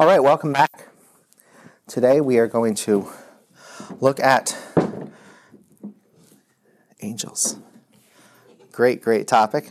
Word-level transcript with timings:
All 0.00 0.06
right, 0.06 0.22
welcome 0.22 0.54
back. 0.54 0.88
Today 1.86 2.22
we 2.22 2.38
are 2.38 2.46
going 2.46 2.74
to 2.76 3.06
look 4.00 4.18
at 4.18 4.56
angels. 7.02 7.58
Great, 8.72 9.02
great 9.02 9.28
topic. 9.28 9.70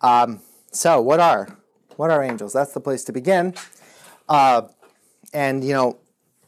Um, 0.00 0.40
so, 0.72 1.02
what 1.02 1.20
are 1.20 1.58
what 1.96 2.10
are 2.10 2.22
angels? 2.22 2.54
That's 2.54 2.72
the 2.72 2.80
place 2.80 3.04
to 3.04 3.12
begin. 3.12 3.52
Uh, 4.30 4.62
and 5.34 5.62
you 5.62 5.74
know, 5.74 5.98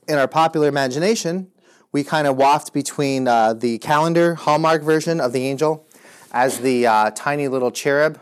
in 0.08 0.16
our 0.16 0.26
popular 0.26 0.66
imagination, 0.66 1.48
we 1.92 2.02
kind 2.02 2.26
of 2.26 2.38
waft 2.38 2.72
between 2.72 3.28
uh, 3.28 3.52
the 3.52 3.76
calendar 3.76 4.36
Hallmark 4.36 4.82
version 4.82 5.20
of 5.20 5.34
the 5.34 5.46
angel 5.46 5.86
as 6.32 6.60
the 6.60 6.86
uh, 6.86 7.10
tiny 7.10 7.46
little 7.46 7.72
cherub, 7.72 8.18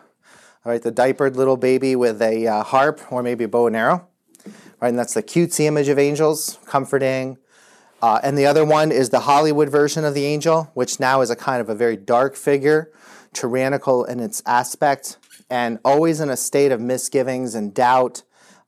all 0.64 0.72
right, 0.72 0.82
the 0.82 0.90
diapered 0.90 1.36
little 1.36 1.56
baby 1.56 1.94
with 1.94 2.20
a 2.20 2.48
uh, 2.48 2.64
harp 2.64 3.00
or 3.12 3.22
maybe 3.22 3.44
a 3.44 3.48
bow 3.48 3.68
and 3.68 3.76
arrow, 3.76 4.07
right? 4.80 4.88
And 4.88 4.98
that's 4.98 5.14
the 5.14 5.22
cutesy 5.22 5.64
image 5.66 5.88
of 5.88 5.98
angels, 5.98 6.58
comforting. 6.66 7.38
Uh, 8.00 8.20
and 8.22 8.38
the 8.38 8.46
other 8.46 8.64
one 8.64 8.92
is 8.92 9.10
the 9.10 9.20
Hollywood 9.20 9.68
version 9.68 10.04
of 10.04 10.14
the 10.14 10.24
angel, 10.24 10.70
which 10.74 11.00
now 11.00 11.20
is 11.20 11.30
a 11.30 11.36
kind 11.36 11.60
of 11.60 11.68
a 11.68 11.74
very 11.74 11.96
dark 11.96 12.36
figure, 12.36 12.92
tyrannical 13.32 14.04
in 14.04 14.20
its 14.20 14.42
aspect, 14.46 15.18
and 15.50 15.78
always 15.84 16.20
in 16.20 16.30
a 16.30 16.36
state 16.36 16.70
of 16.70 16.80
misgivings 16.80 17.54
and 17.54 17.74
doubt 17.74 18.22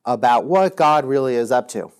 about 0.05 0.45
what 0.45 0.75
God 0.75 1.05
really 1.05 1.35
is 1.35 1.51
up 1.51 1.67
to. 1.69 1.91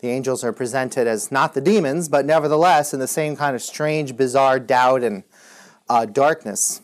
The 0.00 0.08
angels 0.08 0.42
are 0.42 0.52
presented 0.52 1.06
as 1.06 1.30
not 1.30 1.54
the 1.54 1.60
demons, 1.60 2.08
but 2.08 2.26
nevertheless 2.26 2.92
in 2.92 2.98
the 2.98 3.06
same 3.06 3.36
kind 3.36 3.54
of 3.54 3.62
strange, 3.62 4.16
bizarre 4.16 4.58
doubt 4.58 5.04
and 5.04 5.22
uh, 5.88 6.06
darkness. 6.06 6.80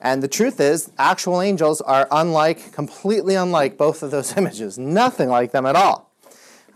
And 0.00 0.22
the 0.22 0.28
truth 0.28 0.60
is, 0.60 0.92
actual 0.96 1.40
angels 1.40 1.80
are 1.80 2.06
unlike, 2.10 2.72
completely 2.72 3.34
unlike 3.34 3.76
both 3.76 4.02
of 4.02 4.10
those 4.10 4.36
images. 4.36 4.78
Nothing 4.78 5.28
like 5.28 5.52
them 5.52 5.66
at 5.66 5.76
all. 5.76 6.12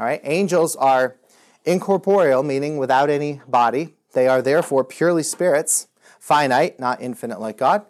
All 0.01 0.07
right, 0.07 0.21
angels 0.25 0.75
are 0.77 1.17
incorporeal, 1.64 2.42
meaning 2.42 2.77
without 2.79 3.11
any 3.11 3.41
body. 3.47 3.95
They 4.12 4.27
are 4.27 4.42
therefore 4.42 4.84
purely 4.84 5.23
spirits, 5.23 5.89
finite, 6.19 6.81
not 6.81 7.01
infinite 7.01 7.41
like 7.41 7.56
God. 7.56 7.87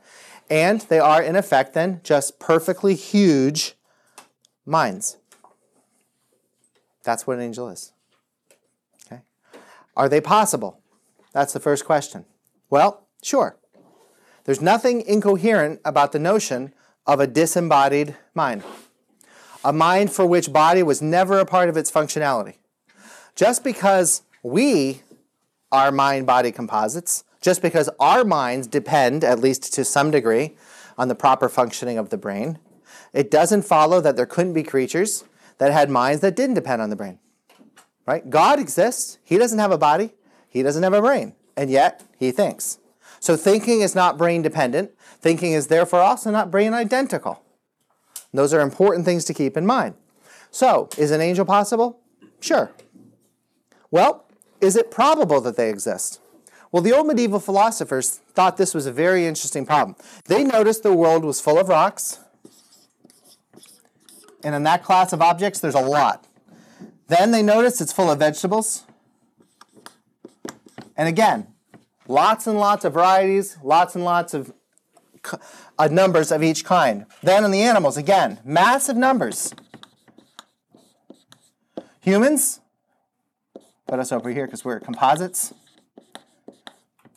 And 0.51 0.83
they 0.83 0.99
are, 0.99 1.23
in 1.23 1.37
effect, 1.37 1.73
then, 1.73 2.01
just 2.05 2.39
perfectly 2.39 2.95
huge 2.95 3.75
minds. 4.67 5.17
That's 7.05 7.27
what 7.27 7.39
an 7.39 7.43
angel 7.43 7.69
is. 7.71 7.93
Okay? 9.07 9.23
Are 9.97 10.09
they 10.09 10.21
possible? 10.21 10.81
That's 11.33 11.53
the 11.53 11.61
first 11.61 11.87
question. 11.87 12.27
Well, 12.69 13.07
sure. 13.23 13.57
There's 14.45 14.61
nothing 14.61 15.03
incoherent 15.03 15.81
about 15.85 16.13
the 16.13 16.19
notion 16.19 16.75
of 17.07 17.21
a 17.21 17.27
disembodied 17.27 18.17
mind, 18.35 18.63
a 19.65 19.73
mind 19.73 20.13
for 20.13 20.27
which 20.27 20.53
body 20.53 20.83
was 20.83 21.01
never 21.01 21.39
a 21.39 21.47
part 21.47 21.69
of 21.69 21.77
its 21.77 21.91
functionality. 21.91 22.55
Just 23.37 23.63
because 23.65 24.23
we 24.43 25.03
are 25.71 25.91
mind 25.93 26.27
body 26.27 26.53
composites, 26.53 27.25
just 27.41 27.63
because 27.63 27.89
our 27.99 28.25
minds 28.25 28.67
depend, 28.67 29.25
at 29.25 29.39
least 29.41 29.73
to 29.75 29.85
some 29.85 30.11
degree, 30.11 30.57
on 30.99 31.09
the 31.09 31.15
proper 31.15 31.49
functioning 31.49 31.99
of 31.99 32.11
the 32.11 32.19
brain, 32.19 32.59
it 33.13 33.31
doesn't 33.31 33.63
follow 33.63 34.01
that 34.01 34.17
there 34.17 34.27
couldn't 34.27 34.53
be 34.53 34.63
creatures 34.63 35.25
that 35.59 35.73
had 35.73 35.91
minds 35.91 36.21
that 36.21 36.37
didn't 36.37 36.55
depend 36.55 36.83
on 36.83 36.91
the 36.91 36.97
brain. 36.97 37.19
Right? 38.07 38.29
God 38.29 38.59
exists. 38.59 39.19
He 39.23 39.39
doesn't 39.39 39.59
have 39.59 39.71
a 39.71 39.79
body. 39.79 40.13
He 40.49 40.63
doesn't 40.63 40.83
have 40.83 40.93
a 40.93 41.01
brain. 41.01 41.35
And 41.57 41.71
yet, 41.71 42.03
he 42.19 42.31
thinks. 42.31 42.79
So 43.23 43.37
thinking 43.37 43.83
is 43.83 43.95
not 43.95 44.19
brain 44.19 44.43
dependent. 44.43 44.91
Thinking 45.21 45.53
is 45.53 45.69
therefore 45.69 46.01
also 46.01 46.33
not 46.33 46.51
brain 46.51 46.75
identical. 46.75 47.41
Those 48.35 48.53
are 48.53 48.61
important 48.61 49.05
things 49.05 49.25
to 49.27 49.33
keep 49.33 49.57
in 49.57 49.65
mind. 49.65 49.95
So, 50.51 50.89
is 50.99 51.13
an 51.13 51.21
angel 51.21 51.45
possible? 51.45 52.01
Sure. 52.41 52.73
Well, 53.93 54.27
is 54.61 54.75
it 54.75 54.91
probable 54.91 55.41
that 55.43 55.57
they 55.57 55.71
exist? 55.71 56.21
Well, 56.73 56.83
the 56.83 56.93
old 56.93 57.07
medieval 57.07 57.39
philosophers 57.39 58.19
thought 58.35 58.57
this 58.57 58.75
was 58.75 58.87
a 58.87 58.93
very 58.93 59.25
interesting 59.25 59.65
problem. 59.65 59.95
They 60.25 60.43
noticed 60.43 60.83
the 60.83 60.93
world 60.93 61.25
was 61.25 61.41
full 61.41 61.61
of 61.61 61.69
rocks, 61.69 62.19
and 64.43 64.53
in 64.53 64.65
that 64.65 64.83
class 64.83 65.13
of 65.13 65.23
objects, 65.23 65.61
there's 65.61 65.77
a 65.77 65.81
lot. 65.81 66.27
Then 67.07 67.31
they 67.31 67.43
noticed 67.43 67.81
it's 67.81 67.93
full 67.93 68.11
of 68.11 68.19
vegetables. 68.19 68.83
And 70.97 71.09
again, 71.09 71.52
lots 72.13 72.47
and 72.47 72.59
lots 72.59 72.85
of 72.85 72.93
varieties, 72.93 73.57
lots 73.63 73.95
and 73.95 74.05
lots 74.05 74.35
of 74.35 74.53
uh, 75.79 75.89
numbers 75.89 76.31
of 76.31 76.43
each 76.43 76.65
kind. 76.65 77.07
Then 77.23 77.45
in 77.45 77.51
the 77.51 77.63
animals, 77.63 77.97
again, 77.97 78.39
massive 78.45 78.97
numbers. 78.97 79.55
Humans, 82.01 82.61
put 83.87 83.99
us 83.99 84.13
over 84.13 84.31
here 84.31 84.47
because 84.47 84.65
we're 84.65 84.79
composites. 84.79 85.55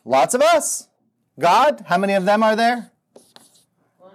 Lots 0.06 0.34
of 0.34 0.42
us. 0.42 0.88
God, 1.40 1.84
how 1.88 1.98
many 1.98 2.14
of 2.14 2.24
them 2.24 2.42
are 2.42 2.56
there? 2.56 2.92
One. 3.98 4.12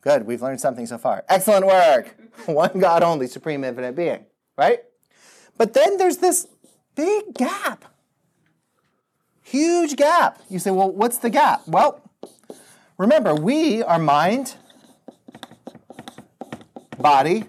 Good, 0.00 0.24
we've 0.24 0.40
learned 0.40 0.60
something 0.60 0.86
so 0.86 0.96
far. 0.96 1.24
Excellent 1.28 1.66
work. 1.66 2.16
One 2.46 2.78
God 2.78 3.02
only, 3.02 3.26
supreme 3.26 3.62
infinite 3.62 3.94
being, 3.94 4.24
right? 4.56 4.80
But 5.58 5.74
then 5.74 5.98
there's 5.98 6.16
this 6.16 6.48
big 6.94 7.34
gap. 7.34 7.93
Huge 9.44 9.94
gap. 9.94 10.40
You 10.50 10.58
say, 10.58 10.72
well, 10.72 10.90
what's 10.90 11.18
the 11.18 11.30
gap? 11.30 11.62
Well, 11.68 12.02
remember, 12.98 13.34
we 13.34 13.82
are 13.84 14.00
mind, 14.00 14.56
body, 16.98 17.44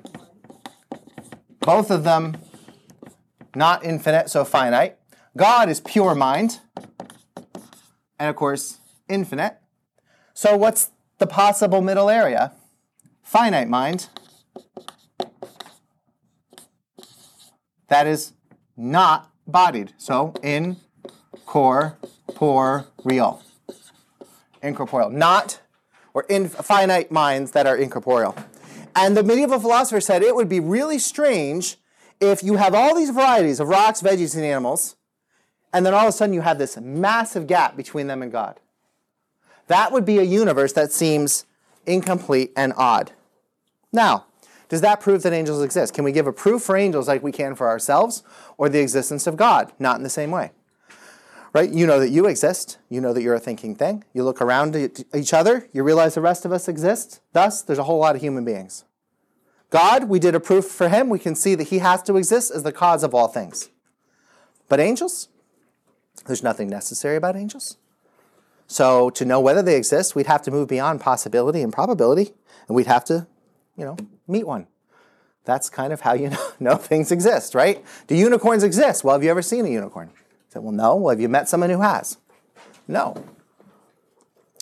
both 1.61 1.89
of 1.89 2.03
them 2.03 2.37
not 3.55 3.83
infinite, 3.83 4.29
so 4.29 4.45
finite. 4.45 4.97
God 5.35 5.69
is 5.69 5.79
pure 5.79 6.13
mind, 6.13 6.59
and 8.19 8.29
of 8.29 8.35
course, 8.35 8.77
infinite. 9.09 9.57
So, 10.35 10.55
what's 10.55 10.91
the 11.17 11.25
possible 11.25 11.81
middle 11.81 12.09
area? 12.09 12.51
Finite 13.23 13.67
mind. 13.67 14.09
that 17.87 18.07
is 18.07 18.33
not 18.75 19.31
bodied. 19.47 19.93
So 19.97 20.33
in 20.43 20.77
core, 21.45 21.97
poor, 22.27 22.87
real. 23.03 23.41
Incorporeal. 24.61 25.09
Not 25.09 25.61
or 26.13 26.25
infinite 26.29 27.11
minds 27.11 27.51
that 27.51 27.67
are 27.67 27.75
incorporeal. 27.75 28.35
And 28.95 29.15
the 29.15 29.23
medieval 29.23 29.59
philosopher 29.59 29.99
said 29.99 30.23
it 30.23 30.35
would 30.35 30.49
be 30.49 30.59
really 30.59 30.97
strange 30.97 31.77
if 32.21 32.41
you 32.41 32.55
have 32.55 32.73
all 32.73 32.95
these 32.95 33.09
varieties 33.09 33.59
of 33.59 33.67
rocks, 33.67 34.01
veggies, 34.01 34.35
and 34.35 34.45
animals, 34.45 34.95
and 35.73 35.85
then 35.85 35.93
all 35.93 36.03
of 36.03 36.09
a 36.09 36.11
sudden 36.13 36.33
you 36.33 36.41
have 36.41 36.57
this 36.57 36.77
massive 36.77 37.47
gap 37.47 37.75
between 37.75 38.07
them 38.07 38.21
and 38.21 38.31
God. 38.31 38.59
That 39.67 39.91
would 39.91 40.05
be 40.05 40.19
a 40.19 40.23
universe 40.23 40.71
that 40.73 40.93
seems 40.93 41.45
incomplete 41.85 42.53
and 42.55 42.71
odd. 42.77 43.11
Now, 43.91 44.25
does 44.69 44.81
that 44.81 45.01
prove 45.01 45.23
that 45.23 45.33
angels 45.33 45.61
exist? 45.61 45.93
Can 45.93 46.05
we 46.05 46.11
give 46.11 46.27
a 46.27 46.33
proof 46.33 46.63
for 46.63 46.77
angels 46.77 47.07
like 47.07 47.21
we 47.21 47.31
can 47.31 47.55
for 47.55 47.67
ourselves 47.67 48.23
or 48.57 48.69
the 48.69 48.79
existence 48.79 49.27
of 49.27 49.35
God? 49.35 49.73
Not 49.77 49.97
in 49.97 50.03
the 50.03 50.09
same 50.09 50.31
way. 50.31 50.51
Right? 51.55 51.71
You 51.71 51.87
know 51.87 52.01
that 52.01 52.09
you 52.09 52.25
exist. 52.25 52.79
You 52.89 52.99
know 52.99 53.13
that 53.13 53.21
you're 53.21 53.33
a 53.33 53.39
thinking 53.39 53.75
thing. 53.75 54.03
You 54.13 54.25
look 54.25 54.41
around 54.41 54.75
at 54.75 55.05
each 55.15 55.33
other, 55.33 55.69
you 55.71 55.83
realize 55.83 56.13
the 56.13 56.19
rest 56.19 56.43
of 56.43 56.51
us 56.51 56.67
exist. 56.67 57.21
Thus, 57.31 57.61
there's 57.61 57.79
a 57.79 57.83
whole 57.83 57.97
lot 57.97 58.13
of 58.13 58.21
human 58.21 58.43
beings. 58.43 58.83
God, 59.69 60.09
we 60.09 60.19
did 60.19 60.35
a 60.35 60.41
proof 60.41 60.65
for 60.65 60.89
him. 60.89 61.07
We 61.07 61.17
can 61.17 61.33
see 61.33 61.55
that 61.55 61.69
he 61.69 61.79
has 61.79 62.03
to 62.03 62.17
exist 62.17 62.51
as 62.51 62.63
the 62.63 62.73
cause 62.73 63.03
of 63.05 63.15
all 63.15 63.29
things. 63.29 63.69
But 64.67 64.81
angels? 64.81 65.29
There's 66.25 66.43
nothing 66.43 66.67
necessary 66.67 67.15
about 67.15 67.37
angels. 67.37 67.77
So, 68.67 69.09
to 69.11 69.23
know 69.23 69.39
whether 69.39 69.61
they 69.61 69.77
exist, 69.77 70.13
we'd 70.13 70.27
have 70.27 70.41
to 70.41 70.51
move 70.51 70.67
beyond 70.67 70.99
possibility 70.99 71.61
and 71.61 71.71
probability, 71.71 72.33
and 72.67 72.75
we'd 72.75 72.87
have 72.87 73.05
to 73.05 73.27
you 73.77 73.85
know, 73.85 73.95
meet 74.27 74.45
one. 74.45 74.67
That's 75.45 75.69
kind 75.69 75.93
of 75.93 76.01
how 76.01 76.15
you 76.15 76.31
know, 76.59 76.75
things 76.75 77.13
exist, 77.13 77.55
right? 77.55 77.81
Do 78.07 78.15
unicorns 78.15 78.63
exist? 78.63 79.05
Well, 79.05 79.15
have 79.15 79.23
you 79.23 79.29
ever 79.29 79.41
seen 79.41 79.65
a 79.65 79.69
unicorn? 79.69 80.11
Said, 80.55 80.63
well, 80.63 80.71
no. 80.71 80.95
Well, 80.95 81.09
have 81.09 81.19
you 81.19 81.27
met 81.27 81.49
someone 81.49 81.69
who 81.69 81.81
has? 81.81 82.17
No. 82.87 83.25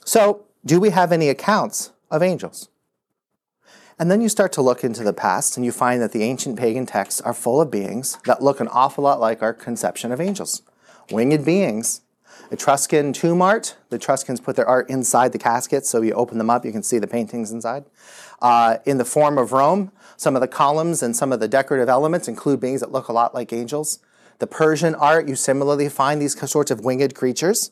So, 0.04 0.45
do 0.66 0.80
we 0.80 0.90
have 0.90 1.12
any 1.12 1.30
accounts 1.30 1.92
of 2.10 2.24
angels? 2.24 2.69
And 4.00 4.10
then 4.10 4.19
you 4.19 4.28
start 4.28 4.51
to 4.54 4.63
look 4.63 4.84
into 4.84 5.04
the 5.04 5.13
past 5.13 5.56
and 5.56 5.63
you 5.63 5.72
find 5.72 6.01
that 6.01 6.12
the 6.12 6.24
ancient 6.24 6.57
pagan 6.57 6.88
texts 6.88 7.22
are 7.22 7.31
full 7.31 7.62
of 7.62 7.69
beings 7.69 8.18
that 8.25 8.42
look 8.42 8.60
an 8.60 8.69
awful 8.69 9.04
lot 9.04 9.19
like 9.19 9.44
our 9.44 9.54
conception 9.54 10.12
of 10.12 10.19
angels. 10.19 10.63
Winged 11.12 11.45
beings. 11.45 12.01
Etruscan 12.50 13.13
tomb 13.13 13.44
art, 13.44 13.78
the 13.92 13.98
Etruscans 13.98 14.39
put 14.42 14.56
their 14.56 14.68
art 14.68 14.89
inside 14.89 15.31
the 15.31 15.38
caskets, 15.38 15.88
so 15.88 16.01
you 16.01 16.13
open 16.13 16.39
them 16.39 16.50
up, 16.50 16.66
you 16.66 16.72
can 16.72 16.81
see 16.81 16.98
the 16.98 17.06
paintings 17.06 17.51
inside 17.51 17.86
uh, 18.42 18.78
in 18.86 18.98
the 18.98 19.06
form 19.06 19.38
of 19.38 19.51
Rome. 19.51 19.92
Some 20.18 20.36
of 20.36 20.42
the 20.42 20.48
columns 20.48 21.04
and 21.04 21.16
some 21.16 21.31
of 21.31 21.39
the 21.39 21.48
decorative 21.48 21.88
elements 21.88 22.28
include 22.28 22.60
beings 22.60 22.81
that 22.81 22.92
look 22.92 23.10
a 23.10 23.13
lot 23.13 23.36
like 23.36 23.54
angels. 23.54 24.00
The 24.44 24.48
Persian 24.48 24.94
art, 24.95 25.30
you 25.30 25.38
similarly 25.38 25.88
find 25.88 26.22
these 26.22 26.38
sorts 26.51 26.69
of 26.69 26.84
winged 26.84 27.16
creatures. 27.16 27.72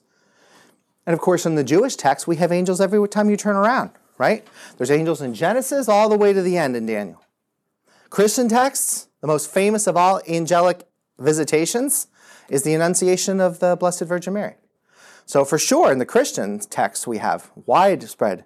And 1.06 1.14
of 1.14 1.20
course, 1.20 1.46
in 1.46 1.56
the 1.56 1.66
Jewish 1.66 1.98
text, 1.98 2.28
we 2.28 2.38
have 2.38 2.50
angels 2.50 2.80
every 2.80 3.06
time 3.10 3.30
you 3.30 3.36
turn 3.36 3.58
around, 3.58 3.90
right? 4.18 4.48
There's 4.78 4.90
angels 4.90 5.20
in 5.22 5.34
Genesis 5.34 5.90
all 5.90 6.08
the 6.08 6.16
way 6.16 6.32
to 6.32 6.42
the 6.42 6.58
end 6.58 6.78
in 6.78 6.86
Daniel. 6.86 7.22
Christian 8.10 8.48
texts, 8.48 9.10
the 9.20 9.28
most 9.28 9.54
famous 9.54 9.86
of 9.86 9.98
all 9.98 10.22
angelic 10.30 10.88
visitations, 11.20 12.08
is 12.48 12.64
the 12.64 12.74
Annunciation 12.74 13.42
of 13.42 13.60
the 13.60 13.76
Blessed 13.76 14.04
Virgin 14.04 14.36
Mary. 14.36 14.56
So, 15.26 15.44
for 15.44 15.58
sure, 15.58 15.92
in 15.92 16.00
the 16.00 16.06
Christian 16.06 16.58
text, 16.60 17.06
we 17.06 17.18
have 17.18 17.52
widespread 17.66 18.46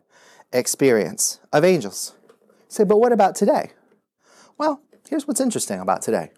experience 0.51 1.39
of 1.54 1.63
angels. 1.63 2.16
Say, 2.69 2.86
but 2.86 2.98
what 2.98 3.12
about 3.12 3.36
today? 3.36 3.74
Well, 4.57 4.81
here's 5.07 5.28
what's 5.28 5.39
interesting 5.39 5.80
about 5.80 6.01
today 6.01 6.31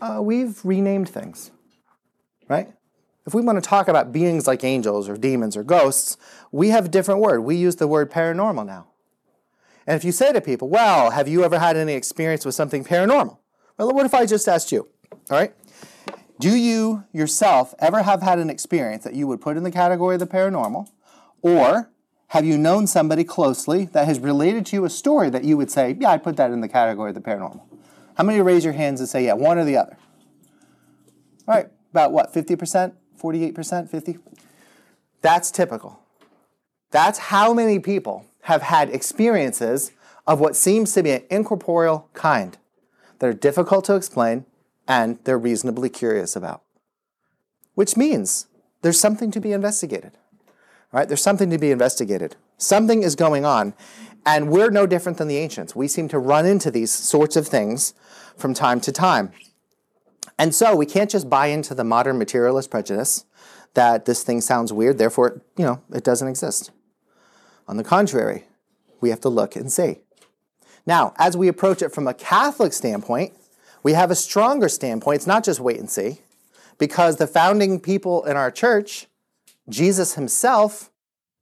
uh, 0.00 0.20
we've 0.22 0.64
renamed 0.64 1.08
things, 1.08 1.50
right? 2.48 2.72
If 3.26 3.34
we 3.34 3.42
want 3.42 3.62
to 3.62 3.68
talk 3.68 3.88
about 3.88 4.12
beings 4.12 4.46
like 4.46 4.64
angels 4.64 5.08
or 5.08 5.16
demons 5.16 5.56
or 5.56 5.62
ghosts, 5.62 6.16
we 6.50 6.70
have 6.70 6.86
a 6.86 6.88
different 6.88 7.20
word. 7.20 7.40
We 7.40 7.56
use 7.56 7.76
the 7.76 7.86
word 7.86 8.10
paranormal 8.10 8.64
now. 8.64 8.86
And 9.86 9.96
if 9.96 10.04
you 10.04 10.12
say 10.12 10.32
to 10.32 10.40
people, 10.40 10.68
well, 10.68 11.10
have 11.10 11.28
you 11.28 11.44
ever 11.44 11.58
had 11.58 11.76
any 11.76 11.92
experience 11.92 12.44
with 12.44 12.54
something 12.54 12.84
paranormal? 12.84 13.38
Well, 13.76 13.92
what 13.92 14.06
if 14.06 14.14
I 14.14 14.26
just 14.26 14.48
asked 14.48 14.72
you? 14.72 14.88
All 15.30 15.38
right? 15.38 15.52
Do 16.40 16.56
you 16.56 17.04
yourself 17.12 17.74
ever 17.78 18.02
have 18.02 18.22
had 18.22 18.38
an 18.38 18.48
experience 18.48 19.04
that 19.04 19.14
you 19.14 19.26
would 19.26 19.40
put 19.40 19.56
in 19.56 19.62
the 19.62 19.70
category 19.70 20.14
of 20.14 20.20
the 20.20 20.26
paranormal? 20.26 20.88
Or 21.42 21.90
have 22.28 22.44
you 22.44 22.56
known 22.56 22.86
somebody 22.86 23.24
closely 23.24 23.86
that 23.86 24.06
has 24.06 24.20
related 24.20 24.64
to 24.66 24.76
you 24.76 24.84
a 24.84 24.90
story 24.90 25.30
that 25.30 25.44
you 25.44 25.56
would 25.56 25.70
say, 25.70 25.96
yeah, 25.98 26.10
I 26.10 26.18
put 26.18 26.36
that 26.36 26.50
in 26.50 26.60
the 26.60 26.68
category 26.68 27.10
of 27.10 27.14
the 27.14 27.20
paranormal? 27.20 27.62
How 28.18 28.24
many 28.24 28.40
raise 28.42 28.64
your 28.64 28.74
hands 28.74 28.98
and 28.98 29.08
say, 29.08 29.24
yeah, 29.24 29.34
one 29.34 29.58
or 29.58 29.64
the 29.64 29.76
other? 29.76 29.96
All 31.46 31.54
right, 31.54 31.68
about 31.92 32.10
what, 32.10 32.34
50%, 32.34 32.92
48%, 33.16 33.88
50? 33.88 34.18
That's 35.22 35.52
typical. 35.52 36.00
That's 36.90 37.18
how 37.18 37.54
many 37.54 37.78
people 37.78 38.26
have 38.42 38.62
had 38.62 38.90
experiences 38.90 39.92
of 40.26 40.40
what 40.40 40.56
seems 40.56 40.92
to 40.94 41.02
be 41.04 41.12
an 41.12 41.22
incorporeal 41.30 42.08
kind 42.12 42.58
that 43.20 43.26
are 43.28 43.32
difficult 43.32 43.84
to 43.84 43.94
explain 43.94 44.44
and 44.88 45.18
they're 45.24 45.38
reasonably 45.38 45.88
curious 45.88 46.34
about. 46.34 46.62
Which 47.74 47.96
means 47.96 48.48
there's 48.82 48.98
something 48.98 49.30
to 49.30 49.40
be 49.40 49.52
investigated. 49.52 50.12
Right? 50.90 51.06
There's 51.06 51.22
something 51.22 51.50
to 51.50 51.58
be 51.58 51.70
investigated. 51.70 52.34
Something 52.56 53.02
is 53.02 53.14
going 53.14 53.44
on, 53.44 53.74
and 54.24 54.50
we're 54.50 54.70
no 54.70 54.86
different 54.86 55.18
than 55.18 55.28
the 55.28 55.36
ancients. 55.36 55.76
We 55.76 55.86
seem 55.86 56.08
to 56.08 56.18
run 56.18 56.46
into 56.46 56.70
these 56.70 56.90
sorts 56.90 57.36
of 57.36 57.46
things 57.46 57.94
from 58.38 58.54
time 58.54 58.80
to 58.82 58.92
time. 58.92 59.32
And 60.38 60.54
so 60.54 60.74
we 60.76 60.86
can't 60.86 61.10
just 61.10 61.28
buy 61.28 61.48
into 61.48 61.74
the 61.74 61.84
modern 61.84 62.18
materialist 62.18 62.70
prejudice 62.70 63.24
that 63.74 64.04
this 64.04 64.22
thing 64.22 64.40
sounds 64.40 64.72
weird, 64.72 64.98
therefore, 64.98 65.42
you 65.56 65.64
know, 65.64 65.82
it 65.92 66.04
doesn't 66.04 66.28
exist. 66.28 66.70
On 67.66 67.76
the 67.76 67.84
contrary, 67.84 68.44
we 69.00 69.10
have 69.10 69.20
to 69.20 69.28
look 69.28 69.56
and 69.56 69.70
see. 69.70 69.98
Now, 70.86 71.12
as 71.18 71.36
we 71.36 71.48
approach 71.48 71.82
it 71.82 71.92
from 71.92 72.06
a 72.06 72.14
Catholic 72.14 72.72
standpoint, 72.72 73.34
we 73.82 73.92
have 73.92 74.10
a 74.10 74.14
stronger 74.14 74.68
standpoint. 74.68 75.16
It's 75.16 75.26
not 75.26 75.44
just 75.44 75.60
wait 75.60 75.78
and 75.78 75.90
see, 75.90 76.20
because 76.78 77.16
the 77.16 77.26
founding 77.26 77.78
people 77.78 78.24
in 78.24 78.36
our 78.36 78.50
church, 78.50 79.06
Jesus 79.68 80.14
himself, 80.14 80.90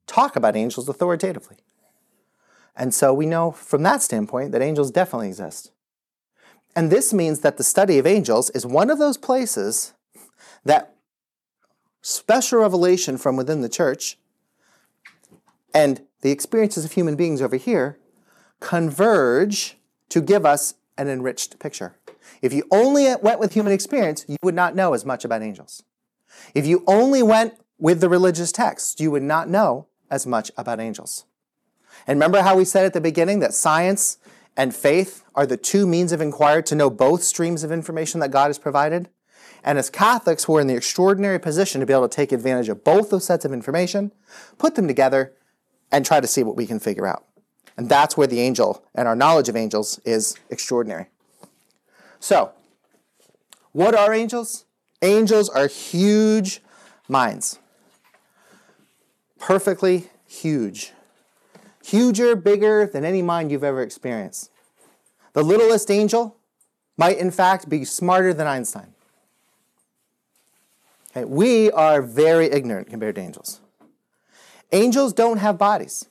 talk 0.06 0.36
about 0.36 0.56
angels 0.56 0.88
authoritatively. 0.88 1.56
And 2.74 2.92
so 2.92 3.14
we 3.14 3.26
know 3.26 3.52
from 3.52 3.82
that 3.84 4.02
standpoint 4.02 4.52
that 4.52 4.62
angels 4.62 4.90
definitely 4.90 5.28
exist. 5.28 5.70
And 6.76 6.90
this 6.90 7.14
means 7.14 7.40
that 7.40 7.56
the 7.56 7.64
study 7.64 7.98
of 7.98 8.06
angels 8.06 8.50
is 8.50 8.66
one 8.66 8.90
of 8.90 8.98
those 8.98 9.16
places 9.16 9.94
that 10.64 10.94
special 12.02 12.60
revelation 12.60 13.16
from 13.16 13.34
within 13.34 13.62
the 13.62 13.68
church 13.68 14.18
and 15.74 16.02
the 16.20 16.30
experiences 16.30 16.84
of 16.84 16.92
human 16.92 17.16
beings 17.16 17.40
over 17.40 17.56
here 17.56 17.98
converge 18.60 19.78
to 20.10 20.20
give 20.20 20.44
us 20.44 20.74
an 20.98 21.08
enriched 21.08 21.58
picture. 21.58 21.96
If 22.42 22.52
you 22.52 22.64
only 22.70 23.12
went 23.22 23.40
with 23.40 23.54
human 23.54 23.72
experience, 23.72 24.26
you 24.28 24.36
would 24.42 24.54
not 24.54 24.74
know 24.74 24.92
as 24.92 25.04
much 25.04 25.24
about 25.24 25.42
angels. 25.42 25.82
If 26.54 26.66
you 26.66 26.84
only 26.86 27.22
went 27.22 27.54
with 27.78 28.00
the 28.00 28.08
religious 28.08 28.52
text, 28.52 29.00
you 29.00 29.10
would 29.10 29.22
not 29.22 29.48
know 29.48 29.86
as 30.10 30.26
much 30.26 30.50
about 30.56 30.80
angels. 30.80 31.24
And 32.06 32.18
remember 32.18 32.42
how 32.42 32.56
we 32.56 32.64
said 32.64 32.84
at 32.84 32.92
the 32.92 33.00
beginning 33.00 33.40
that 33.40 33.54
science 33.54 34.18
and 34.56 34.74
faith 34.74 35.24
are 35.34 35.46
the 35.46 35.56
two 35.56 35.86
means 35.86 36.12
of 36.12 36.20
inquiry 36.20 36.62
to 36.64 36.74
know 36.74 36.90
both 36.90 37.22
streams 37.22 37.62
of 37.62 37.70
information 37.70 38.20
that 38.20 38.30
God 38.30 38.48
has 38.48 38.58
provided? 38.58 39.08
And 39.62 39.78
as 39.78 39.90
Catholics, 39.90 40.48
we're 40.48 40.60
in 40.60 40.66
the 40.66 40.76
extraordinary 40.76 41.40
position 41.40 41.80
to 41.80 41.86
be 41.86 41.92
able 41.92 42.08
to 42.08 42.14
take 42.14 42.32
advantage 42.32 42.68
of 42.68 42.84
both 42.84 43.10
those 43.10 43.24
sets 43.24 43.44
of 43.44 43.52
information, 43.52 44.12
put 44.58 44.76
them 44.76 44.86
together, 44.86 45.34
and 45.90 46.06
try 46.06 46.20
to 46.20 46.26
see 46.26 46.42
what 46.42 46.56
we 46.56 46.66
can 46.66 46.78
figure 46.78 47.06
out. 47.06 47.26
And 47.76 47.88
that's 47.88 48.16
where 48.16 48.26
the 48.26 48.40
angel 48.40 48.84
and 48.94 49.06
our 49.06 49.16
knowledge 49.16 49.48
of 49.48 49.56
angels 49.56 50.00
is 50.04 50.36
extraordinary. 50.50 51.06
So, 52.20 52.52
what 53.72 53.94
are 53.94 54.14
angels? 54.14 54.64
Angels 55.02 55.48
are 55.50 55.66
huge 55.66 56.62
minds. 57.08 57.58
Perfectly 59.38 60.08
huge. 60.26 60.92
Huger, 61.86 62.34
bigger 62.34 62.84
than 62.84 63.04
any 63.04 63.22
mind 63.22 63.52
you've 63.52 63.62
ever 63.62 63.80
experienced. 63.80 64.50
The 65.34 65.44
littlest 65.44 65.88
angel 65.88 66.36
might, 66.96 67.16
in 67.16 67.30
fact, 67.30 67.68
be 67.68 67.84
smarter 67.84 68.34
than 68.34 68.48
Einstein. 68.48 68.92
Okay, 71.10 71.24
we 71.24 71.70
are 71.70 72.02
very 72.02 72.46
ignorant 72.46 72.90
compared 72.90 73.14
to 73.14 73.20
angels. 73.20 73.60
Angels 74.72 75.12
don't 75.12 75.38
have 75.38 75.58
bodies. 75.58 76.08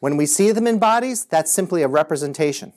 When 0.00 0.18
we 0.18 0.26
see 0.26 0.52
them 0.52 0.66
in 0.66 0.78
bodies, 0.78 1.24
that's 1.24 1.50
simply 1.50 1.82
a 1.82 1.88
representation. 1.88 2.74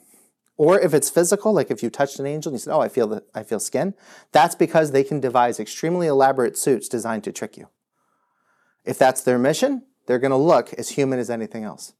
Or 0.56 0.80
if 0.80 0.94
it's 0.94 1.10
physical, 1.10 1.52
like 1.52 1.70
if 1.70 1.82
you 1.82 1.90
touched 1.90 2.18
an 2.18 2.26
angel 2.26 2.48
and 2.50 2.54
you 2.54 2.60
said, 2.60 2.74
"Oh, 2.74 2.80
I 2.80 2.88
feel 2.88 3.08
the, 3.08 3.24
I 3.34 3.42
feel 3.42 3.60
skin," 3.60 3.92
that's 4.32 4.54
because 4.54 4.92
they 4.92 5.04
can 5.04 5.20
devise 5.20 5.60
extremely 5.60 6.06
elaborate 6.06 6.56
suits 6.56 6.88
designed 6.88 7.24
to 7.24 7.32
trick 7.32 7.58
you. 7.58 7.68
If 8.86 8.96
that's 8.96 9.20
their 9.20 9.38
mission, 9.38 9.84
they're 10.10 10.18
going 10.18 10.32
to 10.32 10.36
look 10.36 10.72
as 10.72 10.88
human 10.88 11.20
as 11.20 11.30
anything 11.30 11.62
else. 11.62 11.92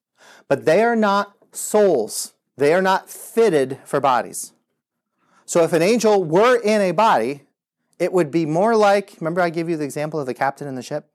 But 0.49 0.65
they 0.65 0.83
are 0.83 0.97
not 0.97 1.37
souls. 1.53 2.33
They 2.57 2.75
are 2.75 2.83
not 2.83 3.09
fitted 3.09 3.79
for 3.85 4.01
bodies. 4.01 4.53
So 5.45 5.62
if 5.62 5.73
an 5.73 5.81
angel 5.81 6.25
were 6.25 6.57
in 6.57 6.81
a 6.81 6.91
body, 6.91 7.43
it 8.01 8.12
would 8.12 8.33
be 8.33 8.47
more 8.47 8.75
like, 8.75 9.15
remember 9.21 9.41
I 9.41 9.49
gave 9.49 9.69
you 9.69 9.77
the 9.77 9.85
example 9.85 10.19
of 10.19 10.27
the 10.27 10.35
captain 10.35 10.67
in 10.67 10.75
the 10.75 10.83
ship? 10.83 11.09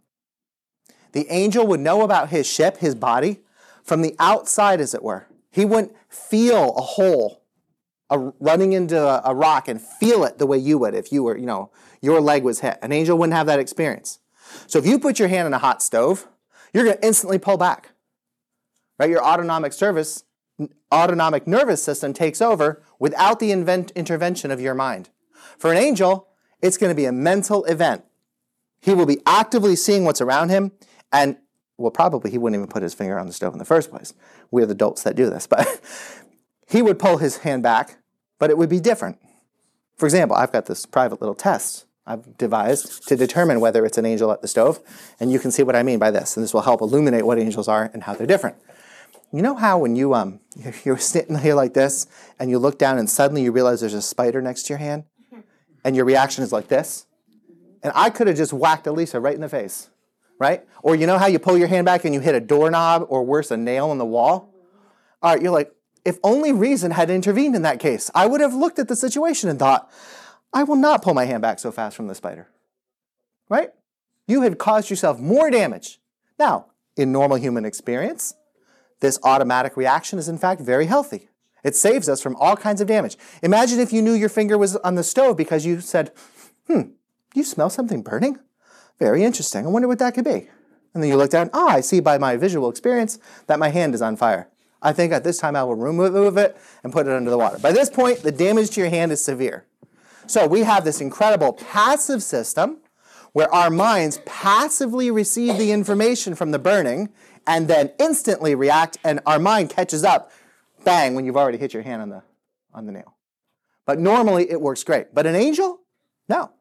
The 1.12 1.28
angel 1.30 1.68
would 1.68 1.82
know 1.82 2.02
about 2.02 2.30
his 2.30 2.48
ship, 2.48 2.78
his 2.78 2.96
body, 2.96 3.42
from 3.84 4.02
the 4.02 4.16
outside, 4.18 4.80
as 4.80 4.94
it 4.94 5.04
were. 5.04 5.28
He 5.52 5.66
wouldn't 5.66 5.94
feel 6.08 6.74
a 6.78 6.82
hole 6.82 7.42
a, 8.10 8.18
running 8.40 8.72
into 8.72 9.06
a, 9.06 9.22
a 9.26 9.36
rock 9.36 9.68
and 9.68 9.82
feel 9.82 10.24
it 10.24 10.38
the 10.38 10.48
way 10.48 10.58
you 10.58 10.78
would 10.78 10.94
if 10.94 11.12
you 11.12 11.24
were, 11.24 11.38
you 11.38 11.46
know, 11.46 11.72
your 12.00 12.22
leg 12.22 12.44
was 12.44 12.62
hit. 12.62 12.80
An 12.82 12.94
angel 12.94 13.18
wouldn't 13.18 13.36
have 13.36 13.48
that 13.48 13.60
experience. 13.60 14.20
So 14.66 14.80
if 14.80 14.86
you 14.86 14.98
put 14.98 15.20
your 15.20 15.28
hand 15.28 15.46
in 15.46 15.54
a 15.54 15.58
hot 15.58 15.84
stove, 15.84 16.30
you're 16.76 16.84
going 16.84 16.98
to 16.98 17.06
instantly 17.06 17.40
pull 17.40 17.56
back. 17.56 17.92
Right? 19.00 19.10
Your 19.10 19.24
autonomic 19.24 19.72
service, 19.72 20.26
autonomic 20.94 21.48
nervous 21.48 21.82
system 21.82 22.14
takes 22.14 22.42
over 22.42 22.84
without 23.00 23.40
the 23.40 23.52
invent, 23.52 23.92
intervention 23.92 24.52
of 24.52 24.60
your 24.60 24.74
mind. 24.74 25.10
For 25.58 25.72
an 25.72 25.78
angel, 25.78 26.28
it's 26.62 26.78
going 26.78 26.92
to 26.92 26.96
be 26.96 27.06
a 27.06 27.14
mental 27.14 27.64
event. 27.66 28.04
He 28.82 28.94
will 28.94 29.06
be 29.06 29.22
actively 29.26 29.78
seeing 29.78 30.04
what's 30.04 30.20
around 30.20 30.50
him 30.50 30.74
and 31.14 31.38
well, 31.78 31.92
probably 31.92 32.32
he 32.32 32.38
wouldn't 32.38 32.60
even 32.60 32.70
put 32.70 32.84
his 32.84 32.94
finger 32.94 33.18
on 33.20 33.28
the 33.28 33.34
stove 33.34 33.54
in 33.54 33.60
the 33.60 33.66
first 33.66 33.90
place. 33.90 34.14
We're 34.52 34.66
the 34.66 34.74
adults 34.74 35.04
that 35.04 35.16
do 35.16 35.30
this. 35.30 35.48
But 35.56 35.80
he 36.68 36.82
would 36.82 37.00
pull 37.00 37.18
his 37.18 37.38
hand 37.38 37.64
back, 37.64 38.00
but 38.40 38.50
it 38.50 38.58
would 38.58 38.70
be 38.70 38.80
different. 38.80 39.20
For 39.98 40.06
example, 40.06 40.36
I've 40.36 40.52
got 40.52 40.66
this 40.66 40.86
private 40.86 41.22
little 41.22 41.36
test 41.36 41.85
I've 42.08 42.38
devised 42.38 43.08
to 43.08 43.16
determine 43.16 43.60
whether 43.60 43.86
it's 43.86 43.98
an 43.98 44.06
angel 44.06 44.32
at 44.32 44.42
the 44.42 44.48
stove, 44.48 44.80
and 45.20 45.32
you 45.32 45.40
can 45.40 45.52
see 45.52 45.64
what 45.64 45.76
I 45.76 45.84
mean 45.84 46.00
by 46.00 46.12
this, 46.12 46.38
and 46.38 46.44
this 46.44 46.54
will 46.54 46.62
help 46.62 46.82
illuminate 46.82 47.26
what 47.26 47.40
angels 47.40 47.68
are 47.68 47.90
and 47.94 48.04
how 48.04 48.14
they're 48.14 48.28
different. 48.28 48.58
You 49.32 49.42
know 49.42 49.56
how 49.56 49.80
when 49.80 49.96
you 49.96 50.14
um 50.14 50.40
you're 50.86 50.98
sitting 50.98 51.38
here 51.40 51.56
like 51.56 51.74
this 51.74 52.08
and 52.40 52.50
you 52.50 52.60
look 52.60 52.78
down 52.78 52.98
and 52.98 53.10
suddenly 53.10 53.44
you 53.44 53.52
realize 53.52 53.82
there's 53.82 53.94
a 53.94 54.02
spider 54.02 54.42
next 54.42 54.64
to 54.64 54.70
your 54.70 54.80
hand, 54.80 55.04
and 55.84 55.96
your 55.96 56.06
reaction 56.06 56.44
is 56.44 56.52
like 56.52 56.68
this, 56.68 57.06
and 57.84 57.92
I 57.96 58.10
could 58.10 58.28
have 58.28 58.38
just 58.38 58.54
whacked 58.54 58.88
Elisa 58.88 59.20
right 59.20 59.36
in 59.36 59.42
the 59.42 59.50
face 59.50 59.90
right? 60.40 60.64
Or 60.84 60.96
you 60.96 61.08
know 61.08 61.18
how 61.18 61.28
you 61.28 61.40
pull 61.40 61.58
your 61.58 61.68
hand 61.68 61.86
back 61.86 62.06
and 62.06 62.14
you 62.14 62.20
hit 62.20 62.36
a 62.36 62.40
doorknob 62.40 63.06
or 63.10 63.24
worse, 63.24 63.52
a 63.52 63.58
nail 63.58 63.92
in 63.92 63.98
the 63.98 64.06
wall? 64.06 64.54
All 65.22 65.34
right, 65.34 65.42
you're 65.42 65.52
like, 65.52 65.72
if 66.04 66.18
only 66.24 66.52
reason 66.52 66.92
had 66.92 67.10
intervened 67.10 67.56
in 67.56 67.64
that 67.64 67.80
case, 67.80 68.12
I 68.14 68.28
would 68.28 68.42
have 68.42 68.54
looked 68.54 68.78
at 68.78 68.88
the 68.88 68.96
situation 68.96 69.50
and 69.50 69.58
thought, 69.58 69.90
I 70.54 70.64
will 70.64 70.76
not 70.76 71.02
pull 71.02 71.14
my 71.14 71.26
hand 71.26 71.42
back 71.42 71.60
so 71.60 71.72
fast 71.72 71.96
from 71.96 72.08
the 72.08 72.16
spider. 72.16 72.48
Right? 73.50 73.72
You 74.28 74.42
had 74.42 74.58
caused 74.58 74.90
yourself 74.90 75.20
more 75.20 75.52
damage. 75.52 76.00
Now, 76.40 76.68
in 76.96 77.12
normal 77.12 77.38
human 77.38 77.66
experience, 77.66 78.34
this 79.02 79.20
automatic 79.24 79.78
reaction 79.78 80.18
is 80.18 80.30
in 80.30 80.38
fact 80.38 80.62
very 80.62 80.86
healthy. 80.86 81.30
It 81.64 81.76
saves 81.76 82.08
us 82.08 82.22
from 82.22 82.36
all 82.38 82.56
kinds 82.56 82.80
of 82.80 82.88
damage. 82.88 83.18
Imagine 83.42 83.80
if 83.80 83.92
you 83.92 84.02
knew 84.02 84.14
your 84.14 84.30
finger 84.30 84.58
was 84.58 84.76
on 84.78 84.96
the 84.96 85.04
stove 85.04 85.36
because 85.36 85.66
you 85.66 85.82
said, 85.82 86.12
hmm, 86.68 86.82
you 87.34 87.44
smell 87.44 87.70
something 87.70 88.02
burning? 88.02 88.40
Very 89.00 89.24
interesting. 89.24 89.66
I 89.66 89.70
wonder 89.70 89.88
what 89.88 90.00
that 90.00 90.14
could 90.14 90.26
be. 90.26 90.48
And 90.94 91.04
then 91.04 91.10
you 91.10 91.18
look 91.18 91.32
down, 91.32 91.50
ah, 91.54 91.70
I 91.70 91.82
see 91.82 92.00
by 92.00 92.18
my 92.18 92.38
visual 92.38 92.70
experience 92.70 93.20
that 93.48 93.60
my 93.60 93.70
hand 93.70 93.94
is 93.94 94.02
on 94.02 94.16
fire. 94.16 94.48
I 94.82 94.94
think 94.94 95.12
at 95.12 95.24
this 95.24 95.40
time 95.40 95.56
I 95.56 95.64
will 95.64 95.76
remove 95.76 96.38
it 96.38 96.56
and 96.84 96.94
put 96.94 97.08
it 97.08 97.14
under 97.14 97.32
the 97.32 97.38
water. 97.38 97.58
By 97.58 97.72
this 97.72 97.90
point, 97.90 98.20
the 98.20 98.32
damage 98.32 98.70
to 98.72 98.82
your 98.82 98.90
hand 98.90 99.12
is 99.12 99.24
severe. 99.24 99.66
So 100.28 100.48
we 100.48 100.62
have 100.62 100.84
this 100.86 101.02
incredible 101.02 101.54
passive 101.54 102.24
system 102.24 102.78
where 103.34 103.54
our 103.54 103.70
minds 103.70 104.20
passively 104.26 105.12
receive 105.12 105.58
the 105.58 105.72
information 105.72 106.36
from 106.36 106.52
the 106.52 106.60
burning 106.60 107.10
and 107.46 107.68
then 107.68 107.92
instantly 108.00 108.56
react, 108.56 108.98
and 109.04 109.20
our 109.26 109.38
mind 109.38 109.70
catches 109.70 110.04
up, 110.04 110.32
bang, 110.84 111.14
when 111.14 111.26
you've 111.26 111.38
already 111.38 111.58
hit 111.58 111.74
your 111.74 111.84
hand 111.84 112.02
on 112.02 112.10
the, 112.10 112.24
on 112.74 112.86
the 112.86 112.92
nail. 112.92 113.16
But 113.86 114.00
normally 114.00 114.50
it 114.50 114.60
works 114.60 114.84
great. 114.84 115.14
But 115.14 115.28
an 115.28 115.36
angel? 115.36 115.82
No. 116.28 116.52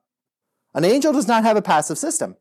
An 0.74 0.84
angel 0.84 1.12
does 1.12 1.28
not 1.28 1.44
have 1.44 1.56
a 1.56 1.62
passive 1.62 1.96
system. 1.96 2.36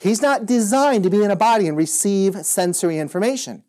He's 0.00 0.22
not 0.22 0.46
designed 0.46 1.04
to 1.04 1.10
be 1.10 1.22
in 1.22 1.30
a 1.30 1.36
body 1.36 1.68
and 1.68 1.76
receive 1.76 2.36
sensory 2.46 2.98
information. 2.98 3.64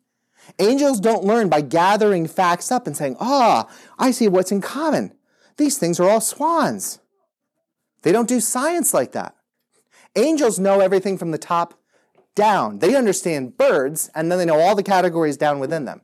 Angels 0.60 1.00
don't 1.00 1.24
learn 1.24 1.50
by 1.50 1.62
gathering 1.62 2.28
facts 2.28 2.72
up 2.72 2.88
and 2.88 2.96
saying, 2.96 3.18
ah, 3.20 3.68
oh, 3.68 3.76
I 3.98 4.12
see 4.12 4.28
what's 4.28 4.52
in 4.52 4.62
common. 4.62 5.14
These 5.58 5.78
things 5.78 6.00
are 6.00 6.10
all 6.10 6.22
swans. 6.22 7.00
They 8.02 8.12
don't 8.12 8.30
do 8.30 8.40
science 8.40 8.94
like 8.94 9.14
that. 9.14 9.36
Angels 10.16 10.60
know 10.60 10.80
everything 10.80 11.18
from 11.18 11.32
the 11.32 11.38
top 11.38 11.74
down. 12.36 12.80
They 12.80 12.96
understand 12.96 13.58
birds, 13.58 14.10
and 14.14 14.32
then 14.32 14.38
they 14.38 14.46
know 14.46 14.60
all 14.60 14.76
the 14.76 14.84
categories 14.84 15.38
down 15.38 15.60
within 15.60 15.86
them. 15.86 16.02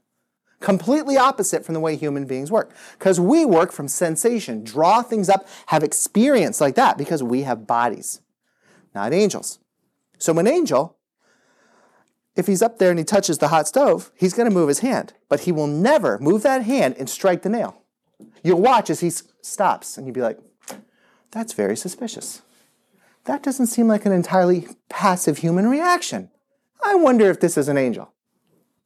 Completely 0.60 1.18
opposite 1.18 1.66
from 1.66 1.74
the 1.74 1.80
way 1.80 1.96
human 1.96 2.26
beings 2.26 2.52
work. 2.52 2.74
Because 2.98 3.20
we 3.20 3.46
work 3.46 3.72
from 3.72 3.88
sensation, 3.88 4.64
draw 4.64 5.02
things 5.02 5.30
up, 5.30 5.48
have 5.68 5.84
experience 5.84 6.62
like 6.62 6.76
that, 6.76 6.98
because 6.98 7.22
we 7.22 7.44
have 7.44 7.68
bodies, 7.68 8.22
not 8.96 9.14
angels. 9.14 9.60
So 10.18 10.38
an 10.38 10.48
angel, 10.48 10.98
if 12.36 12.48
he's 12.48 12.62
up 12.62 12.78
there 12.78 12.92
and 12.92 13.00
he 13.00 13.06
touches 13.06 13.40
the 13.40 13.50
hot 13.50 13.68
stove, 13.68 14.12
he's 14.16 14.34
going 14.34 14.48
to 14.48 14.54
move 14.54 14.68
his 14.68 14.80
hand, 14.80 15.14
but 15.30 15.42
he 15.42 15.52
will 15.52 15.68
never 15.68 16.20
move 16.20 16.44
that 16.44 16.64
hand 16.64 16.96
and 16.98 17.10
strike 17.10 17.42
the 17.42 17.50
nail. 17.50 17.81
You'll 18.44 18.62
watch 18.62 18.90
as 18.90 19.00
he 19.00 19.10
stops, 19.10 19.98
and 19.98 20.06
you'll 20.06 20.14
be 20.14 20.22
like, 20.22 20.40
that's 21.32 21.54
very 21.54 21.78
suspicious. 21.78 22.42
That 23.26 23.44
doesn't 23.44 23.68
seem 23.68 23.88
like 23.88 24.06
an 24.06 24.12
entirely 24.12 24.68
passive 24.90 25.40
human 25.40 25.68
reaction. 25.68 26.30
I 26.84 26.96
wonder 26.96 27.30
if 27.30 27.40
this 27.40 27.58
is 27.58 27.68
an 27.68 27.78
angel. 27.78 28.14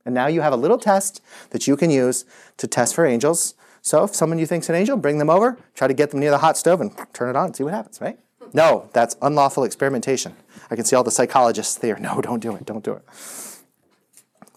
And 0.05 0.13
now 0.13 0.27
you 0.27 0.41
have 0.41 0.53
a 0.53 0.57
little 0.57 0.77
test 0.77 1.21
that 1.49 1.67
you 1.67 1.75
can 1.75 1.89
use 1.89 2.25
to 2.57 2.67
test 2.67 2.93
for 2.93 3.05
angels. 3.05 3.55
So 3.81 4.03
if 4.03 4.13
someone 4.13 4.39
you 4.39 4.45
think's 4.45 4.69
an 4.69 4.75
angel, 4.75 4.97
bring 4.97 5.17
them 5.17 5.29
over, 5.29 5.57
try 5.73 5.87
to 5.87 5.93
get 5.93 6.11
them 6.11 6.19
near 6.19 6.31
the 6.31 6.39
hot 6.39 6.57
stove 6.57 6.81
and 6.81 6.91
turn 7.13 7.29
it 7.29 7.35
on 7.35 7.45
and 7.45 7.55
see 7.55 7.63
what 7.63 7.73
happens, 7.73 8.01
right? 8.01 8.19
No, 8.53 8.89
that's 8.93 9.15
unlawful 9.21 9.63
experimentation. 9.63 10.35
I 10.69 10.75
can 10.75 10.85
see 10.85 10.95
all 10.95 11.03
the 11.03 11.11
psychologists 11.11 11.75
there. 11.75 11.97
No, 11.99 12.21
don't 12.21 12.39
do 12.39 12.55
it. 12.55 12.65
Don't 12.65 12.83
do 12.83 12.93
it. 12.93 13.03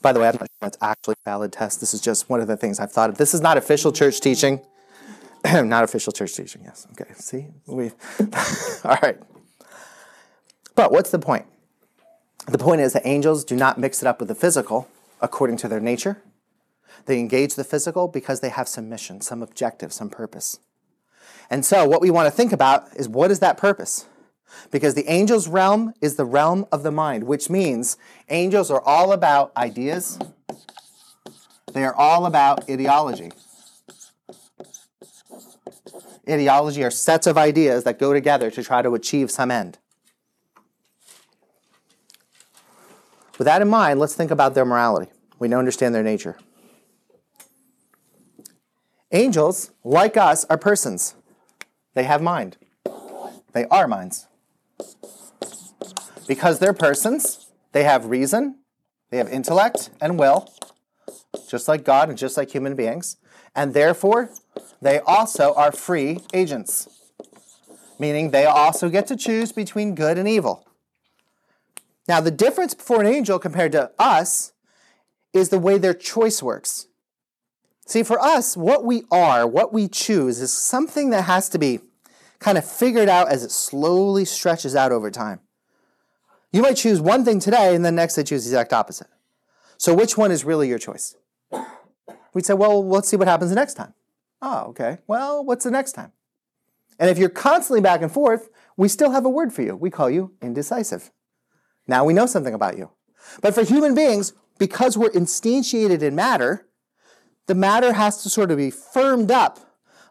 By 0.00 0.12
the 0.12 0.20
way, 0.20 0.28
I'm 0.28 0.34
not 0.34 0.40
sure 0.40 0.48
that's 0.60 0.78
actually 0.80 1.14
a 1.24 1.30
valid 1.30 1.52
test. 1.52 1.80
This 1.80 1.92
is 1.92 2.00
just 2.00 2.30
one 2.30 2.40
of 2.40 2.46
the 2.46 2.56
things 2.56 2.78
I've 2.78 2.92
thought 2.92 3.10
of. 3.10 3.18
This 3.18 3.34
is 3.34 3.40
not 3.40 3.56
official 3.56 3.92
church 3.92 4.20
teaching. 4.20 4.60
not 5.44 5.84
official 5.84 6.12
church 6.12 6.34
teaching, 6.34 6.62
yes. 6.64 6.86
Okay, 6.92 7.12
see? 7.14 7.48
We 7.66 7.90
all 8.84 8.98
right. 9.02 9.18
But 10.74 10.92
what's 10.92 11.10
the 11.10 11.18
point? 11.18 11.46
The 12.46 12.58
point 12.58 12.80
is 12.80 12.92
that 12.92 13.06
angels 13.06 13.44
do 13.44 13.56
not 13.56 13.78
mix 13.78 14.02
it 14.02 14.06
up 14.06 14.20
with 14.20 14.28
the 14.28 14.34
physical 14.34 14.88
according 15.20 15.56
to 15.58 15.68
their 15.68 15.80
nature. 15.80 16.22
They 17.06 17.18
engage 17.18 17.54
the 17.54 17.64
physical 17.64 18.08
because 18.08 18.40
they 18.40 18.48
have 18.48 18.68
some 18.68 18.88
mission, 18.88 19.20
some 19.20 19.42
objective, 19.42 19.92
some 19.92 20.10
purpose. 20.10 20.58
And 21.50 21.64
so, 21.64 21.86
what 21.86 22.00
we 22.00 22.10
want 22.10 22.26
to 22.26 22.30
think 22.30 22.52
about 22.52 22.88
is 22.96 23.08
what 23.08 23.30
is 23.30 23.40
that 23.40 23.56
purpose? 23.56 24.06
Because 24.70 24.94
the 24.94 25.06
angel's 25.08 25.48
realm 25.48 25.94
is 26.00 26.16
the 26.16 26.24
realm 26.24 26.66
of 26.70 26.82
the 26.82 26.90
mind, 26.90 27.24
which 27.24 27.48
means 27.48 27.96
angels 28.28 28.70
are 28.70 28.82
all 28.82 29.12
about 29.12 29.56
ideas, 29.56 30.18
they 31.72 31.84
are 31.84 31.94
all 31.94 32.26
about 32.26 32.68
ideology. 32.68 33.30
Ideology 36.28 36.84
are 36.84 36.90
sets 36.90 37.26
of 37.26 37.38
ideas 37.38 37.84
that 37.84 37.98
go 37.98 38.12
together 38.12 38.50
to 38.50 38.62
try 38.62 38.82
to 38.82 38.94
achieve 38.94 39.30
some 39.30 39.50
end. 39.50 39.78
With 43.38 43.46
that 43.46 43.62
in 43.62 43.68
mind, 43.68 44.00
let's 44.00 44.14
think 44.14 44.30
about 44.30 44.54
their 44.54 44.64
morality. 44.64 45.10
We 45.38 45.48
now 45.48 45.58
understand 45.58 45.94
their 45.94 46.02
nature. 46.02 46.36
Angels, 49.12 49.70
like 49.84 50.16
us, 50.16 50.44
are 50.46 50.58
persons. 50.58 51.14
They 51.94 52.04
have 52.04 52.20
mind. 52.20 52.58
They 53.52 53.64
are 53.66 53.88
minds. 53.88 54.27
Because 56.28 56.60
they're 56.60 56.74
persons, 56.74 57.48
they 57.72 57.82
have 57.82 58.06
reason, 58.06 58.58
they 59.10 59.16
have 59.16 59.28
intellect 59.28 59.90
and 60.00 60.18
will, 60.18 60.52
just 61.48 61.66
like 61.66 61.84
God 61.84 62.10
and 62.10 62.18
just 62.18 62.36
like 62.36 62.50
human 62.50 62.76
beings, 62.76 63.16
and 63.56 63.74
therefore 63.74 64.30
they 64.80 65.00
also 65.00 65.54
are 65.54 65.72
free 65.72 66.20
agents, 66.32 66.86
meaning 67.98 68.30
they 68.30 68.44
also 68.44 68.88
get 68.88 69.06
to 69.08 69.16
choose 69.16 69.50
between 69.52 69.94
good 69.94 70.18
and 70.18 70.28
evil. 70.28 70.66
Now, 72.06 72.20
the 72.20 72.30
difference 72.30 72.74
for 72.74 73.00
an 73.00 73.06
angel 73.06 73.38
compared 73.38 73.72
to 73.72 73.90
us 73.98 74.52
is 75.32 75.48
the 75.48 75.58
way 75.58 75.78
their 75.78 75.94
choice 75.94 76.42
works. 76.42 76.88
See, 77.86 78.02
for 78.02 78.20
us, 78.20 78.56
what 78.56 78.84
we 78.84 79.04
are, 79.10 79.46
what 79.46 79.72
we 79.72 79.88
choose, 79.88 80.40
is 80.40 80.52
something 80.52 81.10
that 81.10 81.22
has 81.22 81.48
to 81.50 81.58
be 81.58 81.80
kind 82.38 82.58
of 82.58 82.70
figured 82.70 83.08
out 83.08 83.28
as 83.28 83.42
it 83.42 83.50
slowly 83.50 84.26
stretches 84.26 84.76
out 84.76 84.92
over 84.92 85.10
time. 85.10 85.40
You 86.52 86.62
might 86.62 86.76
choose 86.76 87.00
one 87.00 87.24
thing 87.24 87.40
today, 87.40 87.74
and 87.74 87.84
then 87.84 87.94
next 87.94 88.14
day 88.14 88.22
choose 88.22 88.44
the 88.44 88.50
exact 88.50 88.72
opposite. 88.72 89.08
So, 89.76 89.94
which 89.94 90.16
one 90.16 90.30
is 90.30 90.44
really 90.44 90.68
your 90.68 90.78
choice? 90.78 91.16
We'd 92.32 92.46
say, 92.46 92.54
well, 92.54 92.86
let's 92.86 93.08
see 93.08 93.16
what 93.16 93.28
happens 93.28 93.50
the 93.50 93.56
next 93.56 93.74
time. 93.74 93.94
Oh, 94.40 94.66
okay. 94.68 94.98
Well, 95.06 95.44
what's 95.44 95.64
the 95.64 95.70
next 95.70 95.92
time? 95.92 96.12
And 96.98 97.10
if 97.10 97.18
you're 97.18 97.28
constantly 97.28 97.80
back 97.80 98.02
and 98.02 98.10
forth, 98.10 98.48
we 98.76 98.88
still 98.88 99.10
have 99.10 99.24
a 99.24 99.30
word 99.30 99.52
for 99.52 99.62
you. 99.62 99.76
We 99.76 99.90
call 99.90 100.10
you 100.10 100.32
indecisive. 100.42 101.10
Now 101.86 102.04
we 102.04 102.12
know 102.12 102.26
something 102.26 102.54
about 102.54 102.76
you. 102.76 102.90
But 103.40 103.54
for 103.54 103.62
human 103.62 103.94
beings, 103.94 104.32
because 104.58 104.96
we're 104.96 105.10
instantiated 105.10 106.02
in 106.02 106.14
matter, 106.14 106.66
the 107.46 107.54
matter 107.54 107.94
has 107.94 108.22
to 108.22 108.30
sort 108.30 108.50
of 108.50 108.58
be 108.58 108.70
firmed 108.70 109.30
up 109.30 109.58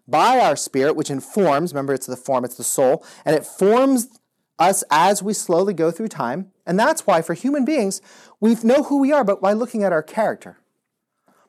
by 0.08 0.39
our 0.39 0.56
spirit, 0.56 0.96
which 0.96 1.10
informs, 1.10 1.74
remember 1.74 1.94
it's 1.94 2.08
the 2.08 2.15
form, 2.15 2.46
it's 2.46 2.56
the 2.56 2.63
soul, 2.63 3.06
and 3.25 3.36
it 3.36 3.46
forms 3.46 4.17
us 4.60 4.84
as 4.90 5.22
we 5.22 5.34
slowly 5.34 5.74
go 5.74 5.92
through 5.92 6.08
time. 6.08 6.52
And 6.66 6.80
that's 6.80 7.06
why 7.08 7.22
for 7.22 7.34
human 7.34 7.66
beings, 7.66 8.02
we 8.40 8.56
know 8.64 8.84
who 8.84 9.00
we 9.00 9.12
are, 9.12 9.24
but 9.24 9.42
by 9.42 9.54
looking 9.54 9.84
at 9.84 9.92
our 9.92 10.04
character, 10.04 10.58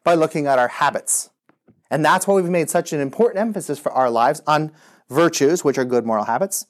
by 0.05 0.15
looking 0.15 0.47
at 0.47 0.59
our 0.59 0.69
habits. 0.69 1.31
And 1.91 2.05
that's 2.05 2.27
why 2.27 2.35
we've 2.35 2.51
made 2.51 2.71
such 2.71 2.93
an 2.93 3.01
important 3.01 3.41
emphasis 3.41 3.79
for 3.79 3.93
our 3.93 4.11
lives 4.11 4.43
on 4.47 4.73
virtues, 5.09 5.65
which 5.65 5.79
are 5.79 5.85
good 5.85 6.05
moral 6.05 6.27
habits, 6.27 6.67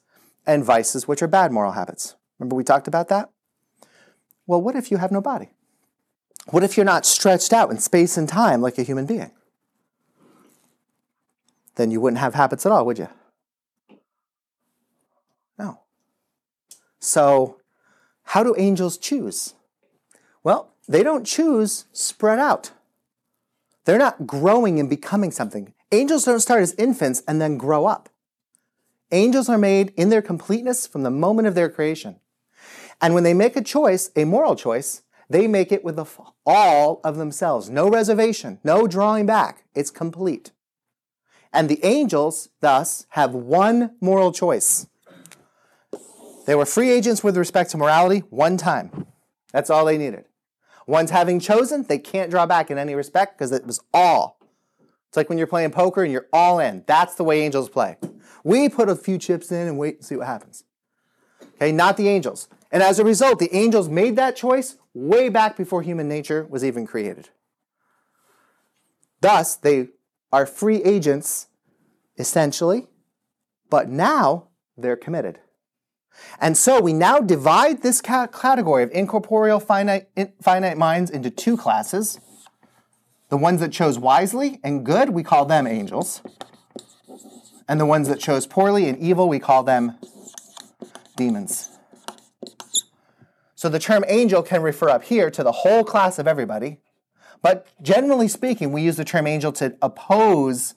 and 0.47 0.63
vices, 0.63 1.07
which 1.07 1.21
are 1.21 1.27
bad 1.27 1.51
moral 1.51 1.73
habits. 1.73 2.15
Remember 2.39 2.55
we 2.55 2.63
talked 2.63 2.87
about 2.87 3.09
that? 3.09 3.29
Well, 4.47 4.61
what 4.61 4.75
if 4.75 4.91
you 4.91 4.97
have 4.97 5.11
no 5.11 5.21
body? 5.21 5.51
What 6.47 6.63
if 6.63 6.77
you're 6.77 6.85
not 6.85 7.05
stretched 7.05 7.53
out 7.53 7.69
in 7.69 7.77
space 7.77 8.17
and 8.17 8.27
time 8.27 8.61
like 8.61 8.77
a 8.77 8.83
human 8.83 9.05
being? 9.05 9.31
Then 11.75 11.91
you 11.91 12.01
wouldn't 12.01 12.19
have 12.19 12.33
habits 12.33 12.65
at 12.65 12.71
all, 12.71 12.85
would 12.85 12.97
you? 12.97 13.09
So, 16.99 17.59
how 18.23 18.43
do 18.43 18.55
angels 18.57 18.97
choose? 18.97 19.53
Well, 20.43 20.71
they 20.87 21.03
don't 21.03 21.25
choose 21.25 21.85
spread 21.93 22.39
out. 22.39 22.71
They're 23.85 23.97
not 23.97 24.27
growing 24.27 24.79
and 24.79 24.89
becoming 24.89 25.31
something. 25.31 25.73
Angels 25.91 26.25
don't 26.25 26.39
start 26.39 26.61
as 26.61 26.73
infants 26.75 27.23
and 27.27 27.41
then 27.41 27.57
grow 27.57 27.85
up. 27.85 28.09
Angels 29.11 29.49
are 29.49 29.57
made 29.57 29.93
in 29.95 30.09
their 30.09 30.21
completeness 30.21 30.85
from 30.85 31.03
the 31.03 31.09
moment 31.09 31.47
of 31.47 31.55
their 31.55 31.69
creation. 31.69 32.19
And 33.01 33.13
when 33.13 33.23
they 33.23 33.33
make 33.33 33.55
a 33.55 33.63
choice, 33.63 34.11
a 34.15 34.25
moral 34.25 34.55
choice, 34.55 35.01
they 35.29 35.47
make 35.47 35.71
it 35.71 35.83
with 35.83 35.95
the, 35.95 36.05
all 36.45 37.01
of 37.03 37.17
themselves. 37.17 37.69
No 37.69 37.89
reservation, 37.89 38.59
no 38.63 38.87
drawing 38.87 39.25
back. 39.25 39.63
It's 39.73 39.91
complete. 39.91 40.51
And 41.51 41.69
the 41.69 41.83
angels, 41.83 42.49
thus, 42.61 43.07
have 43.09 43.33
one 43.33 43.95
moral 44.01 44.31
choice. 44.31 44.87
They 46.49 46.55
were 46.55 46.65
free 46.65 46.89
agents 46.89 47.23
with 47.23 47.37
respect 47.37 47.69
to 47.69 47.77
morality 47.77 48.23
one 48.31 48.57
time. 48.57 49.05
That's 49.53 49.69
all 49.69 49.85
they 49.85 49.99
needed. 49.99 50.25
Once 50.87 51.11
having 51.11 51.39
chosen, 51.39 51.83
they 51.83 51.99
can't 51.99 52.31
draw 52.31 52.47
back 52.47 52.71
in 52.71 52.79
any 52.79 52.95
respect 52.95 53.37
because 53.37 53.51
it 53.51 53.67
was 53.67 53.79
all. 53.93 54.39
It's 55.07 55.15
like 55.15 55.29
when 55.29 55.37
you're 55.37 55.45
playing 55.45 55.69
poker 55.69 56.01
and 56.01 56.11
you're 56.11 56.25
all 56.33 56.57
in. 56.57 56.83
That's 56.87 57.13
the 57.13 57.23
way 57.23 57.41
angels 57.41 57.69
play. 57.69 57.97
We 58.43 58.67
put 58.67 58.89
a 58.89 58.95
few 58.95 59.19
chips 59.19 59.51
in 59.51 59.67
and 59.67 59.77
wait 59.77 59.97
and 59.97 60.03
see 60.03 60.15
what 60.15 60.25
happens. 60.25 60.63
Okay, 61.57 61.71
not 61.71 61.97
the 61.97 62.07
angels. 62.07 62.47
And 62.71 62.81
as 62.81 62.97
a 62.97 63.03
result, 63.03 63.37
the 63.37 63.55
angels 63.55 63.87
made 63.87 64.15
that 64.15 64.35
choice 64.35 64.77
way 64.95 65.29
back 65.29 65.55
before 65.55 65.83
human 65.83 66.07
nature 66.07 66.47
was 66.49 66.65
even 66.65 66.87
created. 66.87 67.29
Thus, 69.21 69.55
they 69.55 69.89
are 70.31 70.47
free 70.47 70.81
agents, 70.81 71.45
essentially, 72.17 72.87
but 73.69 73.87
now 73.87 74.47
they're 74.75 74.97
committed. 74.97 75.41
And 76.39 76.57
so 76.57 76.81
we 76.81 76.93
now 76.93 77.19
divide 77.19 77.81
this 77.81 78.01
category 78.01 78.83
of 78.83 78.91
incorporeal 78.91 79.59
finite, 79.59 80.07
finite 80.41 80.77
minds 80.77 81.11
into 81.11 81.29
two 81.29 81.57
classes 81.57 82.19
The 83.29 83.37
ones 83.37 83.59
that 83.59 83.71
chose 83.71 83.99
wisely 83.99 84.59
and 84.63 84.83
good, 84.83 85.09
we 85.09 85.23
call 85.23 85.45
them 85.45 85.67
angels. 85.67 86.21
And 87.67 87.79
the 87.79 87.85
ones 87.85 88.07
that 88.07 88.19
chose 88.19 88.47
poorly 88.47 88.89
and 88.89 88.97
evil, 88.97 89.29
we 89.29 89.39
call 89.39 89.63
them 89.63 89.95
demons. 91.15 91.69
So 93.53 93.69
the 93.69 93.77
term 93.77 94.03
angel 94.07 94.41
can 94.41 94.63
refer 94.63 94.89
up 94.89 95.03
here 95.03 95.29
to 95.29 95.43
the 95.43 95.51
whole 95.51 95.83
class 95.83 96.17
of 96.17 96.27
everybody. 96.27 96.79
But 97.41 97.67
generally 97.81 98.27
speaking, 98.27 98.71
we 98.71 98.81
use 98.81 98.97
the 98.97 99.05
term 99.05 99.27
angel 99.27 99.51
to 99.53 99.75
oppose 99.81 100.73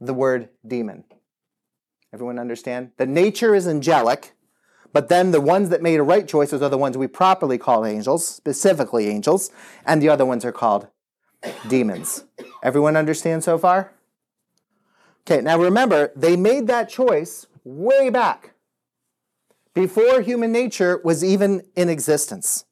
the 0.00 0.14
word 0.14 0.50
demon. 0.66 1.04
Everyone 2.12 2.38
understand? 2.38 2.92
The 2.96 3.06
nature 3.06 3.54
is 3.54 3.66
angelic, 3.66 4.34
but 4.92 5.08
then 5.08 5.30
the 5.30 5.40
ones 5.40 5.68
that 5.68 5.82
made 5.82 6.00
a 6.00 6.02
right 6.02 6.26
choices 6.26 6.62
are 6.62 6.68
the 6.68 6.78
ones 6.78 6.96
we 6.96 7.06
properly 7.06 7.58
call 7.58 7.84
angels, 7.84 8.26
specifically 8.26 9.08
angels, 9.08 9.50
and 9.84 10.00
the 10.00 10.08
other 10.08 10.24
ones 10.24 10.44
are 10.44 10.52
called 10.52 10.88
demons. 11.68 12.24
Everyone 12.62 12.96
understand 12.96 13.44
so 13.44 13.58
far? 13.58 13.92
Okay, 15.22 15.42
now 15.42 15.58
remember, 15.58 16.10
they 16.16 16.36
made 16.36 16.66
that 16.68 16.88
choice 16.88 17.46
way 17.64 18.08
back 18.08 18.54
before 19.74 20.22
human 20.22 20.50
nature 20.50 21.00
was 21.04 21.22
even 21.22 21.62
in 21.76 21.88
existence. 21.88 22.64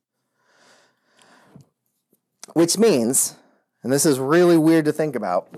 Which 2.55 2.79
means, 2.79 3.37
and 3.83 3.93
this 3.93 4.07
is 4.07 4.19
really 4.19 4.57
weird 4.57 4.87
to 4.87 4.93
think 4.93 5.15
about, 5.15 5.49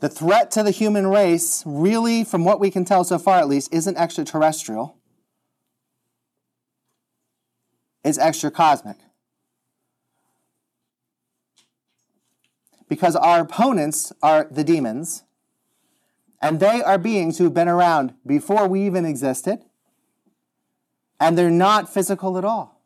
the 0.00 0.08
threat 0.08 0.50
to 0.52 0.62
the 0.62 0.70
human 0.70 1.06
race, 1.06 1.62
really, 1.64 2.24
from 2.24 2.44
what 2.44 2.60
we 2.60 2.70
can 2.70 2.84
tell 2.84 3.04
so 3.04 3.18
far 3.18 3.38
at 3.38 3.48
least, 3.48 3.72
isn't 3.72 3.96
extraterrestrial. 3.96 4.96
It's 8.04 8.18
extra 8.18 8.50
cosmic. 8.50 8.96
Because 12.88 13.16
our 13.16 13.40
opponents 13.40 14.12
are 14.22 14.46
the 14.50 14.64
demons, 14.64 15.22
and 16.40 16.60
they 16.60 16.82
are 16.82 16.98
beings 16.98 17.38
who've 17.38 17.54
been 17.54 17.68
around 17.68 18.14
before 18.26 18.68
we 18.68 18.84
even 18.84 19.04
existed, 19.04 19.60
and 21.20 21.38
they're 21.38 21.50
not 21.50 21.92
physical 21.92 22.36
at 22.36 22.44
all. 22.44 22.80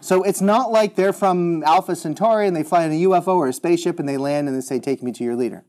So 0.00 0.22
it's 0.22 0.40
not 0.40 0.70
like 0.70 0.94
they're 0.94 1.12
from 1.12 1.64
Alpha 1.64 1.96
Centauri 1.96 2.46
and 2.46 2.54
they 2.54 2.62
fly 2.62 2.84
in 2.84 2.92
a 2.92 3.02
UFO 3.02 3.36
or 3.36 3.48
a 3.48 3.52
spaceship 3.52 3.98
and 3.98 4.08
they 4.08 4.16
land 4.16 4.46
and 4.46 4.56
they 4.56 4.60
say, 4.60 4.78
Take 4.78 5.02
me 5.02 5.10
to 5.12 5.24
your 5.24 5.34
leader. 5.34 5.64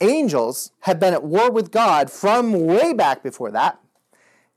Angels 0.00 0.72
have 0.80 0.98
been 0.98 1.14
at 1.14 1.22
war 1.22 1.50
with 1.52 1.70
God 1.70 2.10
from 2.10 2.66
way 2.66 2.92
back 2.92 3.22
before 3.22 3.50
that, 3.52 3.78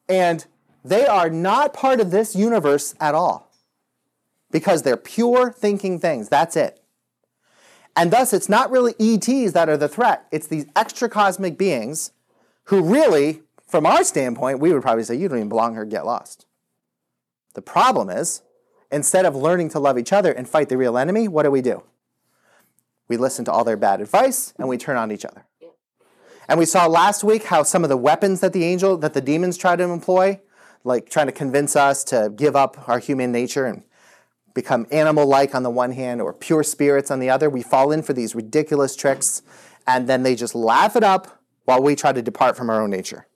and 0.09 0.45
they 0.83 1.05
are 1.05 1.29
not 1.29 1.73
part 1.73 1.99
of 1.99 2.11
this 2.11 2.35
universe 2.35 2.93
at 2.99 3.15
all 3.15 3.51
because 4.51 4.83
they're 4.83 4.97
pure 4.97 5.51
thinking 5.51 5.99
things. 5.99 6.29
That's 6.29 6.55
it. 6.55 6.81
And 7.95 8.11
thus, 8.11 8.33
it's 8.33 8.49
not 8.49 8.71
really 8.71 8.93
ETs 8.99 9.53
that 9.53 9.69
are 9.69 9.77
the 9.77 9.87
threat, 9.87 10.25
it's 10.31 10.47
these 10.47 10.65
extra 10.75 11.09
cosmic 11.09 11.57
beings 11.57 12.11
who 12.65 12.81
really, 12.81 13.43
from 13.67 13.85
our 13.85 14.03
standpoint, 14.03 14.59
we 14.59 14.73
would 14.73 14.81
probably 14.81 15.03
say, 15.03 15.15
you 15.15 15.27
don't 15.27 15.37
even 15.37 15.49
belong 15.49 15.73
here, 15.73 15.85
get 15.85 16.05
lost. 16.05 16.45
The 17.53 17.61
problem 17.61 18.09
is, 18.09 18.41
instead 18.91 19.25
of 19.25 19.35
learning 19.35 19.69
to 19.69 19.79
love 19.79 19.97
each 19.97 20.13
other 20.13 20.31
and 20.31 20.47
fight 20.47 20.69
the 20.69 20.77
real 20.77 20.97
enemy, 20.97 21.27
what 21.27 21.43
do 21.43 21.51
we 21.51 21.61
do? 21.61 21.83
We 23.07 23.17
listen 23.17 23.45
to 23.45 23.51
all 23.51 23.63
their 23.63 23.77
bad 23.77 24.01
advice 24.01 24.53
and 24.57 24.67
we 24.67 24.77
turn 24.77 24.97
on 24.97 25.11
each 25.11 25.25
other. 25.25 25.45
And 26.47 26.59
we 26.59 26.65
saw 26.65 26.87
last 26.87 27.23
week 27.23 27.45
how 27.45 27.63
some 27.63 27.83
of 27.83 27.89
the 27.89 27.97
weapons 27.97 28.39
that 28.41 28.53
the 28.53 28.63
angel, 28.63 28.97
that 28.97 29.13
the 29.13 29.21
demons 29.21 29.57
try 29.57 29.75
to 29.75 29.83
employ, 29.83 30.41
like 30.83 31.09
trying 31.09 31.27
to 31.27 31.31
convince 31.31 31.75
us 31.75 32.03
to 32.05 32.31
give 32.35 32.55
up 32.55 32.87
our 32.89 32.99
human 32.99 33.31
nature 33.31 33.65
and 33.65 33.83
become 34.53 34.85
animal 34.91 35.25
like 35.25 35.55
on 35.55 35.63
the 35.63 35.69
one 35.69 35.91
hand 35.91 36.21
or 36.21 36.33
pure 36.33 36.63
spirits 36.63 37.09
on 37.09 37.19
the 37.19 37.29
other. 37.29 37.49
We 37.49 37.63
fall 37.63 37.91
in 37.91 38.03
for 38.03 38.13
these 38.13 38.35
ridiculous 38.35 38.95
tricks 38.95 39.41
and 39.87 40.07
then 40.07 40.23
they 40.23 40.35
just 40.35 40.55
laugh 40.55 40.95
it 40.95 41.03
up 41.03 41.41
while 41.65 41.81
we 41.81 41.95
try 41.95 42.11
to 42.11 42.21
depart 42.21 42.57
from 42.57 42.69
our 42.69 42.81
own 42.81 42.89
nature. 42.89 43.27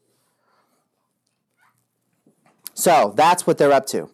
So 2.73 3.13
that's 3.15 3.47
what 3.47 3.57
they're 3.57 3.71
up 3.71 3.87
to. 3.87 4.09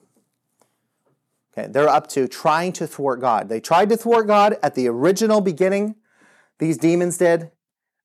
Okay, 1.56 1.68
they're 1.70 1.90
up 1.90 2.08
to 2.10 2.28
trying 2.28 2.72
to 2.74 2.88
thwart 2.88 3.20
God. 3.20 3.50
They 3.50 3.60
tried 3.60 3.90
to 3.90 3.98
thwart 3.98 4.26
God 4.26 4.58
at 4.64 4.74
the 4.74 4.88
original 4.88 5.42
beginning. 5.42 5.96
These 6.60 6.78
demons 6.78 7.18
did. 7.18 7.52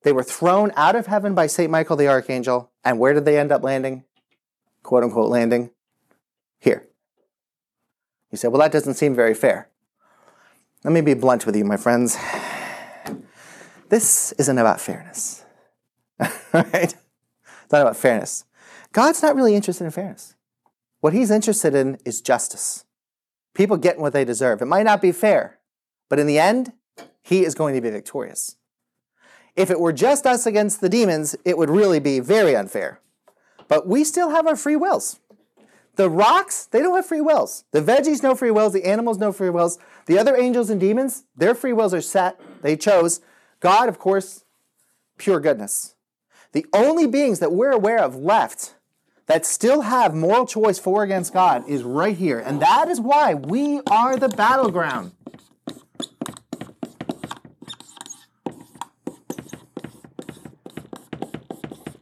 They 0.03 0.11
were 0.11 0.23
thrown 0.23 0.71
out 0.75 0.95
of 0.95 1.07
heaven 1.07 1.33
by 1.33 1.47
St. 1.47 1.71
Michael 1.71 1.95
the 1.95 2.07
Archangel. 2.07 2.71
And 2.83 2.99
where 2.99 3.13
did 3.13 3.25
they 3.25 3.39
end 3.39 3.51
up 3.51 3.63
landing? 3.63 4.03
Quote 4.83 5.03
unquote 5.03 5.29
landing? 5.29 5.71
Here. 6.59 6.87
You 8.31 8.37
say, 8.37 8.47
well, 8.47 8.61
that 8.61 8.71
doesn't 8.71 8.95
seem 8.95 9.15
very 9.15 9.33
fair. 9.33 9.69
Let 10.83 10.93
me 10.93 11.01
be 11.01 11.13
blunt 11.13 11.45
with 11.45 11.55
you, 11.55 11.65
my 11.65 11.77
friends. 11.77 12.17
This 13.89 14.31
isn't 14.33 14.57
about 14.57 14.79
fairness. 14.79 15.43
right? 16.53 16.93
It's 16.93 17.71
not 17.71 17.81
about 17.81 17.97
fairness. 17.97 18.45
God's 18.91 19.21
not 19.21 19.35
really 19.35 19.55
interested 19.55 19.83
in 19.83 19.91
fairness. 19.91 20.35
What 21.01 21.13
he's 21.13 21.31
interested 21.31 21.75
in 21.75 21.97
is 22.05 22.21
justice. 22.21 22.85
People 23.53 23.77
getting 23.77 24.01
what 24.01 24.13
they 24.13 24.25
deserve. 24.25 24.61
It 24.61 24.65
might 24.65 24.83
not 24.83 25.01
be 25.01 25.11
fair, 25.11 25.59
but 26.07 26.19
in 26.19 26.27
the 26.27 26.39
end, 26.39 26.73
he 27.21 27.43
is 27.43 27.55
going 27.55 27.75
to 27.75 27.81
be 27.81 27.89
victorious. 27.89 28.57
If 29.55 29.69
it 29.69 29.79
were 29.79 29.93
just 29.93 30.25
us 30.25 30.45
against 30.45 30.81
the 30.81 30.89
demons, 30.89 31.35
it 31.43 31.57
would 31.57 31.69
really 31.69 31.99
be 31.99 32.19
very 32.19 32.55
unfair. 32.55 33.01
But 33.69 33.87
we 33.87 34.03
still 34.03 34.31
have 34.31 34.45
our 34.45 34.57
free 34.57 34.75
wills. 34.75 35.21
The 35.95 36.09
rocks, 36.09 36.65
they 36.65 36.79
don't 36.79 36.95
have 36.95 37.05
free 37.05 37.21
wills. 37.21 37.63
The 37.71 37.81
veggies, 37.81 38.23
no 38.23 38.35
free 38.35 38.51
wills. 38.51 38.73
The 38.73 38.85
animals, 38.85 39.17
no 39.17 39.31
free 39.31 39.49
wills. 39.49 39.77
The 40.07 40.17
other 40.17 40.35
angels 40.35 40.69
and 40.69 40.79
demons, 40.79 41.23
their 41.37 41.55
free 41.55 41.73
wills 41.73 41.93
are 41.93 42.01
set. 42.01 42.39
They 42.61 42.75
chose. 42.75 43.21
God, 43.59 43.87
of 43.87 43.99
course, 43.99 44.43
pure 45.17 45.39
goodness. 45.39 45.95
The 46.51 46.65
only 46.73 47.05
beings 47.05 47.39
that 47.39 47.51
we're 47.51 47.71
aware 47.71 47.99
of 47.99 48.15
left 48.15 48.75
that 49.27 49.45
still 49.45 49.81
have 49.81 50.15
moral 50.15 50.47
choice 50.47 50.79
for 50.79 51.03
against 51.03 51.33
God 51.33 51.69
is 51.69 51.83
right 51.83 52.17
here. 52.17 52.39
And 52.39 52.61
that 52.61 52.87
is 52.87 52.99
why 52.99 53.35
we 53.35 53.81
are 53.91 54.17
the 54.17 54.29
battleground. 54.29 55.11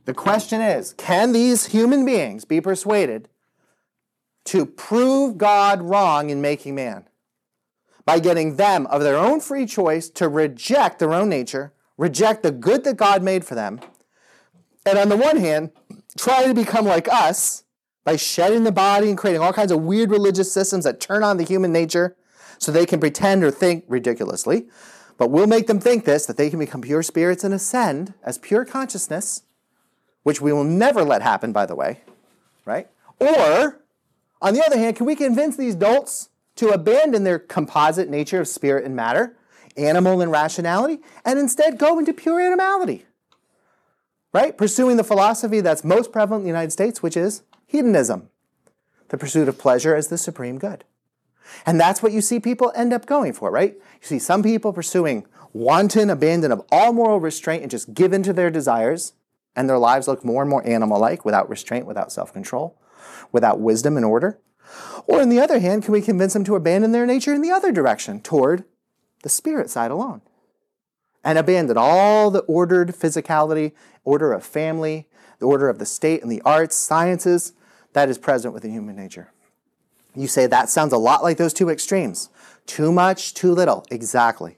The 0.08 0.13
question 0.13 0.62
is 0.62 0.93
can 0.93 1.34
these 1.34 1.65
human 1.65 2.06
beings 2.06 2.46
be 2.46 2.62
persuaded 2.62 3.28
to 4.46 4.65
prove 4.65 5.38
God 5.38 5.82
wrong 5.82 6.30
in 6.30 6.41
making 6.41 6.76
man? 6.76 7.10
By 8.06 8.20
getting 8.20 8.56
them, 8.56 8.88
of 8.88 9.02
their 9.02 9.17
own 9.17 9.41
free 9.41 9.65
choice, 9.65 10.10
to 10.12 10.30
reject 10.30 11.00
their 11.00 11.13
own 11.13 11.28
nature, 11.28 11.74
reject 11.98 12.41
the 12.41 12.54
good 12.54 12.86
that 12.86 12.96
God 12.96 13.22
made 13.22 13.43
for 13.43 13.56
them, 13.56 13.82
and 14.86 14.98
on 14.98 15.10
the 15.10 15.17
one 15.17 15.36
hand, 15.36 15.72
try 16.17 16.48
to 16.48 16.54
become 16.54 16.86
like 16.86 17.10
us 17.10 17.65
by 18.06 18.15
shedding 18.15 18.63
the 18.63 18.72
body 18.72 19.10
and 19.10 19.17
creating 19.17 19.41
all 19.41 19.52
kinds 19.52 19.74
of 19.74 19.82
weird 19.82 20.10
religious 20.10 20.50
systems 20.50 20.86
that 20.86 21.02
turn 21.02 21.22
on 21.22 21.36
the 21.36 21.43
human 21.43 21.74
nature 21.74 22.15
so 22.60 22.72
they 22.72 22.86
can 22.86 23.02
pretend 23.02 23.43
or 23.43 23.52
think 23.52 23.84
ridiculously. 23.89 24.70
But 25.17 25.32
we'll 25.32 25.48
make 25.48 25.67
them 25.67 25.82
think 25.82 26.06
this 26.06 26.26
that 26.28 26.38
they 26.38 26.50
can 26.50 26.60
become 26.60 26.80
pure 26.80 27.04
spirits 27.04 27.43
and 27.43 27.54
ascend 27.54 28.13
as 28.24 28.38
pure 28.38 28.63
consciousness, 28.63 29.43
which 30.28 30.42
we 30.42 30.52
will 30.52 30.66
never 30.66 31.04
let 31.04 31.22
happen, 31.22 31.54
by 31.54 31.66
the 31.66 31.74
way, 31.74 32.02
right? 32.66 32.90
Or, 33.18 33.80
on 34.42 34.54
the 34.54 34.62
other 34.66 34.78
hand, 34.78 34.98
can 34.98 35.06
we 35.06 35.16
convince 35.16 35.56
these 35.56 35.74
dolts 35.74 36.28
to 36.58 36.68
abandon 36.72 37.24
their 37.24 37.40
composite 37.40 38.10
nature 38.10 38.42
of 38.42 38.48
spirit 38.50 38.84
and 38.84 38.94
matter, 38.94 39.38
animal 39.78 40.20
and 40.20 40.30
rationality, 40.30 41.00
and 41.24 41.40
instead 41.40 41.78
go 41.78 41.98
into 41.98 42.12
pure 42.12 42.42
animality? 42.42 43.06
right? 44.34 44.58
Pursuing 44.58 44.98
the 44.98 45.04
philosophy 45.04 45.62
that's 45.62 45.86
most 45.86 46.12
prevalent 46.12 46.42
in 46.42 46.44
the 46.44 46.50
United 46.50 46.72
States, 46.72 47.02
which 47.02 47.16
is 47.16 47.44
hedonism, 47.66 48.30
the 49.08 49.18
pursuit 49.18 49.48
of 49.48 49.58
pleasure 49.58 49.96
as 49.96 50.10
the 50.10 50.18
supreme 50.18 50.60
good. 50.60 50.84
And 51.66 51.80
that's 51.80 52.04
what 52.04 52.12
you 52.12 52.20
see 52.20 52.42
people 52.42 52.74
end 52.76 52.92
up 52.92 53.06
going 53.06 53.32
for, 53.32 53.50
right? 53.50 53.74
You 53.76 54.08
see 54.08 54.20
some 54.20 54.44
people 54.44 54.74
pursuing 54.74 55.26
wanton 55.54 56.10
abandon 56.10 56.52
of 56.52 56.62
all 56.70 56.92
moral 56.92 57.20
restraint 57.20 57.62
and 57.62 57.72
just 57.72 57.94
give 57.94 58.12
in 58.12 58.22
to 58.24 58.34
their 58.34 58.52
desires, 58.52 59.13
and 59.58 59.67
their 59.67 59.78
lives 59.78 60.08
look 60.08 60.24
more 60.24 60.43
and 60.43 60.50
more 60.50 60.65
animal 60.65 61.00
like 61.00 61.26
without 61.26 61.50
restraint, 61.50 61.86
without 61.86 62.12
self 62.13 62.32
control, 62.32 62.80
without 63.34 63.60
wisdom 63.60 63.98
and 63.98 64.06
order. 64.06 64.39
Or, 65.06 65.22
on 65.22 65.30
the 65.30 65.39
other 65.39 65.60
hand, 65.60 65.84
can 65.84 65.91
we 65.91 66.02
convince 66.02 66.34
them 66.34 66.46
to 66.46 66.56
abandon 66.56 66.91
their 66.93 67.06
nature 67.06 67.34
in 67.34 67.41
the 67.41 67.52
other 67.52 67.72
direction, 67.72 68.22
toward 68.22 68.63
the 69.24 69.30
spirit 69.30 69.70
side 69.70 69.91
alone? 69.91 70.22
and 71.28 71.38
abandon 71.38 71.78
all 71.78 72.32
the 72.32 72.39
ordered 72.41 72.96
physicality, 72.96 73.74
order 74.06 74.32
of 74.32 74.46
family, 74.46 75.10
the 75.39 75.46
order 75.46 75.67
of 75.67 75.78
the 75.78 75.86
state 75.86 76.22
and 76.22 76.32
the 76.32 76.41
arts, 76.46 76.74
sciences 76.74 77.52
that 77.91 78.08
is 78.08 78.17
present 78.17 78.54
within 78.54 78.72
human 78.72 78.96
nature. 78.96 79.34
You 80.15 80.28
say 80.30 80.48
that 80.48 80.70
sounds 80.70 80.93
a 80.93 80.98
lot 80.98 81.24
like 81.24 81.36
those 81.36 81.54
two 81.54 81.70
extremes. 81.70 82.30
Too 82.65 82.93
much, 82.93 83.34
too 83.34 83.54
little. 83.54 83.86
Exactly. 83.91 84.58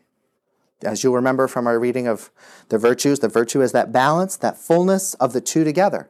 As 0.83 1.03
you'll 1.03 1.15
remember 1.15 1.47
from 1.47 1.67
our 1.67 1.79
reading 1.79 2.07
of 2.07 2.31
the 2.69 2.77
virtues, 2.77 3.19
the 3.19 3.27
virtue 3.27 3.61
is 3.61 3.71
that 3.73 3.91
balance, 3.91 4.37
that 4.37 4.57
fullness 4.57 5.13
of 5.15 5.33
the 5.33 5.41
two 5.41 5.63
together. 5.63 6.09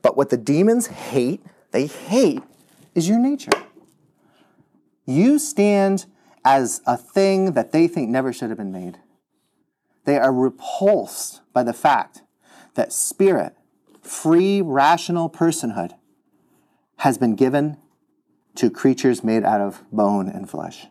But 0.00 0.16
what 0.16 0.30
the 0.30 0.36
demons 0.36 0.86
hate, 0.86 1.42
they 1.70 1.86
hate, 1.86 2.42
is 2.94 3.08
your 3.08 3.18
nature. 3.18 3.52
You 5.04 5.38
stand 5.38 6.06
as 6.44 6.80
a 6.86 6.96
thing 6.96 7.52
that 7.52 7.72
they 7.72 7.86
think 7.86 8.08
never 8.08 8.32
should 8.32 8.50
have 8.50 8.58
been 8.58 8.72
made. 8.72 8.98
They 10.04 10.18
are 10.18 10.32
repulsed 10.32 11.40
by 11.52 11.62
the 11.62 11.72
fact 11.72 12.22
that 12.74 12.92
spirit, 12.92 13.54
free, 14.00 14.60
rational 14.62 15.30
personhood, 15.30 15.92
has 16.98 17.18
been 17.18 17.36
given 17.36 17.76
to 18.54 18.70
creatures 18.70 19.22
made 19.22 19.44
out 19.44 19.60
of 19.60 19.82
bone 19.92 20.28
and 20.28 20.48
flesh. 20.48 20.86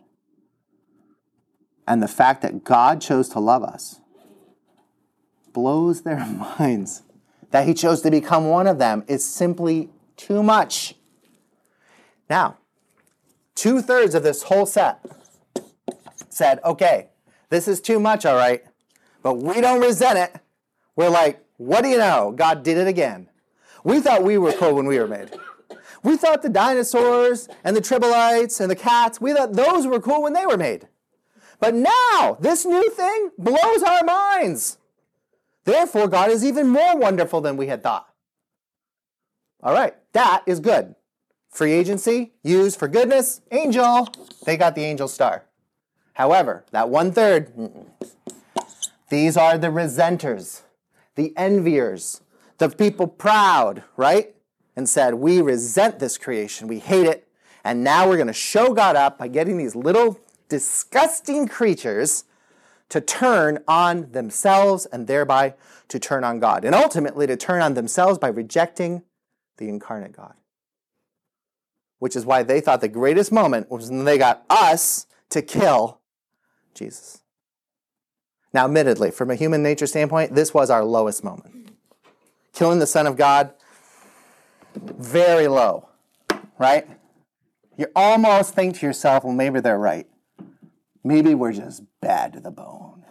And 1.92 2.02
the 2.02 2.08
fact 2.08 2.42
that 2.44 2.64
God 2.64 3.02
chose 3.02 3.28
to 3.28 3.42
love 3.42 3.64
us 3.64 4.00
blows 5.52 6.04
their 6.04 6.26
minds. 6.58 7.04
That 7.50 7.68
He 7.68 7.74
chose 7.74 8.00
to 8.04 8.10
become 8.10 8.48
one 8.48 8.66
of 8.66 8.80
them 8.80 9.04
is 9.10 9.26
simply 9.26 9.90
too 10.16 10.42
much. 10.42 10.96
Now, 12.30 12.60
two 13.56 13.82
thirds 13.82 14.16
of 14.16 14.24
this 14.24 14.44
whole 14.44 14.66
set 14.66 15.06
said, 16.30 16.62
okay, 16.64 17.10
this 17.50 17.68
is 17.68 17.82
too 17.82 18.00
much, 18.00 18.26
all 18.26 18.38
right, 18.38 18.64
but 19.22 19.34
we 19.34 19.60
don't 19.60 19.82
resent 19.82 20.18
it. 20.18 20.42
We're 20.96 21.10
like, 21.10 21.44
what 21.58 21.82
do 21.82 21.90
you 21.90 21.98
know? 21.98 22.32
God 22.34 22.64
did 22.64 22.78
it 22.78 22.88
again. 22.88 23.28
We 23.84 24.00
thought 24.00 24.24
we 24.24 24.38
were 24.38 24.54
cool 24.54 24.76
when 24.76 24.86
we 24.86 24.98
were 24.98 25.10
made. 25.10 25.32
We 26.04 26.16
thought 26.16 26.42
the 26.42 26.48
dinosaurs 26.48 27.50
and 27.66 27.76
the 27.76 27.82
trilobites 27.82 28.62
and 28.62 28.72
the 28.72 28.78
cats, 28.78 29.20
we 29.20 29.34
thought 29.34 29.52
those 29.52 29.86
were 29.86 30.00
cool 30.00 30.24
when 30.24 30.32
they 30.32 30.46
were 30.46 30.56
made. 30.56 30.88
But 31.62 31.76
now, 31.76 32.38
this 32.40 32.66
new 32.66 32.90
thing 32.90 33.32
blows 33.38 33.84
our 33.84 34.04
minds. 34.04 34.80
Therefore, 35.64 36.08
God 36.08 36.32
is 36.32 36.44
even 36.44 36.68
more 36.68 36.98
wonderful 36.98 37.40
than 37.40 37.56
we 37.56 37.68
had 37.68 37.84
thought. 37.84 38.10
All 39.62 39.74
right, 39.74 39.94
that 40.14 40.42
is 40.48 40.60
good. 40.60 40.96
Free 41.50 41.72
agency, 41.72 42.34
used 42.44 42.80
for 42.80 42.88
goodness, 42.88 43.42
angel, 43.52 44.10
they 44.44 44.58
got 44.58 44.74
the 44.74 44.84
angel 44.84 45.08
star. 45.08 45.44
However, 46.14 46.66
that 46.72 46.90
one 46.90 47.12
third, 47.12 47.54
these 49.10 49.38
are 49.38 49.60
the 49.60 49.68
resenters, 49.68 50.62
the 51.16 51.32
enviers, 51.38 52.22
the 52.58 52.70
people 52.70 53.06
proud, 53.06 53.84
right? 53.98 54.36
And 54.76 54.90
said, 54.90 55.16
We 55.16 55.42
resent 55.42 56.00
this 56.00 56.18
creation, 56.18 56.68
we 56.68 56.80
hate 56.80 57.06
it, 57.06 57.28
and 57.64 57.84
now 57.84 58.08
we're 58.08 58.18
going 58.18 58.28
to 58.28 58.34
show 58.34 58.74
God 58.74 58.96
up 58.96 59.20
by 59.20 59.28
getting 59.28 59.58
these 59.58 59.76
little 59.76 60.20
disgusting 60.52 61.48
creatures 61.48 62.26
to 62.90 63.00
turn 63.00 63.60
on 63.70 64.12
themselves 64.12 64.86
and 64.86 65.08
thereby 65.08 65.54
to 65.88 65.98
turn 65.98 66.26
on 66.26 66.42
God. 66.42 66.66
And 66.66 66.76
ultimately 66.76 67.26
to 67.26 67.38
turn 67.38 67.62
on 67.62 67.74
themselves 67.74 68.20
by 68.20 68.28
rejecting 68.28 69.04
the 69.56 69.70
incarnate 69.70 70.12
God. 70.12 70.34
Which 72.00 72.18
is 72.18 72.26
why 72.26 72.44
they 72.44 72.60
thought 72.60 72.82
the 72.82 72.90
greatest 72.90 73.32
moment 73.32 73.72
was 73.72 73.90
when 73.90 74.04
they 74.04 74.18
got 74.18 74.44
us 74.50 75.08
to 75.30 75.42
kill 75.42 76.02
Jesus. 76.74 77.22
Now, 78.54 78.66
admittedly, 78.66 79.12
from 79.12 79.32
a 79.32 79.36
human 79.36 79.64
nature 79.64 79.88
standpoint, 79.88 80.36
this 80.36 80.54
was 80.54 80.70
our 80.70 80.84
lowest 80.84 81.24
moment. 81.24 81.72
Killing 82.52 82.80
the 82.80 82.88
Son 82.88 83.08
of 83.08 83.16
God, 83.16 83.54
very 84.76 85.48
low, 85.48 85.88
right? 86.60 86.90
You 87.78 87.88
almost 87.96 88.54
think 88.54 88.80
to 88.80 88.86
yourself, 88.86 89.24
well, 89.24 89.32
maybe 89.32 89.62
they're 89.62 89.80
right. 89.80 90.08
Maybe 91.04 91.34
we're 91.34 91.54
just 91.54 91.84
bad 92.02 92.34
to 92.34 92.40
the 92.40 92.52
bone. 92.52 93.04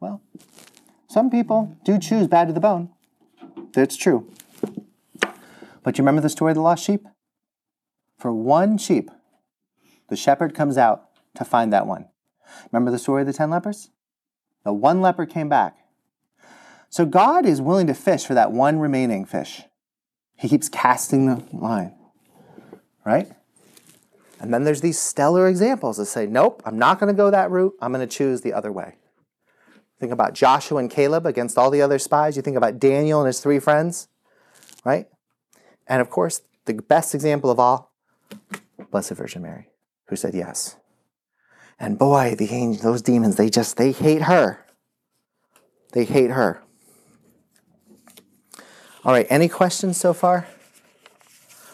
Well, 0.00 0.22
some 1.08 1.30
people 1.30 1.76
do 1.84 1.98
choose 1.98 2.26
bad 2.28 2.48
to 2.48 2.52
the 2.52 2.60
bone. 2.60 2.90
That's 3.72 3.96
true. 3.96 4.30
But 5.82 5.98
you 5.98 6.02
remember 6.02 6.20
the 6.20 6.28
story 6.28 6.52
of 6.52 6.56
the 6.56 6.62
lost 6.62 6.84
sheep? 6.84 7.06
For 8.18 8.32
one 8.32 8.78
sheep, 8.78 9.10
the 10.08 10.16
shepherd 10.16 10.54
comes 10.54 10.78
out 10.78 11.10
to 11.34 11.44
find 11.44 11.72
that 11.72 11.86
one. 11.86 12.08
Remember 12.72 12.90
the 12.90 12.98
story 12.98 13.22
of 13.22 13.26
the 13.26 13.32
ten 13.32 13.50
lepers? 13.50 13.90
The 14.64 14.72
one 14.72 15.00
leper 15.00 15.26
came 15.26 15.48
back. 15.48 15.76
So 16.88 17.04
God 17.04 17.44
is 17.44 17.60
willing 17.60 17.86
to 17.88 17.94
fish 17.94 18.24
for 18.24 18.34
that 18.34 18.52
one 18.52 18.78
remaining 18.78 19.24
fish. 19.24 19.62
He 20.34 20.48
keeps 20.48 20.68
casting 20.68 21.26
the 21.26 21.42
line, 21.52 21.94
right? 23.04 23.28
And 24.38 24.52
then 24.52 24.64
there's 24.64 24.82
these 24.82 24.98
stellar 24.98 25.48
examples 25.48 25.96
that 25.96 26.06
say, 26.06 26.26
nope, 26.26 26.62
I'm 26.64 26.78
not 26.78 27.00
going 27.00 27.12
to 27.12 27.16
go 27.16 27.30
that 27.30 27.50
route. 27.50 27.74
I'm 27.80 27.92
going 27.92 28.06
to 28.06 28.14
choose 28.14 28.42
the 28.42 28.52
other 28.52 28.70
way. 28.70 28.96
Think 29.98 30.12
about 30.12 30.34
Joshua 30.34 30.78
and 30.78 30.90
Caleb 30.90 31.24
against 31.24 31.56
all 31.56 31.70
the 31.70 31.80
other 31.80 31.98
spies. 31.98 32.36
You 32.36 32.42
think 32.42 32.56
about 32.56 32.78
Daniel 32.78 33.20
and 33.20 33.26
his 33.26 33.40
three 33.40 33.58
friends, 33.58 34.08
right? 34.84 35.06
And 35.86 36.02
of 36.02 36.10
course, 36.10 36.42
the 36.66 36.74
best 36.74 37.14
example 37.14 37.50
of 37.50 37.58
all, 37.58 37.92
Blessed 38.90 39.12
Virgin 39.12 39.42
Mary, 39.42 39.70
who 40.08 40.16
said 40.16 40.34
yes. 40.34 40.76
And 41.78 41.98
boy, 41.98 42.34
the 42.36 42.50
angels, 42.50 42.82
those 42.82 43.02
demons, 43.02 43.36
they 43.36 43.48
just, 43.48 43.76
they 43.76 43.92
hate 43.92 44.22
her. 44.22 44.64
They 45.92 46.04
hate 46.04 46.30
her. 46.30 46.62
All 49.04 49.12
right, 49.12 49.26
any 49.30 49.48
questions 49.48 49.96
so 49.98 50.12
far? 50.12 50.46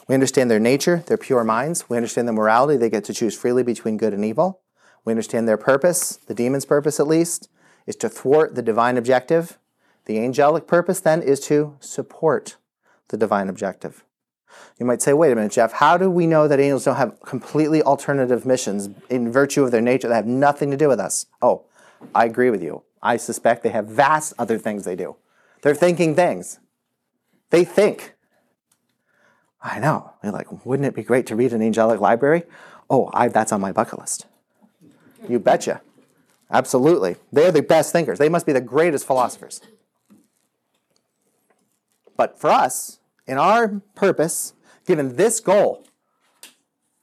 We 0.09 0.15
understand 0.15 0.51
their 0.51 0.61
nature, 0.61 1.05
their 1.07 1.17
pure 1.17 1.45
minds. 1.45 1.89
We 1.89 1.97
understand 1.97 2.27
their 2.29 2.35
morality. 2.35 2.77
They 2.77 2.91
get 2.91 3.05
to 3.05 3.15
choose 3.15 3.37
freely 3.37 3.63
between 3.63 3.97
good 3.97 4.13
and 4.13 4.25
evil. 4.25 4.61
We 5.05 5.13
understand 5.13 5.49
their 5.49 5.57
purpose, 5.57 6.17
the 6.27 6.35
demon's 6.35 6.65
purpose 6.65 7.01
at 7.01 7.09
least, 7.09 7.49
is 7.87 7.97
to 7.97 8.09
thwart 8.09 8.55
the 8.55 8.63
divine 8.63 8.97
objective. 8.97 9.59
The 10.05 10.19
angelic 10.19 10.67
purpose 10.67 11.01
then 11.01 11.23
is 11.23 11.41
to 11.47 11.77
support 11.81 12.57
the 13.09 13.17
divine 13.17 13.49
objective. 13.49 14.05
You 14.79 14.87
might 14.87 15.03
say, 15.03 15.13
wait 15.13 15.33
a 15.33 15.35
minute, 15.35 15.53
Jeff, 15.53 15.73
how 15.73 15.97
do 15.97 16.11
we 16.11 16.27
know 16.27 16.47
that 16.47 16.61
angels 16.61 16.85
don't 16.85 16.97
have 16.97 17.21
completely 17.23 17.83
alternative 17.83 18.45
missions 18.45 18.91
in 19.09 19.33
virtue 19.33 19.65
of 19.65 19.71
their 19.71 19.81
nature 19.81 20.09
that 20.09 20.15
have 20.15 20.27
nothing 20.27 20.71
to 20.71 20.77
do 20.77 20.89
with 20.89 21.01
us? 21.01 21.27
Oh, 21.41 21.65
I 22.15 22.25
agree 22.25 22.51
with 22.51 22.63
you. 22.63 22.83
I 23.03 23.17
suspect 23.17 23.63
they 23.63 23.71
have 23.71 23.87
vast 23.87 24.35
other 24.39 24.59
things 24.59 24.85
they 24.85 24.97
do. 24.97 25.17
They're 25.63 25.75
thinking 25.75 26.15
things. 26.15 26.61
They 27.51 27.65
think. 27.65 28.15
I 29.63 29.79
know. 29.79 30.13
They're 30.23 30.33
like, 30.33 30.67
wouldn't 30.67 30.87
it 30.87 30.95
be 30.95 31.03
great 31.03 31.27
to 31.29 31.37
read 31.37 31.53
an 31.53 31.63
angelic 31.63 32.01
library? 32.01 32.43
Oh, 32.91 33.11
I, 33.15 33.29
that's 33.29 33.53
on 33.53 33.61
my 33.61 33.73
bucket 33.73 33.99
list. 33.99 34.27
You 35.29 35.39
betcha. 35.39 35.81
Absolutely. 36.51 37.17
They're 37.33 37.53
the 37.53 37.63
best 37.63 37.93
thinkers. 37.93 38.19
They 38.19 38.29
must 38.29 38.45
be 38.45 38.53
the 38.53 38.61
greatest 38.61 39.07
philosophers. 39.07 39.61
But 42.17 42.39
for 42.39 42.51
us, 42.51 42.99
in 43.27 43.39
our 43.39 43.81
purpose, 43.95 44.53
given 44.87 45.17
this 45.17 45.41
goal 45.41 45.85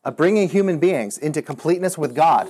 of 0.03 0.17
bringing 0.17 0.49
human 0.49 0.79
beings 0.79 1.17
into 1.17 1.41
completeness 1.41 1.97
with 1.97 2.13
God, 2.13 2.49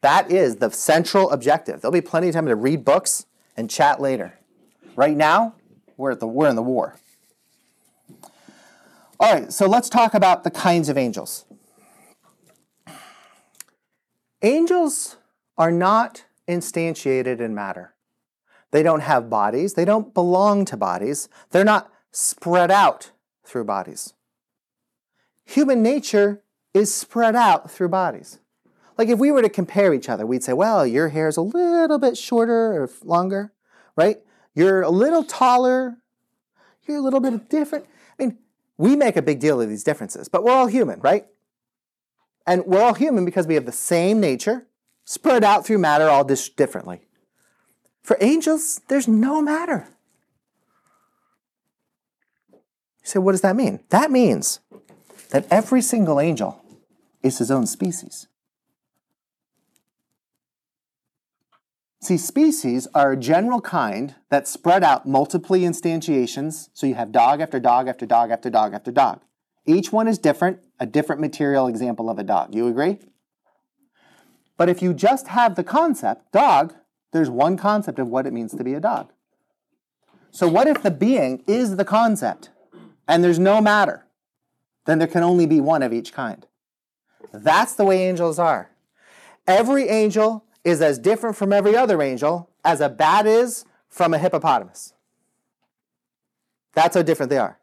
that 0.00 0.30
is 0.30 0.56
the 0.56 0.70
central 0.70 1.30
objective. 1.30 1.80
There'll 1.80 1.92
be 1.92 2.00
plenty 2.00 2.28
of 2.28 2.34
time 2.34 2.46
to 2.46 2.54
read 2.54 2.84
books 2.84 3.26
and 3.56 3.68
chat 3.68 4.00
later. 4.00 4.38
Right 4.94 5.16
now, 5.16 5.54
we're, 5.96 6.12
at 6.12 6.20
the, 6.20 6.26
we're 6.26 6.48
in 6.48 6.56
the 6.56 6.62
war. 6.62 6.96
All 9.18 9.32
right, 9.32 9.50
so 9.50 9.66
let's 9.66 9.88
talk 9.88 10.12
about 10.12 10.44
the 10.44 10.50
kinds 10.50 10.88
of 10.90 10.98
angels. 10.98 11.46
Angels 14.42 15.16
are 15.56 15.72
not 15.72 16.24
instantiated 16.46 17.40
in 17.40 17.54
matter. 17.54 17.94
They 18.72 18.82
don't 18.82 19.00
have 19.00 19.30
bodies. 19.30 19.72
They 19.72 19.86
don't 19.86 20.12
belong 20.12 20.66
to 20.66 20.76
bodies. 20.76 21.30
They're 21.50 21.64
not 21.64 21.90
spread 22.12 22.70
out 22.70 23.12
through 23.42 23.64
bodies. 23.64 24.12
Human 25.46 25.82
nature 25.82 26.42
is 26.74 26.94
spread 26.94 27.34
out 27.34 27.70
through 27.70 27.88
bodies. 27.88 28.38
Like 28.98 29.08
if 29.08 29.18
we 29.18 29.30
were 29.30 29.42
to 29.42 29.48
compare 29.48 29.94
each 29.94 30.10
other, 30.10 30.26
we'd 30.26 30.44
say, 30.44 30.52
well, 30.52 30.86
your 30.86 31.08
hair 31.08 31.28
is 31.28 31.38
a 31.38 31.42
little 31.42 31.98
bit 31.98 32.18
shorter 32.18 32.82
or 32.82 32.90
longer, 33.02 33.52
right? 33.96 34.18
You're 34.54 34.82
a 34.82 34.90
little 34.90 35.24
taller. 35.24 35.96
You're 36.86 36.98
a 36.98 37.02
little 37.02 37.20
bit 37.20 37.48
different. 37.48 37.86
We 38.78 38.96
make 38.96 39.16
a 39.16 39.22
big 39.22 39.40
deal 39.40 39.60
of 39.60 39.68
these 39.68 39.84
differences, 39.84 40.28
but 40.28 40.44
we're 40.44 40.52
all 40.52 40.66
human, 40.66 41.00
right? 41.00 41.26
And 42.46 42.64
we're 42.66 42.82
all 42.82 42.94
human 42.94 43.24
because 43.24 43.46
we 43.46 43.54
have 43.54 43.66
the 43.66 43.72
same 43.72 44.20
nature, 44.20 44.66
spread 45.04 45.44
out 45.44 45.66
through 45.66 45.78
matter 45.78 46.08
all 46.08 46.24
differently. 46.24 47.00
For 48.02 48.16
angels, 48.20 48.80
there's 48.88 49.08
no 49.08 49.42
matter. 49.42 49.88
You 52.52 52.58
say, 53.02 53.18
what 53.18 53.32
does 53.32 53.40
that 53.40 53.56
mean? 53.56 53.80
That 53.88 54.10
means 54.10 54.60
that 55.30 55.46
every 55.50 55.82
single 55.82 56.20
angel 56.20 56.62
is 57.22 57.38
his 57.38 57.50
own 57.50 57.66
species. 57.66 58.28
See, 62.00 62.18
species 62.18 62.86
are 62.94 63.12
a 63.12 63.16
general 63.16 63.60
kind 63.60 64.14
that 64.30 64.46
spread 64.46 64.84
out 64.84 65.06
multiply 65.06 65.58
instantiations, 65.58 66.68
so 66.72 66.86
you 66.86 66.94
have 66.94 67.10
dog 67.10 67.40
after 67.40 67.58
dog 67.58 67.88
after 67.88 68.06
dog 68.06 68.30
after 68.30 68.50
dog 68.50 68.74
after 68.74 68.92
dog. 68.92 69.22
Each 69.64 69.92
one 69.92 70.06
is 70.06 70.18
different, 70.18 70.60
a 70.78 70.86
different 70.86 71.20
material 71.20 71.66
example 71.66 72.08
of 72.08 72.18
a 72.18 72.24
dog. 72.24 72.54
You 72.54 72.68
agree? 72.68 72.98
But 74.56 74.68
if 74.68 74.82
you 74.82 74.94
just 74.94 75.28
have 75.28 75.54
the 75.54 75.64
concept, 75.64 76.32
dog, 76.32 76.74
there's 77.12 77.30
one 77.30 77.56
concept 77.56 77.98
of 77.98 78.08
what 78.08 78.26
it 78.26 78.32
means 78.32 78.54
to 78.54 78.64
be 78.64 78.74
a 78.74 78.80
dog. 78.80 79.12
So 80.30 80.46
what 80.46 80.68
if 80.68 80.82
the 80.82 80.90
being 80.90 81.42
is 81.46 81.76
the 81.76 81.84
concept? 81.84 82.50
and 83.08 83.22
there's 83.22 83.38
no 83.38 83.60
matter, 83.60 84.06
then 84.84 84.98
there 84.98 85.08
can 85.08 85.22
only 85.22 85.46
be 85.46 85.60
one 85.60 85.82
of 85.82 85.92
each 85.92 86.12
kind. 86.12 86.46
That's 87.32 87.74
the 87.74 87.84
way 87.84 88.08
angels 88.08 88.38
are. 88.38 88.70
Every 89.46 89.88
angel 89.88 90.44
is 90.66 90.82
as 90.82 90.98
different 90.98 91.36
from 91.36 91.52
every 91.52 91.76
other 91.76 92.02
angel 92.02 92.50
as 92.64 92.80
a 92.80 92.88
bat 92.88 93.24
is 93.24 93.64
from 93.88 94.12
a 94.12 94.18
hippopotamus. 94.18 94.94
That's 96.74 96.96
how 96.96 97.02
different 97.02 97.30
they 97.30 97.38
are. 97.38 97.60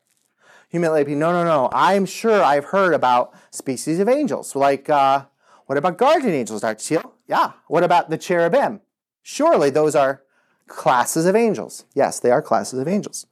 You 0.71 0.79
be, 0.79 1.13
no, 1.13 1.31
no, 1.33 1.43
no. 1.43 1.69
I'm 1.73 2.05
sure 2.05 2.41
I've 2.41 2.65
heard 2.65 2.93
about 2.93 3.33
species 3.51 3.99
of 3.99 4.07
angels. 4.07 4.55
Like, 4.55 4.89
uh, 4.89 5.25
what 5.65 5.77
about 5.77 5.97
guardian 5.97 6.33
angels, 6.33 6.61
Dr. 6.61 6.79
Steele? 6.79 7.13
Yeah. 7.27 7.51
What 7.67 7.83
about 7.83 8.09
the 8.09 8.17
cherubim? 8.17 8.79
Surely 9.21 9.69
those 9.69 9.95
are 9.95 10.23
classes 10.67 11.25
of 11.25 11.35
angels. 11.35 11.83
Yes, 11.93 12.21
they 12.21 12.31
are 12.31 12.41
classes 12.41 12.79
of 12.79 12.87
angels. 12.87 13.27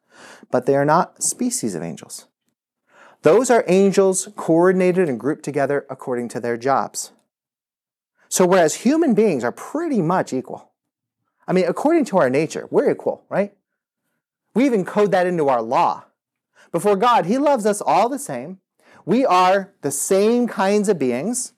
But 0.52 0.66
they 0.66 0.76
are 0.76 0.86
not 0.86 1.24
species 1.24 1.76
of 1.76 1.82
angels. 1.82 2.28
Those 3.22 3.50
are 3.50 3.64
angels 3.68 4.28
coordinated 4.36 5.08
and 5.08 5.20
grouped 5.20 5.44
together 5.44 5.86
according 5.90 6.28
to 6.30 6.42
their 6.42 6.58
jobs. 6.58 7.14
So, 8.32 8.48
whereas 8.48 8.76
human 8.76 9.14
beings 9.14 9.44
are 9.44 9.52
pretty 9.52 10.02
much 10.02 10.32
equal, 10.32 10.72
I 11.50 11.52
mean, 11.52 11.66
according 11.68 12.06
to 12.06 12.18
our 12.18 12.30
nature, 12.30 12.66
we're 12.72 12.90
equal, 12.90 13.26
right? 13.28 13.54
We 14.56 14.66
even 14.66 14.86
code 14.86 15.12
that 15.12 15.28
into 15.28 15.50
our 15.50 15.62
law. 15.62 16.06
Before 16.72 16.96
God, 16.96 17.26
He 17.26 17.38
loves 17.38 17.66
us 17.66 17.82
all 17.82 18.08
the 18.08 18.18
same. 18.18 18.60
We 19.06 19.26
are 19.26 19.74
the 19.82 19.92
same 19.92 20.48
kinds 20.48 20.88
of 20.88 20.98
beings. 20.98 21.52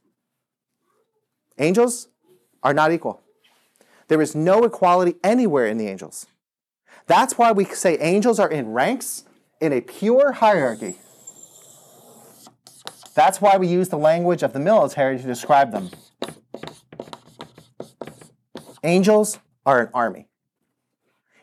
Angels 1.59 2.07
are 2.63 2.73
not 2.73 2.91
equal. 2.91 3.21
There 4.07 4.19
is 4.19 4.33
no 4.33 4.63
equality 4.63 5.13
anywhere 5.23 5.67
in 5.67 5.77
the 5.77 5.87
angels. 5.87 6.25
That's 7.05 7.37
why 7.37 7.51
we 7.51 7.65
say 7.65 7.99
angels 7.99 8.39
are 8.39 8.49
in 8.49 8.71
ranks 8.71 9.25
in 9.61 9.73
a 9.73 9.81
pure 9.81 10.31
hierarchy. 10.31 10.95
That's 13.13 13.39
why 13.39 13.57
we 13.57 13.67
use 13.67 13.89
the 13.89 13.97
language 13.99 14.41
of 14.41 14.53
the 14.53 14.59
military 14.59 15.19
to 15.19 15.23
describe 15.23 15.71
them. 15.71 15.91
Angels 18.83 19.39
are 19.65 19.81
an 19.81 19.89
army. 19.93 20.27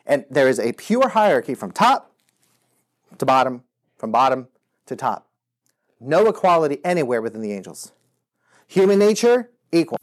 And 0.05 0.25
there 0.29 0.47
is 0.47 0.59
a 0.59 0.73
pure 0.73 1.09
hierarchy 1.09 1.55
from 1.55 1.71
top 1.71 2.13
to 3.17 3.25
bottom, 3.25 3.63
from 3.97 4.11
bottom 4.11 4.47
to 4.85 4.95
top. 4.95 5.27
No 5.99 6.27
equality 6.27 6.79
anywhere 6.83 7.21
within 7.21 7.41
the 7.41 7.51
angels. 7.51 7.91
Human 8.67 8.99
nature, 8.99 9.51
equal. 9.71 9.97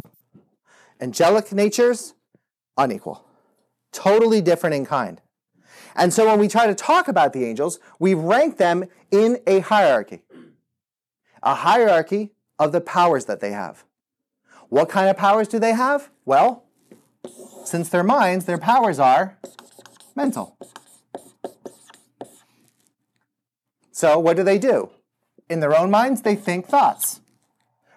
Angelic 1.00 1.52
natures, 1.52 2.14
unequal. 2.76 3.24
Totally 3.92 4.40
different 4.40 4.76
in 4.76 4.86
kind. 4.86 5.20
And 5.96 6.12
so 6.12 6.26
when 6.26 6.38
we 6.38 6.48
try 6.48 6.66
to 6.66 6.74
talk 6.74 7.08
about 7.08 7.32
the 7.32 7.44
angels, 7.44 7.80
we 7.98 8.14
rank 8.14 8.56
them 8.56 8.84
in 9.10 9.38
a 9.46 9.60
hierarchy. 9.60 10.22
A 11.42 11.54
hierarchy 11.54 12.32
of 12.58 12.72
the 12.72 12.80
powers 12.80 13.24
that 13.24 13.40
they 13.40 13.52
have. 13.52 13.84
What 14.68 14.88
kind 14.88 15.08
of 15.08 15.16
powers 15.16 15.48
do 15.48 15.58
they 15.58 15.72
have? 15.72 16.10
Well, 16.24 16.64
since 17.68 17.88
they're 17.88 18.02
minds, 18.02 18.46
their 18.46 18.58
powers 18.58 18.98
are 18.98 19.38
mental. 20.16 20.56
So 23.92 24.18
what 24.18 24.36
do 24.36 24.42
they 24.42 24.58
do? 24.58 24.90
In 25.50 25.60
their 25.60 25.76
own 25.76 25.90
minds, 25.90 26.22
they 26.22 26.34
think 26.34 26.66
thoughts. 26.66 27.20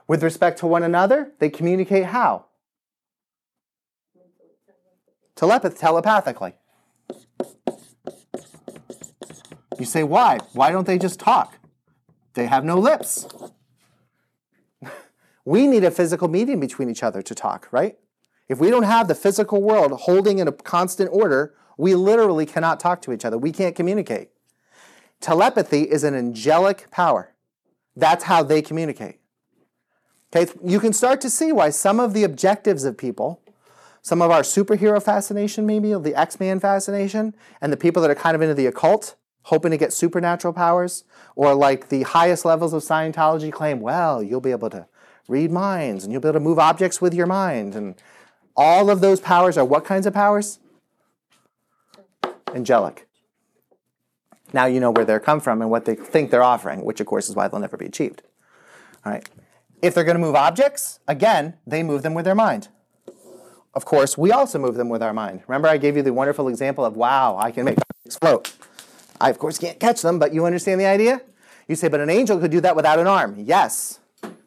With 0.07 0.23
respect 0.23 0.59
to 0.59 0.67
one 0.67 0.83
another, 0.83 1.31
they 1.39 1.49
communicate 1.49 2.05
how? 2.05 2.45
Telepath- 5.35 5.79
telepathically. 5.79 6.55
You 9.79 9.85
say, 9.85 10.03
why? 10.03 10.39
Why 10.53 10.71
don't 10.71 10.85
they 10.85 10.99
just 10.99 11.19
talk? 11.19 11.57
They 12.33 12.45
have 12.45 12.65
no 12.65 12.77
lips. 12.77 13.27
we 15.45 15.65
need 15.65 15.83
a 15.83 15.91
physical 15.91 16.27
medium 16.27 16.59
between 16.59 16.89
each 16.89 17.03
other 17.03 17.21
to 17.21 17.33
talk, 17.33 17.67
right? 17.71 17.97
If 18.51 18.59
we 18.59 18.69
don't 18.69 18.83
have 18.83 19.07
the 19.07 19.15
physical 19.15 19.61
world 19.61 19.93
holding 19.93 20.39
in 20.39 20.47
a 20.49 20.51
constant 20.51 21.09
order, 21.13 21.53
we 21.77 21.95
literally 21.95 22.45
cannot 22.45 22.81
talk 22.81 23.01
to 23.03 23.13
each 23.13 23.23
other. 23.23 23.37
We 23.37 23.53
can't 23.53 23.77
communicate. 23.77 24.31
Telepathy 25.21 25.83
is 25.83 26.03
an 26.03 26.15
angelic 26.15 26.91
power. 26.91 27.33
That's 27.95 28.25
how 28.25 28.43
they 28.43 28.61
communicate. 28.61 29.21
Okay, 30.35 30.51
you 30.61 30.81
can 30.81 30.91
start 30.91 31.21
to 31.21 31.29
see 31.29 31.53
why 31.53 31.69
some 31.69 31.97
of 31.97 32.13
the 32.13 32.25
objectives 32.25 32.83
of 32.83 32.97
people, 32.97 33.39
some 34.01 34.21
of 34.21 34.31
our 34.31 34.41
superhero 34.41 35.01
fascination, 35.01 35.65
maybe, 35.65 35.93
the 35.93 36.13
X 36.13 36.37
Man 36.37 36.59
fascination, 36.59 37.33
and 37.61 37.71
the 37.71 37.77
people 37.77 38.01
that 38.01 38.11
are 38.11 38.15
kind 38.15 38.35
of 38.35 38.41
into 38.41 38.53
the 38.53 38.65
occult, 38.65 39.15
hoping 39.43 39.71
to 39.71 39.77
get 39.77 39.93
supernatural 39.93 40.53
powers, 40.53 41.05
or 41.37 41.55
like 41.55 41.87
the 41.87 42.03
highest 42.03 42.43
levels 42.43 42.73
of 42.73 42.83
Scientology 42.83 43.49
claim, 43.49 43.79
well, 43.79 44.21
you'll 44.21 44.41
be 44.41 44.51
able 44.51 44.69
to 44.71 44.87
read 45.29 45.51
minds 45.51 46.03
and 46.03 46.11
you'll 46.11 46.21
be 46.21 46.27
able 46.27 46.39
to 46.39 46.43
move 46.43 46.59
objects 46.59 46.99
with 46.99 47.13
your 47.13 47.27
mind. 47.27 47.75
And 47.75 47.95
all 48.55 48.89
of 48.89 49.01
those 49.01 49.19
powers 49.19 49.57
are 49.57 49.65
what 49.65 49.85
kinds 49.85 50.05
of 50.05 50.13
powers? 50.13 50.59
Angelic. 52.53 53.07
Now 54.53 54.65
you 54.65 54.79
know 54.79 54.91
where 54.91 55.05
they 55.05 55.17
come 55.19 55.39
from 55.39 55.61
and 55.61 55.71
what 55.71 55.85
they 55.85 55.95
think 55.95 56.31
they're 56.31 56.43
offering, 56.43 56.83
which 56.83 56.99
of 56.99 57.07
course 57.07 57.29
is 57.29 57.35
why 57.35 57.47
they'll 57.47 57.59
never 57.59 57.77
be 57.77 57.85
achieved. 57.85 58.23
All 59.05 59.11
right. 59.11 59.27
If 59.81 59.95
they're 59.95 60.03
going 60.03 60.15
to 60.15 60.21
move 60.21 60.35
objects, 60.35 60.99
again, 61.07 61.55
they 61.65 61.81
move 61.81 62.03
them 62.03 62.13
with 62.13 62.25
their 62.25 62.35
mind. 62.35 62.67
Of 63.73 63.85
course, 63.85 64.17
we 64.17 64.31
also 64.31 64.59
move 64.59 64.75
them 64.75 64.89
with 64.89 65.01
our 65.01 65.13
mind. 65.13 65.41
Remember, 65.47 65.69
I 65.69 65.77
gave 65.77 65.95
you 65.95 66.03
the 66.03 66.13
wonderful 66.13 66.49
example 66.49 66.85
of, 66.85 66.95
wow, 66.95 67.37
I 67.37 67.51
can 67.51 67.63
make 67.65 67.77
objects 67.77 68.17
float. 68.17 68.53
I, 69.19 69.29
of 69.29 69.39
course, 69.39 69.57
can't 69.57 69.79
catch 69.79 70.01
them, 70.01 70.19
but 70.19 70.33
you 70.33 70.45
understand 70.45 70.81
the 70.81 70.85
idea? 70.85 71.21
You 71.67 71.75
say, 71.75 71.87
but 71.87 72.01
an 72.01 72.09
angel 72.09 72.37
could 72.39 72.51
do 72.51 72.59
that 72.61 72.75
without 72.75 72.99
an 72.99 73.07
arm. 73.07 73.35
Yes, 73.37 73.99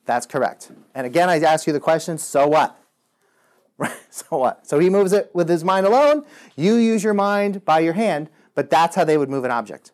that's 0.05 0.27
correct. 0.27 0.71
And 0.95 1.07
again, 1.07 1.31
I 1.31 1.39
ask 1.41 1.67
you 1.67 1.73
the 1.73 1.81
question, 1.81 2.19
so 2.19 2.47
what? 2.47 2.79
so 4.11 4.39
what? 4.39 4.67
So 4.67 4.79
he 4.79 4.91
moves 4.91 5.13
it 5.13 5.31
with 5.35 5.49
his 5.49 5.65
mind 5.65 5.87
alone. 5.87 6.25
You 6.57 6.75
use 6.77 7.03
your 7.03 7.15
mind 7.15 7.65
by 7.65 7.81
your 7.81 7.95
hand, 7.95 8.29
but 8.55 8.71
that's 8.71 8.97
how 8.97 9.05
they 9.05 9.19
would 9.19 9.29
move 9.29 9.45
an 9.45 9.51
object. 9.51 9.93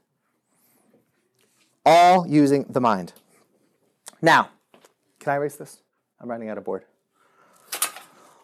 All 1.84 2.26
using 2.26 2.66
the 2.68 2.80
mind. 2.80 3.12
Now, 4.20 4.50
can 5.18 5.32
I 5.32 5.36
erase 5.36 5.56
this? 5.56 5.78
I'm 6.20 6.28
running 6.28 6.48
out 6.48 6.58
of 6.58 6.64
board. 6.64 6.84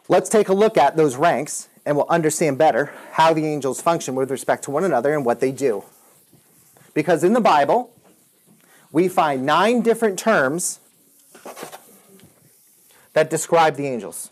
Let's 0.09 0.29
take 0.29 0.49
a 0.49 0.55
look 0.55 0.77
at 0.77 0.97
those 0.97 1.17
ranks 1.17 1.69
and 1.85 1.97
we'll 1.97 2.07
understand 2.09 2.59
better 2.59 2.93
how 3.13 3.33
the 3.33 3.45
angels 3.45 3.81
function 3.81 4.15
with 4.15 4.31
respect 4.31 4.65
to 4.65 4.71
one 4.71 4.85
another 4.85 5.15
and 5.15 5.25
what 5.25 5.41
they 5.41 5.53
do. 5.53 5.85
Because 6.95 7.23
in 7.23 7.33
the 7.33 7.41
Bible, 7.41 7.93
we 8.91 9.09
find 9.09 9.45
nine 9.45 9.83
different 9.83 10.19
terms 10.19 10.81
that 13.13 13.31
describe 13.31 13.77
the 13.77 13.87
angels. 13.87 14.31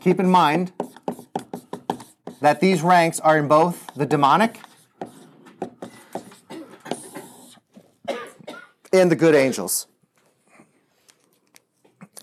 Keep 0.00 0.20
in 0.20 0.28
mind 0.28 0.72
that 2.40 2.60
these 2.60 2.82
ranks 2.82 3.20
are 3.20 3.38
in 3.38 3.48
both 3.48 3.86
the 3.94 4.06
demonic 4.06 4.58
and 8.92 9.10
the 9.10 9.16
good 9.16 9.34
angels. 9.34 9.86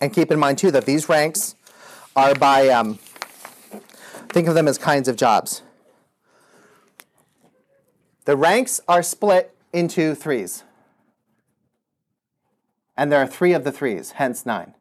And 0.02 0.14
keep 0.14 0.32
in 0.32 0.40
mind, 0.40 0.58
too, 0.58 0.72
that 0.72 0.86
these 0.86 1.08
ranks 1.08 1.56
are 2.16 2.36
by 2.36 2.70
um, 2.70 3.00
Think 4.38 4.48
of 4.48 4.54
them 4.54 4.68
as 4.68 4.78
kinds 4.78 5.08
of 5.08 5.16
jobs. 5.16 5.64
The 8.26 8.36
ranks 8.36 8.82
are 8.88 9.02
split 9.02 9.56
into 9.74 10.14
threes. 10.14 10.64
And 12.96 13.12
there 13.12 13.20
are 13.20 13.26
three 13.26 13.54
of 13.54 13.64
the 13.64 13.72
threes, 13.72 14.12
hence 14.12 14.46
nine. 14.46 14.76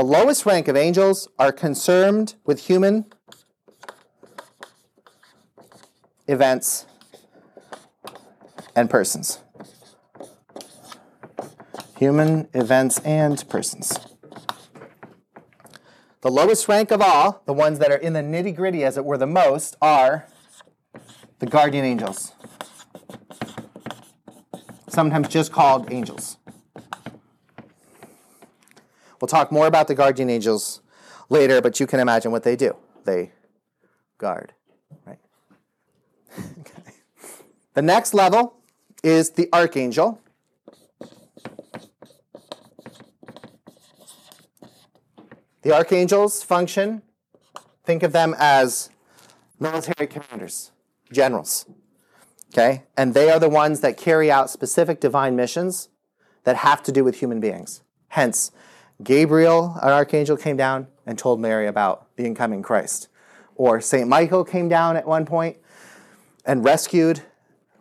The 0.00 0.06
lowest 0.06 0.46
rank 0.46 0.66
of 0.66 0.78
angels 0.78 1.28
are 1.38 1.52
concerned 1.52 2.34
with 2.46 2.68
human 2.68 3.04
events 6.26 6.86
and 8.74 8.88
persons 8.88 9.40
human 11.98 12.48
events 12.54 12.98
and 13.00 13.46
persons. 13.50 13.98
The 16.22 16.30
lowest 16.30 16.66
rank 16.66 16.90
of 16.90 17.02
all, 17.02 17.42
the 17.44 17.52
ones 17.52 17.78
that 17.80 17.92
are 17.92 17.96
in 17.96 18.14
the 18.14 18.22
nitty 18.22 18.56
gritty, 18.56 18.82
as 18.84 18.96
it 18.96 19.04
were, 19.04 19.18
the 19.18 19.26
most, 19.26 19.76
are 19.82 20.26
the 21.40 21.46
guardian 21.46 21.84
angels, 21.84 22.32
sometimes 24.88 25.28
just 25.28 25.52
called 25.52 25.92
angels. 25.92 26.38
We'll 29.20 29.28
talk 29.28 29.52
more 29.52 29.66
about 29.66 29.86
the 29.86 29.94
guardian 29.94 30.30
angels 30.30 30.80
later, 31.28 31.60
but 31.60 31.78
you 31.78 31.86
can 31.86 32.00
imagine 32.00 32.32
what 32.32 32.42
they 32.42 32.56
do. 32.56 32.76
They 33.04 33.32
guard, 34.18 34.52
right? 35.06 35.18
okay. 36.38 36.82
The 37.72 37.82
next 37.82 38.14
level 38.14 38.56
is 39.04 39.30
the 39.30 39.48
archangel. 39.52 40.20
The 45.62 45.72
archangels 45.72 46.42
function, 46.42 47.02
think 47.84 48.02
of 48.02 48.10
them 48.12 48.34
as 48.38 48.90
military 49.60 50.08
commanders, 50.08 50.72
generals. 51.12 51.64
Okay? 52.52 52.84
And 52.96 53.14
they 53.14 53.30
are 53.30 53.38
the 53.38 53.48
ones 53.48 53.80
that 53.80 53.96
carry 53.96 54.32
out 54.32 54.50
specific 54.50 54.98
divine 55.00 55.36
missions 55.36 55.90
that 56.42 56.56
have 56.56 56.82
to 56.82 56.92
do 56.92 57.04
with 57.04 57.20
human 57.20 57.38
beings. 57.38 57.82
Hence, 58.08 58.50
Gabriel, 59.02 59.78
an 59.82 59.90
archangel, 59.90 60.36
came 60.36 60.56
down 60.56 60.86
and 61.06 61.18
told 61.18 61.40
Mary 61.40 61.66
about 61.66 62.06
the 62.16 62.24
incoming 62.24 62.62
Christ. 62.62 63.08
Or 63.54 63.80
St. 63.80 64.08
Michael 64.08 64.44
came 64.44 64.68
down 64.68 64.96
at 64.96 65.06
one 65.06 65.26
point 65.26 65.56
and 66.44 66.64
rescued 66.64 67.22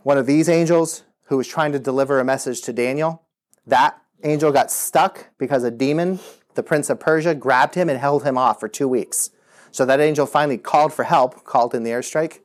one 0.04 0.18
of 0.18 0.26
these 0.26 0.50
angels 0.50 1.04
who 1.26 1.38
was 1.38 1.48
trying 1.48 1.72
to 1.72 1.80
deliver 1.80 2.20
a 2.20 2.26
message 2.26 2.62
to 2.62 2.74
Daniel. 2.74 3.24
That 3.68 4.02
angel 4.24 4.52
got 4.52 4.72
stuck 4.72 5.28
because 5.38 5.64
a 5.64 5.72
demon, 5.72 6.20
the 6.56 6.64
prince 6.64 6.90
of 6.90 7.00
Persia, 7.00 7.36
grabbed 7.36 7.76
him 7.76 7.90
and 7.90 8.00
held 8.00 8.24
him 8.24 8.38
off 8.38 8.60
for 8.60 8.68
two 8.68 8.88
weeks. 8.88 9.30
So 9.72 9.86
that 9.86 10.00
angel 10.00 10.26
finally 10.26 10.58
called 10.58 10.94
for 10.94 11.04
help, 11.04 11.44
called 11.44 11.76
in 11.76 11.84
the 11.84 11.92
airstrike. 11.92 12.40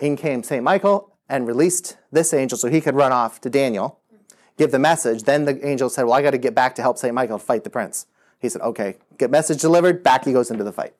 In 0.00 0.16
came 0.16 0.42
St. 0.42 0.62
Michael 0.62 1.16
and 1.28 1.46
released 1.46 1.96
this 2.10 2.32
angel 2.32 2.58
so 2.58 2.68
he 2.68 2.80
could 2.80 2.94
run 2.94 3.12
off 3.12 3.40
to 3.42 3.50
Daniel, 3.50 3.97
give 4.58 4.72
the 4.72 4.78
message. 4.78 5.22
Then 5.22 5.46
the 5.46 5.66
angel 5.66 5.88
said, 5.88 6.02
Well, 6.02 6.12
I 6.12 6.20
got 6.20 6.32
to 6.32 6.38
get 6.38 6.54
back 6.54 6.74
to 6.74 6.82
help 6.82 6.98
St. 6.98 7.14
Michael 7.14 7.38
fight 7.38 7.64
the 7.64 7.70
prince. 7.70 8.06
He 8.38 8.48
said, 8.48 8.60
Okay, 8.60 8.96
get 9.16 9.30
message 9.30 9.60
delivered, 9.60 10.02
back 10.02 10.24
he 10.24 10.32
goes 10.32 10.50
into 10.50 10.64
the 10.64 10.72
fight. 10.72 10.92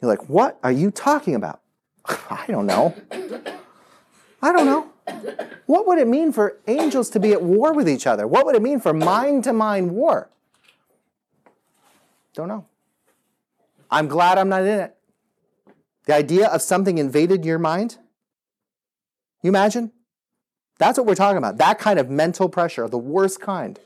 You're 0.00 0.10
like, 0.10 0.28
What 0.28 0.58
are 0.62 0.70
you 0.70 0.92
talking 0.92 1.34
about? 1.34 1.60
I 2.30 2.44
don't 2.46 2.66
know. 2.66 2.94
I 4.42 4.52
don't 4.52 4.66
know. 4.66 4.86
What 5.66 5.86
would 5.86 5.98
it 5.98 6.08
mean 6.08 6.32
for 6.32 6.58
angels 6.66 7.10
to 7.10 7.20
be 7.20 7.32
at 7.32 7.42
war 7.42 7.72
with 7.72 7.88
each 7.88 8.06
other? 8.06 8.26
What 8.26 8.46
would 8.46 8.54
it 8.54 8.62
mean 8.62 8.80
for 8.80 8.92
mind 8.92 9.44
to 9.44 9.52
mind 9.52 9.90
war? 9.90 10.30
Don't 12.34 12.48
know. 12.48 12.66
I'm 13.90 14.06
glad 14.06 14.38
I'm 14.38 14.48
not 14.48 14.62
in 14.62 14.80
it. 14.80 14.96
The 16.06 16.14
idea 16.14 16.48
of 16.48 16.62
something 16.62 16.98
invaded 16.98 17.44
your 17.44 17.58
mind? 17.58 17.98
You 19.42 19.48
imagine? 19.48 19.92
That's 20.80 20.96
what 20.96 21.06
we're 21.06 21.14
talking 21.14 21.36
about. 21.36 21.58
That 21.58 21.78
kind 21.78 21.98
of 21.98 22.08
mental 22.08 22.48
pressure, 22.48 22.88
the 22.88 22.96
worst 22.96 23.38
kind. 23.38 23.78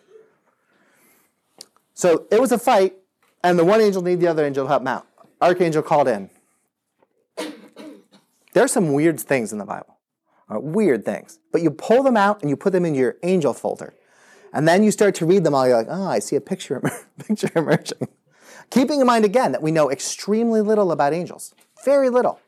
So 1.93 2.27
it 2.31 2.41
was 2.41 2.53
a 2.53 2.59
fight, 2.59 2.95
and 3.43 3.59
the 3.59 3.65
one 3.65 3.81
angel 3.81 4.01
needed 4.01 4.21
the 4.21 4.29
other 4.29 4.45
angel 4.45 4.65
to 4.65 4.69
help 4.69 4.83
him 4.83 4.87
out. 4.87 5.07
Archangel 5.43 5.83
called 5.83 6.07
in. 6.07 6.31
There 7.37 8.63
are 8.63 8.69
some 8.69 8.93
weird 8.93 9.19
things 9.19 9.53
in 9.53 9.59
the 9.59 9.65
Bible, 9.65 9.99
uh, 10.49 10.61
weird 10.61 11.05
things. 11.05 11.41
But 11.51 11.63
you 11.63 11.73
pull 11.73 12.05
them 12.05 12.17
out 12.17 12.41
and 12.43 12.49
you 12.49 12.57
put 12.57 12.73
them 12.73 12.85
in 12.85 12.95
your 12.95 13.17
angel 13.25 13.53
folder. 13.53 13.93
And 14.53 14.69
then 14.69 14.85
you 14.85 14.93
start 14.93 15.17
to 15.17 15.27
read 15.27 15.43
them 15.43 15.53
all. 15.53 15.67
You're 15.67 15.79
like, 15.79 15.89
oh, 15.91 16.07
I 16.07 16.21
see 16.21 16.37
a 16.37 16.41
picture, 16.41 16.81
picture 17.27 17.51
emerging. 17.57 18.07
Keeping 18.71 19.01
in 19.01 19.07
mind 19.09 19.25
again 19.25 19.51
that 19.51 19.63
we 19.63 19.73
know 19.73 19.91
extremely 19.91 20.61
little 20.61 20.93
about 20.93 21.13
angels, 21.13 21.55
very 21.85 22.09
little. 22.09 22.39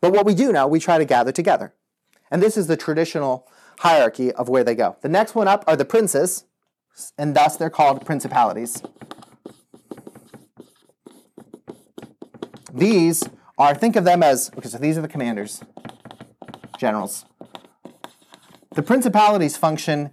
But 0.00 0.12
what 0.12 0.24
we 0.24 0.34
do 0.34 0.50
know, 0.50 0.66
we 0.66 0.80
try 0.80 0.96
to 0.96 1.04
gather 1.04 1.30
together. 1.30 1.74
And 2.30 2.42
this 2.42 2.56
is 2.56 2.66
the 2.66 2.76
traditional 2.76 3.48
hierarchy 3.80 4.32
of 4.32 4.48
where 4.48 4.64
they 4.64 4.74
go. 4.74 4.96
The 5.00 5.08
next 5.08 5.34
one 5.34 5.48
up 5.48 5.64
are 5.66 5.76
the 5.76 5.84
princes, 5.84 6.44
and 7.16 7.34
thus 7.34 7.56
they're 7.56 7.70
called 7.70 8.04
principalities. 8.04 8.82
These 12.72 13.24
are, 13.56 13.74
think 13.74 13.96
of 13.96 14.04
them 14.04 14.22
as, 14.22 14.50
okay, 14.56 14.68
so 14.68 14.78
these 14.78 14.98
are 14.98 15.02
the 15.02 15.08
commanders, 15.08 15.62
generals. 16.78 17.24
The 18.74 18.82
principalities 18.82 19.56
function 19.56 20.10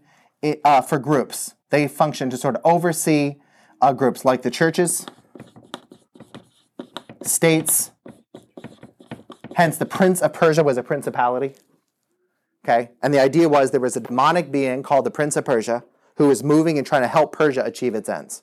uh, 0.63 0.81
for 0.81 0.97
groups. 0.97 1.53
They 1.69 1.87
function 1.87 2.29
to 2.29 2.37
sort 2.37 2.55
of 2.55 2.61
oversee 2.63 3.35
uh, 3.81 3.93
groups 3.93 4.25
like 4.25 4.41
the 4.41 4.51
churches, 4.51 5.05
states. 7.21 7.91
Hence, 9.55 9.77
the 9.77 9.85
prince 9.85 10.21
of 10.21 10.33
Persia 10.33 10.63
was 10.63 10.77
a 10.77 10.83
principality. 10.83 11.55
Okay? 12.65 12.89
And 13.03 13.13
the 13.13 13.21
idea 13.21 13.47
was 13.47 13.69
there 13.69 13.79
was 13.79 13.95
a 13.95 13.99
demonic 13.99 14.51
being 14.51 14.81
called 14.81 15.05
the 15.05 15.11
prince 15.11 15.35
of 15.35 15.45
Persia 15.45 15.83
who 16.15 16.27
was 16.27 16.43
moving 16.43 16.79
and 16.79 16.87
trying 16.87 17.03
to 17.03 17.07
help 17.07 17.31
Persia 17.31 17.63
achieve 17.63 17.93
its 17.93 18.09
ends. 18.09 18.41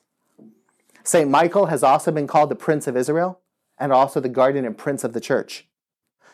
St. 1.03 1.29
Michael 1.29 1.65
has 1.65 1.83
also 1.83 2.09
been 2.09 2.27
called 2.27 2.49
the 2.49 2.55
prince 2.55 2.87
of 2.87 2.95
Israel 2.95 3.41
and 3.77 3.91
also 3.91 4.21
the 4.21 4.29
guardian 4.29 4.63
and 4.63 4.77
prince 4.77 5.03
of 5.03 5.11
the 5.11 5.19
church. 5.19 5.67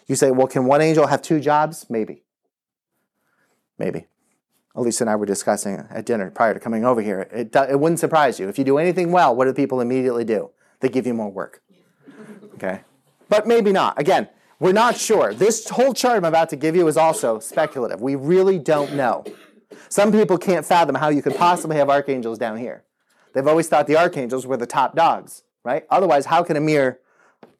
You 0.05 0.15
say, 0.15 0.29
well, 0.29 0.45
can 0.45 0.65
one 0.65 0.81
angel 0.81 1.07
have 1.07 1.23
two 1.23 1.39
jobs? 1.39 1.87
Maybe. 1.89 2.21
Maybe. 3.79 4.05
Elisa 4.75 5.03
and 5.03 5.09
I 5.09 5.15
were 5.15 5.25
discussing 5.25 5.83
at 5.89 6.05
dinner 6.05 6.29
prior 6.29 6.53
to 6.53 6.59
coming 6.59 6.85
over 6.85 7.01
here. 7.01 7.27
It, 7.31 7.55
it 7.55 7.79
wouldn't 7.79 7.99
surprise 7.99 8.39
you. 8.39 8.47
If 8.47 8.59
you 8.59 8.63
do 8.63 8.77
anything 8.77 9.11
well, 9.11 9.35
what 9.35 9.45
do 9.45 9.53
people 9.53 9.81
immediately 9.81 10.23
do? 10.23 10.51
They 10.81 10.89
give 10.89 11.07
you 11.07 11.15
more 11.15 11.31
work. 11.31 11.63
Okay? 12.55 12.81
But 13.29 13.47
maybe 13.47 13.71
not. 13.71 13.99
Again, 13.99 14.29
we're 14.59 14.73
not 14.73 14.97
sure. 14.97 15.33
This 15.33 15.69
whole 15.69 15.93
chart 15.93 16.17
I'm 16.17 16.25
about 16.25 16.49
to 16.49 16.55
give 16.55 16.75
you 16.75 16.87
is 16.87 16.97
also 16.97 17.39
speculative. 17.39 18.01
We 18.01 18.15
really 18.15 18.59
don't 18.59 18.93
know. 18.93 19.23
Some 19.87 20.11
people 20.11 20.37
can't 20.37 20.65
fathom 20.65 20.95
how 20.95 21.09
you 21.09 21.21
could 21.21 21.35
possibly 21.35 21.77
have 21.77 21.89
archangels 21.89 22.37
down 22.37 22.57
here. 22.57 22.83
They've 23.33 23.47
always 23.47 23.69
thought 23.69 23.87
the 23.87 23.97
archangels 23.97 24.45
were 24.45 24.57
the 24.57 24.65
top 24.65 24.95
dogs, 24.95 25.43
right? 25.63 25.85
Otherwise, 25.89 26.25
how 26.25 26.43
can 26.43 26.57
a 26.57 26.61
mere 26.61 26.99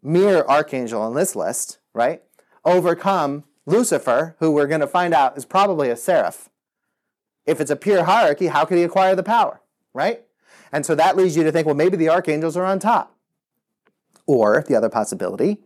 mere 0.02 0.44
archangel 0.44 1.02
on 1.02 1.14
this 1.14 1.36
list, 1.36 1.80
right, 1.94 2.22
overcome 2.66 3.44
Lucifer, 3.66 4.36
who 4.40 4.52
we're 4.52 4.68
going 4.68 4.82
to 4.82 4.88
find 4.88 5.14
out 5.14 5.38
is 5.38 5.46
probably 5.46 5.90
a 5.90 5.96
seraph? 5.96 6.50
If 7.46 7.62
it's 7.62 7.72
a 7.72 7.76
pure 7.76 8.04
hierarchy, 8.04 8.48
how 8.48 8.66
could 8.66 8.78
he 8.78 8.84
acquire 8.84 9.16
the 9.16 9.24
power, 9.24 9.62
right? 9.94 10.24
And 10.72 10.86
so 10.86 10.96
that 10.96 11.16
leads 11.16 11.38
you 11.38 11.44
to 11.44 11.52
think, 11.52 11.66
well, 11.66 11.76
maybe 11.76 11.98
the 11.98 12.10
archangels 12.10 12.58
are 12.58 12.66
on 12.66 12.80
top. 12.80 13.16
Or 14.26 14.64
the 14.68 14.76
other 14.76 14.90
possibility 14.90 15.60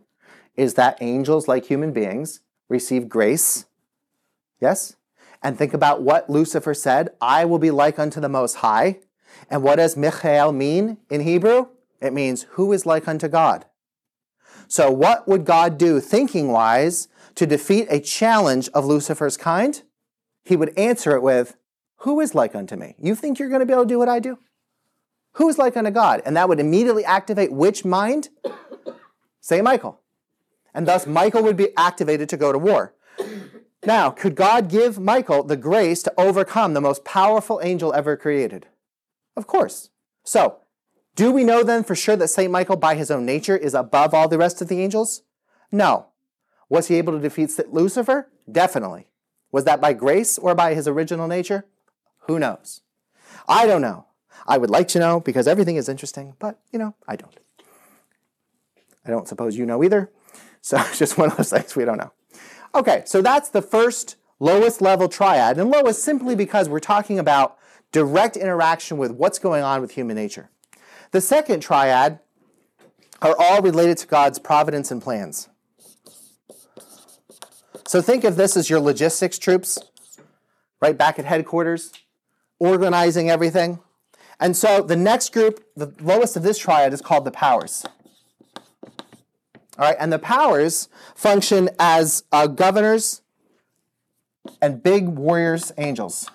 is 0.56 0.74
that 0.74 0.98
angels, 1.00 1.48
like 1.48 1.66
human 1.66 1.92
beings, 1.92 2.40
receive 2.68 3.08
grace. 3.08 3.66
Yes? 4.60 4.96
And 5.42 5.58
think 5.58 5.74
about 5.74 6.02
what 6.02 6.30
Lucifer 6.30 6.74
said 6.74 7.10
I 7.20 7.44
will 7.44 7.58
be 7.58 7.70
like 7.70 7.98
unto 7.98 8.20
the 8.20 8.28
Most 8.28 8.56
High. 8.56 9.00
And 9.50 9.62
what 9.62 9.76
does 9.76 9.96
Michael 9.96 10.52
mean 10.52 10.98
in 11.10 11.20
Hebrew? 11.20 11.66
It 12.00 12.12
means, 12.12 12.42
who 12.50 12.72
is 12.72 12.86
like 12.86 13.08
unto 13.08 13.28
God? 13.28 13.66
So, 14.68 14.90
what 14.90 15.28
would 15.28 15.44
God 15.44 15.76
do, 15.76 16.00
thinking 16.00 16.48
wise, 16.48 17.08
to 17.34 17.46
defeat 17.46 17.86
a 17.90 18.00
challenge 18.00 18.68
of 18.74 18.84
Lucifer's 18.84 19.36
kind? 19.36 19.82
He 20.44 20.56
would 20.56 20.76
answer 20.78 21.14
it 21.14 21.22
with, 21.22 21.56
Who 21.98 22.20
is 22.20 22.34
like 22.34 22.54
unto 22.54 22.76
me? 22.76 22.94
You 22.98 23.14
think 23.14 23.38
you're 23.38 23.48
going 23.48 23.60
to 23.60 23.66
be 23.66 23.72
able 23.72 23.84
to 23.84 23.88
do 23.88 23.98
what 23.98 24.08
I 24.08 24.20
do? 24.20 24.38
Who 25.32 25.48
is 25.48 25.58
like 25.58 25.76
unto 25.76 25.90
God? 25.90 26.22
And 26.24 26.36
that 26.36 26.48
would 26.48 26.60
immediately 26.60 27.04
activate 27.04 27.52
which 27.52 27.84
mind? 27.84 28.28
Say 29.40 29.60
Michael. 29.60 30.00
And 30.74 30.88
thus, 30.88 31.06
Michael 31.06 31.42
would 31.44 31.56
be 31.56 31.68
activated 31.76 32.28
to 32.30 32.36
go 32.36 32.52
to 32.52 32.58
war. 32.58 32.94
Now, 33.86 34.08
could 34.08 34.34
God 34.34 34.70
give 34.70 34.98
Michael 34.98 35.42
the 35.42 35.58
grace 35.58 36.02
to 36.04 36.14
overcome 36.16 36.72
the 36.72 36.80
most 36.80 37.04
powerful 37.04 37.60
angel 37.62 37.92
ever 37.92 38.16
created? 38.16 38.66
Of 39.36 39.46
course. 39.46 39.90
So, 40.22 40.60
do 41.14 41.30
we 41.30 41.44
know 41.44 41.62
then 41.62 41.84
for 41.84 41.94
sure 41.94 42.16
that 42.16 42.28
St. 42.28 42.50
Michael, 42.50 42.76
by 42.76 42.94
his 42.94 43.10
own 43.10 43.26
nature, 43.26 43.58
is 43.58 43.74
above 43.74 44.14
all 44.14 44.26
the 44.26 44.38
rest 44.38 44.62
of 44.62 44.68
the 44.68 44.80
angels? 44.80 45.22
No. 45.70 46.06
Was 46.70 46.88
he 46.88 46.96
able 46.96 47.12
to 47.12 47.20
defeat 47.20 47.50
St. 47.50 47.74
Lucifer? 47.74 48.30
Definitely. 48.50 49.06
Was 49.52 49.64
that 49.64 49.80
by 49.80 49.92
grace 49.92 50.38
or 50.38 50.54
by 50.54 50.74
his 50.74 50.88
original 50.88 51.28
nature? 51.28 51.66
Who 52.20 52.38
knows? 52.38 52.80
I 53.46 53.66
don't 53.66 53.82
know. 53.82 54.06
I 54.46 54.58
would 54.58 54.70
like 54.70 54.88
to 54.88 54.98
know 54.98 55.20
because 55.20 55.46
everything 55.46 55.76
is 55.76 55.88
interesting, 55.88 56.34
but, 56.38 56.58
you 56.72 56.78
know, 56.78 56.94
I 57.06 57.16
don't. 57.16 57.36
I 59.06 59.10
don't 59.10 59.28
suppose 59.28 59.56
you 59.56 59.66
know 59.66 59.84
either. 59.84 60.10
So 60.64 60.78
it's 60.78 60.98
just 61.04 61.18
one 61.18 61.30
of 61.30 61.36
those 61.36 61.50
things 61.50 61.76
we 61.76 61.84
don't 61.84 61.98
know. 61.98 62.12
Okay, 62.74 63.02
so 63.04 63.20
that's 63.20 63.50
the 63.50 63.60
first 63.60 64.16
lowest 64.40 64.80
level 64.80 65.08
triad, 65.08 65.58
and 65.58 65.70
lowest 65.70 66.02
simply 66.02 66.34
because 66.34 66.68
we're 66.68 66.80
talking 66.80 67.18
about 67.18 67.58
direct 67.92 68.36
interaction 68.36 68.96
with 68.96 69.12
what's 69.12 69.38
going 69.38 69.62
on 69.62 69.82
with 69.82 69.92
human 69.92 70.16
nature. 70.16 70.50
The 71.12 71.20
second 71.20 71.60
triad 71.60 72.18
are 73.20 73.36
all 73.38 73.60
related 73.60 73.98
to 73.98 74.06
God's 74.06 74.38
providence 74.38 74.90
and 74.90 75.02
plans. 75.02 75.48
So 77.86 78.00
think 78.00 78.24
of 78.24 78.36
this 78.36 78.56
as 78.56 78.70
your 78.70 78.80
logistics 78.80 79.38
troops, 79.38 79.78
right 80.80 80.96
back 80.96 81.18
at 81.18 81.26
headquarters, 81.26 81.92
organizing 82.58 83.28
everything. 83.30 83.80
And 84.40 84.56
so 84.56 84.80
the 84.80 84.96
next 84.96 85.32
group, 85.32 85.62
the 85.76 85.92
lowest 86.00 86.36
of 86.36 86.42
this 86.42 86.58
triad, 86.58 86.94
is 86.94 87.02
called 87.02 87.26
the 87.26 87.30
powers. 87.30 87.84
All 89.76 89.86
right, 89.86 89.96
and 89.98 90.12
the 90.12 90.20
powers 90.20 90.88
function 91.16 91.68
as 91.80 92.22
uh, 92.30 92.46
governors 92.46 93.22
and 94.62 94.82
big 94.82 95.08
warriors, 95.08 95.72
angels. 95.78 96.30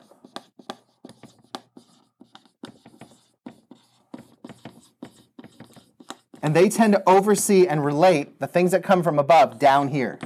And 6.42 6.56
they 6.56 6.70
tend 6.70 6.94
to 6.94 7.04
oversee 7.08 7.68
and 7.68 7.84
relate 7.84 8.40
the 8.40 8.48
things 8.48 8.72
that 8.72 8.84
come 8.84 9.04
from 9.04 9.20
above 9.20 9.60
down 9.60 9.90
here. 9.90 10.20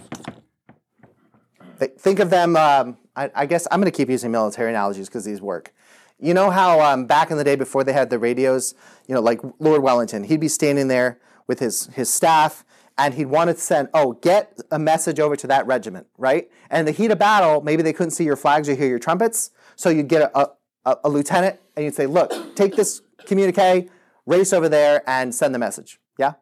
Think 1.78 2.20
of 2.20 2.30
them, 2.30 2.55
um, 2.55 2.97
I, 3.16 3.30
I, 3.36 3.45
guess 3.45 3.68
I'm 3.70 3.82
going 3.82 3.91
to 3.91 3.95
keep 3.95 4.09
using 4.09 4.32
military 4.32 4.70
analogies 4.70 5.07
because 5.09 5.26
these 5.26 5.41
work. 5.41 5.74
You 6.20 6.34
know 6.34 6.49
how 6.49 6.80
um, 6.80 7.05
back 7.05 7.30
in 7.30 7.38
the 7.38 7.43
day 7.43 7.55
before 7.55 7.84
they 7.84 7.91
had 7.91 8.09
the 8.09 8.18
radios, 8.18 8.74
you 9.07 9.14
know, 9.14 9.22
like 9.22 9.41
Lord 9.59 9.84
Wellington, 9.84 10.24
he'd 10.24 10.39
be 10.39 10.47
standing 10.47 10.88
there 10.88 11.20
with 11.45 11.59
his, 11.59 11.88
his 11.88 12.09
staff 12.09 12.64
and 12.98 13.14
he'd 13.16 13.26
want 13.26 13.50
to 13.50 13.58
send, 13.58 13.89
oh, 13.94 14.14
get 14.14 14.60
a 14.72 14.78
message 14.78 15.20
over 15.20 15.36
to 15.36 15.48
that 15.48 15.66
regiment, 15.66 16.08
right? 16.18 16.50
And 16.70 16.82
in 16.82 16.86
the 16.86 16.91
heat 16.91 17.12
of 17.12 17.20
battle, 17.20 17.62
maybe 17.62 17.82
they 17.82 17.94
couldn't 17.94 18.12
see 18.12 18.24
your 18.24 18.36
flags 18.36 18.70
or 18.70 18.76
hear 18.76 18.88
your 18.88 19.00
trumpets. 19.00 19.52
So 19.76 19.89
you'd 19.89 20.08
get 20.08 20.32
a, 20.34 20.50
a, 20.86 20.98
a 21.04 21.10
lieutenant 21.10 21.60
and 21.76 21.86
you'd 21.86 21.96
say, 21.96 22.06
look, 22.06 22.56
take 22.56 22.76
this 22.76 23.02
communique, 23.26 23.89
race 24.26 24.54
over 24.54 24.70
there 24.70 25.02
and 25.08 25.34
send 25.34 25.56
the 25.56 25.60
message. 25.60 26.00
Yeah? 26.18 26.34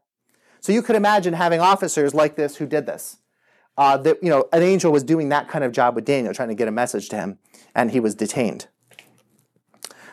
So 0.60 0.72
you 0.72 0.82
could 0.82 0.96
imagine 0.96 1.34
having 1.34 1.60
officers 1.60 2.14
like 2.14 2.36
this 2.36 2.58
who 2.58 2.68
did 2.68 2.86
this. 2.86 3.18
Uh, 3.78 3.96
that 3.98 4.22
you 4.22 4.30
know, 4.30 4.48
an 4.52 4.62
angel 4.62 4.92
was 4.92 5.04
doing 5.04 5.30
that 5.30 5.48
kind 5.48 5.64
of 5.64 5.72
job 5.72 5.96
with 5.96 6.04
Daniel, 6.04 6.34
trying 6.34 6.50
to 6.50 6.56
get 6.56 6.68
a 6.68 6.72
message 6.72 7.08
to 7.08 7.16
him, 7.16 7.40
and 7.74 7.92
he 7.92 8.02
was 8.02 8.14
detained. 8.14 8.68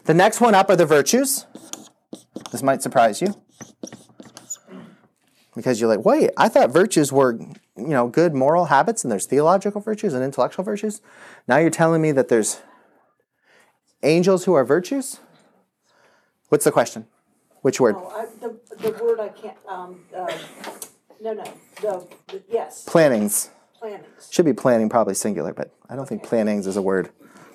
The 0.05 0.15
next 0.15 0.41
one 0.41 0.55
up 0.55 0.71
are 0.71 0.77
the 0.77 0.87
virtues. 0.87 1.45
This 2.53 2.63
might 2.63 2.83
surprise 2.83 3.21
you 3.21 3.35
because 5.59 5.81
you're 5.81 5.89
like, 5.89 6.05
wait, 6.05 6.31
I 6.37 6.49
thought 6.49 6.71
virtues 6.71 7.13
were, 7.13 7.37
you 7.77 7.89
know, 7.89 8.07
good 8.07 8.33
moral 8.33 8.67
habits 8.67 9.03
and 9.03 9.11
there's 9.11 9.27
theological 9.27 9.81
virtues 9.81 10.15
and 10.15 10.23
intellectual 10.23 10.65
virtues. 10.65 11.01
Now 11.49 11.57
you're 11.57 11.69
telling 11.69 12.01
me 12.01 12.13
that 12.13 12.29
there's 12.29 12.61
angels 14.05 14.45
who 14.45 14.55
are 14.55 14.65
virtues? 14.65 15.19
What's 16.49 16.65
the 16.65 16.71
question? 16.71 17.07
Which 17.63 17.81
word? 17.81 17.97
Oh, 17.99 18.07
I, 18.09 18.27
the, 18.41 18.57
the 18.81 19.05
word 19.05 19.19
I 19.19 19.31
can't, 19.31 19.57
um, 19.69 20.05
uh, 20.17 20.33
no, 21.21 21.33
no, 21.33 21.45
the, 21.83 22.07
the, 22.29 22.43
yes, 22.49 22.85
Plannings. 22.85 23.51
plannings. 23.81 24.29
Should 24.31 24.45
be 24.45 24.53
planning, 24.53 24.89
probably 24.89 25.15
singular, 25.15 25.53
but 25.53 25.75
I 25.91 25.97
don't 25.97 26.09
think 26.09 26.23
plannings 26.23 26.69
is 26.69 26.77
a 26.77 26.83
word. 26.83 27.11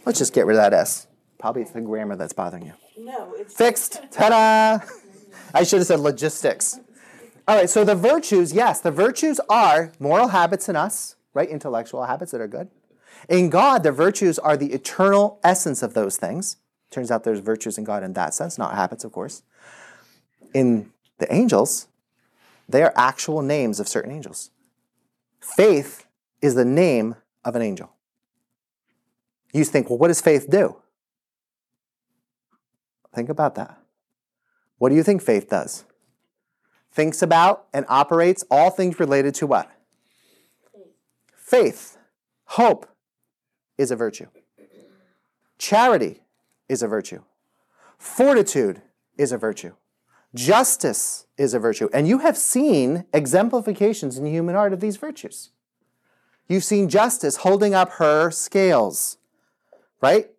Let's 0.05 0.19
just 0.19 0.33
get 0.33 0.45
rid 0.45 0.57
of 0.57 0.63
that 0.63 0.73
S. 0.73 1.07
Probably 1.39 1.61
it's 1.61 1.71
the 1.71 1.79
grammar 1.79 2.17
that's 2.17 2.33
bothering 2.33 2.65
you. 2.65 2.73
No, 2.97 3.33
it's. 3.37 3.53
Fixed. 3.53 4.01
Ta-da! 4.11 4.85
I 5.53 5.63
should 5.63 5.79
have 5.79 5.87
said 5.87 6.01
logistics. 6.01 6.79
All 7.45 7.57
right, 7.57 7.69
so 7.69 7.83
the 7.83 7.95
virtues, 7.95 8.53
yes, 8.53 8.79
the 8.79 8.91
virtues 8.91 9.39
are 9.49 9.91
moral 9.99 10.29
habits 10.29 10.69
in 10.69 10.75
us, 10.75 11.17
right? 11.33 11.49
Intellectual 11.49 12.05
habits 12.05 12.31
that 12.31 12.39
are 12.39 12.47
good. 12.47 12.69
In 13.27 13.49
God, 13.49 13.83
the 13.83 13.91
virtues 13.91 14.39
are 14.39 14.55
the 14.55 14.71
eternal 14.73 15.39
essence 15.43 15.83
of 15.83 15.93
those 15.93 16.17
things. 16.17 16.57
Turns 16.89 17.11
out 17.11 17.23
there's 17.23 17.39
virtues 17.39 17.77
in 17.77 17.83
God 17.83 18.03
in 18.03 18.13
that 18.13 18.33
sense, 18.33 18.57
not 18.57 18.75
habits, 18.75 19.03
of 19.03 19.11
course. 19.11 19.43
In 20.53 20.91
the 21.17 21.33
angels, 21.33 21.87
they 22.69 22.81
are 22.81 22.93
actual 22.95 23.41
names 23.41 23.79
of 23.79 23.87
certain 23.87 24.11
angels. 24.11 24.51
Faith 25.41 26.05
is 26.41 26.55
the 26.55 26.65
name 26.65 27.15
of 27.43 27.55
an 27.55 27.61
angel. 27.61 27.91
You 29.53 29.65
think, 29.65 29.89
well, 29.89 29.99
what 29.99 30.07
does 30.07 30.21
faith 30.21 30.49
do? 30.49 30.77
Think 33.13 33.29
about 33.29 33.55
that. 33.55 33.77
What 34.77 34.89
do 34.89 34.95
you 34.95 35.03
think 35.03 35.21
faith 35.21 35.49
does? 35.49 35.83
Thinks 36.93 37.23
about 37.23 37.65
and 37.73 37.85
operates 37.89 38.43
all 38.51 38.69
things 38.69 38.99
related 38.99 39.33
to 39.35 39.47
what? 39.47 39.69
Faith. 41.35 41.97
Hope 42.45 42.87
is 43.79 43.89
a 43.89 43.95
virtue. 43.95 44.27
Charity 45.57 46.21
is 46.69 46.83
a 46.83 46.87
virtue. 46.87 47.23
Fortitude 47.97 48.81
is 49.17 49.31
a 49.31 49.37
virtue. 49.37 49.73
Justice 50.35 51.25
is 51.37 51.53
a 51.53 51.59
virtue. 51.59 51.89
And 51.93 52.07
you 52.07 52.19
have 52.19 52.37
seen 52.37 53.05
exemplifications 53.11 54.17
in 54.17 54.25
human 54.25 54.55
art 54.55 54.73
of 54.73 54.79
these 54.79 54.97
virtues. 54.97 55.49
You've 56.47 56.63
seen 56.63 56.89
justice 56.89 57.37
holding 57.37 57.73
up 57.73 57.93
her 57.93 58.29
scales, 58.29 59.17
right? 60.01 60.29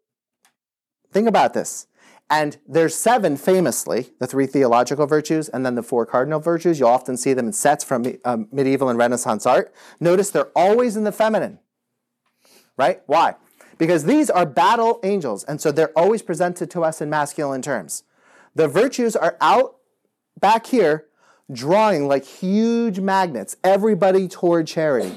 Think 1.11 1.27
about 1.27 1.55
this. 1.55 1.87
And 2.31 2.57
there's 2.67 2.95
seven 2.95 3.37
famously, 3.37 4.11
the 4.19 4.27
three 4.27 4.47
theological 4.47 5.07
virtues 5.07 5.49
and 5.49 5.65
then 5.65 5.75
the 5.75 5.83
four 5.83 6.07
cardinal 6.07 6.41
virtues. 6.41 6.81
You'll 6.81 6.89
often 6.89 7.17
see 7.17 7.35
them 7.35 7.47
in 7.47 7.53
sets 7.53 7.85
from 7.85 8.07
um, 8.25 8.49
medieval 8.51 8.89
and 8.89 8.99
Renaissance 8.99 9.47
art. 9.47 9.75
Notice 10.01 10.31
they're 10.31 10.51
always 10.57 10.97
in 10.97 11.05
the 11.05 11.13
feminine, 11.13 11.59
right? 12.77 13.03
Why? 13.07 13.35
Because 13.77 14.05
these 14.05 14.31
are 14.31 14.47
battle 14.47 15.01
angels, 15.03 15.45
and 15.45 15.61
so 15.61 15.71
they're 15.71 15.97
always 15.99 16.23
presented 16.23 16.71
to 16.71 16.83
us 16.83 17.01
in 17.01 17.11
masculine 17.11 17.61
terms. 17.61 18.05
The 18.55 18.69
virtues 18.69 19.17
are 19.17 19.37
out 19.41 19.77
back 20.41 20.67
here, 20.67 21.07
drawing 21.53 22.07
like 22.09 22.25
huge 22.25 23.01
magnets, 23.01 23.57
everybody 23.65 24.29
toward 24.29 24.67
charity, 24.67 25.17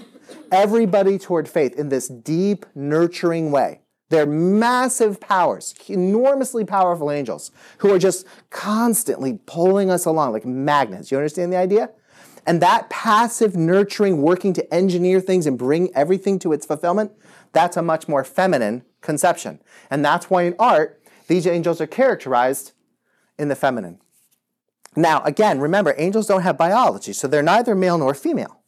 everybody 0.52 1.18
toward 1.18 1.48
faith 1.48 1.78
in 1.78 1.90
this 1.90 2.08
deep, 2.08 2.66
nurturing 2.76 3.52
way. 3.52 3.82
They're 4.10 4.26
massive 4.26 5.20
powers, 5.20 5.74
enormously 5.88 6.64
powerful 6.64 7.12
angels 7.12 7.52
who 7.80 7.94
are 7.94 8.00
just 8.00 8.26
constantly 8.50 9.40
pulling 9.46 9.92
us 9.92 10.06
along 10.06 10.32
like 10.32 10.46
magnets. 10.46 11.12
You 11.12 11.18
understand 11.18 11.52
the 11.52 11.58
idea? 11.58 11.90
And 12.46 12.62
that 12.62 12.90
passive 12.90 13.58
nurturing, 13.58 14.22
working 14.22 14.54
to 14.54 14.74
engineer 14.74 15.20
things 15.20 15.46
and 15.46 15.58
bring 15.58 15.94
everything 15.94 16.40
to 16.40 16.54
its 16.54 16.66
fulfillment, 16.66 17.12
that's 17.52 17.76
a 17.76 17.82
much 17.82 18.08
more 18.08 18.24
feminine 18.24 18.84
conception. 19.02 19.62
And 19.90 20.04
that's 20.04 20.30
why 20.30 20.44
in 20.44 20.56
art, 20.58 21.02
these 21.28 21.46
angels 21.46 21.82
are 21.82 21.88
characterized 21.88 22.72
in 23.38 23.50
the 23.50 23.56
feminine. 23.56 24.00
Now, 24.96 25.22
again, 25.24 25.60
remember, 25.60 25.94
angels 25.98 26.26
don't 26.28 26.42
have 26.42 26.58
biology, 26.58 27.12
so 27.12 27.28
they're 27.28 27.44
neither 27.44 27.76
male 27.76 27.98
nor 27.98 28.14
female. 28.14 28.62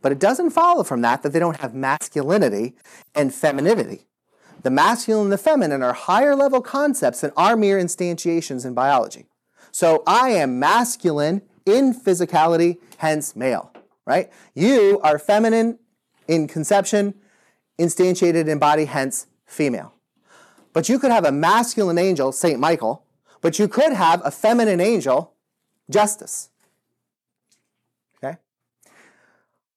But 0.00 0.10
it 0.10 0.18
doesn't 0.18 0.50
follow 0.50 0.82
from 0.82 1.02
that 1.02 1.22
that 1.22 1.32
they 1.32 1.38
don't 1.38 1.60
have 1.60 1.74
masculinity 1.74 2.74
and 3.14 3.32
femininity. 3.32 4.06
The 4.62 4.70
masculine 4.70 5.24
and 5.24 5.32
the 5.32 5.38
feminine 5.38 5.82
are 5.82 5.92
higher 5.92 6.36
level 6.36 6.60
concepts 6.60 7.22
than 7.22 7.32
our 7.36 7.56
mere 7.56 7.78
instantiations 7.78 8.64
in 8.64 8.74
biology. 8.74 9.26
So 9.72 10.02
I 10.06 10.30
am 10.30 10.58
masculine 10.58 11.42
in 11.66 11.94
physicality, 11.94 12.78
hence 12.98 13.34
male, 13.34 13.72
right? 14.06 14.30
You 14.54 15.00
are 15.02 15.18
feminine 15.18 15.78
in 16.28 16.46
conception, 16.46 17.14
instantiated 17.78 18.46
in 18.46 18.58
body, 18.58 18.84
hence 18.84 19.26
female. 19.46 19.94
But 20.72 20.88
you 20.88 20.98
could 20.98 21.10
have 21.10 21.24
a 21.24 21.32
masculine 21.32 21.98
angel, 21.98 22.32
St. 22.32 22.58
Michael, 22.58 23.04
but 23.40 23.58
you 23.58 23.66
could 23.66 23.92
have 23.92 24.22
a 24.24 24.30
feminine 24.30 24.80
angel, 24.80 25.34
Justice. 25.90 26.50
Okay? 28.22 28.36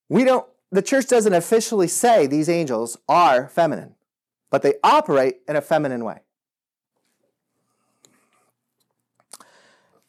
We 0.10 0.24
don't, 0.24 0.46
the 0.72 0.82
church 0.82 1.08
doesn't 1.08 1.34
officially 1.34 1.88
say 1.88 2.28
these 2.28 2.50
angels 2.50 2.98
are 3.10 3.48
feminine 3.48 3.95
but 4.56 4.62
they 4.62 4.76
operate 4.86 5.42
in 5.50 5.58
a 5.58 5.62
feminine 5.62 6.06
way. 6.06 6.22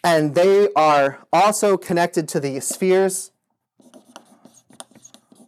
And 0.05 0.37
they 0.37 0.69
are 0.77 1.27
also 1.33 1.77
connected 1.77 2.29
to 2.29 2.39
the 2.39 2.61
spheres, 2.61 3.33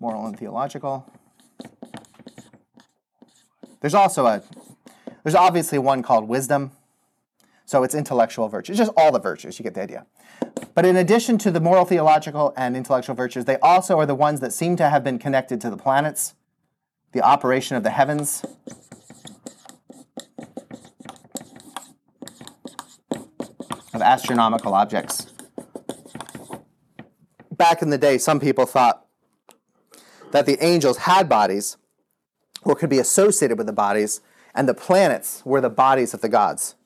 moral 0.01 0.27
and 0.27 0.37
theological. 0.37 1.09
There's 3.81 3.95
also 3.95 4.27
a, 4.27 4.43
there's 5.23 5.37
obviously 5.37 5.79
one 5.79 6.03
called 6.03 6.27
wisdom. 6.27 6.73
So 7.67 7.85
it's 7.85 7.95
intellectual 7.95 8.49
virtue. 8.49 8.73
It's 8.73 8.81
just 8.81 8.91
all 8.97 9.13
the 9.13 9.21
virtues, 9.21 9.61
you 9.61 9.63
get 9.63 9.75
the 9.75 9.83
idea. 9.83 10.07
But 10.75 10.87
in 10.87 10.97
addition 10.97 11.39
to 11.39 11.53
the 11.53 11.61
moral, 11.61 11.85
theological, 11.85 12.53
and 12.57 12.77
intellectual 12.77 13.15
virtues, 13.15 13.45
they 13.45 13.59
also 13.59 13.97
are 14.01 14.07
the 14.07 14.17
ones 14.17 14.41
that 14.41 14.53
seem 14.53 14.75
to 14.75 14.89
have 14.89 15.05
been 15.05 15.21
connected 15.21 15.61
to 15.61 15.71
the 15.71 15.77
planets, 15.77 16.35
the 17.13 17.23
operation 17.23 17.77
of 17.77 17.85
the 17.85 17.91
heavens, 17.91 18.45
of 23.99 24.03
astronomical 24.03 24.75
objects. 24.75 25.27
Back 27.51 27.83
in 27.83 27.91
the 27.91 27.99
day, 27.99 28.17
some 28.19 28.39
people 28.39 28.65
thought 28.65 29.05
that 30.31 30.47
the 30.47 30.63
angels 30.65 30.99
had 30.99 31.29
bodies 31.29 31.77
or 32.63 32.77
could 32.77 32.91
be 32.91 33.01
associated 33.01 33.59
with 33.59 33.67
the 33.67 33.73
bodies, 33.73 34.21
and 34.55 34.69
the 34.69 34.75
planets 34.75 35.43
were 35.45 35.61
the 35.61 35.71
bodies 35.71 36.15
of 36.15 36.21
the 36.21 36.29
gods. 36.29 36.77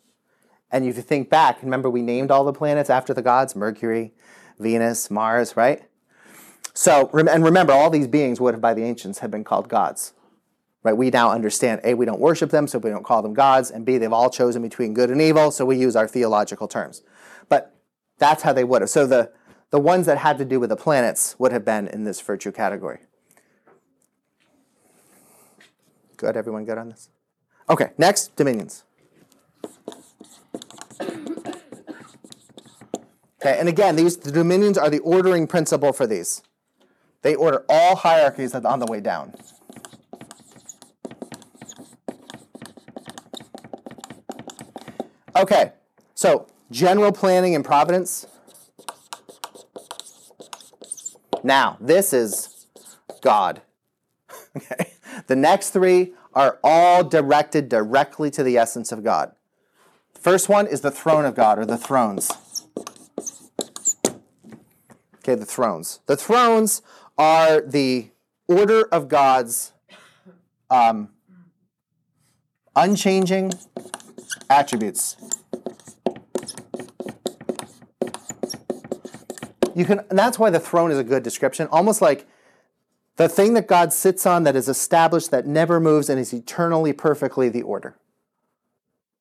And 0.71 0.87
if 0.87 0.97
you 0.97 1.03
think 1.03 1.29
back, 1.29 1.63
remember 1.63 1.91
we 1.91 2.01
named 2.01 2.31
all 2.31 2.45
the 2.45 2.53
planets 2.53 2.89
after 2.89 3.13
the 3.13 3.21
gods 3.21 3.55
Mercury, 3.55 4.15
Venus, 4.59 5.11
Mars, 5.11 5.57
right? 5.57 5.83
So, 6.73 7.11
and 7.13 7.45
remember, 7.45 7.75
all 7.75 7.91
these 7.91 8.07
beings 8.07 8.41
would 8.41 8.55
have, 8.55 8.61
by 8.63 8.73
the 8.73 8.85
ancients, 8.85 9.19
have 9.19 9.31
been 9.31 9.45
called 9.45 9.69
gods. 9.69 10.15
Right? 10.83 10.97
We 10.97 11.11
now 11.11 11.31
understand 11.31 11.81
A, 11.85 11.95
we 11.95 12.07
don't 12.07 12.21
worship 12.21 12.51
them, 12.51 12.67
so 12.67 12.79
we 12.79 12.91
don't 12.91 13.05
call 13.05 13.23
them 13.23 13.35
gods, 13.35 13.71
and 13.71 13.87
B, 13.87 13.99
they've 13.99 14.13
all 14.13 14.31
chosen 14.31 14.63
between 14.63 14.95
good 14.95 15.11
and 15.11 15.23
evil, 15.23 15.51
so 15.51 15.65
we 15.65 15.77
use 15.77 15.95
our 15.95 16.09
theological 16.09 16.67
terms. 16.67 17.03
But 17.49 17.75
that's 18.19 18.43
how 18.43 18.53
they 18.53 18.65
would 18.65 18.83
have. 18.83 18.91
So 18.91 19.07
the, 19.07 19.31
the 19.71 19.79
ones 19.79 20.07
that 20.07 20.19
had 20.19 20.39
to 20.39 20.45
do 20.45 20.59
with 20.59 20.71
the 20.71 20.77
planets 20.77 21.37
would 21.39 21.53
have 21.53 21.65
been 21.65 21.87
in 21.87 22.05
this 22.05 22.21
virtue 22.21 22.51
category. 22.51 22.99
Good, 26.17 26.37
everyone 26.37 26.65
good 26.65 26.79
on 26.79 26.89
this? 26.89 27.11
Okay, 27.69 27.91
next, 27.97 28.35
dominions. 28.37 28.85
Okay, 33.41 33.59
and 33.59 33.69
again, 33.69 33.97
these 33.97 34.17
the 34.17 34.31
dominions 34.31 34.79
are 34.79 34.89
the 34.89 35.01
ordering 35.01 35.49
principle 35.49 35.93
for 35.93 36.07
these. 36.07 36.43
They 37.23 37.35
order 37.35 37.65
all 37.69 37.97
hierarchies 37.97 38.55
on 38.55 38.79
the 38.79 38.87
way 38.87 39.01
down. 39.01 39.35
Okay, 45.43 45.73
so 46.15 46.47
general 46.71 47.11
planning 47.11 47.57
and 47.57 47.65
providence. 47.65 48.29
Now, 51.43 51.77
this 51.81 52.13
is 52.13 52.67
God. 53.21 53.63
Okay, 54.55 54.93
the 55.29 55.37
next 55.37 55.71
three 55.71 56.13
are 56.35 56.59
all 56.63 57.03
directed 57.03 57.71
directly 57.71 58.31
to 58.33 58.43
the 58.43 58.59
essence 58.59 58.93
of 58.93 59.03
God. 59.03 59.33
First 60.13 60.51
one 60.51 60.67
is 60.67 60.83
the 60.83 60.91
throne 60.91 61.25
of 61.25 61.35
God 61.35 61.59
or 61.59 61.65
the 61.65 61.79
thrones. 61.79 62.31
Okay, 65.17 65.35
the 65.35 65.47
thrones. 65.47 66.01
The 66.05 66.19
thrones 66.19 66.83
are 67.17 67.63
the 67.63 68.11
order 68.47 68.83
of 68.93 69.09
God's 69.09 69.73
um, 70.69 71.09
unchanging 72.77 73.53
attributes. 74.51 75.17
You 79.75 79.85
can, 79.85 80.05
that's 80.11 80.39
why 80.39 80.51
the 80.51 80.61
throne 80.61 80.91
is 80.91 80.99
a 80.99 81.05
good 81.05 81.23
description. 81.23 81.67
Almost 81.71 82.03
like 82.03 82.27
the 83.17 83.29
thing 83.29 83.55
that 83.55 83.67
God 83.67 83.93
sits 83.93 84.27
on 84.27 84.45
that 84.45 84.57
is 84.57 84.69
established, 84.69 85.31
that 85.31 85.47
never 85.47 85.81
moves, 85.81 86.09
and 86.09 86.21
is 86.21 86.33
eternally 86.33 86.93
perfectly 86.93 87.49
the 87.49 87.63
order. 87.63 87.97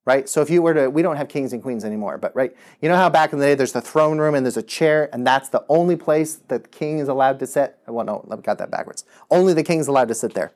Right? 0.03 0.27
So 0.27 0.41
if 0.41 0.49
you 0.49 0.61
were 0.61 0.73
to, 0.73 0.89
we 0.89 1.03
don't 1.03 1.15
have 1.15 1.29
kings 1.29 1.53
and 1.53 1.61
queens 1.61 1.85
anymore, 1.85 2.17
but 2.17 2.35
right, 2.35 2.55
you 2.81 2.89
know 2.89 2.95
how 2.95 3.07
back 3.09 3.33
in 3.33 3.39
the 3.39 3.45
day 3.45 3.55
there's 3.55 3.71
the 3.71 3.81
throne 3.81 4.17
room 4.17 4.33
and 4.33 4.45
there's 4.45 4.57
a 4.57 4.63
chair, 4.63 5.09
and 5.13 5.25
that's 5.25 5.49
the 5.49 5.63
only 5.69 5.95
place 5.95 6.35
that 6.47 6.63
the 6.63 6.69
king 6.69 6.99
is 6.99 7.07
allowed 7.07 7.39
to 7.39 7.47
sit? 7.47 7.77
Well, 7.87 8.05
no, 8.05 8.27
I 8.31 8.37
got 8.37 8.57
that 8.57 8.71
backwards. 8.71 9.05
Only 9.29 9.53
the 9.53 9.63
king 9.63 9.79
is 9.79 9.87
allowed 9.87 10.07
to 10.07 10.15
sit 10.15 10.33
there. 10.33 10.53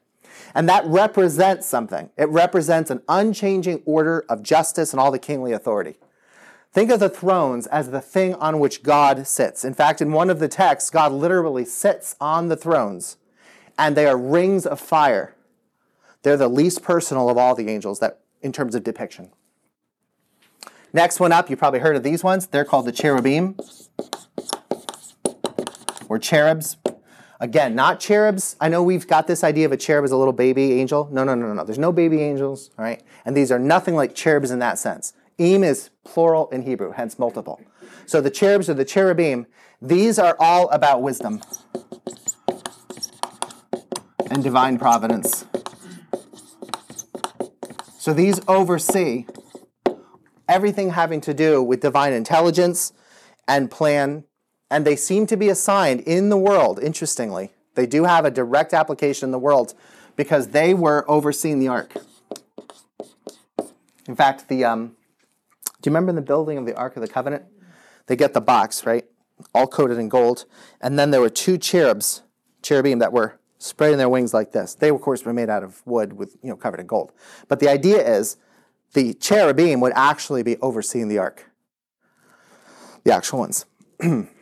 And 0.53 0.69
that 0.69 0.85
represents 0.85 1.65
something. 1.67 2.09
It 2.17 2.29
represents 2.29 2.89
an 2.91 3.01
unchanging 3.09 3.81
order 3.85 4.25
of 4.29 4.43
justice 4.43 4.93
and 4.93 4.99
all 4.99 5.11
the 5.11 5.19
kingly 5.19 5.51
authority. 5.51 5.95
Think 6.71 6.91
of 6.91 6.99
the 6.99 7.09
thrones 7.09 7.67
as 7.67 7.91
the 7.91 8.01
thing 8.01 8.35
on 8.35 8.59
which 8.59 8.83
God 8.83 9.27
sits. 9.27 9.63
In 9.63 9.73
fact, 9.73 10.01
in 10.01 10.11
one 10.11 10.29
of 10.29 10.39
the 10.39 10.49
texts, 10.49 10.89
God 10.89 11.13
literally 11.13 11.63
sits 11.63 12.17
on 12.19 12.49
the 12.49 12.57
thrones, 12.57 13.15
and 13.79 13.95
they 13.95 14.05
are 14.05 14.17
rings 14.17 14.65
of 14.65 14.79
fire. 14.79 15.35
They're 16.23 16.35
the 16.35 16.49
least 16.49 16.83
personal 16.83 17.29
of 17.29 17.37
all 17.37 17.55
the 17.55 17.69
angels 17.69 17.99
that 17.99 18.19
in 18.41 18.51
terms 18.51 18.75
of 18.75 18.83
depiction. 18.83 19.31
Next 20.91 21.19
one 21.19 21.31
up, 21.31 21.49
you 21.49 21.57
probably 21.57 21.79
heard 21.79 21.95
of 21.95 22.03
these 22.03 22.23
ones. 22.23 22.47
They're 22.47 22.65
called 22.65 22.85
the 22.85 22.91
cherubim 22.91 23.57
or 26.09 26.19
cherubs. 26.19 26.77
Again, 27.39 27.75
not 27.75 27.99
cherubs. 27.99 28.55
I 28.61 28.69
know 28.69 28.81
we've 28.81 29.07
got 29.07 29.27
this 29.27 29.43
idea 29.43 29.65
of 29.65 29.71
a 29.71 29.77
cherub 29.77 30.05
as 30.05 30.11
a 30.11 30.17
little 30.17 30.33
baby 30.33 30.79
angel. 30.79 31.09
No, 31.11 31.23
no, 31.23 31.35
no, 31.35 31.47
no. 31.47 31.53
no. 31.53 31.63
There's 31.65 31.77
no 31.77 31.91
baby 31.91 32.21
angels, 32.21 32.71
all 32.77 32.85
right? 32.85 33.03
And 33.25 33.35
these 33.35 33.51
are 33.51 33.59
nothing 33.59 33.95
like 33.95 34.15
cherubs 34.15 34.51
in 34.51 34.59
that 34.59 34.79
sense. 34.79 35.13
Im 35.37 35.63
is 35.63 35.89
plural 36.05 36.49
in 36.49 36.61
Hebrew, 36.61 36.91
hence 36.91 37.19
multiple. 37.19 37.59
So 38.05 38.21
the 38.21 38.29
cherubs 38.29 38.69
or 38.69 38.73
the 38.73 38.85
cherubim, 38.85 39.47
these 39.81 40.17
are 40.17 40.37
all 40.39 40.69
about 40.69 41.01
wisdom 41.01 41.41
and 44.31 44.41
divine 44.41 44.79
providence. 44.79 45.45
So 47.97 48.13
these 48.13 48.39
oversee 48.47 49.25
everything 50.47 50.91
having 50.91 51.19
to 51.21 51.33
do 51.33 51.61
with 51.61 51.81
divine 51.81 52.13
intelligence 52.13 52.93
and 53.47 53.69
plan 53.69 54.23
and 54.69 54.85
they 54.85 54.95
seem 54.95 55.27
to 55.27 55.37
be 55.37 55.49
assigned 55.49 56.01
in 56.01 56.29
the 56.29 56.37
world, 56.37 56.79
interestingly. 56.79 57.51
They 57.75 57.85
do 57.85 58.05
have 58.05 58.25
a 58.25 58.31
direct 58.31 58.73
application 58.73 59.27
in 59.27 59.31
the 59.31 59.39
world 59.39 59.73
because 60.15 60.49
they 60.49 60.73
were 60.73 61.09
overseeing 61.09 61.59
the 61.59 61.67
ark. 61.67 61.93
In 64.07 64.15
fact, 64.15 64.47
the 64.47 64.63
um, 64.63 64.95
do 65.85 65.89
you 65.89 65.91
remember 65.91 66.09
in 66.09 66.15
the 66.15 66.23
building 66.23 66.57
of 66.57 66.65
the 66.65 66.75
Ark 66.75 66.95
of 66.95 67.03
the 67.03 67.07
Covenant? 67.07 67.43
They 68.07 68.15
get 68.15 68.33
the 68.33 68.41
box, 68.41 68.87
right? 68.87 69.05
All 69.53 69.67
coated 69.67 69.99
in 69.99 70.09
gold. 70.09 70.45
And 70.81 70.97
then 70.97 71.11
there 71.11 71.21
were 71.21 71.29
two 71.29 71.59
cherubs, 71.59 72.23
cherubim, 72.63 72.97
that 72.97 73.13
were 73.13 73.39
spreading 73.59 73.99
their 73.99 74.09
wings 74.09 74.33
like 74.33 74.51
this. 74.51 74.73
They, 74.73 74.89
of 74.89 74.99
course, 75.01 75.23
were 75.23 75.31
made 75.31 75.47
out 75.47 75.63
of 75.63 75.85
wood 75.85 76.13
with, 76.13 76.37
you 76.41 76.49
know, 76.49 76.55
covered 76.55 76.79
in 76.79 76.87
gold. 76.87 77.11
But 77.47 77.59
the 77.59 77.69
idea 77.69 77.97
is 77.97 78.37
the 78.93 79.13
cherubim 79.13 79.79
would 79.81 79.93
actually 79.95 80.41
be 80.41 80.57
overseeing 80.57 81.07
the 81.07 81.19
ark, 81.19 81.51
the 83.03 83.13
actual 83.13 83.37
ones. 83.37 83.67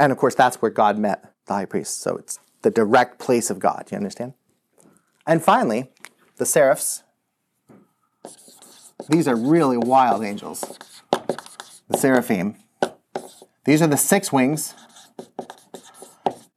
And 0.00 0.10
of 0.12 0.16
course, 0.16 0.34
that's 0.34 0.62
where 0.62 0.70
God 0.70 0.98
met 0.98 1.34
the 1.44 1.52
high 1.52 1.66
priest. 1.66 2.00
So 2.00 2.16
it's 2.16 2.40
the 2.62 2.70
direct 2.70 3.18
place 3.18 3.50
of 3.50 3.58
God. 3.58 3.88
You 3.90 3.98
understand? 3.98 4.32
And 5.26 5.44
finally, 5.44 5.90
the 6.38 6.46
seraphs. 6.46 7.02
These 9.10 9.28
are 9.28 9.36
really 9.36 9.76
wild 9.76 10.24
angels. 10.24 10.78
The 11.88 11.98
seraphim. 11.98 12.56
These 13.66 13.82
are 13.82 13.86
the 13.86 13.98
six 13.98 14.32
wings. 14.32 14.74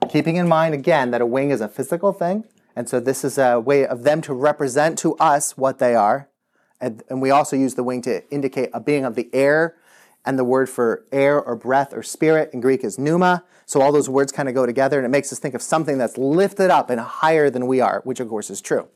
Keeping 0.10 0.38
in 0.38 0.48
mind, 0.48 0.74
again, 0.74 1.12
that 1.12 1.20
a 1.20 1.26
wing 1.26 1.52
is 1.52 1.60
a 1.60 1.68
physical 1.68 2.14
thing. 2.14 2.46
And 2.78 2.88
so 2.88 3.02
this 3.02 3.26
is 3.26 3.38
a 3.38 3.60
way 3.60 3.86
of 3.86 4.04
them 4.04 4.22
to 4.22 4.34
represent 4.34 4.98
to 5.00 5.16
us 5.18 5.58
what 5.58 5.80
they 5.80 5.96
are. 5.96 6.30
And, 6.80 7.04
and 7.10 7.22
we 7.22 7.30
also 7.30 7.58
use 7.58 7.76
the 7.76 7.84
wing 7.84 8.02
to 8.04 8.26
indicate 8.30 8.70
a 8.74 8.80
being 8.80 9.04
of 9.04 9.16
the 9.16 9.30
air 9.34 9.76
and 10.26 10.40
the 10.40 10.44
word 10.44 10.70
for 10.70 11.06
air 11.12 11.42
or 11.42 11.56
breath 11.56 11.94
or 11.94 12.04
spirit 12.04 12.50
in 12.54 12.62
Greek 12.62 12.84
is 12.84 12.98
pneuma. 12.98 13.44
So 13.66 13.82
all 13.82 13.92
those 13.92 14.10
words 14.10 14.32
kind 14.32 14.50
of 14.50 14.56
go 14.56 14.66
together, 14.66 14.98
and 14.98 15.06
it 15.06 15.10
makes 15.10 15.32
us 15.32 15.40
think 15.40 15.56
of 15.56 15.62
something 15.62 15.98
that's 15.98 16.18
lifted 16.18 16.70
up 16.70 16.90
and 16.90 17.00
higher 17.00 17.50
than 17.50 17.68
we 17.68 17.82
are, 17.82 18.02
which 18.04 18.20
of 18.20 18.30
course 18.30 18.50
is 18.50 18.62
true. 18.62 18.88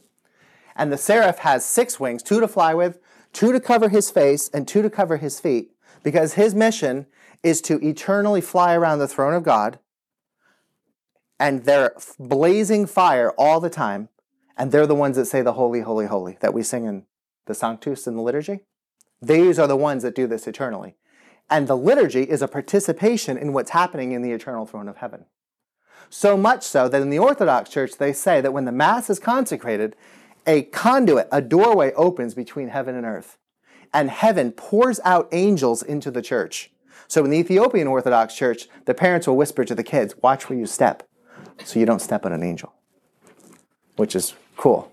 And 0.76 0.92
the 0.92 0.98
seraph 0.98 1.40
has 1.40 1.66
six 1.66 2.00
wings, 2.00 2.22
two 2.22 2.40
to 2.40 2.48
fly 2.48 2.74
with, 2.74 3.00
two 3.34 3.52
to 3.52 3.60
cover 3.60 3.90
his 3.90 4.12
face, 4.12 4.50
and 4.54 4.68
two 4.68 4.82
to 4.82 4.90
cover 4.90 5.18
his 5.18 5.40
feet, 5.40 5.72
because 6.04 6.34
his 6.34 6.54
mission 6.54 7.08
is 7.44 7.62
to 7.62 7.80
eternally 7.86 8.42
fly 8.42 8.74
around 8.76 9.00
the 9.00 9.08
throne 9.08 9.34
of 9.34 9.44
God. 9.44 9.80
And 11.40 11.66
they're 11.66 11.94
blazing 12.20 12.86
fire 12.86 13.32
all 13.32 13.60
the 13.60 13.70
time, 13.70 14.10
and 14.58 14.72
they're 14.72 14.88
the 14.88 14.96
ones 14.96 15.18
that 15.18 15.26
say 15.26 15.42
the 15.42 15.54
holy, 15.54 15.82
holy, 15.82 16.08
holy 16.08 16.38
that 16.42 16.54
we 16.54 16.64
sing 16.64 16.86
in 16.86 17.06
the 17.46 17.54
Sanctus 17.54 18.08
in 18.08 18.16
the 18.16 18.22
liturgy. 18.22 18.62
These 19.22 19.58
are 19.58 19.68
the 19.68 19.76
ones 19.76 20.04
that 20.04 20.16
do 20.16 20.28
this 20.28 20.48
eternally. 20.48 20.96
And 21.50 21.68
the 21.68 21.78
liturgy 21.78 22.24
is 22.24 22.42
a 22.42 22.48
participation 22.48 23.38
in 23.38 23.54
what's 23.54 23.72
happening 23.72 24.12
in 24.12 24.22
the 24.22 24.32
eternal 24.32 24.66
throne 24.66 24.90
of 24.90 24.98
heaven. 24.98 25.26
So 26.10 26.38
much 26.38 26.64
so 26.64 26.88
that 26.88 27.02
in 27.02 27.10
the 27.10 27.20
Orthodox 27.20 27.70
Church, 27.70 27.98
they 27.98 28.14
say 28.14 28.42
that 28.42 28.54
when 28.54 28.66
the 28.66 28.72
Mass 28.72 29.10
is 29.10 29.20
consecrated, 29.20 29.96
a 30.46 30.64
conduit, 30.64 31.28
a 31.32 31.42
doorway 31.42 31.92
opens 31.94 32.34
between 32.34 32.70
heaven 32.70 32.96
and 32.96 33.06
earth. 33.06 33.38
And 33.94 34.10
heaven 34.10 34.52
pours 34.52 35.00
out 35.04 35.30
angels 35.32 35.82
into 35.82 36.12
the 36.12 36.22
church. 36.22 36.72
So 37.08 37.24
in 37.24 37.32
the 37.32 37.38
Ethiopian 37.38 37.88
Orthodox 37.88 38.36
Church, 38.36 38.68
the 38.86 38.94
parents 38.94 39.28
will 39.28 39.38
whisper 39.38 39.64
to 39.64 39.76
the 39.76 39.84
kids, 39.84 40.16
watch 40.22 40.50
where 40.50 40.60
you 40.60 40.66
step, 40.66 41.08
so 41.64 41.80
you 41.80 41.86
don't 41.86 42.02
step 42.02 42.26
on 42.26 42.34
an 42.34 42.44
angel, 42.44 42.74
which 43.96 44.16
is 44.16 44.34
cool. 44.58 44.92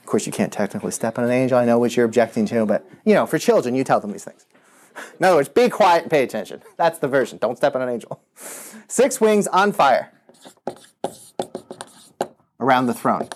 Of 0.00 0.06
course, 0.06 0.26
you 0.26 0.32
can't 0.32 0.52
technically 0.52 0.92
step 0.92 1.18
on 1.18 1.24
an 1.24 1.30
angel. 1.30 1.58
I 1.58 1.64
know 1.64 1.78
what 1.78 1.96
you're 1.96 2.06
objecting 2.06 2.46
to, 2.46 2.64
but 2.66 2.88
you 3.04 3.14
know, 3.14 3.26
for 3.26 3.38
children, 3.38 3.74
you 3.74 3.84
tell 3.84 4.00
them 4.00 4.12
these 4.12 4.24
things. 4.24 4.45
In 5.18 5.24
other 5.24 5.36
words, 5.36 5.48
be 5.48 5.68
quiet 5.68 6.02
and 6.02 6.10
pay 6.10 6.22
attention. 6.22 6.62
That's 6.76 6.98
the 6.98 7.08
version. 7.08 7.38
Don't 7.38 7.56
step 7.56 7.74
on 7.74 7.82
an 7.82 7.88
angel. 7.88 8.20
Six 8.88 9.20
wings 9.20 9.46
on 9.48 9.72
fire 9.72 10.12
around 12.60 12.86
the 12.86 12.94
throne. 12.94 13.28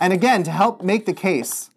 And 0.00 0.12
again, 0.12 0.42
to 0.44 0.50
help 0.50 0.82
make 0.82 1.06
the 1.06 1.12
case 1.12 1.70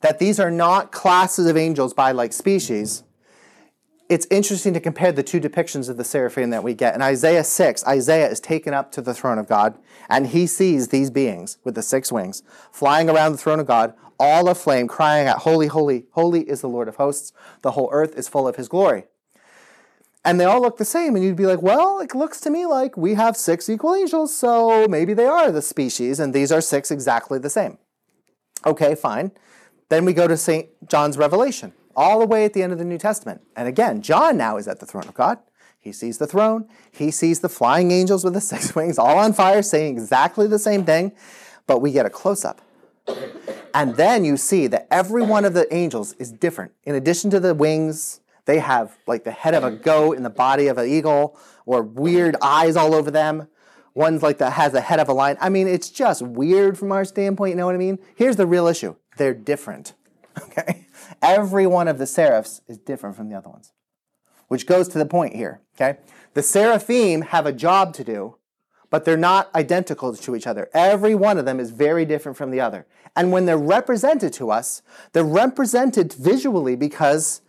that 0.00 0.18
these 0.18 0.40
are 0.40 0.50
not 0.50 0.92
classes 0.92 1.46
of 1.46 1.56
angels 1.56 1.94
by 1.94 2.12
like 2.12 2.32
species, 2.32 3.04
it's 4.08 4.26
interesting 4.30 4.74
to 4.74 4.80
compare 4.80 5.12
the 5.12 5.22
two 5.22 5.40
depictions 5.40 5.88
of 5.88 5.96
the 5.96 6.04
seraphim 6.04 6.50
that 6.50 6.62
we 6.62 6.74
get. 6.74 6.94
In 6.94 7.00
Isaiah 7.00 7.44
6, 7.44 7.86
Isaiah 7.86 8.28
is 8.28 8.38
taken 8.38 8.74
up 8.74 8.92
to 8.92 9.00
the 9.00 9.14
throne 9.14 9.38
of 9.38 9.48
God, 9.48 9.78
and 10.10 10.26
he 10.26 10.46
sees 10.46 10.88
these 10.88 11.10
beings 11.10 11.56
with 11.64 11.74
the 11.74 11.82
six 11.82 12.12
wings 12.12 12.42
flying 12.70 13.08
around 13.08 13.32
the 13.32 13.38
throne 13.38 13.60
of 13.60 13.66
God, 13.66 13.94
all 14.24 14.48
aflame, 14.48 14.88
crying 14.88 15.28
out, 15.28 15.38
Holy, 15.38 15.66
holy, 15.66 16.06
holy 16.12 16.42
is 16.42 16.60
the 16.60 16.68
Lord 16.68 16.88
of 16.88 16.96
hosts. 16.96 17.32
The 17.62 17.72
whole 17.72 17.88
earth 17.92 18.16
is 18.16 18.28
full 18.28 18.48
of 18.48 18.56
his 18.56 18.68
glory. 18.68 19.04
And 20.24 20.40
they 20.40 20.46
all 20.46 20.62
look 20.62 20.78
the 20.78 20.86
same, 20.86 21.14
and 21.14 21.24
you'd 21.24 21.36
be 21.36 21.46
like, 21.46 21.60
well, 21.60 22.00
it 22.00 22.14
looks 22.14 22.40
to 22.40 22.50
me 22.50 22.64
like 22.64 22.96
we 22.96 23.14
have 23.14 23.36
six 23.36 23.68
equal 23.68 23.94
angels, 23.94 24.34
so 24.34 24.88
maybe 24.88 25.12
they 25.12 25.26
are 25.26 25.52
the 25.52 25.60
species, 25.60 26.18
and 26.18 26.32
these 26.32 26.50
are 26.50 26.62
six 26.62 26.90
exactly 26.90 27.38
the 27.38 27.50
same. 27.50 27.76
Okay, 28.64 28.94
fine. 28.94 29.32
Then 29.90 30.06
we 30.06 30.14
go 30.14 30.26
to 30.26 30.36
St. 30.36 30.68
John's 30.88 31.18
Revelation, 31.18 31.74
all 31.94 32.20
the 32.20 32.26
way 32.26 32.46
at 32.46 32.54
the 32.54 32.62
end 32.62 32.72
of 32.72 32.78
the 32.78 32.86
New 32.86 32.96
Testament. 32.96 33.42
And 33.54 33.68
again, 33.68 34.00
John 34.00 34.38
now 34.38 34.56
is 34.56 34.66
at 34.66 34.80
the 34.80 34.86
throne 34.86 35.06
of 35.06 35.14
God. 35.14 35.38
He 35.78 35.92
sees 35.92 36.16
the 36.16 36.26
throne, 36.26 36.66
he 36.90 37.10
sees 37.10 37.40
the 37.40 37.50
flying 37.50 37.90
angels 37.90 38.24
with 38.24 38.32
the 38.32 38.40
six 38.52 38.74
wings, 38.74 38.98
all 38.98 39.18
on 39.18 39.34
fire, 39.34 39.62
saying 39.62 39.98
exactly 39.98 40.46
the 40.46 40.58
same 40.58 40.86
thing, 40.86 41.12
but 41.66 41.82
we 41.82 41.92
get 41.92 42.06
a 42.06 42.10
close 42.10 42.46
up. 42.46 42.62
And 43.74 43.96
then 43.96 44.24
you 44.24 44.36
see 44.36 44.66
that 44.68 44.86
every 44.90 45.22
one 45.22 45.44
of 45.44 45.52
the 45.52 45.72
angels 45.74 46.12
is 46.14 46.30
different. 46.30 46.72
In 46.84 46.94
addition 46.94 47.30
to 47.30 47.40
the 47.40 47.54
wings, 47.54 48.20
they 48.44 48.60
have 48.60 48.96
like 49.06 49.24
the 49.24 49.32
head 49.32 49.54
of 49.54 49.64
a 49.64 49.70
goat 49.70 50.16
and 50.16 50.24
the 50.24 50.30
body 50.30 50.68
of 50.68 50.78
an 50.78 50.88
eagle, 50.88 51.36
or 51.66 51.82
weird 51.82 52.36
eyes 52.42 52.76
all 52.76 52.94
over 52.94 53.10
them. 53.10 53.48
One's 53.94 54.22
like 54.22 54.38
that 54.38 54.52
has 54.52 54.72
the 54.72 54.80
head 54.80 55.00
of 55.00 55.08
a 55.08 55.12
lion. 55.12 55.36
I 55.40 55.48
mean, 55.48 55.68
it's 55.68 55.88
just 55.88 56.20
weird 56.22 56.76
from 56.76 56.92
our 56.92 57.04
standpoint. 57.04 57.50
You 57.50 57.56
know 57.56 57.66
what 57.66 57.74
I 57.74 57.78
mean? 57.78 57.98
Here's 58.16 58.36
the 58.36 58.46
real 58.46 58.66
issue. 58.66 58.96
they're 59.16 59.34
different. 59.34 59.94
Okay? 60.42 60.88
Every 61.22 61.64
one 61.64 61.86
of 61.86 61.98
the 61.98 62.08
seraphs 62.08 62.60
is 62.66 62.76
different 62.76 63.14
from 63.14 63.28
the 63.28 63.36
other 63.36 63.48
ones, 63.48 63.72
which 64.48 64.66
goes 64.66 64.88
to 64.88 64.98
the 64.98 65.06
point 65.06 65.36
here. 65.36 65.60
Okay? 65.76 66.00
The 66.34 66.42
seraphim 66.42 67.22
have 67.22 67.46
a 67.46 67.52
job 67.52 67.94
to 67.94 68.02
do, 68.02 68.36
but 68.94 69.04
they're 69.04 69.16
not 69.16 69.52
identical 69.56 70.14
to 70.14 70.36
each 70.36 70.46
other. 70.46 70.70
Every 70.72 71.16
one 71.16 71.36
of 71.36 71.44
them 71.44 71.58
is 71.58 71.72
very 71.72 72.04
different 72.04 72.38
from 72.38 72.52
the 72.52 72.60
other. 72.60 72.86
And 73.16 73.32
when 73.32 73.44
they're 73.44 73.58
represented 73.58 74.32
to 74.34 74.52
us, 74.52 74.82
they're 75.12 75.24
represented 75.24 76.12
visually 76.12 76.76
because, 76.76 77.40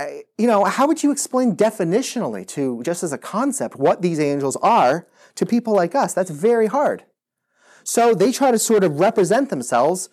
uh, 0.00 0.06
you 0.36 0.48
know, 0.48 0.64
how 0.64 0.88
would 0.88 1.04
you 1.04 1.12
explain 1.12 1.54
definitionally 1.54 2.44
to, 2.48 2.82
just 2.82 3.04
as 3.04 3.12
a 3.12 3.16
concept, 3.16 3.76
what 3.76 4.02
these 4.02 4.18
angels 4.18 4.56
are 4.56 5.06
to 5.36 5.46
people 5.46 5.72
like 5.72 5.94
us? 5.94 6.14
That's 6.14 6.32
very 6.32 6.66
hard. 6.66 7.04
So 7.84 8.12
they 8.12 8.32
try 8.32 8.50
to 8.50 8.58
sort 8.58 8.82
of 8.82 8.98
represent 8.98 9.50
themselves 9.50 10.08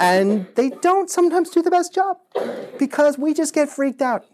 and 0.00 0.46
they 0.54 0.70
don't 0.70 1.10
sometimes 1.10 1.50
do 1.50 1.60
the 1.60 1.70
best 1.70 1.94
job 1.94 2.16
because 2.78 3.18
we 3.18 3.34
just 3.34 3.52
get 3.52 3.68
freaked 3.68 4.00
out. 4.00 4.24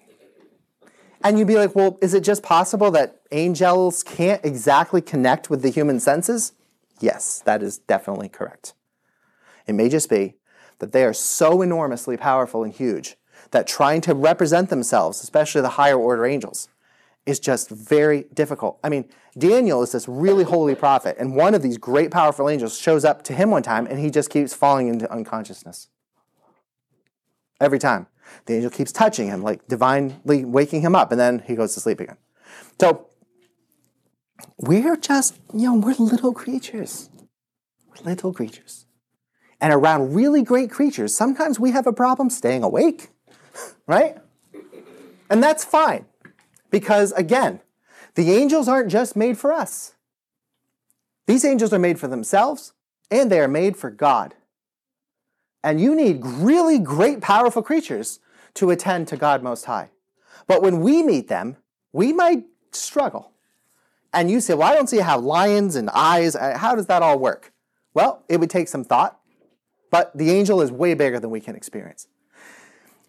And 1.25 1.39
you'd 1.39 1.49
be 1.49 1.57
like, 1.57 1.75
well, 1.75 1.99
is 2.01 2.15
it 2.15 2.23
just 2.23 2.43
possible 2.43 2.91
that 2.93 3.21
angels 3.31 4.03
can't 4.03 4.45
exactly 4.45 5.01
connect 5.01 5.51
with 5.51 5.63
the 5.63 5.71
human 5.71 6.01
senses? 6.01 6.53
Yes, 7.01 7.41
that 7.45 7.63
is 7.63 7.79
definitely 7.79 8.29
correct. 8.29 8.75
It 9.67 9.75
may 9.75 9.89
just 9.89 10.11
be 10.11 10.35
that 10.79 10.93
they 10.93 11.05
are 11.05 11.13
so 11.13 11.63
enormously 11.63 12.17
powerful 12.17 12.65
and 12.65 12.73
huge 12.73 13.17
that 13.53 13.67
trying 13.67 14.01
to 14.03 14.15
represent 14.15 14.69
themselves, 14.69 15.23
especially 15.23 15.61
the 15.61 15.71
higher 15.71 15.99
order 15.99 16.27
angels, 16.27 16.69
is 17.25 17.39
just 17.39 17.71
very 17.71 18.25
difficult. 18.35 18.79
I 18.83 18.89
mean, 18.89 19.05
Daniel 19.39 19.83
is 19.83 19.93
this 19.93 20.09
really 20.09 20.45
holy 20.45 20.75
prophet, 20.75 21.17
and 21.19 21.37
one 21.37 21.55
of 21.55 21.63
these 21.63 21.79
great 21.79 22.11
powerful 22.11 22.49
angels 22.49 22.77
shows 22.77 23.05
up 23.05 23.23
to 23.25 23.33
him 23.33 23.51
one 23.51 23.63
time 23.63 23.87
and 23.87 23.99
he 23.99 24.11
just 24.11 24.29
keeps 24.31 24.55
falling 24.55 24.89
into 24.89 25.11
unconsciousness. 25.11 25.89
Every 27.61 27.79
time. 27.79 28.09
The 28.47 28.55
angel 28.55 28.71
keeps 28.71 28.93
touching 28.93 29.29
him, 29.29 29.43
like 29.43 29.67
divinely 29.69 30.45
waking 30.45 30.83
him 30.83 30.95
up, 30.95 31.11
and 31.13 31.21
then 31.21 31.41
he 31.47 31.55
goes 31.55 31.75
to 31.75 31.81
sleep 31.81 32.01
again. 32.01 32.17
So 32.81 33.09
we're 34.59 34.97
just, 34.97 35.39
you 35.53 35.67
know, 35.67 35.75
we're 35.75 35.95
little 35.95 36.33
creatures. 36.33 37.11
We're 37.87 38.11
little 38.11 38.33
creatures. 38.33 38.87
And 39.61 39.73
around 39.73 40.15
really 40.15 40.43
great 40.43 40.71
creatures, 40.71 41.15
sometimes 41.15 41.61
we 41.61 41.71
have 41.71 41.87
a 41.87 41.93
problem 41.93 42.31
staying 42.31 42.65
awake, 42.65 43.11
right? 43.87 44.17
And 45.31 45.43
that's 45.43 45.65
fine. 45.65 46.07
Because 46.71 47.13
again, 47.13 47.61
the 48.15 48.33
angels 48.33 48.69
aren't 48.69 48.91
just 48.91 49.15
made 49.15 49.39
for 49.39 49.53
us. 49.53 49.95
These 51.27 51.45
angels 51.45 51.73
are 51.73 51.79
made 51.79 52.01
for 52.01 52.09
themselves 52.09 52.73
and 53.11 53.31
they 53.31 53.41
are 53.41 53.49
made 53.49 53.77
for 53.77 53.91
God. 53.91 54.35
And 55.65 55.81
you 55.81 55.95
need 55.95 56.21
really 56.25 56.79
great, 56.79 57.21
powerful 57.21 57.63
creatures 57.63 58.21
to 58.55 58.71
attend 58.71 59.09
to 59.09 59.17
God 59.17 59.43
Most 59.43 59.65
High. 59.65 59.91
But 60.47 60.63
when 60.63 60.81
we 60.81 61.03
meet 61.03 61.29
them, 61.29 61.57
we 61.93 62.13
might 62.13 62.45
struggle. 62.73 63.33
And 64.13 64.31
you 64.31 64.41
say, 64.41 64.55
well, 64.55 64.71
I 64.71 64.75
don't 64.75 64.89
see 64.89 64.99
how 64.99 65.19
lions 65.19 65.77
and 65.77 65.89
eyes, 65.91 66.37
uh, 66.37 66.59
how 66.59 66.75
does 66.75 66.87
that 66.87 67.03
all 67.03 67.19
work? 67.19 67.53
Well, 67.95 68.25
it 68.29 68.41
would 68.41 68.51
take 68.51 68.69
some 68.69 68.85
thought, 68.85 69.19
but 69.91 70.17
the 70.17 70.31
angel 70.31 70.61
is 70.61 70.71
way 70.71 70.95
bigger 70.95 71.21
than 71.21 71.31
we 71.31 71.41
can 71.41 71.55
experience. 71.55 72.09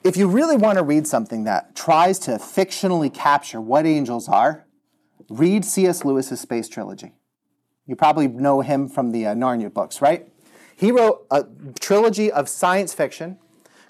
If 0.03 0.17
you 0.17 0.27
really 0.27 0.57
want 0.57 0.77
to 0.77 0.83
read 0.83 1.07
something 1.07 1.45
that 1.45 1.75
tries 1.75 2.19
to 2.19 2.31
fictionally 2.31 3.13
capture 3.13 3.61
what 3.61 3.85
angels 3.85 4.27
are, 4.27 4.65
read 5.29 5.63
C.S. 5.63 6.03
Lewis's 6.03 6.41
Space 6.41 6.67
Trilogy. 6.67 7.13
You 7.85 7.95
probably 7.95 8.27
know 8.27 8.61
him 8.61 8.89
from 8.89 9.11
the 9.11 9.27
uh, 9.27 9.35
Narnia 9.35 9.73
books, 9.73 10.01
right? 10.01 10.27
He 10.76 10.91
wrote 10.91 11.26
a 11.32 11.45
trilogy 11.80 12.32
of 12.32 12.49
science 12.49 12.93
fiction 12.93 13.38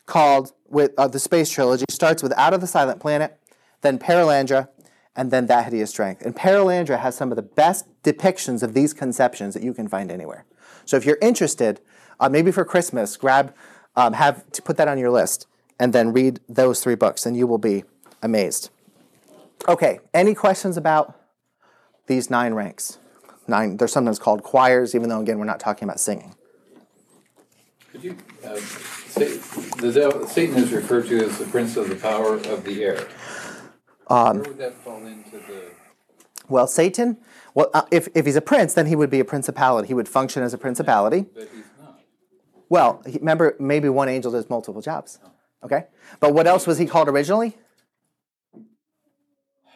called 0.06 0.54
with 0.68 0.92
uh, 0.98 1.08
the 1.08 1.20
Space 1.20 1.50
Trilogy. 1.50 1.86
Starts 1.90 2.22
with 2.22 2.34
Out 2.38 2.54
of 2.54 2.62
the 2.62 2.68
Silent 2.68 3.00
Planet, 3.00 3.40
then 3.82 4.00
Perelandra, 4.00 4.70
and 5.16 5.32
then 5.32 5.46
That 5.48 5.66
Hideous 5.66 5.92
Strength. 5.92 6.24
And 6.24 6.36
Perelandra 6.36 7.00
has 7.00 7.16
some 7.16 7.32
of 7.32 7.36
the 7.36 7.44
best 7.44 7.86
depictions 8.04 8.64
of 8.64 8.74
these 8.74 8.94
conceptions 8.94 9.54
that 9.54 9.64
you 9.64 9.74
can 9.74 9.88
find 9.88 10.12
anywhere. 10.12 10.46
So 10.86 10.98
if 10.98 11.06
you're 11.06 11.20
interested, 11.22 11.80
uh, 12.20 12.30
maybe 12.30 12.52
for 12.52 12.66
Christmas, 12.66 13.16
grab, 13.16 13.54
um, 13.96 14.14
have 14.14 14.50
to 14.52 14.62
put 14.62 14.78
that 14.78 14.88
on 14.88 14.98
your 14.98 15.12
list, 15.12 15.48
and 15.80 15.94
then 15.94 16.12
read 16.12 16.40
those 16.50 16.84
three 16.84 16.96
books, 16.96 17.26
and 17.26 17.38
you 17.38 17.48
will 17.48 17.58
be 17.58 17.84
amazed. 18.22 18.70
Okay, 19.68 20.00
any 20.14 20.34
questions 20.34 20.78
about 20.78 21.20
these 22.08 22.30
nine 22.30 22.54
ranks? 22.54 22.98
Nine. 23.48 23.78
They're 23.78 23.88
sometimes 23.88 24.20
called 24.20 24.44
choirs, 24.44 24.96
even 24.96 25.10
though 25.10 25.22
again 25.22 25.40
we're 25.40 25.46
not 25.46 25.60
talking 25.60 25.88
about 25.88 26.00
singing. 26.00 26.36
Could 27.94 28.04
you, 28.04 28.18
uh, 28.44 28.56
say, 28.56 29.38
the 29.78 29.92
devil, 29.94 30.28
Satan 30.28 30.58
is 30.58 30.74
referred 30.74 31.06
to 31.10 31.26
as 31.26 31.38
the 31.38 31.46
prince 31.46 31.78
of 31.78 31.90
the 31.90 31.96
power 31.96 32.38
of 32.38 32.64
the 32.64 32.84
air. 32.84 33.08
Um, 34.08 34.40
Where 34.40 34.48
would 34.50 34.58
that 34.58 34.74
fall 34.74 35.06
into 35.06 35.38
the? 35.38 35.70
Well, 36.50 36.66
Satan. 36.66 37.18
Well, 37.54 37.70
uh, 37.72 37.84
if 37.92 38.08
if 38.16 38.26
he's 38.26 38.36
a 38.36 38.42
prince, 38.42 38.74
then 38.74 38.88
he 38.88 38.96
would 38.96 39.12
be 39.12 39.20
a 39.20 39.26
principality. 39.26 39.90
He 39.90 39.94
would 39.94 40.10
function 40.10 40.42
as 40.42 40.56
a 40.56 40.58
principality. 40.58 41.28
But 41.36 41.50
he's 41.54 41.66
not. 41.80 42.00
Well, 42.68 43.04
he, 43.06 43.20
remember, 43.20 43.56
maybe 43.60 43.90
one 43.90 44.10
angel 44.10 44.32
does 44.32 44.50
multiple 44.50 44.82
jobs. 44.82 45.20
Okay, 45.64 45.86
but 46.20 46.34
what 46.34 46.48
else 46.48 46.66
was 46.66 46.80
he 46.80 46.88
called 46.88 47.08
originally? 47.10 47.56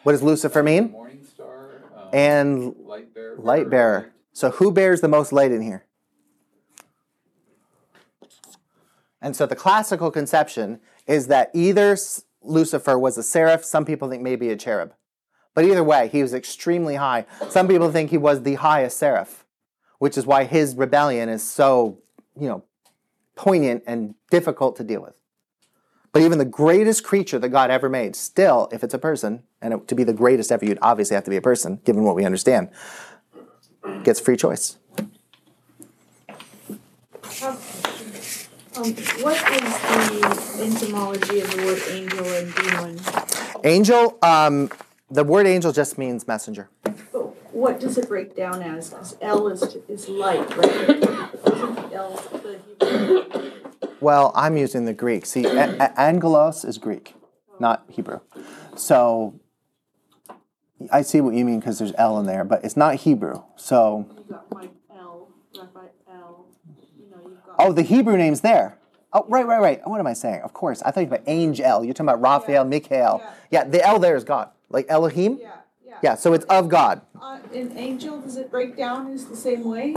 What 0.02 0.10
does 0.12 0.24
Lucifer 0.24 0.64
mean? 0.64 0.90
Morning 0.90 1.24
star. 1.24 1.70
Um, 1.96 2.08
And 2.12 2.74
light 2.80 3.14
bearer. 3.14 3.36
light 3.38 3.70
bearer. 3.70 4.10
So 4.32 4.50
who 4.50 4.72
bears 4.72 5.02
the 5.02 5.08
most 5.08 5.32
light 5.32 5.52
in 5.52 5.62
here? 5.62 5.84
And 9.20 9.34
so 9.34 9.46
the 9.46 9.56
classical 9.56 10.10
conception 10.10 10.80
is 11.06 11.26
that 11.26 11.50
either 11.52 11.96
Lucifer 12.42 12.98
was 12.98 13.18
a 13.18 13.22
seraph, 13.22 13.64
some 13.64 13.84
people 13.84 14.08
think 14.08 14.22
maybe 14.22 14.50
a 14.50 14.56
cherub. 14.56 14.94
But 15.54 15.64
either 15.64 15.82
way, 15.82 16.08
he 16.08 16.22
was 16.22 16.34
extremely 16.34 16.94
high. 16.94 17.26
Some 17.48 17.66
people 17.66 17.90
think 17.90 18.10
he 18.10 18.18
was 18.18 18.42
the 18.42 18.54
highest 18.54 18.96
seraph, 18.96 19.44
which 19.98 20.16
is 20.16 20.24
why 20.24 20.44
his 20.44 20.76
rebellion 20.76 21.28
is 21.28 21.42
so, 21.42 21.98
you 22.38 22.48
know, 22.48 22.64
poignant 23.34 23.82
and 23.86 24.14
difficult 24.30 24.76
to 24.76 24.84
deal 24.84 25.02
with. 25.02 25.18
But 26.12 26.22
even 26.22 26.38
the 26.38 26.44
greatest 26.44 27.04
creature 27.04 27.38
that 27.38 27.48
God 27.50 27.70
ever 27.70 27.88
made, 27.88 28.16
still, 28.16 28.68
if 28.72 28.82
it's 28.82 28.94
a 28.94 28.98
person, 28.98 29.42
and 29.60 29.74
it, 29.74 29.88
to 29.88 29.94
be 29.94 30.04
the 30.04 30.12
greatest 30.12 30.50
ever, 30.50 30.64
you'd 30.64 30.78
obviously 30.80 31.14
have 31.14 31.24
to 31.24 31.30
be 31.30 31.36
a 31.36 31.42
person, 31.42 31.80
given 31.84 32.04
what 32.04 32.14
we 32.14 32.24
understand, 32.24 32.70
gets 34.04 34.20
free 34.20 34.36
choice. 34.36 34.78
Um, 37.42 37.58
Um, 38.78 38.94
what 39.24 39.34
is 39.60 39.72
the 39.90 40.86
etymology 40.86 41.40
of 41.40 41.50
the 41.50 41.64
word 41.64 41.82
angel 41.88 42.24
and 42.32 42.54
demon? 42.54 43.00
Angel, 43.64 44.16
um, 44.22 44.70
the 45.10 45.24
word 45.24 45.48
angel 45.48 45.72
just 45.72 45.98
means 45.98 46.28
messenger. 46.28 46.68
But 46.84 47.52
what 47.52 47.80
does 47.80 47.98
it 47.98 48.06
break 48.06 48.36
down 48.36 48.62
as? 48.62 48.90
Because 48.90 49.16
L 49.20 49.48
is 49.48 49.62
is 49.88 50.08
light, 50.08 50.48
right? 50.56 51.02
L 51.92 52.22
the 52.44 52.60
Hebrew? 52.68 53.90
Well, 54.00 54.30
I'm 54.36 54.56
using 54.56 54.84
the 54.84 54.94
Greek. 54.94 55.26
See, 55.26 55.44
a- 55.44 55.76
a- 55.80 56.00
angelos 56.00 56.64
is 56.64 56.78
Greek, 56.78 57.16
not 57.58 57.84
Hebrew. 57.88 58.20
So 58.76 59.40
I 60.92 61.02
see 61.02 61.20
what 61.20 61.34
you 61.34 61.44
mean 61.44 61.58
because 61.58 61.80
there's 61.80 61.94
L 61.98 62.16
in 62.20 62.26
there, 62.26 62.44
but 62.44 62.64
it's 62.64 62.76
not 62.76 62.94
Hebrew. 62.94 63.42
So, 63.56 64.06
You 64.16 64.22
got 64.34 64.54
my 64.54 64.68
L, 64.96 65.30
Raphael. 65.56 66.46
You 66.96 67.10
know, 67.10 67.16
you've 67.28 67.44
got. 67.44 67.47
Oh, 67.58 67.72
the 67.72 67.82
Hebrew 67.82 68.16
name's 68.16 68.40
there. 68.40 68.76
Oh, 69.12 69.24
right, 69.28 69.46
right, 69.46 69.60
right. 69.60 69.80
What 69.88 70.00
am 70.00 70.06
I 70.06 70.12
saying? 70.12 70.42
Of 70.42 70.52
course. 70.52 70.82
I 70.82 70.90
thought 70.90 71.00
you 71.00 71.06
meant 71.06 71.24
angel. 71.26 71.82
You're 71.84 71.94
talking 71.94 72.08
about 72.08 72.20
Raphael, 72.20 72.64
Yeah. 72.64 72.68
Mikhail. 72.68 73.20
Yeah. 73.22 73.30
Yeah, 73.50 73.64
the 73.64 73.84
L 73.86 73.98
there 73.98 74.16
is 74.16 74.24
God, 74.24 74.50
like 74.68 74.86
Elohim. 74.90 75.38
Yeah, 75.40 75.48
yeah. 75.84 75.94
Yeah, 76.02 76.14
so 76.14 76.34
it's 76.34 76.44
of 76.46 76.68
God. 76.68 77.00
Uh, 77.20 77.38
in 77.52 77.76
angel, 77.78 78.20
does 78.20 78.36
it 78.36 78.50
break 78.50 78.76
down 78.76 79.10
as 79.12 79.24
the 79.26 79.36
same 79.36 79.64
way? 79.64 79.94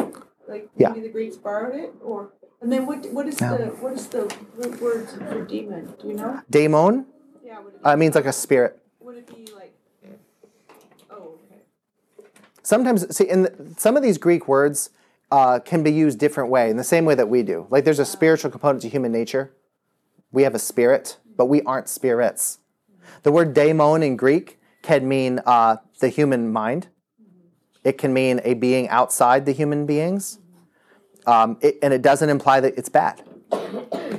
Like 0.47 0.69
Yeah. 0.77 0.89
maybe 0.89 1.01
the 1.01 1.09
Greeks 1.09 1.35
borrowed 1.35 1.75
it, 1.75 1.93
or 2.03 2.29
and 2.61 2.71
then 2.71 2.85
what? 2.85 3.05
What 3.11 3.27
is 3.27 3.41
No. 3.41 3.57
the 3.57 3.65
what 3.65 3.93
is 3.93 4.07
the 4.07 4.33
root 4.55 4.81
word 4.81 5.09
for 5.09 5.41
demon? 5.45 5.93
Do 6.01 6.07
you 6.07 6.13
know? 6.13 6.39
Daemon 6.49 7.05
Yeah. 7.43 7.59
Would 7.59 7.73
it, 7.75 7.79
uh, 7.83 7.97
means 7.97 8.15
like 8.15 8.25
a 8.25 8.33
spirit. 8.33 8.79
would 9.01 9.17
it 9.17 9.27
be 9.27 9.51
like? 9.53 9.73
Oh, 11.09 11.35
okay. 11.45 12.29
sometimes 12.63 13.13
see 13.15 13.27
in 13.27 13.43
the, 13.43 13.53
some 13.77 13.97
of 13.97 14.03
these 14.03 14.17
greek 14.17 14.47
words 14.47 14.89
uh, 15.31 15.59
can 15.59 15.83
be 15.83 15.91
used 15.91 16.19
different 16.19 16.49
way 16.49 16.69
in 16.69 16.77
the 16.77 16.83
same 16.83 17.05
way 17.05 17.15
that 17.15 17.29
we 17.29 17.41
do. 17.43 17.67
Like 17.69 17.85
there's 17.85 17.99
a 17.99 18.05
spiritual 18.05 18.51
component 18.51 18.81
to 18.83 18.89
human 18.89 19.11
nature. 19.11 19.53
We 20.31 20.43
have 20.43 20.55
a 20.55 20.59
spirit 20.59 21.17
but 21.41 21.45
we 21.45 21.61
aren't 21.63 21.89
spirits. 21.89 22.59
The 23.23 23.31
word 23.31 23.53
daemon 23.53 24.03
in 24.03 24.15
greek 24.15 24.59
can 24.81 25.07
mean 25.07 25.41
uh, 25.45 25.77
the 25.99 26.09
human 26.09 26.51
mind. 26.51 26.87
It 27.83 27.97
can 27.97 28.13
mean 28.13 28.41
a 28.43 28.53
being 28.53 28.89
outside 28.89 29.45
the 29.45 29.51
human 29.51 29.85
beings. 29.85 30.39
Um, 31.25 31.57
it, 31.61 31.77
and 31.81 31.93
it 31.93 32.01
doesn't 32.01 32.29
imply 32.29 32.59
that 32.59 32.77
it's 32.77 32.89
bad. 32.89 33.23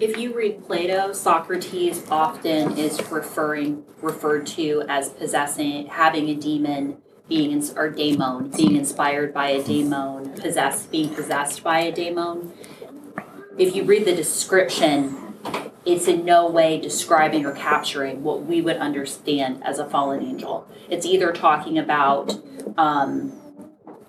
If 0.00 0.16
you 0.16 0.34
read 0.34 0.64
Plato, 0.64 1.12
Socrates 1.12 2.04
often 2.10 2.76
is 2.76 3.00
referring 3.10 3.84
referred 4.00 4.46
to 4.48 4.84
as 4.88 5.10
possessing, 5.10 5.86
having 5.86 6.28
a 6.28 6.34
demon, 6.34 7.01
being 7.32 7.52
ins- 7.52 7.72
or 7.74 7.88
daemon, 7.88 8.50
being 8.50 8.76
inspired 8.76 9.32
by 9.32 9.48
a 9.48 9.62
daemon, 9.62 10.28
possessed, 10.34 10.90
being 10.90 11.08
possessed 11.08 11.64
by 11.64 11.80
a 11.80 11.90
daemon. 11.90 12.52
if 13.56 13.74
you 13.74 13.84
read 13.84 14.04
the 14.04 14.14
description, 14.14 15.34
it's 15.86 16.08
in 16.08 16.26
no 16.26 16.46
way 16.50 16.78
describing 16.78 17.46
or 17.46 17.52
capturing 17.52 18.22
what 18.22 18.44
we 18.44 18.60
would 18.60 18.76
understand 18.76 19.64
as 19.64 19.78
a 19.78 19.88
fallen 19.88 20.22
angel. 20.22 20.68
It's 20.90 21.06
either 21.06 21.32
talking 21.32 21.78
about 21.78 22.38
um, 22.76 23.32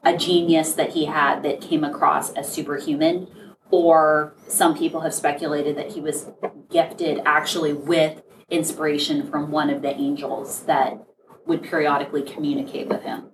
a 0.03 0.17
genius 0.17 0.73
that 0.73 0.89
he 0.89 1.05
had 1.05 1.43
that 1.43 1.61
came 1.61 1.85
across 1.85 2.33
as 2.33 2.51
superhuman, 2.51 3.27
or 3.71 4.35
some 4.49 4.77
people 4.77 4.99
have 4.99 5.13
speculated 5.13 5.77
that 5.77 5.93
he 5.93 6.01
was 6.01 6.29
gifted 6.69 7.21
actually 7.25 7.71
with 7.71 8.21
inspiration 8.49 9.25
from 9.31 9.49
one 9.49 9.69
of 9.69 9.81
the 9.81 9.95
angels 9.95 10.63
that 10.63 11.05
would 11.45 11.63
periodically 11.63 12.21
communicate 12.21 12.87
with 12.87 13.03
him, 13.03 13.25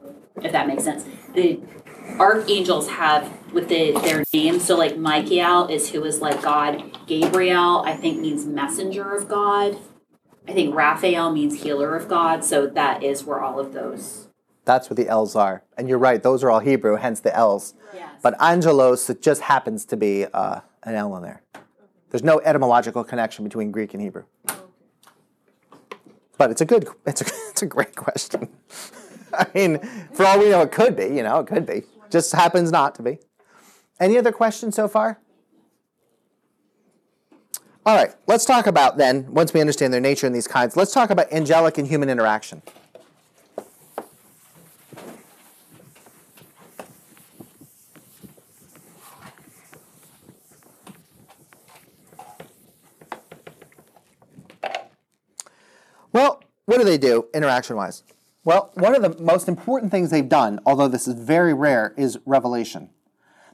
if 0.41 0.51
that 0.51 0.67
makes 0.67 0.83
sense. 0.83 1.05
The 1.33 1.59
archangels 2.19 2.89
have 2.89 3.31
with 3.53 3.69
the, 3.69 3.91
their 4.01 4.23
names, 4.33 4.65
so 4.65 4.75
like 4.75 4.97
Michael 4.97 5.67
is 5.67 5.89
who 5.89 6.03
is 6.03 6.21
like 6.21 6.41
God, 6.41 6.97
Gabriel, 7.07 7.83
I 7.85 7.95
think 7.95 8.19
means 8.19 8.45
messenger 8.45 9.15
of 9.15 9.27
God. 9.27 9.77
I 10.47 10.53
think 10.53 10.73
Raphael 10.73 11.31
means 11.31 11.61
healer 11.61 11.95
of 11.95 12.07
God, 12.07 12.43
so 12.43 12.65
that 12.65 13.03
is 13.03 13.23
where 13.23 13.41
all 13.41 13.59
of 13.59 13.73
those. 13.73 14.27
That's 14.65 14.89
what 14.89 14.97
the 14.97 15.07
L's 15.07 15.35
are. 15.35 15.63
And 15.77 15.87
you're 15.87 15.99
right, 15.99 16.21
those 16.21 16.43
are 16.43 16.49
all 16.49 16.59
Hebrew, 16.59 16.95
hence 16.95 17.19
the 17.19 17.35
L's. 17.35 17.73
Yes. 17.93 18.09
But 18.21 18.35
angelos, 18.41 19.09
it 19.09 19.21
just 19.21 19.41
happens 19.41 19.85
to 19.85 19.97
be 19.97 20.25
uh, 20.25 20.61
an 20.83 20.95
L 20.95 21.15
in 21.17 21.23
there. 21.23 21.43
There's 22.09 22.23
no 22.23 22.39
etymological 22.39 23.03
connection 23.03 23.43
between 23.43 23.71
Greek 23.71 23.93
and 23.93 24.01
Hebrew. 24.01 24.23
But 26.39 26.51
it's 26.51 26.61
a 26.61 26.65
good, 26.65 26.87
it's 27.05 27.21
a, 27.21 27.25
it's 27.51 27.61
a 27.61 27.65
great 27.67 27.95
question. 27.95 28.47
I 29.33 29.45
mean, 29.53 29.77
for 30.13 30.25
all 30.25 30.39
we 30.39 30.49
know, 30.49 30.61
it 30.61 30.71
could 30.71 30.95
be, 30.95 31.03
you 31.03 31.21
know, 31.21 31.41
it 31.41 31.47
could 31.47 31.67
be. 31.67 31.83
Just 32.09 32.31
happens 32.31 32.71
not 32.71 32.95
to 32.95 33.03
be. 33.03 33.19
Any 33.99 34.17
other 34.17 34.31
questions 34.31 34.73
so 34.73 34.87
far? 34.87 35.19
All 37.85 37.95
right, 37.95 38.15
let's 38.25 38.45
talk 38.45 38.67
about 38.67 38.97
then, 38.97 39.31
once 39.33 39.53
we 39.53 39.59
understand 39.59 39.93
their 39.93 40.01
nature 40.01 40.27
and 40.27 40.35
these 40.35 40.47
kinds, 40.47 40.77
let's 40.77 40.93
talk 40.93 41.09
about 41.09 41.31
angelic 41.31 41.77
and 41.77 41.87
human 41.87 42.09
interaction. 42.09 42.61
Well, 56.11 56.43
what 56.65 56.68
do 56.79 56.85
they 56.85 56.97
do 56.97 57.27
interaction 57.33 57.75
wise? 57.75 58.03
Well, 58.43 58.71
one 58.73 58.95
of 58.95 59.01
the 59.01 59.21
most 59.21 59.47
important 59.47 59.91
things 59.91 60.09
they've 60.09 60.27
done, 60.27 60.59
although 60.65 60.87
this 60.87 61.07
is 61.07 61.13
very 61.13 61.53
rare, 61.53 61.93
is 61.97 62.17
revelation. 62.25 62.89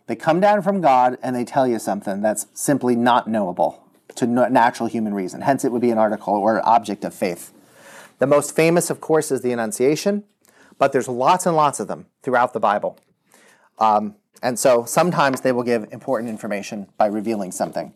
They 0.08 0.16
come 0.16 0.40
down 0.40 0.62
from 0.62 0.82
God 0.82 1.18
and 1.22 1.36
they 1.36 1.44
tell 1.44 1.68
you 1.68 1.80
something 1.80 2.22
that's 2.22 2.46
simply 2.54 2.96
not 2.96 3.28
knowable 3.28 3.84
to 4.16 4.28
natural 4.28 4.88
human 4.88 5.14
reason. 5.14 5.42
Hence, 5.42 5.66
it 5.66 5.72
would 5.72 5.82
be 5.82 5.92
an 5.92 5.98
article 5.98 6.34
or 6.34 6.58
an 6.58 6.64
object 6.64 7.04
of 7.04 7.14
faith. 7.14 7.52
The 8.20 8.28
most 8.28 8.56
famous, 8.56 8.90
of 8.90 9.02
course, 9.02 9.32
is 9.32 9.42
the 9.42 9.52
Annunciation, 9.52 10.24
but 10.78 10.92
there's 10.92 11.08
lots 11.08 11.46
and 11.46 11.56
lots 11.56 11.80
of 11.80 11.88
them 11.88 12.06
throughout 12.22 12.54
the 12.54 12.60
Bible. 12.60 12.98
Um, 13.80 14.16
and 14.42 14.58
so 14.60 14.86
sometimes 14.86 15.42
they 15.42 15.52
will 15.52 15.64
give 15.64 15.92
important 15.92 16.30
information 16.30 16.88
by 16.98 17.08
revealing 17.08 17.52
something. 17.52 17.94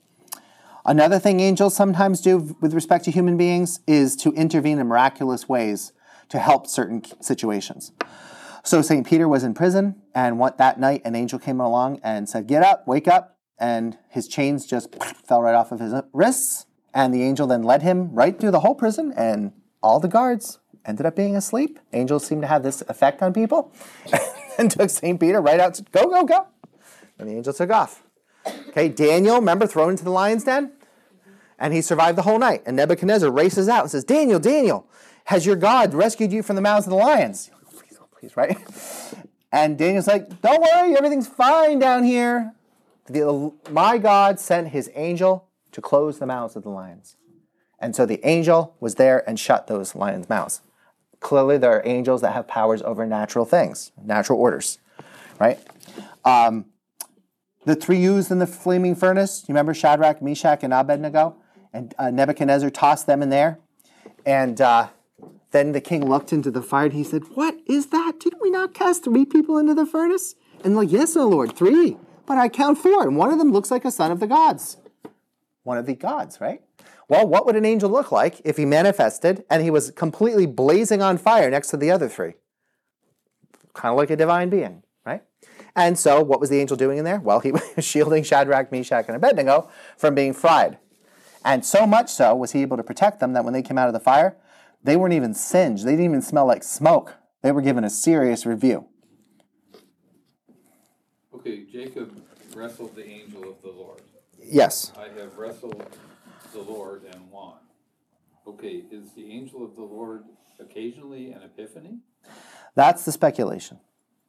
Another 0.86 1.20
thing 1.20 1.40
angels 1.40 1.76
sometimes 1.76 2.22
do 2.22 2.56
with 2.62 2.74
respect 2.74 3.06
to 3.06 3.12
human 3.12 3.38
beings 3.38 3.80
is 3.86 4.16
to 4.18 4.32
intervene 4.34 4.80
in 4.80 4.88
miraculous 4.88 5.50
ways 5.50 5.92
to 6.30 6.40
help 6.40 6.68
certain 6.68 7.04
situations. 7.22 7.92
So 8.64 8.82
St. 8.82 9.06
Peter 9.06 9.28
was 9.28 9.44
in 9.44 9.54
prison, 9.54 10.02
and 10.14 10.38
what 10.38 10.58
that 10.58 10.80
night 10.80 11.02
an 11.06 11.16
angel 11.16 11.40
came 11.40 11.60
along 11.60 12.00
and 12.04 12.30
said, 12.30 12.48
"Get 12.48 12.64
up, 12.64 12.88
wake 12.88 13.08
up," 13.08 13.38
and 13.60 13.98
his 14.10 14.28
chains 14.28 14.66
just 14.66 14.96
fell 15.26 15.42
right 15.42 15.56
off 15.56 15.72
of 15.72 15.80
his 15.80 15.94
wrists. 16.14 16.66
And 16.94 17.14
the 17.14 17.24
angel 17.24 17.46
then 17.46 17.64
led 17.64 17.84
him 17.84 18.14
right 18.14 18.40
through 18.40 18.52
the 18.52 18.62
whole 18.62 18.76
prison, 18.76 19.14
and 19.16 19.54
all 19.82 20.00
the 20.00 20.08
guards 20.08 20.60
ended 20.86 21.06
up 21.06 21.16
being 21.16 21.36
asleep. 21.36 21.80
Angels 21.94 22.26
seem 22.26 22.42
to 22.42 22.48
have 22.48 22.64
this 22.64 22.82
effect 22.88 23.22
on 23.22 23.34
people, 23.34 23.72
and 24.58 24.72
took 24.72 24.90
St. 24.90 25.20
Peter 25.20 25.42
right 25.42 25.60
out. 25.60 25.76
To, 25.76 25.84
go, 25.92 26.08
go, 26.10 26.24
go! 26.24 26.48
And 27.18 27.30
the 27.30 27.34
angel 27.34 27.54
took 27.54 27.70
off. 27.70 28.04
Okay, 28.48 28.90
Daniel, 28.90 29.36
remember 29.36 29.68
thrown 29.68 29.92
into 29.92 30.04
the 30.04 30.12
lion's 30.12 30.44
den? 30.44 30.72
And 31.58 31.74
he 31.74 31.82
survived 31.82 32.18
the 32.18 32.22
whole 32.22 32.40
night. 32.40 32.64
And 32.66 32.78
Nebuchadnezzar 32.78 33.30
races 33.30 33.68
out 33.68 33.82
and 33.82 33.92
says, 33.92 34.04
Daniel, 34.04 34.40
Daniel, 34.40 34.88
has 35.26 35.46
your 35.46 35.56
God 35.56 35.94
rescued 35.94 36.32
you 36.32 36.42
from 36.42 36.56
the 36.56 36.62
mouths 36.62 36.88
of 36.88 36.92
the 36.92 36.96
lions? 36.96 37.52
Please, 37.76 37.98
oh, 38.02 38.06
please, 38.18 38.38
right? 38.38 38.58
And 39.52 39.78
Daniel's 39.78 40.08
like, 40.08 40.42
don't 40.42 40.62
worry, 40.62 40.96
everything's 40.96 41.28
fine 41.28 41.80
down 41.80 42.04
here. 42.04 42.54
The, 43.08 43.52
my 43.72 43.98
God 43.98 44.40
sent 44.40 44.70
his 44.70 44.90
angel 44.96 45.48
to 45.72 45.82
close 45.82 46.20
the 46.20 46.26
mouths 46.26 46.56
of 46.56 46.64
the 46.64 46.70
lions. 46.70 47.18
And 47.80 47.96
so 47.96 48.06
the 48.06 48.26
angel 48.28 48.76
was 48.80 48.96
there 48.96 49.28
and 49.28 49.40
shut 49.40 49.68
those 49.68 49.96
lions' 49.96 50.30
mouths. 50.30 50.62
Clearly, 51.20 51.58
there 51.58 51.72
are 51.72 51.82
angels 51.86 52.22
that 52.22 52.34
have 52.34 52.48
powers 52.48 52.82
over 52.82 53.06
natural 53.06 53.46
things, 53.46 53.92
natural 54.02 54.40
orders, 54.40 54.80
right? 55.40 55.60
Um, 56.24 56.66
the 57.70 57.76
three 57.76 58.00
U's 58.00 58.32
in 58.32 58.40
the 58.40 58.48
flaming 58.48 58.96
furnace, 58.96 59.44
you 59.48 59.54
remember 59.54 59.76
Shadrach, 59.76 60.24
Meshach, 60.24 60.64
and 60.64 60.74
Abednego? 60.74 61.36
And 61.72 61.94
uh, 62.00 62.10
Nebuchadnezzar 62.10 62.72
tossed 62.72 63.06
them 63.06 63.22
in 63.22 63.30
there. 63.30 63.60
And 64.26 64.60
uh, 64.60 64.88
then 65.52 65.74
the 65.74 65.80
king 65.80 66.10
looked 66.10 66.34
into 66.34 66.50
the 66.50 66.64
fire 66.64 66.86
and 66.86 66.94
he 66.94 67.04
said, 67.04 67.22
What 67.36 67.56
is 67.68 67.88
that? 67.88 68.14
Didn't 68.20 68.42
we 68.42 68.50
not 68.50 68.74
cast 68.74 69.04
three 69.04 69.24
people 69.24 69.60
into 69.60 69.76
the 69.76 69.86
furnace? 69.86 70.34
And 70.64 70.76
like, 70.76 70.92
Yes, 70.92 71.16
O 71.16 71.28
Lord, 71.28 71.56
three. 71.56 71.98
But 72.26 72.40
I 72.40 72.50
count 72.50 72.80
four, 72.80 73.04
and 73.04 73.16
one 73.16 73.32
of 73.32 73.38
them 73.38 73.52
looks 73.52 73.70
like 73.70 73.86
a 73.86 73.92
son 73.92 74.12
of 74.12 74.20
the 74.20 74.28
gods. 74.28 74.78
One 75.62 75.78
of 75.78 75.86
the 75.86 75.94
gods, 75.94 76.42
right? 76.42 76.62
Well, 77.08 77.28
what 77.28 77.46
would 77.46 77.56
an 77.56 77.66
angel 77.66 77.92
look 77.92 78.12
like 78.12 78.42
if 78.44 78.58
he 78.58 78.66
manifested 78.66 79.44
and 79.48 79.62
he 79.62 79.70
was 79.70 79.92
completely 79.92 80.48
blazing 80.48 81.04
on 81.04 81.20
fire 81.20 81.52
next 81.52 81.70
to 81.70 81.78
the 81.78 81.92
other 81.92 82.10
three? 82.10 82.34
Kind 83.74 83.92
of 83.92 83.98
like 83.98 84.10
a 84.10 84.16
divine 84.16 84.50
being? 84.50 84.82
And 85.76 85.98
so, 85.98 86.22
what 86.22 86.40
was 86.40 86.50
the 86.50 86.60
angel 86.60 86.78
doing 86.78 86.98
in 86.98 87.06
there? 87.06 87.20
Well, 87.20 87.40
he 87.40 87.52
was 87.76 87.86
shielding 87.86 88.24
Shadrach, 88.24 88.72
Meshach, 88.72 89.06
and 89.08 89.16
Abednego 89.16 89.70
from 89.98 90.16
being 90.16 90.34
fried. 90.34 90.78
And 91.46 91.66
so 91.66 91.88
much 91.88 92.10
so 92.10 92.36
was 92.36 92.52
he 92.52 92.62
able 92.62 92.78
to 92.78 92.84
protect 92.84 93.20
them 93.20 93.34
that 93.34 93.44
when 93.44 93.54
they 93.54 93.62
came 93.62 93.78
out 93.78 93.88
of 93.88 93.94
the 93.94 94.00
fire, 94.00 94.36
they 94.84 94.96
weren't 94.96 95.14
even 95.14 95.34
singed. 95.34 95.86
They 95.86 95.92
didn't 95.92 96.06
even 96.06 96.22
smell 96.22 96.46
like 96.46 96.64
smoke. 96.64 97.16
They 97.42 97.52
were 97.52 97.62
given 97.62 97.84
a 97.84 97.90
serious 97.90 98.46
review. 98.46 98.88
Okay, 101.34 101.64
Jacob 101.72 102.22
wrestled 102.54 102.96
the 102.96 103.08
angel 103.08 103.44
of 103.44 103.62
the 103.62 103.70
Lord. 103.70 104.02
Yes. 104.42 104.92
I 104.98 105.08
have 105.20 105.38
wrestled 105.38 105.86
the 106.52 106.60
Lord 106.60 107.04
and 107.14 107.32
won. 107.32 107.54
Okay, 108.48 108.84
is 108.92 109.12
the 109.12 109.32
angel 109.32 109.64
of 109.64 109.76
the 109.76 109.84
Lord 109.84 110.24
occasionally 110.60 111.32
an 111.32 111.44
epiphany? 111.44 112.00
That's 112.76 113.06
the 113.06 113.12
speculation. 113.12 113.80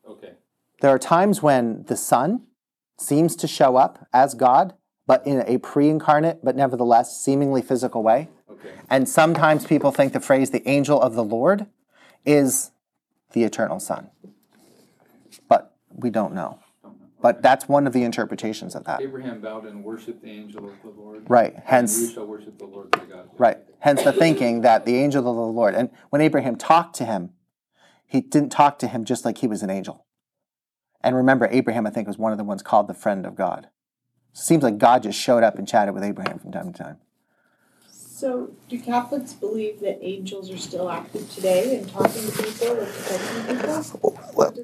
Okay, 0.09 0.33
There 0.81 0.91
are 0.91 0.99
times 0.99 1.43
when 1.43 1.85
the 1.85 1.97
Son 1.97 2.43
seems 2.99 3.37
to 3.37 3.47
show 3.47 3.77
up 3.77 4.07
as 4.13 4.35
God, 4.35 4.75
but 5.07 5.27
in 5.27 5.43
a 5.47 5.59
pre 5.59 5.89
incarnate, 5.89 6.41
but 6.43 6.57
nevertheless 6.57 7.21
seemingly 7.21 7.63
physical 7.63 8.03
way. 8.03 8.29
okay. 8.51 8.71
And 8.89 9.09
sometimes 9.09 9.67
people 9.67 9.91
think 9.91 10.13
the 10.13 10.21
phrase 10.21 10.51
the 10.51 10.67
angel 10.69 11.01
of 11.01 11.15
the 11.15 11.25
Lord 11.25 11.67
is 12.25 12.71
the 13.33 13.45
eternal 13.45 13.81
Son. 13.81 14.11
But 15.49 15.75
we 15.95 16.11
don't 16.11 16.35
know. 16.35 16.59
But 17.23 17.43
that's 17.43 17.69
one 17.69 17.87
of 17.87 17.93
the 17.93 18.03
interpretations 18.03 18.75
of 18.75 18.85
that. 18.85 19.03
Abraham 19.03 19.43
bowed 19.43 19.67
and 19.67 19.85
worshipped 19.85 20.23
the 20.23 20.31
angel 20.31 20.67
of 20.67 20.75
the 20.83 20.89
Lord. 20.89 21.29
Right. 21.29 21.55
And 21.69 21.89
you 21.89 22.11
shall 22.11 22.27
worship 22.27 22.59
the 22.59 22.65
Lord 22.65 22.91
thy 22.93 23.05
God. 23.05 23.29
right. 23.37 23.59
Hence 23.81 24.03
the 24.03 24.13
thinking 24.13 24.63
that 24.63 24.87
the 24.87 24.97
angel 24.97 25.29
of 25.29 25.37
the 25.37 25.43
Lord. 25.43 25.75
And 25.75 25.91
when 26.09 26.23
Abraham 26.23 26.57
talked 26.57 26.97
to 26.97 27.05
him, 27.05 27.31
he 28.07 28.23
didn't 28.23 28.51
talk 28.51 28.79
to 28.79 28.89
him 28.89 29.05
just 29.05 29.25
like 29.27 29.39
he 29.39 29.47
was 29.47 29.63
an 29.63 29.69
angel. 29.71 30.07
And 31.03 31.17
remember, 31.17 31.49
Abraham, 31.51 31.87
I 31.87 31.91
think, 31.91 32.07
was 32.07 32.19
one 32.19 32.33
of 32.33 32.39
the 32.39 32.45
ones 32.45 32.63
called 32.63 32.89
the 32.89 32.95
friend 32.95 33.25
of 33.25 33.35
God. 33.35 33.69
Seems 34.33 34.63
like 34.63 34.79
God 34.79 35.03
just 35.03 35.19
showed 35.19 35.43
up 35.43 35.59
and 35.59 35.67
chatted 35.67 35.95
with 35.95 36.05
Abraham 36.05 36.39
from 36.39 36.53
time 36.53 36.73
to 36.73 36.83
time. 36.83 36.99
So, 37.91 38.51
do 38.69 38.79
Catholics 38.79 39.33
believe 39.33 39.81
that 39.81 39.99
angels 40.03 40.51
are 40.51 40.59
still 40.59 40.91
active 40.91 41.33
today 41.33 41.79
and 41.79 41.89
talking 41.89 42.23
to 42.23 42.43
people 42.43 42.79
and 42.79 42.93
protecting 42.93 43.57
people? 43.57 44.21
Well, 44.35 44.55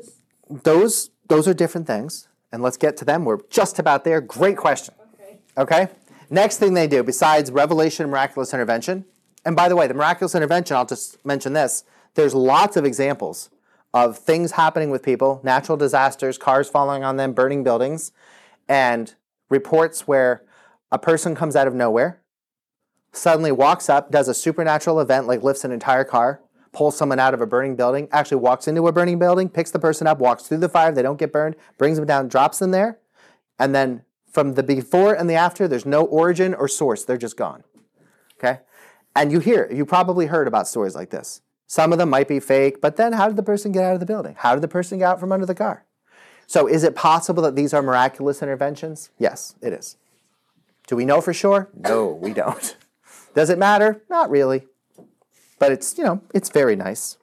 those 0.62 1.10
those 1.28 1.48
are 1.48 1.54
different 1.54 1.86
things, 1.86 2.28
and 2.52 2.62
let's 2.62 2.76
get 2.76 2.96
to 2.98 3.04
them. 3.04 3.24
We're 3.24 3.38
just 3.48 3.78
about 3.78 4.04
there. 4.04 4.20
Great 4.20 4.58
question. 4.58 4.94
okay. 5.14 5.38
Okay. 5.56 5.88
Next 6.28 6.58
thing 6.58 6.74
they 6.74 6.86
do, 6.86 7.02
besides 7.02 7.50
revelation 7.50 8.02
and 8.04 8.12
miraculous 8.12 8.52
intervention, 8.52 9.06
and 9.44 9.56
by 9.56 9.68
the 9.68 9.76
way, 9.76 9.86
the 9.86 9.94
miraculous 9.94 10.34
intervention, 10.34 10.76
I'll 10.76 10.84
just 10.84 11.24
mention 11.24 11.52
this. 11.54 11.84
There's 12.14 12.34
lots 12.34 12.76
of 12.76 12.84
examples 12.84 13.48
of 13.94 14.18
things 14.18 14.52
happening 14.52 14.90
with 14.90 15.02
people, 15.02 15.40
natural 15.42 15.76
disasters, 15.78 16.38
cars 16.38 16.68
falling 16.68 17.02
on 17.04 17.16
them, 17.16 17.32
burning 17.32 17.62
buildings, 17.64 18.12
and 18.68 19.14
reports 19.48 20.06
where 20.06 20.42
a 20.92 20.98
person 20.98 21.34
comes 21.34 21.56
out 21.56 21.66
of 21.66 21.74
nowhere, 21.74 22.20
suddenly 23.12 23.52
walks 23.52 23.88
up, 23.88 24.10
does 24.10 24.28
a 24.28 24.34
supernatural 24.34 25.00
event 25.00 25.26
like 25.26 25.42
lifts 25.42 25.64
an 25.64 25.72
entire 25.72 26.04
car, 26.04 26.42
pulls 26.72 26.96
someone 26.96 27.18
out 27.18 27.32
of 27.32 27.40
a 27.40 27.46
burning 27.46 27.74
building, 27.74 28.06
actually 28.12 28.36
walks 28.36 28.68
into 28.68 28.86
a 28.86 28.92
burning 28.92 29.18
building, 29.18 29.48
picks 29.48 29.70
the 29.70 29.78
person 29.78 30.06
up, 30.06 30.18
walks 30.18 30.42
through 30.44 30.58
the 30.58 30.68
fire, 30.68 30.92
they 30.92 31.00
don't 31.00 31.18
get 31.18 31.32
burned, 31.32 31.56
brings 31.78 31.96
them 31.96 32.06
down, 32.06 32.28
drops 32.28 32.58
them 32.58 32.72
there, 32.72 32.98
and 33.58 33.74
then 33.74 34.02
From 34.36 34.52
the 34.52 34.62
before 34.62 35.14
and 35.14 35.30
the 35.30 35.34
after, 35.34 35.66
there's 35.66 35.86
no 35.86 36.04
origin 36.04 36.52
or 36.52 36.68
source. 36.68 37.04
They're 37.04 37.16
just 37.16 37.38
gone. 37.38 37.64
Okay? 38.38 38.60
And 39.14 39.32
you 39.32 39.38
hear, 39.40 39.66
you 39.72 39.86
probably 39.86 40.26
heard 40.26 40.46
about 40.46 40.68
stories 40.68 40.94
like 40.94 41.08
this. 41.08 41.40
Some 41.66 41.92
of 41.92 41.98
them 41.98 42.10
might 42.10 42.28
be 42.28 42.40
fake, 42.40 42.80
but 42.80 42.96
then 42.96 43.12
how 43.12 43.26
did 43.26 43.36
the 43.36 43.42
person 43.42 43.72
get 43.72 43.84
out 43.84 43.94
of 43.94 44.00
the 44.00 44.06
building? 44.06 44.36
How 44.38 44.54
did 44.54 44.62
the 44.62 44.68
person 44.68 44.98
get 44.98 45.06
out 45.06 45.20
from 45.20 45.32
under 45.32 45.46
the 45.46 45.54
car? 45.54 45.84
So 46.46 46.68
is 46.68 46.84
it 46.84 46.94
possible 46.94 47.42
that 47.42 47.56
these 47.56 47.74
are 47.74 47.82
miraculous 47.82 48.40
interventions? 48.40 49.10
Yes, 49.18 49.56
it 49.60 49.72
is. 49.72 49.96
Do 50.86 50.94
we 50.94 51.04
know 51.04 51.20
for 51.20 51.34
sure? 51.34 51.68
No, 51.74 52.06
we 52.06 52.32
don't. 52.32 52.76
Does 53.34 53.50
it 53.50 53.58
matter? 53.58 54.02
Not 54.08 54.30
really. 54.30 54.66
But 55.58 55.72
it's, 55.72 55.98
you 55.98 56.04
know, 56.04 56.22
it's 56.32 56.48
very 56.48 56.76
nice. 56.76 57.18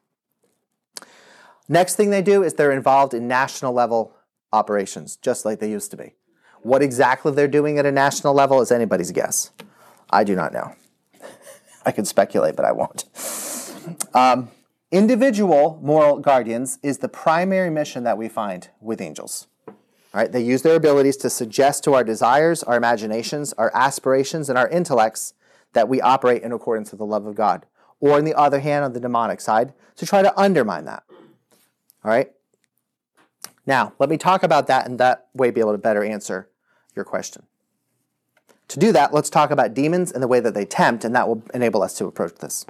Next 1.70 1.96
thing 1.96 2.10
they 2.10 2.22
do 2.22 2.44
is 2.44 2.56
they're 2.56 2.72
involved 2.72 3.14
in 3.14 3.28
national 3.28 3.74
level 3.74 4.14
operations, 4.52 5.16
just 5.16 5.46
like 5.46 5.60
they 5.60 5.72
used 5.72 5.92
to 5.92 5.98
be. 5.98 6.16
What 6.62 6.82
exactly 6.82 7.32
they're 7.32 7.48
doing 7.48 7.78
at 7.78 7.86
a 7.86 7.92
national 7.92 8.34
level 8.34 8.62
is 8.62 8.72
anybody's 8.72 9.12
guess. 9.12 9.52
I 10.10 10.24
do 10.24 10.36
not 10.36 10.52
know. 10.52 10.76
I 11.86 11.92
could 11.92 12.08
speculate, 12.08 12.56
but 12.56 12.66
I 12.66 12.74
won't. 12.74 13.06
Um, 14.14 14.50
individual 14.92 15.80
moral 15.82 16.20
guardians 16.20 16.80
is 16.84 17.00
the 17.00 17.10
primary 17.10 17.70
mission 17.70 18.04
that 18.04 18.18
we 18.18 18.30
find 18.30 18.70
with 18.80 19.02
angels. 19.02 19.48
All 19.68 20.22
right, 20.22 20.32
they 20.32 20.42
use 20.42 20.62
their 20.62 20.76
abilities 20.76 21.18
to 21.18 21.30
suggest 21.30 21.84
to 21.86 21.94
our 21.96 22.04
desires, 22.04 22.62
our 22.62 22.78
imaginations, 22.78 23.52
our 23.54 23.72
aspirations, 23.74 24.48
and 24.48 24.58
our 24.58 24.70
intellects 24.70 25.34
that 25.74 25.90
we 25.90 26.00
operate 26.02 26.44
in 26.44 26.52
accordance 26.52 26.92
with 26.92 27.00
the 27.00 27.06
love 27.06 27.26
of 27.26 27.36
God. 27.36 27.66
Or, 28.00 28.18
on 28.18 28.26
the 28.26 28.36
other 28.36 28.60
hand, 28.60 28.86
on 28.86 28.94
the 28.94 29.00
demonic 29.00 29.42
side, 29.42 29.74
to 29.96 30.06
try 30.06 30.22
to 30.22 30.40
undermine 30.40 30.86
that. 30.86 31.04
All 32.04 32.12
right? 32.12 32.32
Now, 33.66 33.94
let 33.98 34.10
me 34.10 34.18
talk 34.18 34.44
about 34.44 34.68
that 34.68 34.86
and 34.86 35.00
that 35.00 35.28
way 35.34 35.50
be 35.52 35.62
able 35.62 35.72
to 35.72 35.78
better 35.78 36.04
answer 36.04 36.50
your 36.96 37.06
question. 37.06 37.44
To 38.68 38.80
do 38.80 38.92
that, 38.92 39.14
let's 39.14 39.30
talk 39.30 39.52
about 39.52 39.74
demons 39.74 40.12
and 40.12 40.22
the 40.22 40.28
way 40.28 40.40
that 40.40 40.54
they 40.54 40.66
tempt, 40.66 41.06
and 41.06 41.16
that 41.16 41.28
will 41.28 41.44
enable 41.54 41.82
us 41.82 41.98
to 41.98 42.06
approach 42.06 42.36
this. 42.36 42.66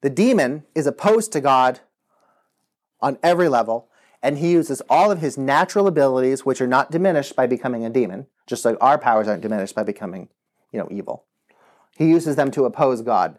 The 0.00 0.10
demon 0.10 0.64
is 0.74 0.86
opposed 0.86 1.32
to 1.32 1.40
God 1.40 1.80
on 3.00 3.18
every 3.22 3.48
level, 3.48 3.88
and 4.22 4.38
he 4.38 4.52
uses 4.52 4.80
all 4.88 5.10
of 5.10 5.20
his 5.20 5.36
natural 5.36 5.86
abilities, 5.86 6.46
which 6.46 6.60
are 6.60 6.66
not 6.66 6.90
diminished 6.90 7.34
by 7.34 7.46
becoming 7.46 7.84
a 7.84 7.90
demon, 7.90 8.26
just 8.46 8.64
like 8.64 8.76
our 8.80 8.98
powers 8.98 9.26
aren't 9.26 9.42
diminished 9.42 9.74
by 9.74 9.82
becoming, 9.82 10.28
you 10.72 10.78
know, 10.78 10.88
evil. 10.90 11.24
He 11.96 12.08
uses 12.08 12.36
them 12.36 12.50
to 12.52 12.64
oppose 12.64 13.02
God. 13.02 13.38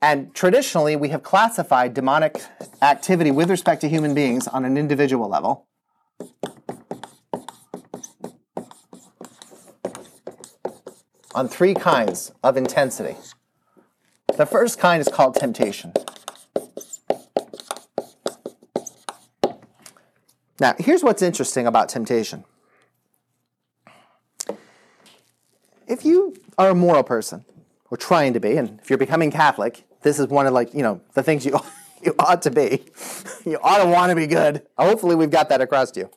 And 0.00 0.34
traditionally, 0.34 0.94
we 0.94 1.08
have 1.08 1.22
classified 1.22 1.94
demonic 1.94 2.40
activity 2.82 3.30
with 3.30 3.50
respect 3.50 3.80
to 3.80 3.88
human 3.88 4.14
beings 4.14 4.46
on 4.46 4.64
an 4.64 4.76
individual 4.76 5.28
level. 5.28 5.66
On 11.34 11.48
three 11.48 11.74
kinds 11.74 12.32
of 12.42 12.56
intensity. 12.56 13.16
The 14.38 14.46
first 14.46 14.78
kind 14.78 15.00
is 15.00 15.08
called 15.08 15.34
temptation. 15.34 15.92
Now, 20.60 20.76
here's 20.78 21.02
what's 21.02 21.22
interesting 21.22 21.66
about 21.66 21.88
temptation. 21.88 22.44
If 25.88 26.04
you 26.04 26.36
are 26.56 26.70
a 26.70 26.74
moral 26.76 27.02
person, 27.02 27.44
or 27.90 27.96
trying 27.96 28.32
to 28.34 28.38
be, 28.38 28.56
and 28.56 28.78
if 28.80 28.88
you're 28.88 28.96
becoming 28.96 29.32
Catholic, 29.32 29.84
this 30.02 30.20
is 30.20 30.28
one 30.28 30.46
of 30.46 30.52
like, 30.52 30.72
you 30.72 30.84
know, 30.84 31.00
the 31.14 31.24
things 31.24 31.44
you 31.44 31.58
you 32.04 32.14
ought 32.20 32.42
to 32.42 32.52
be. 32.52 32.84
You 33.44 33.58
ought 33.62 33.78
to 33.78 33.86
want 33.86 34.10
to 34.10 34.16
be 34.16 34.26
good. 34.26 34.66
Hopefully 34.76 35.14
we've 35.14 35.30
got 35.30 35.48
that 35.48 35.62
across 35.62 35.90
to 35.92 36.00
you. 36.00 36.10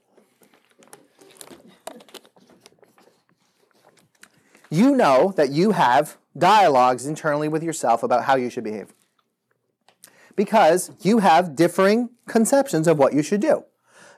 You 4.71 4.95
know 4.95 5.33
that 5.35 5.51
you 5.51 5.71
have 5.71 6.17
dialogues 6.37 7.05
internally 7.05 7.49
with 7.49 7.61
yourself 7.61 8.03
about 8.03 8.23
how 8.23 8.35
you 8.35 8.49
should 8.49 8.63
behave. 8.63 8.93
Because 10.37 10.91
you 11.01 11.19
have 11.19 11.57
differing 11.57 12.09
conceptions 12.25 12.87
of 12.87 12.97
what 12.97 13.13
you 13.13 13.21
should 13.21 13.41
do. 13.41 13.65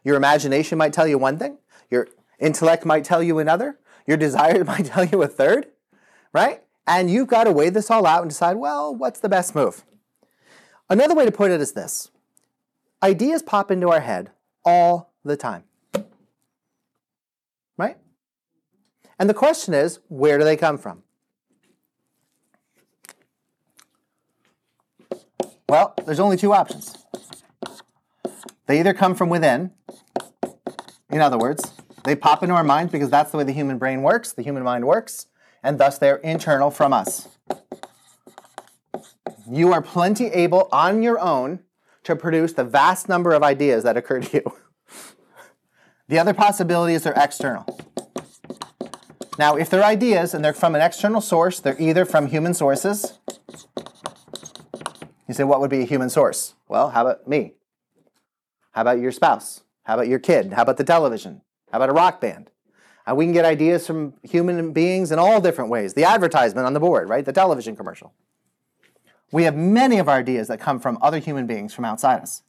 Your 0.03 0.15
imagination 0.15 0.77
might 0.77 0.93
tell 0.93 1.07
you 1.07 1.17
one 1.17 1.39
thing, 1.39 1.57
your 1.89 2.07
intellect 2.39 2.85
might 2.85 3.03
tell 3.03 3.23
you 3.23 3.39
another, 3.39 3.79
your 4.05 4.17
desires 4.27 4.67
might 4.67 4.85
tell 4.85 5.03
you 5.03 5.23
a 5.23 5.27
third, 5.27 5.67
right? 6.33 6.61
And 6.85 7.09
you've 7.09 7.27
got 7.27 7.45
to 7.45 7.51
weigh 7.51 7.71
this 7.71 7.89
all 7.89 8.05
out 8.05 8.21
and 8.21 8.29
decide, 8.29 8.57
well, 8.57 8.93
what's 8.93 9.19
the 9.19 9.29
best 9.29 9.55
move? 9.55 9.83
Another 10.87 11.15
way 11.15 11.25
to 11.25 11.31
put 11.31 11.49
it 11.49 11.61
is 11.61 11.71
this 11.71 12.11
ideas 13.01 13.41
pop 13.41 13.71
into 13.71 13.89
our 13.89 14.01
head 14.01 14.29
all 14.63 15.13
the 15.25 15.35
time. 15.35 15.63
Right? 17.75 17.97
And 19.23 19.29
the 19.29 19.33
question 19.33 19.73
is, 19.73 19.99
where 20.09 20.37
do 20.37 20.43
they 20.43 20.57
come 20.57 20.77
from? 20.77 21.01
Well, 25.69 25.93
there's 26.05 26.19
only 26.19 26.35
two 26.35 26.51
options. 26.51 26.97
They 28.65 28.81
either 28.81 28.93
come 28.93 29.15
from 29.15 29.29
within, 29.29 29.71
in 31.09 31.21
other 31.21 31.37
words, 31.37 31.71
they 32.03 32.17
pop 32.17 32.43
into 32.43 32.53
our 32.53 32.65
minds 32.65 32.91
because 32.91 33.09
that's 33.09 33.31
the 33.31 33.37
way 33.37 33.45
the 33.45 33.53
human 33.53 33.77
brain 33.77 34.01
works, 34.01 34.33
the 34.33 34.43
human 34.43 34.61
mind 34.61 34.83
works, 34.83 35.27
and 35.63 35.79
thus 35.79 35.97
they're 35.97 36.17
internal 36.17 36.69
from 36.69 36.91
us. 36.91 37.29
You 39.49 39.71
are 39.71 39.81
plenty 39.81 40.25
able 40.25 40.67
on 40.73 41.01
your 41.01 41.17
own 41.17 41.59
to 42.03 42.17
produce 42.17 42.51
the 42.51 42.65
vast 42.65 43.07
number 43.07 43.31
of 43.31 43.41
ideas 43.41 43.85
that 43.85 43.95
occur 43.95 44.19
to 44.19 44.37
you. 44.39 44.57
the 46.09 46.19
other 46.19 46.33
possibility 46.33 46.93
is 46.93 47.03
they're 47.03 47.13
external. 47.15 47.65
Now, 49.37 49.55
if 49.55 49.69
they're 49.69 49.83
ideas 49.83 50.33
and 50.33 50.45
they're 50.45 50.53
from 50.53 50.75
an 50.75 50.81
external 50.81 51.21
source, 51.21 51.59
they're 51.59 51.79
either 51.79 52.05
from 52.05 52.27
human 52.27 52.53
sources. 52.53 53.17
You 55.27 55.33
say, 55.33 55.43
what 55.43 55.59
would 55.59 55.69
be 55.69 55.81
a 55.81 55.85
human 55.85 56.09
source? 56.09 56.53
Well, 56.67 56.89
how 56.89 57.01
about 57.01 57.27
me? 57.27 57.53
How 58.71 58.81
about 58.81 58.99
your 58.99 59.11
spouse? 59.11 59.63
How 59.83 59.95
about 59.95 60.07
your 60.07 60.19
kid? 60.19 60.53
How 60.53 60.61
about 60.61 60.77
the 60.77 60.83
television? 60.83 61.41
How 61.71 61.77
about 61.77 61.89
a 61.89 61.93
rock 61.93 62.21
band? 62.21 62.51
And 63.05 63.17
we 63.17 63.25
can 63.25 63.33
get 63.33 63.45
ideas 63.45 63.85
from 63.85 64.13
human 64.23 64.71
beings 64.71 65.11
in 65.11 65.19
all 65.19 65.41
different 65.41 65.69
ways. 65.69 65.93
The 65.93 66.05
advertisement 66.05 66.65
on 66.65 66.73
the 66.73 66.79
board, 66.79 67.09
right? 67.09 67.25
The 67.25 67.33
television 67.33 67.75
commercial. 67.75 68.13
We 69.31 69.43
have 69.43 69.55
many 69.55 69.97
of 69.97 70.07
our 70.07 70.17
ideas 70.19 70.47
that 70.47 70.59
come 70.59 70.79
from 70.79 70.97
other 71.01 71.17
human 71.17 71.47
beings 71.47 71.73
from 71.73 71.85
outside 71.85 72.21
us. 72.21 72.43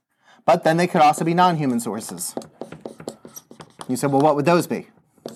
But 0.44 0.62
then 0.62 0.76
they 0.76 0.86
could 0.86 1.00
also 1.00 1.24
be 1.24 1.34
non 1.34 1.56
human 1.56 1.80
sources. 1.80 2.34
You 3.88 3.96
said, 3.96 4.12
well, 4.12 4.20
what 4.20 4.36
would 4.36 4.44
those 4.44 4.66
be? 4.66 4.88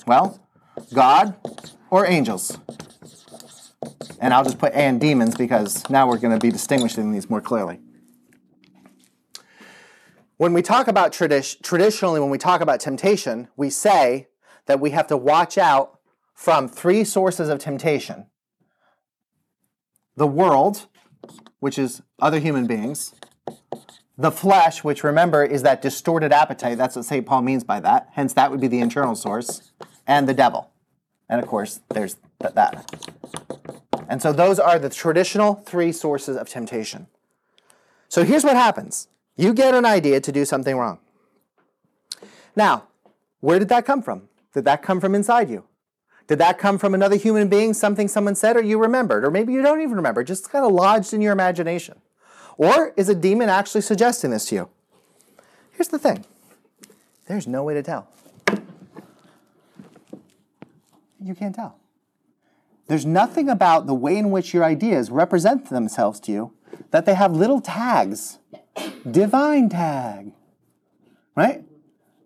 Well, 0.07 0.39
God 0.93 1.37
or 1.91 2.07
angels. 2.07 2.59
And 4.21 4.35
I'll 4.35 4.45
just 4.45 4.59
put 4.59 4.73
and 4.73 5.01
demons 5.01 5.37
because 5.37 5.89
now 5.89 6.09
we're 6.09 6.19
going 6.19 6.39
to 6.39 6.45
be 6.45 6.51
distinguishing 6.51 7.13
these 7.13 7.31
more 7.31 7.41
clearly. 7.41 7.81
When 10.37 10.53
we 10.53 10.63
talk 10.63 10.89
about 10.89 11.13
tradi- 11.13 11.61
traditionally, 11.63 12.21
when 12.21 12.31
we 12.31 12.39
talk 12.39 12.61
about 12.61 12.81
temptation, 12.81 13.49
we 13.57 13.71
say 13.71 14.29
that 14.67 14.81
we 14.81 14.91
have 14.91 15.07
to 15.09 15.17
watch 15.17 15.59
out 15.59 15.99
from 16.35 16.69
three 16.69 17.03
sources 17.03 17.49
of 17.49 17.59
temptation 17.59 18.27
the 20.17 20.27
world, 20.27 20.87
which 21.61 21.79
is 21.79 22.03
other 22.21 22.41
human 22.41 22.67
beings, 22.67 23.15
the 24.17 24.33
flesh, 24.33 24.83
which 24.83 25.05
remember 25.05 25.45
is 25.45 25.63
that 25.63 25.81
distorted 25.81 26.33
appetite. 26.33 26.77
That's 26.77 26.97
what 26.97 27.05
St. 27.05 27.25
Paul 27.25 27.43
means 27.43 27.63
by 27.63 27.79
that. 27.81 28.09
Hence, 28.13 28.33
that 28.35 28.51
would 28.51 28.61
be 28.61 28.67
the 28.67 28.81
internal 28.81 29.15
source, 29.15 29.71
and 30.09 30.29
the 30.29 30.35
devil. 30.35 30.71
And 31.29 31.41
of 31.41 31.47
course, 31.47 31.81
there's 31.91 32.17
th- 32.41 32.55
that. 32.55 32.91
And 34.09 34.21
so, 34.23 34.33
those 34.33 34.59
are 34.59 34.79
the 34.79 34.89
traditional 34.89 35.55
three 35.55 35.93
sources 35.93 36.37
of 36.37 36.49
temptation. 36.49 37.07
So, 38.09 38.25
here's 38.25 38.43
what 38.43 38.57
happens 38.57 39.07
you 39.37 39.53
get 39.55 39.75
an 39.75 39.85
idea 39.85 40.21
to 40.21 40.33
do 40.33 40.45
something 40.45 40.77
wrong. 40.77 40.99
Now, 42.57 42.85
where 43.41 43.59
did 43.59 43.69
that 43.69 43.85
come 43.87 44.03
from? 44.03 44.29
Did 44.55 44.65
that 44.65 44.83
come 44.83 45.01
from 45.01 45.15
inside 45.15 45.51
you? 45.51 45.65
Did 46.27 46.39
that 46.39 46.59
come 46.59 46.79
from 46.79 46.95
another 46.95 47.17
human 47.17 47.49
being, 47.49 47.73
something 47.73 48.09
someone 48.09 48.35
said, 48.35 48.57
or 48.57 48.63
you 48.63 48.79
remembered? 48.79 49.25
Or 49.25 49.31
maybe 49.31 49.53
you 49.53 49.63
don't 49.63 49.81
even 49.81 49.97
remember, 49.97 50.25
just 50.25 50.51
kind 50.51 50.65
of 50.65 50.73
lodged 50.73 51.15
in 51.15 51.21
your 51.21 51.33
imagination. 51.33 52.01
Or 52.57 52.93
is 52.97 53.09
a 53.09 53.15
demon 53.15 53.49
actually 53.49 53.83
suggesting 53.83 54.31
this 54.31 54.47
to 54.47 54.55
you? 54.57 54.69
Here's 55.73 55.89
the 55.89 55.99
thing 55.99 56.25
there's 57.27 57.47
no 57.47 57.63
way 57.63 57.75
to 57.75 57.83
tell. 57.83 58.09
You 61.23 61.35
can't 61.35 61.55
tell. 61.55 61.79
There's 62.87 63.05
nothing 63.05 63.49
about 63.49 63.87
the 63.87 63.95
way 63.95 64.17
in 64.17 64.31
which 64.31 64.55
your 64.55 64.65
ideas 64.65 65.11
represent 65.11 65.69
themselves 65.69 66.21
to 66.21 66.33
you 66.33 66.53
that 66.91 67.07
they 67.07 67.15
have 67.15 67.35
little 67.37 67.61
tags. 67.61 68.39
Divine 69.11 69.69
tag, 69.69 70.33
right? 71.35 71.65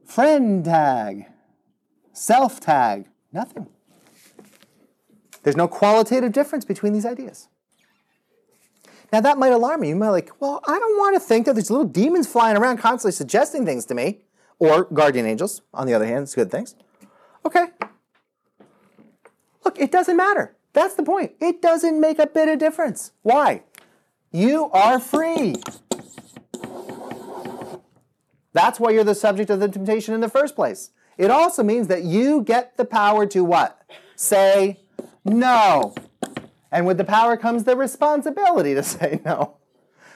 Friend 0.05 0.64
tag, 0.64 1.26
self 2.12 2.61
tag, 2.61 3.09
nothing. 3.32 3.66
There's 5.43 5.57
no 5.57 5.66
qualitative 5.66 6.32
difference 6.32 6.64
between 6.64 6.93
these 6.93 7.07
ideas. 7.07 7.49
Now 9.12 9.20
that 9.20 9.38
might 9.38 9.53
alarm 9.53 9.82
you. 9.82 9.90
You 9.90 9.97
might 9.97 10.11
like, 10.11 10.30
well, 10.40 10.61
I 10.66 10.78
don't 10.78 10.99
want 10.99 11.16
to 11.16 11.20
think 11.20 11.47
that 11.47 11.55
there's 11.55 11.70
little 11.70 11.86
demons 11.86 12.26
flying 12.26 12.57
around 12.57 12.78
constantly 12.78 13.12
suggesting 13.12 13.64
things 13.64 13.84
to 13.86 13.95
me, 13.95 14.20
or 14.59 14.84
guardian 14.84 15.26
angels, 15.26 15.62
on 15.74 15.86
the 15.86 15.95
other 15.95 16.07
hand, 16.07 16.22
it's 16.24 16.34
good 16.34 16.51
things. 16.51 16.76
Okay. 17.45 17.66
Look, 19.65 19.79
it 19.79 19.91
doesn't 19.93 20.17
matter. 20.17 20.57
That's 20.73 20.95
the 20.95 21.03
point. 21.03 21.33
It 21.41 21.61
doesn't 21.61 22.01
make 22.01 22.19
a 22.19 22.27
bit 22.27 22.49
of 22.49 22.59
difference. 22.59 23.13
Why? 23.23 23.63
You 24.31 24.71
are 24.73 24.99
free. 24.99 25.57
That's 28.53 28.81
why 28.81 28.91
you're 28.91 29.05
the 29.05 29.15
subject 29.15 29.51
of 29.51 29.61
the 29.61 29.69
temptation 29.69 30.15
in 30.15 30.21
the 30.21 30.29
first 30.29 30.55
place. 30.55 30.91
It 31.19 31.31
also 31.31 31.63
means 31.63 31.89
that 31.89 32.05
you 32.05 32.43
get 32.43 32.77
the 32.77 32.85
power 32.85 33.27
to 33.27 33.45
what? 33.45 33.83
Say 34.17 34.81
no. 35.25 35.95
And 36.71 36.87
with 36.87 36.97
the 36.97 37.05
power 37.05 37.37
comes 37.37 37.65
the 37.65 37.77
responsibility 37.77 38.75
to 38.75 38.83
say 38.83 39.21
no. 39.25 39.57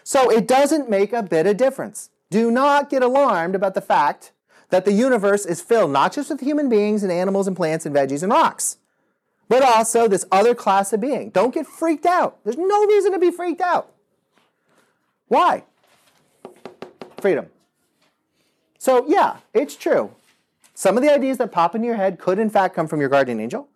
So 0.03 0.31
it 0.31 0.47
doesn't 0.47 0.89
make 0.89 1.13
a 1.13 1.23
bit 1.23 1.47
of 1.47 1.57
difference. 1.57 2.11
Do 2.31 2.51
not 2.51 2.91
get 2.91 3.03
alarmed 3.03 3.55
about 3.55 3.75
the 3.75 3.81
fact 3.81 4.33
that 4.71 4.85
the 4.85 4.93
universe 4.93 5.47
is 5.47 5.61
filled 5.61 5.93
not 5.93 6.13
just 6.13 6.31
with 6.31 6.41
human 6.41 6.69
beings 6.69 7.03
and 7.03 7.13
animals 7.13 7.47
and 7.47 7.57
plants 7.57 7.87
and 7.87 7.95
veggies 7.95 8.23
and 8.23 8.33
rocks, 8.33 8.79
but 9.49 9.63
also 9.63 10.09
this 10.09 10.25
other 10.33 10.55
class 10.55 10.93
of 10.93 11.01
being. 11.01 11.31
Don't 11.31 11.55
get 11.55 11.67
freaked 11.67 12.07
out. 12.07 12.39
There's 12.45 12.59
no 12.59 12.87
reason 12.87 13.13
to 13.13 13.19
be 13.19 13.31
freaked 13.31 13.61
out. 13.61 13.93
Why? 15.29 15.65
Freedom. 17.21 17.47
So, 18.79 19.05
yeah, 19.09 19.39
it's 19.53 19.77
true. 19.77 20.13
Some 20.75 20.97
of 20.97 21.03
the 21.03 21.13
ideas 21.13 21.39
that 21.39 21.53
pop 21.53 21.75
into 21.75 21.87
your 21.87 21.97
head 21.97 22.19
could, 22.19 22.39
in 22.39 22.51
fact, 22.51 22.75
come 22.75 22.87
from 22.87 23.01
your 23.01 23.09
guardian 23.09 23.41
angel. 23.41 23.69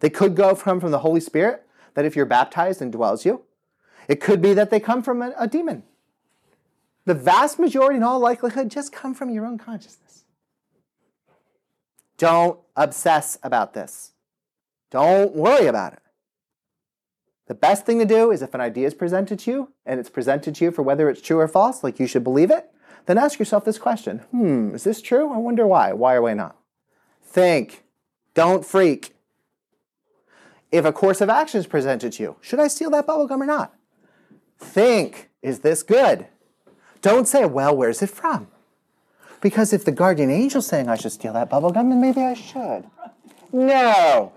They 0.00 0.10
could 0.10 0.34
go 0.34 0.54
from, 0.54 0.80
from 0.80 0.90
the 0.90 0.98
Holy 0.98 1.20
Spirit, 1.20 1.64
that 1.94 2.04
if 2.04 2.16
you're 2.16 2.26
baptized 2.26 2.82
and 2.82 2.92
dwells 2.92 3.24
you. 3.24 3.42
It 4.08 4.20
could 4.20 4.40
be 4.40 4.54
that 4.54 4.70
they 4.70 4.80
come 4.80 5.02
from 5.02 5.22
a, 5.22 5.32
a 5.38 5.46
demon. 5.46 5.82
The 7.04 7.14
vast 7.14 7.58
majority, 7.58 7.96
in 7.96 8.02
all 8.02 8.18
likelihood, 8.18 8.70
just 8.70 8.92
come 8.92 9.14
from 9.14 9.30
your 9.30 9.46
own 9.46 9.58
consciousness. 9.58 10.24
Don't 12.16 12.58
obsess 12.76 13.38
about 13.42 13.72
this. 13.72 14.12
Don't 14.90 15.34
worry 15.34 15.66
about 15.66 15.94
it. 15.94 16.00
The 17.46 17.54
best 17.54 17.86
thing 17.86 17.98
to 17.98 18.04
do 18.04 18.30
is 18.30 18.42
if 18.42 18.54
an 18.54 18.60
idea 18.60 18.86
is 18.86 18.94
presented 18.94 19.38
to 19.40 19.50
you 19.50 19.72
and 19.86 19.98
it's 19.98 20.10
presented 20.10 20.54
to 20.56 20.64
you 20.64 20.70
for 20.70 20.82
whether 20.82 21.08
it's 21.08 21.22
true 21.22 21.38
or 21.38 21.48
false, 21.48 21.82
like 21.82 21.98
you 21.98 22.06
should 22.06 22.24
believe 22.24 22.50
it, 22.50 22.70
then 23.06 23.16
ask 23.16 23.38
yourself 23.38 23.64
this 23.64 23.78
question 23.78 24.18
Hmm, 24.30 24.74
is 24.74 24.84
this 24.84 25.00
true? 25.00 25.32
I 25.32 25.38
wonder 25.38 25.66
why. 25.66 25.92
Why 25.94 26.14
or 26.14 26.22
why 26.22 26.34
not? 26.34 26.56
Think. 27.22 27.84
Don't 28.34 28.64
freak. 28.64 29.14
If 30.70 30.84
a 30.84 30.92
course 30.92 31.22
of 31.22 31.30
action 31.30 31.58
is 31.58 31.66
presented 31.66 32.12
to 32.12 32.22
you, 32.22 32.36
should 32.42 32.60
I 32.60 32.68
steal 32.68 32.90
that 32.90 33.06
bubblegum 33.06 33.40
or 33.40 33.46
not? 33.46 33.74
Think. 34.58 35.30
Is 35.40 35.60
this 35.60 35.82
good? 35.82 36.26
Don't 37.00 37.26
say, 37.28 37.46
well, 37.46 37.74
where's 37.74 38.02
it 38.02 38.10
from? 38.10 38.48
Because 39.40 39.72
if 39.72 39.84
the 39.84 39.92
guardian 39.92 40.30
angel's 40.30 40.66
saying 40.66 40.88
I 40.88 40.96
should 40.96 41.12
steal 41.12 41.32
that 41.32 41.48
bubblegum, 41.48 41.88
then 41.88 42.00
maybe 42.00 42.20
I 42.20 42.34
should. 42.34 42.84
No. 43.52 44.32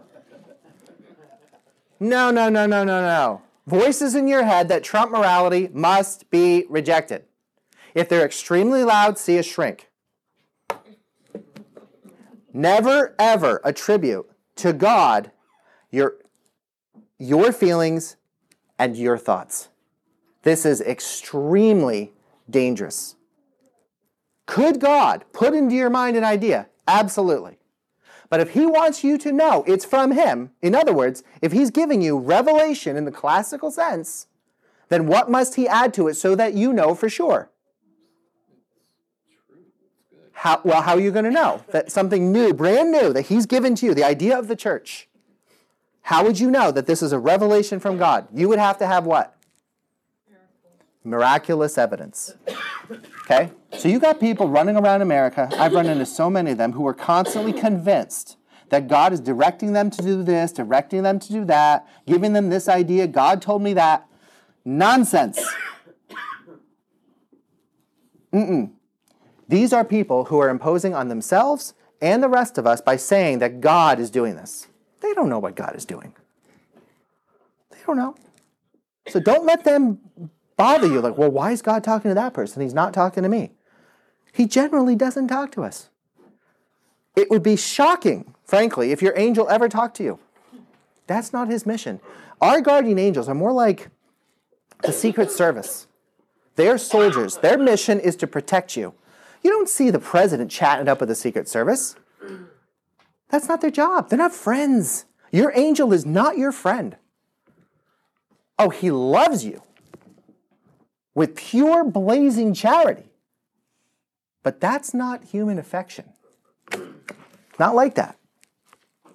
No, 2.01 2.31
no, 2.31 2.49
no, 2.49 2.65
no, 2.65 2.83
no, 2.83 2.99
no. 2.99 3.43
Voices 3.67 4.15
in 4.15 4.27
your 4.27 4.43
head 4.43 4.69
that 4.69 4.83
trump 4.83 5.11
morality 5.11 5.69
must 5.71 6.31
be 6.31 6.65
rejected. 6.67 7.25
If 7.93 8.09
they're 8.09 8.25
extremely 8.25 8.83
loud, 8.83 9.19
see 9.19 9.37
a 9.37 9.43
shrink. 9.43 9.87
Never, 12.51 13.15
ever 13.19 13.61
attribute 13.63 14.27
to 14.55 14.73
God 14.73 15.29
your, 15.91 16.15
your 17.19 17.51
feelings 17.51 18.17
and 18.79 18.97
your 18.97 19.19
thoughts. 19.19 19.69
This 20.41 20.65
is 20.65 20.81
extremely 20.81 22.13
dangerous. 22.49 23.15
Could 24.47 24.79
God 24.79 25.23
put 25.33 25.53
into 25.53 25.75
your 25.75 25.91
mind 25.91 26.17
an 26.17 26.23
idea? 26.23 26.67
Absolutely. 26.87 27.59
But 28.31 28.39
if 28.39 28.51
he 28.51 28.65
wants 28.65 29.03
you 29.03 29.17
to 29.17 29.31
know 29.33 29.65
it's 29.67 29.83
from 29.83 30.11
him, 30.11 30.51
in 30.61 30.73
other 30.73 30.93
words, 30.93 31.21
if 31.41 31.51
he's 31.51 31.69
giving 31.69 32.01
you 32.01 32.17
revelation 32.17 32.95
in 32.95 33.03
the 33.03 33.11
classical 33.11 33.69
sense, 33.69 34.27
then 34.87 35.05
what 35.05 35.29
must 35.29 35.55
he 35.55 35.67
add 35.67 35.93
to 35.95 36.07
it 36.07 36.13
so 36.13 36.33
that 36.35 36.53
you 36.53 36.71
know 36.71 36.95
for 36.95 37.09
sure? 37.09 37.51
How, 40.31 40.61
well, 40.63 40.81
how 40.81 40.93
are 40.93 40.99
you 41.01 41.11
going 41.11 41.25
to 41.25 41.31
know 41.31 41.65
that 41.73 41.91
something 41.91 42.31
new, 42.31 42.53
brand 42.53 42.93
new, 42.93 43.11
that 43.11 43.23
he's 43.23 43.45
given 43.45 43.75
to 43.75 43.87
you, 43.87 43.93
the 43.93 44.05
idea 44.05 44.39
of 44.39 44.47
the 44.47 44.55
church? 44.55 45.09
How 46.03 46.23
would 46.23 46.39
you 46.39 46.49
know 46.49 46.71
that 46.71 46.87
this 46.87 47.03
is 47.03 47.11
a 47.11 47.19
revelation 47.19 47.81
from 47.81 47.97
God? 47.97 48.29
You 48.33 48.47
would 48.47 48.59
have 48.59 48.77
to 48.77 48.87
have 48.87 49.05
what? 49.05 49.35
Miraculous 51.03 51.77
evidence. 51.77 52.35
Okay? 53.21 53.51
So 53.77 53.87
you 53.87 53.99
got 53.99 54.19
people 54.19 54.47
running 54.47 54.75
around 54.75 55.01
America. 55.01 55.49
I've 55.53 55.73
run 55.73 55.87
into 55.87 56.05
so 56.05 56.29
many 56.29 56.51
of 56.51 56.57
them 56.57 56.73
who 56.73 56.85
are 56.87 56.93
constantly 56.93 57.53
convinced 57.53 58.37
that 58.69 58.87
God 58.87 59.11
is 59.11 59.19
directing 59.19 59.73
them 59.73 59.89
to 59.89 60.01
do 60.01 60.23
this, 60.23 60.51
directing 60.51 61.03
them 61.03 61.19
to 61.19 61.31
do 61.31 61.45
that, 61.45 61.87
giving 62.05 62.33
them 62.33 62.49
this 62.49 62.69
idea. 62.69 63.07
God 63.07 63.41
told 63.41 63.61
me 63.61 63.73
that. 63.73 64.07
Nonsense. 64.63 65.39
Mm-mm. 68.31 68.71
These 69.47 69.73
are 69.73 69.83
people 69.83 70.25
who 70.25 70.39
are 70.39 70.49
imposing 70.49 70.93
on 70.93 71.09
themselves 71.09 71.73
and 72.01 72.23
the 72.23 72.29
rest 72.29 72.57
of 72.57 72.65
us 72.65 72.79
by 72.79 72.95
saying 72.95 73.39
that 73.39 73.59
God 73.59 73.99
is 73.99 74.09
doing 74.09 74.35
this. 74.35 74.67
They 75.01 75.13
don't 75.13 75.29
know 75.29 75.39
what 75.39 75.55
God 75.55 75.75
is 75.75 75.83
doing. 75.83 76.13
They 77.71 77.79
don't 77.85 77.97
know. 77.97 78.15
So 79.09 79.19
don't 79.19 79.45
let 79.45 79.63
them 79.63 79.99
bother 80.61 80.85
you. 80.85 81.01
Like, 81.01 81.17
well, 81.17 81.31
why 81.31 81.51
is 81.51 81.63
God 81.63 81.83
talking 81.83 82.09
to 82.09 82.15
that 82.15 82.35
person? 82.35 82.61
He's 82.61 82.73
not 82.73 82.93
talking 82.93 83.23
to 83.23 83.29
me. 83.29 83.51
He 84.31 84.45
generally 84.45 84.95
doesn't 84.95 85.27
talk 85.27 85.51
to 85.53 85.63
us. 85.63 85.89
It 87.15 87.31
would 87.31 87.41
be 87.41 87.55
shocking, 87.55 88.35
frankly, 88.43 88.91
if 88.91 89.01
your 89.01 89.17
angel 89.17 89.49
ever 89.49 89.67
talked 89.67 89.97
to 89.97 90.03
you. 90.03 90.19
That's 91.07 91.33
not 91.33 91.47
his 91.47 91.65
mission. 91.65 91.99
Our 92.39 92.61
guardian 92.61 92.99
angels 92.99 93.27
are 93.27 93.33
more 93.33 93.51
like 93.51 93.89
the 94.83 94.93
Secret 94.93 95.31
Service. 95.31 95.87
They're 96.57 96.77
soldiers. 96.77 97.37
Their 97.37 97.57
mission 97.57 97.99
is 97.99 98.15
to 98.17 98.27
protect 98.27 98.77
you. 98.77 98.93
You 99.41 99.49
don't 99.49 99.67
see 99.67 99.89
the 99.89 99.99
president 99.99 100.51
chatting 100.51 100.87
up 100.87 100.99
with 100.99 101.09
the 101.09 101.15
Secret 101.15 101.49
Service. 101.49 101.95
That's 103.29 103.47
not 103.47 103.61
their 103.61 103.71
job. 103.71 104.09
They're 104.09 104.17
not 104.17 104.33
friends. 104.33 105.05
Your 105.31 105.51
angel 105.55 105.91
is 105.91 106.05
not 106.05 106.37
your 106.37 106.51
friend. 106.51 106.97
Oh, 108.59 108.69
he 108.69 108.91
loves 108.91 109.43
you 109.43 109.63
with 111.13 111.35
pure 111.35 111.83
blazing 111.83 112.53
charity. 112.53 113.11
But 114.43 114.59
that's 114.59 114.93
not 114.93 115.25
human 115.25 115.59
affection. 115.59 116.13
Not 117.59 117.75
like 117.75 117.95
that. 117.95 118.17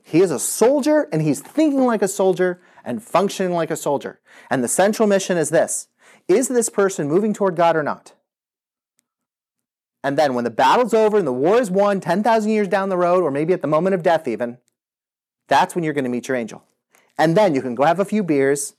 He 0.03 0.21
is 0.21 0.31
a 0.31 0.39
soldier 0.39 1.09
and 1.13 1.21
he's 1.21 1.41
thinking 1.41 1.85
like 1.85 2.03
a 2.03 2.09
soldier 2.09 2.61
and 2.85 3.03
functioning 3.03 3.53
like 3.53 3.73
a 3.73 3.77
soldier. 3.77 4.21
And 4.49 4.63
the 4.63 4.69
central 4.69 5.09
mission 5.09 5.37
is 5.37 5.51
this 5.51 5.89
Is 6.29 6.49
this 6.49 6.69
person 6.69 7.09
moving 7.09 7.35
toward 7.35 7.57
God 7.57 7.77
or 7.77 7.83
not? 7.83 8.13
And 10.05 10.17
then 10.17 10.35
when 10.35 10.45
the 10.45 10.51
battle's 10.51 10.95
over 10.95 11.19
and 11.19 11.27
the 11.27 11.33
war 11.33 11.61
is 11.61 11.69
won 11.69 11.99
10,000 11.99 12.49
years 12.49 12.69
down 12.69 12.91
the 12.91 12.97
road, 12.97 13.25
or 13.25 13.33
maybe 13.33 13.53
at 13.53 13.61
the 13.61 13.67
moment 13.67 13.97
of 13.97 14.05
death 14.05 14.29
even, 14.29 14.59
that's 15.49 15.75
when 15.75 15.83
you're 15.83 15.95
going 15.95 16.05
to 16.05 16.11
meet 16.11 16.29
your 16.29 16.37
angel. 16.37 16.63
And 17.19 17.37
then 17.37 17.57
you 17.57 17.61
can 17.61 17.75
go 17.75 17.83
have 17.83 17.99
a 17.99 18.05
few 18.05 18.23
beers, 18.23 18.76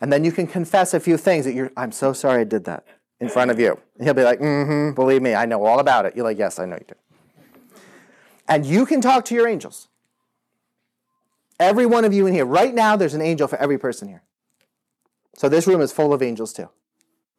and 0.00 0.12
then 0.12 0.24
you 0.24 0.32
can 0.32 0.46
confess 0.46 0.94
a 0.94 1.00
few 1.00 1.16
things 1.16 1.44
that 1.44 1.54
you're, 1.54 1.70
I'm 1.76 1.92
so 1.92 2.12
sorry 2.12 2.42
I 2.42 2.44
did 2.44 2.64
that 2.64 2.84
in 3.20 3.28
front 3.28 3.50
of 3.50 3.58
you. 3.58 3.78
And 3.96 4.04
he'll 4.04 4.14
be 4.14 4.22
like, 4.22 4.40
mm 4.40 4.66
hmm, 4.66 4.94
believe 4.94 5.22
me, 5.22 5.34
I 5.34 5.46
know 5.46 5.64
all 5.64 5.78
about 5.78 6.06
it. 6.06 6.14
You're 6.16 6.24
like, 6.24 6.38
yes, 6.38 6.58
I 6.58 6.66
know 6.66 6.76
you 6.76 6.84
do. 6.86 6.94
And 8.48 8.64
you 8.64 8.86
can 8.86 9.00
talk 9.00 9.24
to 9.26 9.34
your 9.34 9.48
angels. 9.48 9.88
Every 11.58 11.86
one 11.86 12.04
of 12.04 12.12
you 12.12 12.26
in 12.26 12.34
here, 12.34 12.44
right 12.44 12.74
now, 12.74 12.96
there's 12.96 13.14
an 13.14 13.22
angel 13.22 13.48
for 13.48 13.56
every 13.56 13.78
person 13.78 14.08
here. 14.08 14.22
So 15.36 15.48
this 15.48 15.66
room 15.66 15.80
is 15.80 15.92
full 15.92 16.12
of 16.12 16.22
angels 16.22 16.52
too. 16.52 16.68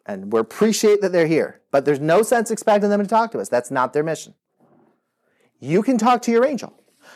And 0.05 0.31
we 0.31 0.39
appreciate 0.39 1.01
that 1.01 1.11
they're 1.11 1.27
here, 1.27 1.61
but 1.71 1.85
there's 1.85 1.99
no 1.99 2.23
sense 2.23 2.49
expecting 2.49 2.89
them 2.89 3.01
to 3.01 3.07
talk 3.07 3.31
to 3.31 3.39
us. 3.39 3.49
That's 3.49 3.69
not 3.69 3.93
their 3.93 4.03
mission. 4.03 4.33
You 5.59 5.83
can 5.83 5.97
talk 5.97 6.21
to 6.23 6.31
your 6.31 6.45
angel. 6.45 6.73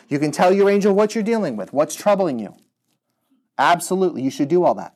You 0.08 0.18
can 0.18 0.30
tell 0.30 0.52
your 0.52 0.68
angel 0.68 0.94
what 0.94 1.14
you're 1.14 1.24
dealing 1.24 1.56
with, 1.56 1.72
what's 1.72 1.94
troubling 1.94 2.38
you. 2.38 2.54
Absolutely, 3.58 4.22
you 4.22 4.30
should 4.30 4.48
do 4.48 4.64
all 4.64 4.74
that. 4.74 4.94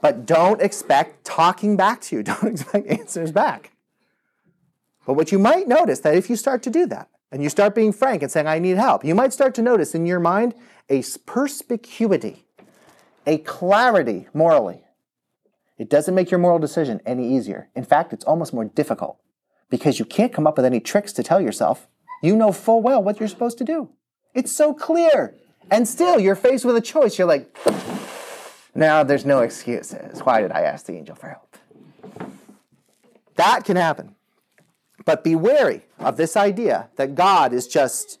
But 0.00 0.26
don't 0.26 0.60
expect 0.62 1.24
talking 1.24 1.76
back 1.76 2.00
to 2.02 2.16
you. 2.16 2.22
Don't 2.22 2.44
expect 2.44 2.86
answers 2.86 3.32
back. 3.32 3.72
But 5.06 5.14
what 5.14 5.32
you 5.32 5.38
might 5.38 5.68
notice 5.68 6.00
that 6.00 6.14
if 6.14 6.30
you 6.30 6.36
start 6.36 6.62
to 6.62 6.70
do 6.70 6.86
that, 6.86 7.08
and 7.32 7.42
you 7.42 7.48
start 7.48 7.74
being 7.74 7.92
frank 7.92 8.22
and 8.22 8.30
saying, 8.30 8.46
I 8.46 8.58
need 8.58 8.76
help, 8.76 9.04
you 9.04 9.14
might 9.14 9.32
start 9.32 9.54
to 9.54 9.62
notice 9.62 9.94
in 9.94 10.06
your 10.06 10.20
mind 10.20 10.54
a 10.88 11.02
perspicuity, 11.26 12.44
a 13.26 13.38
clarity 13.38 14.26
morally. 14.34 14.82
It 15.78 15.88
doesn't 15.88 16.14
make 16.14 16.30
your 16.30 16.40
moral 16.40 16.58
decision 16.58 17.00
any 17.06 17.34
easier. 17.34 17.68
In 17.74 17.84
fact, 17.84 18.12
it's 18.12 18.24
almost 18.24 18.52
more 18.52 18.64
difficult 18.64 19.18
because 19.70 19.98
you 19.98 20.04
can't 20.04 20.32
come 20.32 20.46
up 20.46 20.56
with 20.56 20.66
any 20.66 20.80
tricks 20.80 21.12
to 21.14 21.22
tell 21.22 21.40
yourself. 21.40 21.88
You 22.22 22.36
know 22.36 22.52
full 22.52 22.82
well 22.82 23.02
what 23.02 23.18
you're 23.18 23.28
supposed 23.28 23.58
to 23.58 23.64
do. 23.64 23.90
It's 24.34 24.52
so 24.52 24.74
clear. 24.74 25.36
And 25.70 25.86
still, 25.86 26.18
you're 26.18 26.36
faced 26.36 26.64
with 26.64 26.76
a 26.76 26.80
choice. 26.80 27.16
You're 27.16 27.28
like, 27.28 27.56
now 28.74 29.02
there's 29.02 29.24
no 29.24 29.40
excuses. 29.40 30.20
Why 30.20 30.40
did 30.40 30.52
I 30.52 30.62
ask 30.62 30.86
the 30.86 30.94
angel 30.94 31.14
for 31.16 31.28
help? 31.28 31.56
That 33.36 33.64
can 33.64 33.76
happen. 33.76 34.16
But 35.04 35.24
be 35.24 35.34
wary 35.34 35.86
of 35.98 36.16
this 36.16 36.36
idea 36.36 36.90
that 36.96 37.14
God 37.14 37.52
is 37.52 37.66
just 37.66 38.18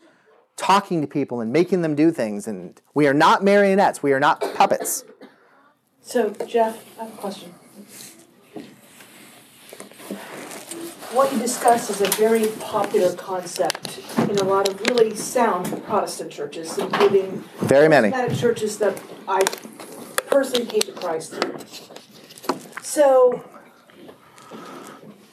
talking 0.56 1.00
to 1.00 1.06
people 1.06 1.40
and 1.40 1.52
making 1.52 1.82
them 1.82 1.94
do 1.94 2.10
things. 2.10 2.46
And 2.46 2.80
we 2.94 3.06
are 3.06 3.14
not 3.14 3.44
marionettes. 3.44 4.02
We 4.02 4.12
are 4.12 4.20
not 4.20 4.40
puppets. 4.54 5.04
So 6.00 6.30
Jeff, 6.46 6.84
I 6.98 7.04
have 7.04 7.14
a 7.14 7.16
question. 7.16 7.54
What 11.12 11.32
you 11.32 11.40
discuss 11.40 11.90
is 11.90 12.00
a 12.00 12.08
very 12.16 12.46
popular 12.60 13.12
concept 13.16 13.98
in 14.18 14.38
a 14.38 14.44
lot 14.44 14.68
of 14.68 14.80
really 14.82 15.14
sound 15.16 15.66
Protestant 15.84 16.30
churches, 16.30 16.78
including 16.78 17.42
Very 17.62 17.88
many. 17.88 18.10
churches 18.36 18.78
that 18.78 19.02
I 19.26 19.40
personally 20.30 20.66
came 20.66 20.80
to 20.82 20.92
Christ. 20.92 21.34
So, 22.82 23.44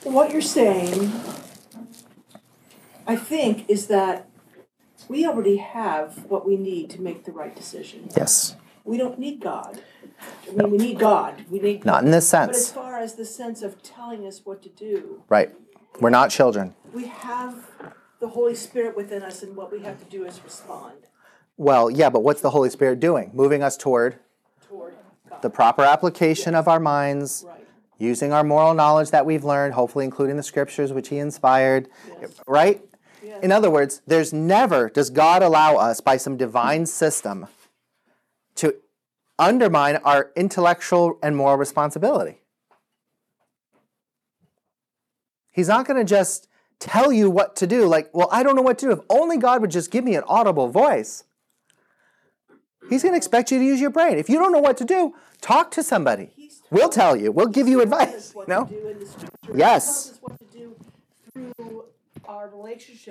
what 0.04 0.32
you're 0.32 0.42
saying, 0.42 1.12
I 3.06 3.16
think, 3.16 3.70
is 3.70 3.88
that 3.88 4.28
we 5.08 5.26
already 5.26 5.58
have 5.58 6.26
what 6.26 6.46
we 6.46 6.58
need 6.58 6.90
to 6.92 7.02
make 7.02 7.24
the 7.24 7.32
right 7.32 7.56
decision. 7.56 8.10
Yes. 8.16 8.56
We 8.84 8.98
don't 8.98 9.20
need 9.20 9.40
God. 9.40 9.82
I 10.50 10.54
mean, 10.54 10.72
we 10.72 10.78
need 10.78 11.00
God. 11.00 11.46
We 11.50 11.60
need. 11.60 11.86
Not 11.86 12.04
in 12.04 12.12
this 12.12 12.28
sense. 12.28 12.48
But 12.48 12.56
as 12.58 12.72
far 12.72 13.00
as 13.00 13.16
the 13.16 13.26
sense 13.26 13.62
of 13.62 13.84
telling 13.84 14.26
us 14.26 14.42
what 14.44 14.62
to 14.64 14.70
do, 14.70 15.24
Right. 15.30 15.54
We're 16.00 16.10
not 16.12 16.30
children. 16.30 16.76
we 16.94 17.06
have 17.08 17.66
the 18.20 18.28
Holy 18.30 18.54
Spirit 18.56 18.96
within 18.96 19.24
us, 19.24 19.42
and 19.42 19.56
what 19.56 19.72
we 19.72 19.82
have 19.82 20.00
to 20.00 20.06
do 20.06 20.26
is 20.26 20.40
respond 20.44 21.08
Well, 21.58 21.90
yeah, 21.90 22.10
but 22.10 22.22
what's 22.22 22.42
the 22.42 22.52
Holy 22.52 22.70
Spirit 22.70 23.00
doing? 23.00 23.32
Moving 23.34 23.64
us 23.64 23.78
toward. 23.78 24.20
The 25.42 25.50
proper 25.50 25.84
application 25.84 26.56
of 26.56 26.68
our 26.68 26.80
minds, 26.80 27.46
right. 27.48 27.66
using 27.98 28.32
our 28.34 28.44
moral 28.44 28.74
knowledge 28.74 29.12
that 29.12 29.26
we've 29.26 29.44
learned, 29.44 29.74
hopefully 29.74 30.06
including 30.06 30.38
the 30.38 30.44
scriptures 30.44 30.94
which 30.94 31.10
he 31.10 31.18
inspired, 31.18 31.90
Yes. 32.22 32.32
right? 32.48 32.82
Yes. 33.24 33.44
In 33.44 33.52
other 33.52 33.70
words, 33.70 34.02
there's 34.08 34.32
never 34.34 34.90
does 34.90 35.10
God 35.10 35.44
allow 35.44 35.76
us 35.76 36.02
by 36.02 36.18
some 36.18 36.38
divine 36.38 36.86
system 36.86 37.48
to 38.56 38.76
undermine 39.38 39.98
our 39.98 40.32
intellectual 40.36 41.20
and 41.22 41.36
moral 41.36 41.58
responsibility. 41.58 42.42
He's 45.52 45.68
not 45.68 45.88
going 45.88 45.98
to 45.98 46.06
just 46.06 46.48
tell 46.80 47.12
you 47.12 47.30
what 47.30 47.56
to 47.58 47.68
do 47.68 47.86
like, 47.88 48.10
well, 48.14 48.30
I 48.32 48.44
don't 48.44 48.56
know 48.56 48.62
what 48.62 48.78
to 48.80 48.86
do. 48.88 48.92
If 48.92 49.00
only 49.10 49.38
God 49.38 49.62
would 49.62 49.72
just 49.72 49.90
give 49.92 50.04
me 50.04 50.16
an 50.16 50.24
audible 50.28 50.70
voice. 50.70 51.24
He's 52.90 53.04
going 53.04 53.14
to 53.14 53.18
expect 53.18 53.52
you 53.52 53.60
to 53.60 53.66
use 53.66 53.80
your 53.82 53.90
brain. 53.90 54.18
If 54.18 54.30
you 54.30 54.38
don't 54.40 54.52
know 54.52 54.60
what 54.60 54.78
to 54.78 54.86
do, 54.86 55.14
talk 55.42 55.72
to 55.72 55.84
somebody. 55.84 56.32
We'll 56.70 56.90
tell 56.90 57.16
you. 57.16 57.32
We'll 57.32 57.48
give 57.48 57.68
you 57.68 57.82
advice. 57.82 58.34
No? 58.48 58.66
to 58.66 58.74
do 58.74 58.88
in 58.88 59.00
the. 59.00 59.58
Yes. 59.58 60.06
He 60.06 60.10
tells 60.10 60.12
us 60.12 60.20
what 60.22 60.40
to 60.40 60.46
do 60.58 60.76
through 61.34 61.86
our 62.28 62.50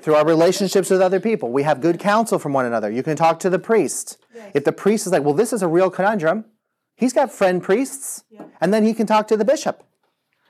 through 0.02 0.14
our 0.14 0.26
relationships 0.26 0.90
with 0.90 1.00
other 1.00 1.20
people. 1.20 1.50
We 1.50 1.62
have 1.62 1.80
good 1.80 1.98
counsel 1.98 2.38
from 2.38 2.52
one 2.52 2.66
another. 2.66 2.90
You 2.90 3.02
can 3.02 3.16
talk 3.16 3.40
to 3.40 3.50
the 3.50 3.58
priest. 3.58 4.18
Yes. 4.34 4.50
If 4.54 4.64
the 4.64 4.72
priest 4.72 5.06
is 5.06 5.12
like, 5.12 5.22
well, 5.22 5.34
this 5.34 5.52
is 5.52 5.62
a 5.62 5.68
real 5.68 5.90
conundrum, 5.90 6.44
he's 6.96 7.12
got 7.12 7.32
friend 7.32 7.62
priests, 7.62 8.24
Yeah. 8.30 8.42
and 8.60 8.74
then 8.74 8.84
he 8.84 8.92
can 8.92 9.06
talk 9.06 9.26
to 9.28 9.36
the 9.36 9.44
bishop. 9.44 9.82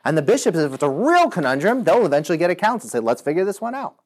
And 0.05 0.17
the 0.17 0.23
bishop, 0.23 0.55
if 0.55 0.73
it's 0.73 0.83
a 0.83 0.91
real 0.91 1.31
conundrum, 1.31 1.85
they'll 1.85 2.07
eventually 2.07 2.39
get 2.39 2.51
a 2.51 2.55
counsel, 2.55 2.87
and 2.87 2.93
say, 2.93 2.99
let's 3.01 3.23
figure 3.23 3.45
this 3.45 3.61
one 3.61 3.75
out. 3.75 3.97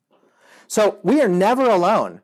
So 0.66 0.99
we 1.03 1.21
are 1.21 1.29
never 1.29 1.68
alone. 1.68 2.21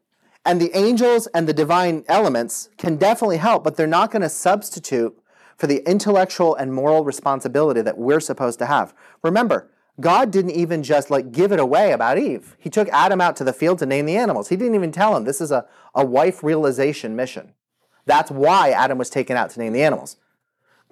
And 0.47 0.61
the 0.61 0.75
angels 0.77 1.27
and 1.35 1.49
the 1.49 1.53
divine 1.53 2.05
elements 2.07 2.71
can 2.79 2.97
definitely 2.97 3.39
help, 3.39 3.65
but 3.65 3.77
they're 3.77 3.89
not 3.89 4.13
going 4.13 4.23
to 4.23 4.29
substitute 4.29 5.19
for 5.57 5.67
the 5.67 5.79
intellectual 5.91 6.55
and 6.55 6.73
moral 6.73 7.05
responsibility 7.05 7.83
that 7.83 7.99
we're 7.99 8.21
supposed 8.21 8.61
to 8.61 8.67
have. 8.67 8.95
Remember, 9.25 9.69
God 10.01 10.31
didn't 10.31 10.53
even 10.53 10.85
just 10.85 11.11
like 11.11 11.33
give 11.33 11.51
it 11.51 11.59
away 11.59 11.91
about 11.91 12.17
Eve. 12.17 12.57
He 12.61 12.71
took 12.71 12.89
Adam 12.91 13.21
out 13.21 13.35
to 13.37 13.45
the 13.45 13.53
field 13.53 13.81
to 13.81 13.87
name 13.87 14.07
the 14.07 14.17
animals. 14.17 14.49
He 14.49 14.57
didn't 14.57 14.77
even 14.77 14.93
tell 14.93 15.17
him 15.17 15.25
this 15.25 15.41
is 15.41 15.51
a, 15.51 15.67
a 15.97 16.07
wife 16.07 16.45
realization 16.45 17.17
mission. 17.17 17.55
That's 18.05 18.31
why 18.31 18.71
Adam 18.71 18.99
was 18.99 19.11
taken 19.11 19.37
out 19.37 19.51
to 19.51 19.59
name 19.59 19.73
the 19.73 19.83
animals. 19.83 20.17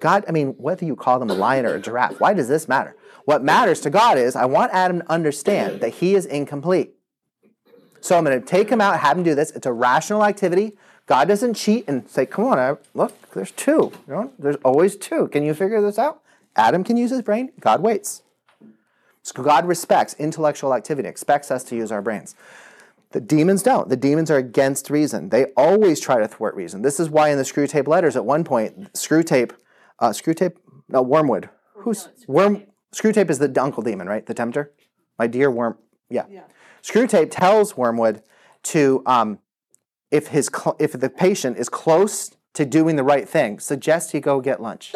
God, 0.01 0.25
I 0.27 0.31
mean, 0.31 0.49
whether 0.57 0.83
you 0.83 0.97
call 0.97 1.17
them 1.19 1.29
a 1.29 1.33
lion 1.33 1.65
or 1.65 1.75
a 1.75 1.79
giraffe, 1.79 2.19
why 2.19 2.33
does 2.33 2.49
this 2.49 2.67
matter? 2.67 2.97
What 3.23 3.41
matters 3.41 3.79
to 3.81 3.89
God 3.89 4.17
is 4.17 4.35
I 4.35 4.45
want 4.45 4.73
Adam 4.73 4.99
to 4.99 5.09
understand 5.09 5.79
that 5.79 5.93
he 5.95 6.15
is 6.15 6.25
incomplete. 6.25 6.94
So 8.05 8.15
I'm 8.15 8.23
going 8.23 8.39
to 8.39 8.45
take 8.45 8.69
him 8.69 8.81
out, 8.81 8.99
have 8.99 9.17
him 9.17 9.23
do 9.23 9.33
this. 9.33 9.49
It's 9.49 9.65
a 9.65 9.73
rational 9.73 10.23
activity. 10.23 10.77
God 11.07 11.27
doesn't 11.27 11.55
cheat 11.55 11.85
and 11.87 12.07
say, 12.07 12.27
"Come 12.27 12.45
on, 12.45 12.59
I- 12.59 12.77
look, 12.93 13.13
there's 13.31 13.49
two. 13.49 13.91
You 14.07 14.13
know, 14.13 14.31
there's 14.37 14.57
always 14.63 14.95
two. 14.95 15.27
Can 15.29 15.41
you 15.41 15.55
figure 15.55 15.81
this 15.81 15.97
out?" 15.97 16.21
Adam 16.55 16.83
can 16.83 16.97
use 16.97 17.09
his 17.09 17.23
brain. 17.23 17.51
God 17.59 17.81
waits. 17.81 18.21
So 19.23 19.41
God 19.41 19.65
respects 19.67 20.15
intellectual 20.19 20.75
activity, 20.75 21.09
expects 21.09 21.49
us 21.49 21.63
to 21.63 21.75
use 21.75 21.91
our 21.91 22.03
brains. 22.03 22.35
The 23.09 23.19
demons 23.19 23.63
don't. 23.63 23.89
The 23.89 23.97
demons 23.97 24.29
are 24.29 24.37
against 24.37 24.91
reason. 24.91 25.29
They 25.29 25.45
always 25.57 25.99
try 25.99 26.19
to 26.19 26.27
thwart 26.27 26.53
reason. 26.53 26.83
This 26.83 26.99
is 26.99 27.09
why 27.09 27.29
in 27.29 27.39
the 27.39 27.43
Screwtape 27.43 27.87
letters 27.87 28.15
at 28.15 28.23
one 28.23 28.43
point, 28.43 28.93
Screwtape, 28.93 29.53
uh, 29.97 30.09
Screwtape, 30.09 30.57
no, 30.89 31.01
wormwood. 31.01 31.49
Who's 31.73 32.09
worm? 32.27 32.65
Screwtape 32.93 33.31
is 33.31 33.39
the 33.39 33.51
uncle 33.59 33.81
demon, 33.81 34.07
right? 34.07 34.23
The 34.23 34.35
tempter. 34.35 34.71
My 35.17 35.25
dear 35.25 35.49
worm. 35.49 35.79
Yeah. 36.07 36.25
Yeah. 36.29 36.41
Screwtape 36.85 37.31
tells 37.31 37.75
Wormwood 37.75 38.21
to, 38.61 39.01
um, 39.07 39.39
if 40.11 40.27
his 40.27 40.51
cl- 40.55 40.75
if 40.77 40.91
the 40.91 41.09
patient 41.09 41.57
is 41.57 41.67
close 41.67 42.35
to 42.53 42.63
doing 42.63 42.95
the 42.95 43.03
right 43.03 43.27
thing, 43.27 43.59
suggest 43.59 44.11
he 44.11 44.19
go 44.19 44.39
get 44.39 44.61
lunch. 44.61 44.93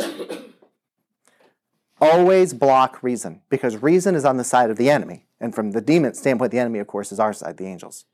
Always 2.00 2.54
block 2.54 3.02
reason 3.02 3.42
because 3.50 3.78
reason 3.78 4.14
is 4.14 4.24
on 4.24 4.38
the 4.38 4.44
side 4.44 4.70
of 4.70 4.78
the 4.78 4.88
enemy, 4.92 5.26
and 5.40 5.56
from 5.56 5.72
the 5.72 5.82
demon 5.82 6.14
standpoint, 6.14 6.52
the 6.52 6.60
enemy, 6.60 6.78
of 6.78 6.86
course, 6.86 7.12
is 7.12 7.20
our 7.20 7.34
side, 7.34 7.58
the 7.58 7.66
angels. 7.66 8.06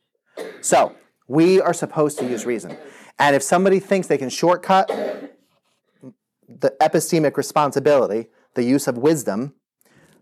So 0.62 0.96
we 1.28 1.60
are 1.60 1.74
supposed 1.74 2.18
to 2.20 2.26
use 2.26 2.46
reason, 2.46 2.78
and 3.20 3.36
if 3.36 3.44
somebody 3.44 3.82
thinks 3.82 4.08
they 4.08 4.18
can 4.18 4.30
shortcut 4.30 4.88
the 6.48 6.74
epistemic 6.80 7.36
responsibility, 7.36 8.30
the 8.54 8.64
use 8.64 8.88
of 8.88 8.98
wisdom, 8.98 9.54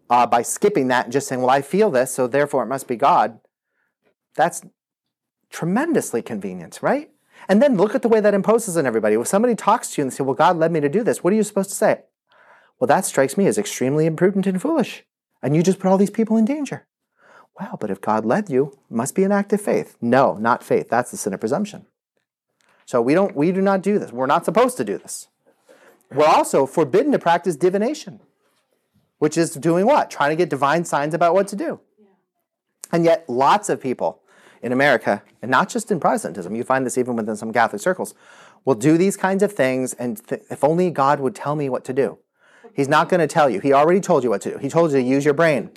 uh, 0.09 0.25
by 0.25 0.41
skipping 0.41 0.87
that 0.87 1.05
and 1.05 1.13
just 1.13 1.27
saying, 1.27 1.41
well, 1.41 1.51
I 1.51 1.61
feel 1.61 1.91
this, 1.91 2.13
so 2.13 2.25
therefore 2.27 2.63
it 2.63 2.67
must 2.67 2.87
be 2.87 2.95
God, 2.95 3.39
that's 4.35 4.63
tremendously 5.49 6.21
convenient, 6.21 6.79
right? 6.81 7.09
And 7.47 7.61
then 7.61 7.77
look 7.77 7.95
at 7.95 8.01
the 8.01 8.09
way 8.09 8.19
that 8.19 8.33
imposes 8.33 8.77
on 8.77 8.85
everybody. 8.85 9.15
If 9.15 9.27
somebody 9.27 9.55
talks 9.55 9.91
to 9.91 10.01
you 10.01 10.03
and 10.03 10.11
they 10.11 10.15
say, 10.15 10.23
well, 10.23 10.33
God 10.33 10.57
led 10.57 10.71
me 10.71 10.79
to 10.79 10.89
do 10.89 11.03
this, 11.03 11.23
what 11.23 11.33
are 11.33 11.35
you 11.35 11.43
supposed 11.43 11.69
to 11.69 11.75
say? 11.75 12.01
Well, 12.79 12.87
that 12.87 13.05
strikes 13.05 13.37
me 13.37 13.47
as 13.47 13.57
extremely 13.57 14.05
imprudent 14.05 14.47
and 14.47 14.61
foolish. 14.61 15.03
And 15.41 15.55
you 15.55 15.63
just 15.63 15.79
put 15.79 15.89
all 15.89 15.97
these 15.97 16.09
people 16.09 16.37
in 16.37 16.45
danger. 16.45 16.87
Well, 17.59 17.77
but 17.79 17.91
if 17.91 18.01
God 18.01 18.25
led 18.25 18.49
you, 18.49 18.77
it 18.89 18.95
must 18.95 19.13
be 19.13 19.23
an 19.23 19.31
act 19.31 19.53
of 19.53 19.61
faith. 19.61 19.97
No, 20.01 20.35
not 20.37 20.63
faith. 20.63 20.89
That's 20.89 21.11
the 21.11 21.17
sin 21.17 21.33
of 21.33 21.39
presumption. 21.39 21.85
So 22.85 23.01
we 23.01 23.13
don't 23.13 23.35
we 23.35 23.51
do 23.51 23.61
not 23.61 23.81
do 23.81 23.99
this. 23.99 24.11
We're 24.11 24.25
not 24.25 24.45
supposed 24.45 24.77
to 24.77 24.83
do 24.83 24.97
this. 24.97 25.27
We're 26.11 26.25
also 26.25 26.65
forbidden 26.65 27.11
to 27.11 27.19
practice 27.19 27.55
divination 27.55 28.19
which 29.23 29.37
is 29.37 29.51
doing 29.51 29.85
what? 29.85 30.11
Trying 30.11 30.31
to 30.31 30.35
get 30.35 30.49
divine 30.49 30.83
signs 30.83 31.13
about 31.13 31.33
what 31.33 31.47
to 31.47 31.55
do. 31.55 31.79
And 32.91 33.05
yet, 33.05 33.23
lots 33.29 33.69
of 33.69 33.79
people 33.79 34.19
in 34.63 34.71
America, 34.71 35.21
and 35.41 35.51
not 35.51 35.69
just 35.69 35.91
in 35.91 35.99
Protestantism, 35.99 36.55
you 36.55 36.63
find 36.63 36.85
this 36.85 36.97
even 36.97 37.15
within 37.15 37.35
some 37.35 37.51
Catholic 37.53 37.81
circles, 37.81 38.15
will 38.65 38.75
do 38.75 38.97
these 38.97 39.17
kinds 39.17 39.43
of 39.43 39.51
things, 39.51 39.93
and 39.93 40.25
th- 40.27 40.41
if 40.49 40.63
only 40.63 40.89
God 40.89 41.19
would 41.19 41.35
tell 41.35 41.55
me 41.55 41.69
what 41.69 41.83
to 41.85 41.93
do. 41.93 42.17
He's 42.73 42.87
not 42.87 43.09
going 43.09 43.19
to 43.19 43.27
tell 43.27 43.49
you. 43.49 43.59
He 43.59 43.73
already 43.73 43.99
told 43.99 44.23
you 44.23 44.29
what 44.31 44.41
to 44.43 44.51
do. 44.53 44.57
He 44.57 44.69
told 44.69 44.91
you 44.91 44.97
to 44.97 45.03
use 45.03 45.25
your 45.25 45.33
brain. 45.33 45.69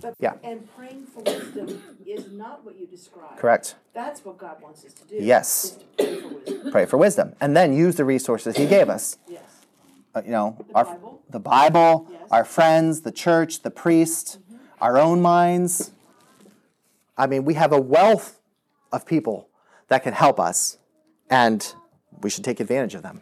But, 0.00 0.14
Yeah. 0.20 0.34
And 0.44 0.66
praying 0.76 1.06
for 1.12 1.20
wisdom 1.24 1.82
is 2.06 2.30
not 2.32 2.64
what 2.64 2.78
you 2.78 2.86
describe. 2.86 3.36
Correct. 3.36 3.74
That's 3.92 4.24
what 4.24 4.38
God 4.38 4.62
wants 4.62 4.84
us 4.84 4.92
to 4.94 5.04
do. 5.08 5.16
Yes. 5.18 5.76
to 5.98 6.04
pray 6.06 6.20
for 6.20 6.28
wisdom. 6.30 6.70
Pray 6.72 6.86
for 6.86 6.96
wisdom. 6.96 7.34
And 7.40 7.56
then 7.56 7.72
use 7.74 7.96
the 7.96 8.04
resources 8.04 8.56
He 8.56 8.66
gave 8.66 8.88
us. 8.88 9.18
Yes. 9.28 9.42
Uh, 10.14 10.22
you 10.24 10.30
know, 10.30 10.56
The 10.68 10.74
our, 10.76 10.84
Bible. 10.84 11.22
the 11.28 11.40
Bible, 11.40 12.06
Yes. 12.10 12.22
our 12.30 12.44
friends, 12.44 13.00
the 13.02 13.12
church, 13.12 13.62
the 13.62 13.70
priest, 13.70 14.38
our 14.80 14.96
own 14.96 15.20
minds. 15.20 15.90
I 17.18 17.26
mean, 17.26 17.44
we 17.44 17.54
have 17.54 17.72
a 17.72 17.80
wealth 17.80 18.40
of 18.92 19.04
people 19.04 19.48
that 19.88 20.02
can 20.02 20.12
help 20.14 20.38
us, 20.38 20.78
and 21.28 21.74
we 22.22 22.30
should 22.30 22.44
take 22.44 22.60
advantage 22.60 22.94
of 22.94 23.02
them. 23.02 23.20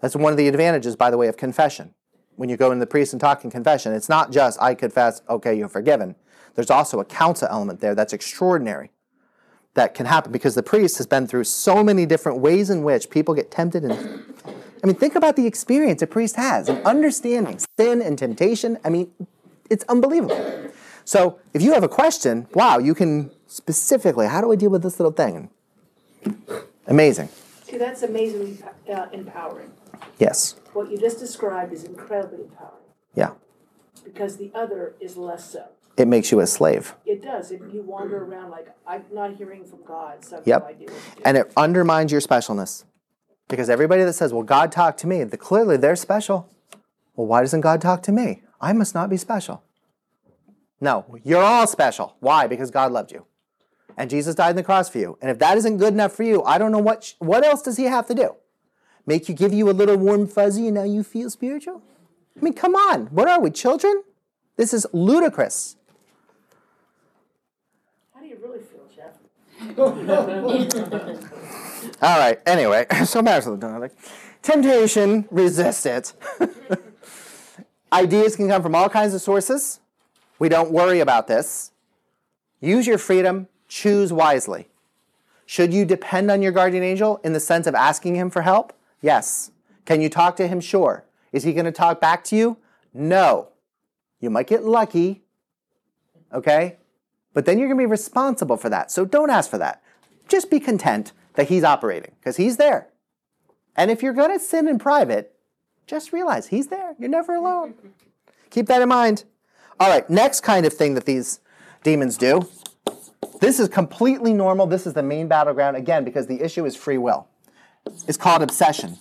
That's 0.00 0.14
one 0.14 0.32
of 0.32 0.36
the 0.36 0.48
advantages, 0.48 0.94
by 0.94 1.10
the 1.10 1.16
way, 1.16 1.28
of 1.28 1.36
confession. 1.36 1.94
When 2.36 2.48
you 2.48 2.56
go 2.56 2.70
into 2.70 2.80
the 2.80 2.86
priest 2.86 3.12
and 3.12 3.20
talk 3.20 3.42
in 3.44 3.50
confession, 3.50 3.94
it's 3.94 4.08
not 4.08 4.30
just, 4.30 4.60
I 4.60 4.74
confess, 4.74 5.22
okay, 5.28 5.54
you're 5.54 5.68
forgiven. 5.68 6.14
There's 6.54 6.70
also 6.70 7.00
a 7.00 7.04
counsel 7.04 7.48
element 7.50 7.80
there 7.80 7.94
that's 7.94 8.12
extraordinary 8.12 8.90
that 9.74 9.94
can 9.94 10.06
happen 10.06 10.30
because 10.30 10.54
the 10.54 10.62
priest 10.62 10.98
has 10.98 11.06
been 11.06 11.26
through 11.26 11.44
so 11.44 11.82
many 11.82 12.06
different 12.06 12.38
ways 12.38 12.70
in 12.70 12.82
which 12.82 13.10
people 13.10 13.34
get 13.34 13.50
tempted 13.50 13.84
and 13.84 14.24
I 14.84 14.86
mean, 14.86 14.96
think 14.96 15.14
about 15.14 15.34
the 15.34 15.46
experience 15.46 16.02
a 16.02 16.06
priest 16.06 16.36
has 16.36 16.68
in 16.68 16.76
understanding 16.84 17.58
sin 17.78 18.02
and 18.02 18.18
temptation. 18.18 18.76
I 18.84 18.90
mean, 18.90 19.10
it's 19.70 19.82
unbelievable. 19.88 20.36
So, 21.04 21.38
if 21.52 21.60
you 21.62 21.72
have 21.74 21.82
a 21.84 21.88
question, 21.88 22.46
wow, 22.54 22.78
you 22.78 22.94
can 22.94 23.30
specifically, 23.46 24.26
how 24.26 24.40
do 24.40 24.50
I 24.52 24.56
deal 24.56 24.70
with 24.70 24.82
this 24.82 24.98
little 24.98 25.12
thing? 25.12 25.50
Amazing. 26.86 27.28
See, 27.64 27.76
that's 27.78 28.02
amazingly 28.02 28.58
uh, 28.92 29.06
empowering. 29.12 29.70
Yes. 30.18 30.54
What 30.72 30.90
you 30.90 30.98
just 30.98 31.18
described 31.18 31.72
is 31.72 31.84
incredibly 31.84 32.42
empowering 32.44 32.84
Yeah. 33.14 33.30
because 34.04 34.36
the 34.36 34.50
other 34.54 34.94
is 35.00 35.16
less 35.16 35.50
so. 35.50 35.66
it 35.96 36.08
makes 36.08 36.32
you 36.32 36.40
a 36.40 36.46
slave. 36.46 36.94
It 37.06 37.22
does, 37.22 37.50
if 37.52 37.60
you 37.72 37.82
wander 37.82 38.24
around 38.24 38.50
like, 38.50 38.68
I'm 38.86 39.04
not 39.12 39.36
hearing 39.36 39.64
from 39.64 39.80
God, 39.84 40.24
so 40.24 40.36
I 40.36 40.38
have 40.38 40.46
Yep. 40.46 40.62
no 40.62 40.68
idea 40.68 40.88
what 40.88 41.00
to 41.10 41.16
do. 41.16 41.22
And 41.24 41.36
it 41.36 41.52
undermines 41.56 42.12
your 42.12 42.20
specialness. 42.20 42.84
Because 43.48 43.68
everybody 43.68 44.02
that 44.04 44.12
says, 44.14 44.32
well, 44.32 44.42
God 44.42 44.72
talked 44.72 44.98
to 45.00 45.06
me, 45.06 45.22
the, 45.24 45.36
clearly 45.36 45.76
they're 45.76 45.96
special. 45.96 46.48
Well, 47.14 47.26
why 47.26 47.42
doesn't 47.42 47.60
God 47.60 47.80
talk 47.82 48.02
to 48.04 48.12
me? 48.12 48.42
I 48.60 48.72
must 48.72 48.94
not 48.94 49.10
be 49.10 49.16
special. 49.18 49.62
No, 50.84 51.18
you're 51.24 51.42
all 51.42 51.66
special. 51.66 52.14
Why? 52.20 52.46
Because 52.46 52.70
God 52.70 52.92
loved 52.92 53.10
you. 53.10 53.24
And 53.96 54.10
Jesus 54.10 54.34
died 54.34 54.50
on 54.50 54.56
the 54.56 54.62
cross 54.62 54.90
for 54.90 54.98
you. 54.98 55.16
And 55.22 55.30
if 55.30 55.38
that 55.38 55.56
isn't 55.56 55.78
good 55.78 55.94
enough 55.94 56.12
for 56.12 56.24
you, 56.24 56.42
I 56.42 56.58
don't 56.58 56.72
know 56.72 56.78
what, 56.78 57.04
sh- 57.04 57.14
what 57.20 57.42
else 57.42 57.62
does 57.62 57.78
he 57.78 57.84
have 57.84 58.06
to 58.08 58.14
do? 58.14 58.34
Make 59.06 59.26
you 59.26 59.34
give 59.34 59.54
you 59.54 59.70
a 59.70 59.72
little 59.72 59.96
warm 59.96 60.26
fuzzy 60.26 60.66
and 60.66 60.74
now 60.74 60.82
you 60.82 61.02
feel 61.02 61.30
spiritual? 61.30 61.80
I 62.38 62.44
mean, 62.44 62.52
come 62.52 62.74
on. 62.74 63.06
What 63.06 63.28
are 63.28 63.40
we, 63.40 63.50
children? 63.50 64.02
This 64.56 64.74
is 64.74 64.86
ludicrous. 64.92 65.76
How 68.14 68.20
do 68.20 68.26
you 68.26 68.36
really 68.42 68.60
feel, 68.60 68.86
Jeff? 68.94 69.14
All 72.02 72.18
right. 72.18 72.38
Anyway, 72.44 72.84
so 73.06 73.22
back 73.22 73.42
to 73.44 73.52
the 73.52 73.56
topic. 73.56 73.92
Temptation, 74.42 75.26
resist 75.30 75.86
it. 75.86 76.12
Ideas 77.90 78.36
can 78.36 78.48
come 78.48 78.62
from 78.62 78.74
all 78.74 78.90
kinds 78.90 79.14
of 79.14 79.22
sources. 79.22 79.80
We 80.38 80.48
don't 80.48 80.70
worry 80.70 81.00
about 81.00 81.26
this. 81.26 81.72
Use 82.60 82.86
your 82.86 82.98
freedom, 82.98 83.48
choose 83.68 84.12
wisely. 84.12 84.68
Should 85.46 85.74
you 85.74 85.84
depend 85.84 86.30
on 86.30 86.42
your 86.42 86.52
guardian 86.52 86.82
angel 86.82 87.20
in 87.22 87.32
the 87.32 87.40
sense 87.40 87.66
of 87.66 87.74
asking 87.74 88.16
him 88.16 88.30
for 88.30 88.42
help? 88.42 88.72
Yes. 89.00 89.50
Can 89.84 90.00
you 90.00 90.08
talk 90.08 90.36
to 90.36 90.48
him? 90.48 90.60
Sure. 90.60 91.04
Is 91.32 91.42
he 91.42 91.52
going 91.52 91.66
to 91.66 91.72
talk 91.72 92.00
back 92.00 92.24
to 92.24 92.36
you? 92.36 92.56
No. 92.92 93.48
You 94.20 94.30
might 94.30 94.46
get 94.46 94.64
lucky, 94.64 95.22
okay? 96.32 96.76
But 97.34 97.44
then 97.44 97.58
you're 97.58 97.68
going 97.68 97.78
to 97.78 97.82
be 97.82 97.90
responsible 97.90 98.56
for 98.56 98.70
that. 98.70 98.90
So 98.90 99.04
don't 99.04 99.28
ask 99.28 99.50
for 99.50 99.58
that. 99.58 99.82
Just 100.28 100.50
be 100.50 100.60
content 100.60 101.12
that 101.34 101.48
he's 101.48 101.64
operating 101.64 102.12
because 102.18 102.36
he's 102.36 102.56
there. 102.56 102.88
And 103.76 103.90
if 103.90 104.02
you're 104.02 104.14
going 104.14 104.32
to 104.32 104.42
sin 104.42 104.68
in 104.68 104.78
private, 104.78 105.34
just 105.86 106.12
realize 106.12 106.46
he's 106.46 106.68
there. 106.68 106.94
You're 106.98 107.10
never 107.10 107.34
alone. 107.34 107.74
Keep 108.50 108.66
that 108.66 108.80
in 108.80 108.88
mind. 108.88 109.24
All 109.80 109.88
right, 109.88 110.08
next 110.08 110.42
kind 110.42 110.66
of 110.66 110.72
thing 110.72 110.94
that 110.94 111.04
these 111.04 111.40
demons 111.82 112.16
do. 112.16 112.48
This 113.40 113.58
is 113.58 113.68
completely 113.68 114.32
normal. 114.32 114.66
This 114.66 114.86
is 114.86 114.94
the 114.94 115.02
main 115.02 115.28
battleground, 115.28 115.76
again, 115.76 116.04
because 116.04 116.26
the 116.26 116.40
issue 116.40 116.64
is 116.64 116.76
free 116.76 116.98
will. 116.98 117.26
It's 118.06 118.16
called 118.16 118.42
obsession. 118.42 118.98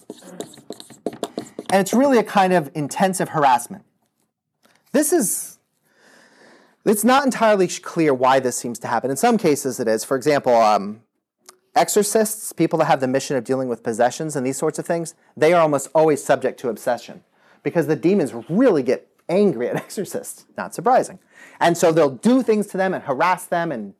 And 1.71 1.81
it's 1.81 1.93
really 1.93 2.17
a 2.17 2.23
kind 2.23 2.53
of 2.53 2.69
intensive 2.73 3.29
harassment. 3.29 3.83
This 4.91 5.13
is 5.13 5.53
it's 6.85 7.03
not 7.03 7.23
entirely 7.23 7.67
clear 7.67 8.13
why 8.13 8.39
this 8.39 8.57
seems 8.57 8.77
to 8.79 8.87
happen. 8.87 9.09
In 9.09 9.15
some 9.15 9.37
cases, 9.37 9.79
it 9.79 9.87
is. 9.87 10.03
For 10.03 10.17
example, 10.17 10.55
um, 10.55 11.01
exorcists, 11.75 12.51
people 12.51 12.77
that 12.79 12.85
have 12.85 12.99
the 12.99 13.07
mission 13.07 13.37
of 13.37 13.45
dealing 13.45 13.69
with 13.69 13.83
possessions 13.83 14.35
and 14.35 14.45
these 14.45 14.57
sorts 14.57 14.79
of 14.79 14.85
things, 14.85 15.15
they 15.37 15.53
are 15.53 15.61
almost 15.61 15.87
always 15.95 16.21
subject 16.23 16.59
to 16.59 16.69
obsession 16.69 17.23
because 17.63 17.87
the 17.87 17.95
demons 17.95 18.33
really 18.49 18.83
get 18.83 19.07
angry 19.33 19.69
at 19.69 19.75
exorcists. 19.83 20.45
Not 20.57 20.73
surprising. 20.73 21.19
And 21.59 21.77
so 21.77 21.91
they'll 21.91 22.09
do 22.09 22.43
things 22.43 22.67
to 22.67 22.77
them 22.77 22.93
and 22.93 23.03
harass 23.03 23.45
them. 23.45 23.71
And 23.71 23.93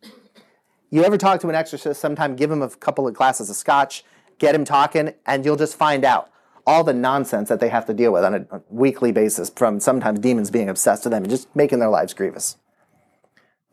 you 0.89 1.03
ever 1.03 1.18
talk 1.18 1.41
to 1.41 1.49
an 1.49 1.55
exorcist, 1.55 1.99
sometime 1.99 2.35
give 2.35 2.51
him 2.51 2.61
a 2.61 2.69
couple 2.69 3.07
of 3.07 3.14
glasses 3.14 3.49
of 3.49 3.55
scotch, 3.55 4.03
get 4.38 4.55
him 4.55 4.65
talking, 4.65 5.14
and 5.26 5.45
you'll 5.45 5.55
just 5.55 5.76
find 5.76 6.05
out 6.05 6.30
all 6.65 6.84
the 6.84 6.93
nonsense 6.93 7.49
that 7.49 7.60
they 7.60 7.69
have 7.69 7.85
to 7.85 7.93
deal 7.93 8.14
with 8.14 8.23
on 8.23 8.34
a 8.35 8.61
weekly 8.69 9.11
basis 9.11 9.49
from 9.49 9.80
sometimes 9.80 10.19
demons 10.19 10.49
being 10.49 10.69
obsessed 10.69 11.03
with 11.03 11.11
them 11.11 11.23
and 11.23 11.30
just 11.30 11.53
making 11.55 11.80
their 11.80 11.89
lives 11.89 12.14
grievous. 12.14 12.57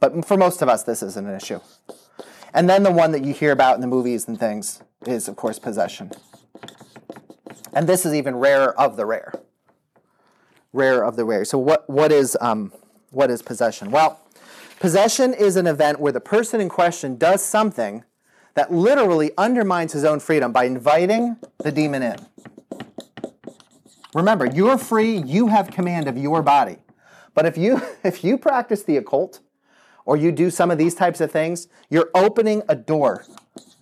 But 0.01 0.24
for 0.24 0.37
most 0.37 0.62
of 0.62 0.69
us, 0.69 0.82
this 0.82 1.03
isn't 1.03 1.27
an 1.27 1.37
issue. 1.37 1.61
And 2.53 2.69
then 2.69 2.82
the 2.82 2.91
one 2.91 3.12
that 3.12 3.24
you 3.24 3.32
hear 3.32 3.53
about 3.53 3.77
in 3.77 3.81
the 3.81 3.87
movies 3.87 4.27
and 4.27 4.39
things 4.39 4.82
is, 5.07 5.28
of 5.28 5.37
course, 5.37 5.59
possession. 5.59 6.11
And 7.73 7.89
this 7.89 8.05
is 8.05 8.15
even 8.15 8.37
rarer 8.37 8.73
of 8.78 8.97
the 8.97 9.07
rare. 9.07 9.32
Rare 10.73 11.05
of 11.05 11.17
the 11.17 11.25
rare. 11.25 11.45
So 11.45 11.59
what, 11.59 11.89
what, 11.89 12.13
is, 12.13 12.37
um, 12.41 12.73
what 13.11 13.31
is 13.31 13.43
possession? 13.43 13.91
Well, 13.91 14.21
possession 14.79 15.35
is 15.35 15.57
an 15.57 15.67
event 15.67 16.01
where 16.01 16.13
the 16.13 16.21
person 16.21 16.61
in 16.61 16.69
question 16.69 17.17
does 17.17 17.45
something 17.45 18.05
that 18.55 18.73
literally 18.73 19.33
undermines 19.39 19.93
his 19.93 20.05
own 20.05 20.21
freedom 20.21 20.53
by 20.53 20.65
inviting 20.65 21.37
the 21.59 21.73
demon 21.73 22.03
in. 22.03 22.17
Remember, 24.15 24.47
you're 24.47 24.79
free, 24.79 25.19
you 25.19 25.49
have 25.49 25.71
command 25.71 26.09
of 26.09 26.19
your 26.19 26.43
body. 26.43 26.79
But 27.35 27.47
if 27.47 27.57
you 27.57 27.81
if 28.05 28.25
you 28.25 28.37
practice 28.37 28.83
the 28.83 28.97
occult, 28.97 29.41
or 30.05 30.17
you 30.17 30.33
do 30.33 30.51
some 30.51 30.71
of 30.71 30.79
these 30.79 30.95
types 30.95 31.21
of 31.21 31.31
things, 31.31 31.69
you're 31.89 32.11
opening 32.15 32.63
a 32.69 32.75
door. 32.75 33.25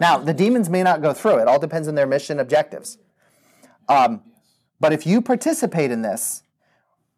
Now, 0.01 0.19
the 0.19 0.35
demons 0.35 0.69
may 0.69 0.83
not 0.83 1.01
go 1.01 1.13
through. 1.13 1.39
It 1.39 1.49
all 1.49 1.59
depends 1.59 1.89
on 1.89 1.95
their 1.95 2.07
mission 2.07 2.39
objectives. 2.39 2.99
Um, 3.89 4.23
but 4.79 4.93
if 4.93 5.07
you 5.07 5.23
participate 5.23 5.91
in 5.91 6.03
this, 6.03 6.43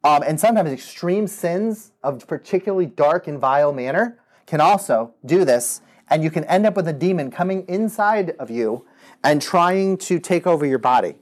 um, 0.04 0.22
and 0.26 0.38
sometimes 0.38 0.70
extreme 0.70 1.26
sins 1.26 1.92
of 2.02 2.26
particularly 2.26 2.86
dark 2.86 3.26
and 3.26 3.38
vile 3.38 3.72
manner 3.72 4.18
can 4.46 4.60
also 4.60 5.14
do 5.24 5.44
this, 5.44 5.82
and 6.08 6.22
you 6.22 6.30
can 6.30 6.44
end 6.44 6.66
up 6.66 6.76
with 6.76 6.88
a 6.88 6.92
demon 6.92 7.30
coming 7.30 7.64
inside 7.68 8.30
of 8.38 8.50
you 8.50 8.84
and 9.22 9.40
trying 9.40 9.96
to 9.98 10.18
take 10.18 10.46
over 10.46 10.64
your 10.64 10.78
body. 10.78 11.16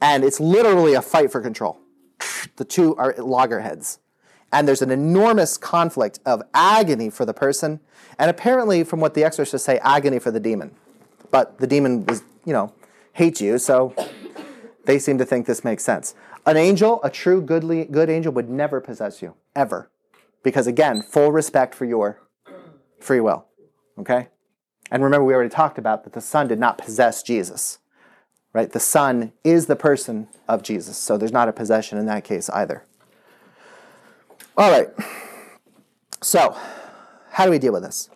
And 0.00 0.24
it's 0.24 0.40
literally 0.40 0.94
a 0.94 1.02
fight 1.02 1.30
for 1.30 1.40
control. 1.40 1.78
The 2.56 2.64
two 2.64 2.96
are 2.96 3.14
loggerheads 3.18 3.98
and 4.52 4.66
there's 4.66 4.82
an 4.82 4.90
enormous 4.90 5.56
conflict 5.56 6.18
of 6.26 6.42
agony 6.54 7.10
for 7.10 7.24
the 7.24 7.34
person, 7.34 7.80
and 8.18 8.30
apparently, 8.30 8.84
from 8.84 9.00
what 9.00 9.14
the 9.14 9.24
exorcists 9.24 9.64
say, 9.64 9.78
agony 9.78 10.18
for 10.18 10.30
the 10.30 10.40
demon. 10.40 10.74
But 11.30 11.58
the 11.58 11.66
demon 11.66 12.04
is, 12.08 12.22
you 12.44 12.52
know, 12.52 12.72
hates 13.12 13.40
you, 13.40 13.58
so 13.58 13.94
they 14.84 14.98
seem 14.98 15.18
to 15.18 15.24
think 15.24 15.46
this 15.46 15.64
makes 15.64 15.84
sense. 15.84 16.14
An 16.46 16.56
angel, 16.56 17.00
a 17.02 17.10
true 17.10 17.42
goodly, 17.42 17.84
good 17.84 18.08
angel, 18.08 18.32
would 18.32 18.48
never 18.48 18.80
possess 18.80 19.20
you, 19.20 19.34
ever. 19.54 19.90
Because 20.42 20.66
again, 20.66 21.02
full 21.02 21.32
respect 21.32 21.74
for 21.74 21.84
your 21.84 22.22
free 22.98 23.20
will. 23.20 23.46
Okay? 23.98 24.28
And 24.90 25.04
remember, 25.04 25.24
we 25.24 25.34
already 25.34 25.50
talked 25.50 25.78
about 25.78 26.04
that 26.04 26.14
the 26.14 26.20
Son 26.20 26.48
did 26.48 26.58
not 26.58 26.78
possess 26.78 27.22
Jesus. 27.22 27.78
Right? 28.52 28.72
The 28.72 28.80
Son 28.80 29.32
is 29.44 29.66
the 29.66 29.76
person 29.76 30.26
of 30.48 30.62
Jesus, 30.62 30.96
so 30.96 31.16
there's 31.16 31.32
not 31.32 31.48
a 31.48 31.52
possession 31.52 31.98
in 31.98 32.06
that 32.06 32.24
case 32.24 32.48
either. 32.50 32.84
All 34.56 34.70
right. 34.70 34.88
So, 36.20 36.56
how 37.30 37.44
do 37.44 37.50
we 37.50 37.58
deal 37.58 37.72
with 37.72 37.82
this? 37.82 38.10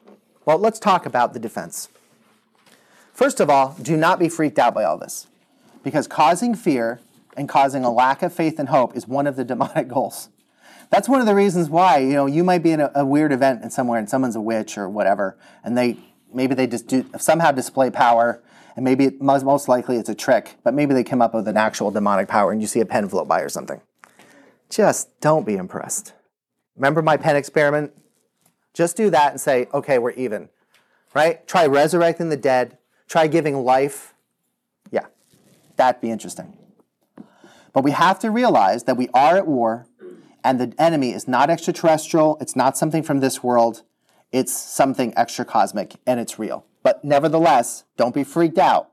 Well, 0.44 0.59
let's 0.59 0.78
talk 0.78 1.06
about 1.06 1.32
the 1.32 1.38
defense. 1.38 1.88
First 3.12 3.38
of 3.38 3.48
all, 3.48 3.76
do 3.80 3.96
not 3.96 4.18
be 4.18 4.28
freaked 4.28 4.59
out 4.59 4.74
by 4.74 4.82
all 4.82 4.98
this, 4.98 5.28
because 5.84 6.09
causing 6.09 6.55
fear 6.55 7.01
and 7.36 7.48
causing 7.48 7.85
a 7.85 7.93
lack 7.93 8.23
of 8.23 8.32
faith 8.32 8.59
and 8.59 8.69
hope 8.69 8.97
is 8.97 9.06
one 9.06 9.27
of 9.27 9.36
the 9.36 9.44
demonic 9.52 9.89
goals. 9.89 10.28
That's 10.90 11.09
one 11.09 11.20
of 11.20 11.27
the 11.27 11.35
reasons 11.35 11.69
why 11.69 11.98
you 11.98 12.12
know 12.12 12.27
you 12.27 12.44
might 12.44 12.62
be 12.62 12.70
in 12.70 12.81
a, 12.81 12.90
a 12.94 13.05
weird 13.05 13.32
event 13.32 13.62
and 13.62 13.73
somewhere 13.73 13.98
and 13.98 14.09
someone's 14.09 14.36
a 14.36 14.40
witch 14.40 14.78
or 14.78 14.89
whatever, 14.89 15.36
and 15.65 15.77
they 15.77 15.97
maybe 16.35 16.55
they 16.55 16.66
just 16.66 16.86
do 16.86 17.06
somehow 17.19 17.52
display 17.52 17.90
power, 17.90 18.43
and 18.77 18.85
maybe 18.85 19.06
it, 19.06 19.23
most, 19.23 19.69
likely 19.69 19.97
it's 19.97 20.09
a 20.09 20.15
trick, 20.15 20.56
but 20.65 20.74
maybe 20.74 20.94
they 20.94 21.05
come 21.05 21.23
up 21.23 21.35
with 21.35 21.48
an 21.48 21.56
actual 21.56 21.90
demonic 21.90 22.28
power, 22.28 22.52
and 22.52 22.61
you 22.61 22.66
see 22.66 22.81
a 22.81 22.86
pen 22.86 23.09
float 23.09 23.28
by 23.28 23.40
or 23.40 23.48
something. 23.48 23.81
Just 24.69 25.20
don't 25.20 25.47
be 25.47 25.55
impressed. 25.55 26.12
Remember 26.77 27.01
my 27.01 27.16
pen 27.16 27.36
experiment? 27.36 27.93
Just 28.73 28.97
do 28.97 29.11
that 29.11 29.31
and 29.31 29.40
say, 29.40 29.69
okay, 29.73 29.98
we're 29.98 30.11
even. 30.12 30.48
Right? 31.15 31.47
Try 31.47 31.66
resurrecting 31.66 32.28
the 32.28 32.36
dead. 32.36 32.77
Try 33.06 33.28
giving 33.28 33.56
life. 33.56 34.15
Yeah, 34.90 35.06
that'd 35.77 36.01
be 36.01 36.11
interesting. 36.11 36.56
But 37.74 37.84
we 37.84 37.90
have 37.90 38.18
to 38.20 38.30
realize 38.30 38.84
that 38.84 38.96
we 38.96 39.10
are 39.12 39.36
at 39.36 39.46
war 39.46 39.86
and 40.42 40.59
the 40.59 40.72
enemy 40.78 41.12
is 41.12 41.28
not 41.28 41.51
extraterrestrial, 41.51 42.38
it's 42.40 42.56
not 42.56 42.78
something 42.78 43.02
from 43.02 43.20
this 43.20 43.42
world, 43.42 43.82
it's 44.32 44.52
something 44.52 45.12
extra 45.16 45.44
cosmic 45.44 45.96
and 46.06 46.18
it's 46.18 46.38
real. 46.38 46.64
But 46.82 47.05
nevertheless, 47.05 47.84
don't 47.96 48.14
be 48.14 48.24
freaked 48.24 48.59
out. 48.59 48.90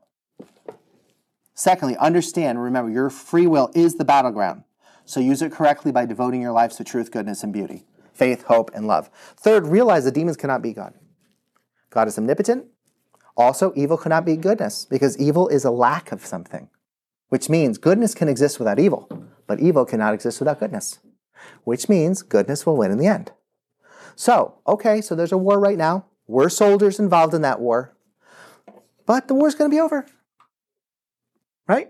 Secondly, 1.54 1.96
understand, 1.98 2.60
remember, 2.60 2.90
your 2.90 3.08
free 3.08 3.46
will 3.46 3.70
is 3.74 3.94
the 3.94 4.04
battleground. 4.04 4.64
So 5.04 5.20
use 5.20 5.42
it 5.42 5.52
correctly 5.52 5.92
by 5.92 6.06
devoting 6.06 6.40
your 6.40 6.52
lives 6.52 6.76
to 6.76 6.84
truth, 6.84 7.10
goodness, 7.10 7.42
and 7.42 7.52
beauty, 7.52 7.84
faith, 8.12 8.44
hope, 8.44 8.70
and 8.74 8.86
love. 8.86 9.10
Third, 9.36 9.66
realize 9.66 10.04
that 10.04 10.14
demons 10.14 10.36
cannot 10.36 10.62
be 10.62 10.72
God. 10.72 10.94
God 11.90 12.08
is 12.08 12.18
omnipotent. 12.18 12.66
Also, 13.36 13.72
evil 13.76 13.96
cannot 13.96 14.24
be 14.24 14.36
goodness 14.36 14.86
because 14.86 15.18
evil 15.18 15.48
is 15.48 15.64
a 15.64 15.70
lack 15.70 16.10
of 16.10 16.24
something, 16.24 16.68
which 17.32 17.48
means 17.48 17.78
goodness 17.78 18.14
can 18.14 18.28
exist 18.28 18.58
without 18.58 18.78
evil, 18.78 19.08
but 19.46 19.58
evil 19.58 19.86
cannot 19.86 20.12
exist 20.12 20.38
without 20.38 20.60
goodness, 20.60 20.98
which 21.64 21.88
means 21.88 22.20
goodness 22.20 22.66
will 22.66 22.76
win 22.76 22.90
in 22.90 22.98
the 22.98 23.06
end. 23.06 23.32
So, 24.14 24.58
okay, 24.66 25.00
so 25.00 25.14
there's 25.14 25.32
a 25.32 25.38
war 25.38 25.58
right 25.58 25.78
now. 25.78 26.04
We're 26.26 26.50
soldiers 26.50 26.98
involved 26.98 27.32
in 27.32 27.40
that 27.40 27.58
war, 27.58 27.96
but 29.06 29.28
the 29.28 29.34
war's 29.34 29.54
going 29.54 29.70
to 29.70 29.74
be 29.74 29.80
over. 29.80 30.04
Right? 31.66 31.88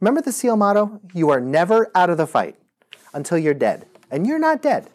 Remember 0.00 0.22
the 0.22 0.32
SEAL 0.32 0.56
motto? 0.56 0.98
You 1.12 1.28
are 1.28 1.40
never 1.40 1.90
out 1.94 2.08
of 2.08 2.16
the 2.16 2.26
fight 2.26 2.56
until 3.12 3.36
you're 3.36 3.52
dead. 3.52 3.84
And 4.10 4.26
you're 4.26 4.38
not 4.38 4.62
dead. 4.62 4.88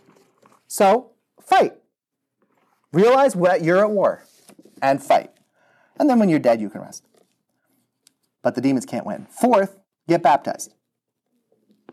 So 0.66 1.12
fight. 1.40 1.76
Realize 2.92 3.36
what 3.36 3.64
you're 3.64 3.86
at 3.86 3.92
war 3.92 4.24
and 4.82 5.04
fight. 5.04 5.30
And 6.00 6.10
then 6.10 6.18
when 6.18 6.30
you're 6.30 6.40
dead, 6.40 6.60
you 6.60 6.72
can 6.72 6.82
rest. 6.82 7.06
But 8.44 8.56
the 8.56 8.62
demons 8.62 8.86
can't 8.86 9.06
win. 9.06 9.28
Fourth, 9.30 9.78
get 10.08 10.24
baptized. 10.24 10.74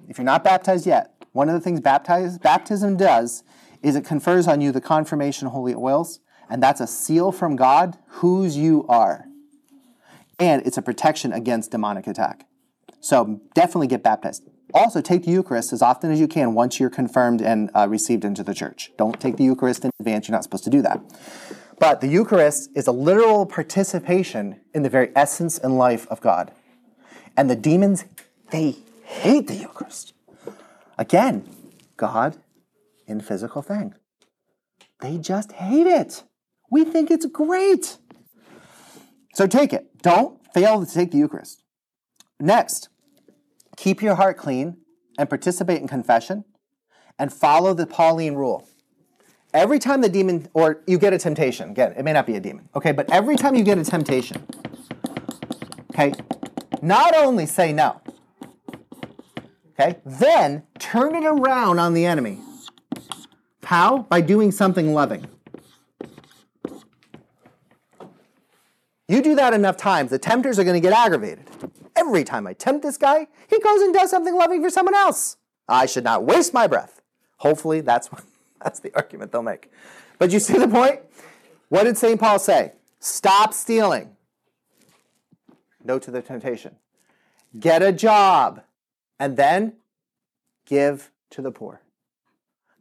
If 0.09 0.19
you're 0.19 0.25
not 0.25 0.45
baptized 0.45 0.87
yet, 0.87 1.15
one 1.33 1.49
of 1.49 1.55
the 1.55 1.61
things 1.61 1.81
baptize, 1.81 2.39
baptism 2.39 2.97
does 2.97 3.45
is 3.83 3.95
it 3.95 4.05
confers 4.05 4.49
on 4.49 4.61
you 4.61 4.73
the 4.73 4.81
confirmation 4.81 5.49
holy 5.49 5.75
oils, 5.75 6.21
and 6.51 6.63
that's 6.63 6.81
a 6.81 6.87
seal 6.87 7.31
from 7.31 7.57
God 7.57 7.99
whose 8.07 8.57
you 8.57 8.87
are. 8.89 9.27
And 10.39 10.67
it's 10.67 10.79
a 10.79 10.83
protection 10.83 11.33
against 11.33 11.71
demonic 11.71 12.07
attack. 12.07 12.47
So 13.01 13.41
definitely 13.55 13.87
get 13.87 14.03
baptized. 14.03 14.49
Also, 14.75 15.01
take 15.01 15.25
the 15.25 15.31
Eucharist 15.31 15.73
as 15.73 15.81
often 15.81 16.11
as 16.11 16.21
you 16.21 16.29
can 16.29 16.55
once 16.55 16.79
you're 16.79 16.91
confirmed 16.91 17.41
and 17.41 17.71
uh, 17.75 17.87
received 17.89 18.25
into 18.25 18.43
the 18.43 18.55
church. 18.55 18.93
Don't 18.99 19.19
take 19.19 19.37
the 19.37 19.45
Eucharist 19.45 19.85
in 19.85 19.91
advance, 19.99 20.29
you're 20.29 20.35
not 20.35 20.43
supposed 20.43 20.65
to 20.65 20.71
do 20.71 20.83
that. 20.83 21.01
But 21.81 22.01
the 22.01 22.09
Eucharist 22.09 22.71
is 22.75 22.87
a 22.87 22.93
literal 22.93 23.47
participation 23.47 24.61
in 24.75 24.83
the 24.83 24.91
very 24.91 25.11
essence 25.15 25.59
and 25.59 25.79
life 25.79 26.07
of 26.09 26.21
God. 26.21 26.53
And 27.37 27.49
the 27.49 27.57
demons, 27.57 28.05
they 28.51 28.77
hate 29.05 29.47
the 29.47 29.55
Eucharist. 29.55 30.13
Again, 30.99 31.49
God 31.97 32.37
in 33.07 33.21
physical 33.21 33.63
thing. 33.63 33.95
They 35.01 35.19
just 35.19 35.53
hate 35.53 35.87
it. 35.87 36.25
We 36.71 36.85
think 36.85 37.11
it's 37.11 37.27
great. 37.27 37.97
So 39.35 39.47
take 39.47 39.73
it. 39.73 40.03
Don't 40.03 40.39
fail 40.53 40.85
to 40.85 40.93
take 40.93 41.13
the 41.13 41.19
Eucharist. 41.19 41.63
Next, 42.41 42.89
keep 43.77 44.03
your 44.03 44.17
heart 44.17 44.37
clean 44.37 44.79
and 45.17 45.29
participate 45.29 45.81
in 45.81 45.87
confession 45.89 46.45
and 47.19 47.33
follow 47.33 47.73
the 47.73 47.87
Pauline 47.87 48.35
rule. 48.35 48.69
Every 49.55 49.79
time 49.79 50.03
the 50.03 50.09
demon, 50.09 50.49
or 50.53 50.83
you 50.87 50.99
get 50.99 51.13
a 51.13 51.19
temptation, 51.19 51.71
again, 51.71 51.95
it 51.97 52.05
may 52.05 52.13
not 52.13 52.27
be 52.27 52.37
a 52.37 52.41
demon, 52.41 52.69
okay, 52.75 52.93
but 52.93 53.11
every 53.11 53.37
time 53.37 53.55
you 53.55 53.65
get 53.65 53.79
a 53.79 53.85
temptation, 53.85 54.47
okay, 55.93 56.13
not 56.83 57.17
only 57.17 57.47
say 57.47 57.73
no, 57.73 58.01
okay, 59.73 59.99
then 60.05 60.65
turn 60.79 61.15
it 61.15 61.25
around 61.25 61.79
on 61.79 61.95
the 61.95 62.05
enemy. 62.05 62.39
How? 63.65 63.99
By 63.99 64.21
doing 64.21 64.53
something 64.53 64.93
loving. 64.93 65.27
You 69.09 69.23
do 69.23 69.35
that 69.37 69.55
enough 69.55 69.79
times, 69.79 70.11
the 70.11 70.19
tempters 70.19 70.59
are 70.59 70.65
going 70.65 70.75
to 70.75 70.87
get 70.87 70.93
aggravated. 70.93 71.49
Every 71.97 72.23
time 72.23 72.47
I 72.47 72.53
tempt 72.53 72.83
this 72.83 72.99
guy, 72.99 73.27
he 73.49 73.59
goes 73.59 73.81
and 73.81 73.95
does 73.95 74.11
something 74.11 74.35
loving 74.35 74.63
for 74.63 74.69
someone 74.69 74.95
else. 74.95 75.39
I 75.67 75.87
should 75.87 76.05
not 76.05 76.25
waste 76.25 76.53
my 76.53 76.67
breath. 76.67 77.01
Hopefully, 77.39 77.81
that's 77.81 78.09
what, 78.13 78.25
that's 78.63 78.81
the 78.81 78.95
argument 78.95 79.33
they'll 79.33 79.43
make. 79.43 79.71
But 80.19 80.31
you 80.31 80.41
see 80.41 80.59
the 80.59 80.69
point? 80.69 81.01
What 81.69 81.85
did 81.85 81.97
St. 81.97 82.19
Paul 82.19 82.39
say? 82.39 82.73
Stop 83.01 83.55
stealing. 83.55 84.17
No 85.85 85.99
to 85.99 86.11
the 86.11 86.23
temptation. 86.23 86.77
Get 87.59 87.83
a 87.83 87.93
job. 87.93 88.63
And 89.21 89.37
then 89.37 89.75
give 90.67 91.11
to 91.31 91.43
the 91.43 91.51
poor. 91.51 91.81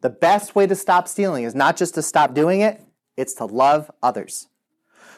The 0.02 0.10
best 0.10 0.56
way 0.56 0.68
to 0.68 0.76
stop 0.76 1.08
stealing 1.08 1.44
is 1.44 1.56
not 1.56 1.76
just 1.76 1.96
to 1.96 2.02
stop 2.02 2.34
doing 2.34 2.62
it, 2.62 2.82
it's 3.16 3.34
to 3.36 3.46
love 3.46 3.90
others. 4.04 4.48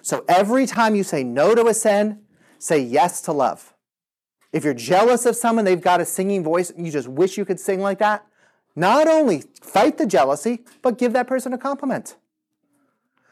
So 0.02 0.24
every 0.30 0.66
time 0.66 0.96
you 0.96 1.04
say 1.04 1.24
no 1.24 1.54
to 1.54 1.68
a 1.68 1.74
sin, 1.74 2.22
say 2.58 2.80
yes 2.80 3.22
to 3.22 3.34
love. 3.34 3.74
If 4.54 4.64
you're 4.64 4.74
jealous 4.74 5.26
of 5.26 5.36
someone, 5.36 5.66
they've 5.66 5.82
got 5.82 6.02
a 6.02 6.06
singing 6.06 6.44
voice, 6.44 6.70
and 6.70 6.86
you 6.86 6.92
just 6.92 7.08
wish 7.08 7.38
you 7.38 7.46
could 7.46 7.60
sing 7.60 7.82
like 7.82 8.00
that, 8.00 8.26
not 8.76 9.08
only 9.08 9.44
fight 9.62 9.98
the 9.98 10.06
jealousy, 10.06 10.64
but 10.82 10.98
give 10.98 11.14
that 11.14 11.28
person 11.28 11.54
a 11.54 11.58
compliment. 11.58 12.16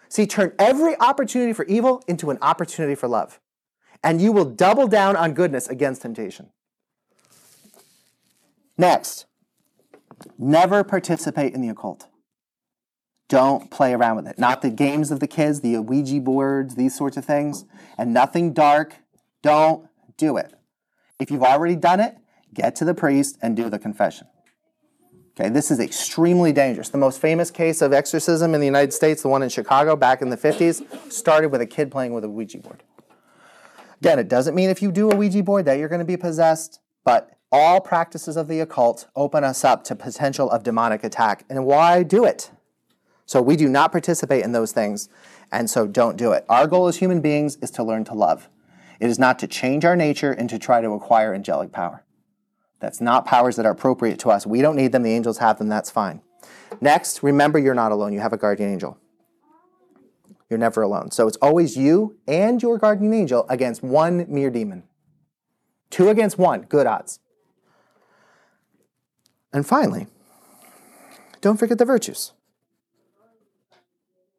See, 0.09 0.26
turn 0.26 0.53
every 0.57 0.97
opportunity 0.99 1.53
for 1.53 1.65
evil 1.65 2.03
into 2.07 2.30
an 2.30 2.38
opportunity 2.41 2.95
for 2.95 3.07
love, 3.07 3.39
and 4.03 4.22
you 4.22 4.31
will 4.31 4.45
double 4.45 4.88
down 4.88 5.15
on 5.15 5.34
goodness 5.34 5.68
against 5.68 6.01
temptation. 6.01 6.49
Next, 8.77 9.26
never 10.38 10.84
participate 10.84 11.53
in 11.53 11.61
the 11.61 11.69
occult. 11.69 12.07
Don't 13.30 13.69
play 13.69 13.93
around 13.93 14.15
with 14.15 14.27
it. 14.27 14.39
Not 14.39 14.61
the 14.61 14.69
games 14.69 15.11
of 15.11 15.19
the 15.19 15.27
kids, 15.27 15.59
the 15.59 15.77
Ouija 15.80 16.22
boards, 16.22 16.76
these 16.76 16.95
sorts 16.95 17.18
of 17.18 17.26
things, 17.26 17.65
and 17.97 18.14
nothing 18.14 18.53
dark. 18.53 18.95
Don't 19.41 19.88
do 20.15 20.38
it. 20.38 20.53
If 21.19 21.31
you've 21.31 21.43
already 21.43 21.76
done 21.76 21.99
it, 21.99 22.15
get 22.53 22.76
to 22.77 22.85
the 22.85 22.93
priest 22.93 23.38
and 23.41 23.55
do 23.55 23.69
the 23.69 23.80
confession. 23.80 24.27
Okay, 25.39 25.49
this 25.49 25.69
is 25.69 25.80
extremely 25.80 26.51
dangerous. 26.51 26.89
The 26.89 26.97
most 26.97 27.22
famous 27.22 27.51
case 27.51 27.84
of 27.84 27.93
exorcism 27.93 28.55
in 28.55 28.59
the 28.59 28.65
United 28.65 28.91
States, 28.91 29.22
the 29.22 29.27
one 29.27 29.43
in 29.43 29.49
Chicago 29.49 29.95
back 29.95 30.23
in 30.23 30.31
the 30.31 30.38
50s, 30.38 31.11
started 31.11 31.49
with 31.49 31.61
a 31.61 31.65
kid 31.68 31.91
playing 31.91 32.14
with 32.14 32.23
a 32.23 32.30
Ouija 32.30 32.57
board. 32.57 32.81
Again, 34.01 34.18
it 34.18 34.30
doesn't 34.30 34.55
mean 34.55 34.72
if 34.72 34.81
you 34.81 34.91
do 34.91 35.11
a 35.11 35.15
Ouija 35.15 35.43
board 35.43 35.65
that 35.65 35.77
you're 35.77 35.89
going 35.89 35.99
to 35.99 36.05
be 36.05 36.18
possessed, 36.18 36.80
but 37.03 37.38
all 37.51 37.80
practices 37.80 38.35
of 38.35 38.47
the 38.47 38.59
occult 38.61 39.09
open 39.15 39.43
us 39.43 39.64
up 39.64 39.84
to 39.84 39.95
potential 39.95 40.49
of 40.49 40.64
demonic 40.64 41.03
attack. 41.03 41.45
And 41.51 41.68
why 41.68 42.01
do 42.01 42.26
it? 42.26 42.49
So 43.27 43.39
we 43.39 43.55
do 43.55 43.69
not 43.69 43.91
participate 43.91 44.43
in 44.43 44.53
those 44.53 44.72
things, 44.72 45.07
and 45.51 45.69
so 45.69 45.85
don't 45.85 46.18
do 46.18 46.31
it. 46.31 46.45
Our 46.49 46.65
goal 46.65 46.88
as 46.88 46.97
human 46.97 47.22
beings 47.22 47.57
is 47.57 47.69
to 47.72 47.84
learn 47.84 48.05
to 48.05 48.15
love. 48.15 48.49
It 48.99 49.07
is 49.07 49.19
not 49.19 49.38
to 49.38 49.47
change 49.47 49.85
our 49.85 49.95
nature 49.95 50.31
and 50.31 50.49
to 50.49 50.57
try 50.57 50.81
to 50.81 50.89
acquire 50.93 51.35
angelic 51.35 51.72
power. 51.72 52.03
That's 52.79 53.01
not 53.01 53.25
powers 53.25 53.55
that 53.55 53.65
are 53.65 53.71
appropriate 53.71 54.19
to 54.19 54.29
us. 54.29 54.45
We 54.45 54.61
don't 54.61 54.75
need 54.75 54.91
them. 54.91 55.03
The 55.03 55.13
angels 55.13 55.39
have 55.39 55.57
them. 55.57 55.67
That's 55.67 55.89
fine. 55.89 56.21
Next, 56.79 57.23
remember 57.23 57.57
you're 57.57 57.73
not 57.73 57.91
alone. 57.91 58.13
You 58.13 58.19
have 58.19 58.33
a 58.33 58.37
guardian 58.37 58.71
angel. 58.71 58.97
You're 60.49 60.59
never 60.59 60.81
alone. 60.81 61.11
So 61.11 61.27
it's 61.27 61.37
always 61.37 61.75
you 61.75 62.17
and 62.27 62.61
your 62.61 62.77
guardian 62.77 63.13
angel 63.13 63.45
against 63.49 63.83
one 63.83 64.25
mere 64.29 64.49
demon. 64.49 64.83
Two 65.89 66.09
against 66.09 66.37
one, 66.37 66.61
good 66.63 66.85
odds. 66.85 67.19
And 69.51 69.65
finally, 69.65 70.07
don't 71.41 71.57
forget 71.57 71.77
the 71.77 71.85
virtues 71.85 72.33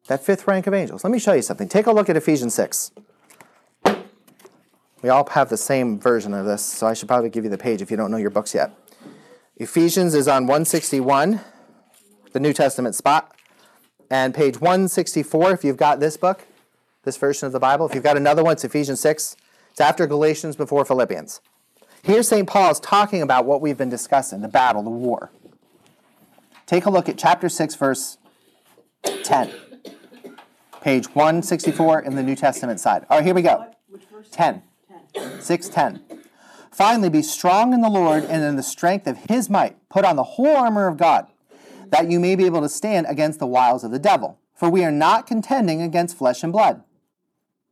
that 0.09 0.25
fifth 0.25 0.47
rank 0.47 0.67
of 0.67 0.73
angels. 0.73 1.03
Let 1.03 1.11
me 1.11 1.19
show 1.19 1.33
you 1.33 1.41
something. 1.41 1.69
Take 1.69 1.85
a 1.85 1.91
look 1.91 2.09
at 2.09 2.17
Ephesians 2.17 2.53
6. 2.55 2.91
We 5.01 5.09
all 5.09 5.27
have 5.29 5.49
the 5.49 5.57
same 5.57 5.99
version 5.99 6.33
of 6.33 6.45
this, 6.45 6.63
so 6.63 6.87
I 6.87 6.93
should 6.93 7.07
probably 7.07 7.29
give 7.29 7.43
you 7.43 7.49
the 7.49 7.57
page 7.57 7.81
if 7.81 7.89
you 7.89 7.97
don't 7.97 8.11
know 8.11 8.17
your 8.17 8.29
books 8.29 8.53
yet. 8.53 8.71
Ephesians 9.57 10.13
is 10.13 10.27
on 10.27 10.43
161, 10.43 11.39
the 12.33 12.39
New 12.39 12.53
Testament 12.53 12.95
spot, 12.95 13.35
and 14.09 14.33
page 14.33 14.59
164 14.59 15.53
if 15.53 15.63
you've 15.63 15.77
got 15.77 15.99
this 15.99 16.17
book, 16.17 16.45
this 17.03 17.17
version 17.17 17.45
of 17.45 17.53
the 17.53 17.59
Bible. 17.59 17.85
If 17.85 17.95
you've 17.95 18.03
got 18.03 18.17
another 18.17 18.43
one, 18.43 18.53
it's 18.53 18.63
Ephesians 18.63 18.99
6. 18.99 19.35
It's 19.71 19.81
after 19.81 20.05
Galatians, 20.05 20.55
before 20.55 20.83
Philippians. 20.83 21.41
Here, 22.03 22.23
St. 22.23 22.47
Paul 22.47 22.71
is 22.71 22.79
talking 22.79 23.21
about 23.21 23.45
what 23.45 23.61
we've 23.61 23.77
been 23.77 23.89
discussing 23.89 24.41
the 24.41 24.47
battle, 24.47 24.83
the 24.83 24.89
war. 24.89 25.31
Take 26.65 26.85
a 26.85 26.89
look 26.89 27.09
at 27.09 27.17
chapter 27.17 27.49
6, 27.49 27.75
verse 27.75 28.17
10 29.23 29.51
page 30.81 31.07
164 31.13 32.01
in 32.01 32.15
the 32.15 32.23
New 32.23 32.35
Testament 32.35 32.79
side. 32.79 33.05
All 33.09 33.17
right, 33.17 33.25
here 33.25 33.33
we 33.33 33.41
go. 33.41 33.65
10. 34.31 34.61
610. 35.13 36.01
Finally, 36.71 37.09
be 37.09 37.21
strong 37.21 37.73
in 37.73 37.81
the 37.81 37.89
Lord 37.89 38.23
and 38.23 38.43
in 38.43 38.55
the 38.55 38.63
strength 38.63 39.07
of 39.07 39.17
his 39.29 39.49
might. 39.49 39.75
Put 39.89 40.05
on 40.05 40.15
the 40.15 40.23
whole 40.23 40.55
armor 40.55 40.87
of 40.87 40.97
God, 40.97 41.27
that 41.89 42.09
you 42.09 42.19
may 42.19 42.35
be 42.35 42.45
able 42.45 42.61
to 42.61 42.69
stand 42.69 43.05
against 43.09 43.39
the 43.39 43.47
wiles 43.47 43.83
of 43.83 43.91
the 43.91 43.99
devil. 43.99 44.39
For 44.55 44.69
we 44.69 44.83
are 44.83 44.91
not 44.91 45.25
contending 45.25 45.81
against 45.81 46.17
flesh 46.17 46.43
and 46.43 46.51
blood. 46.51 46.83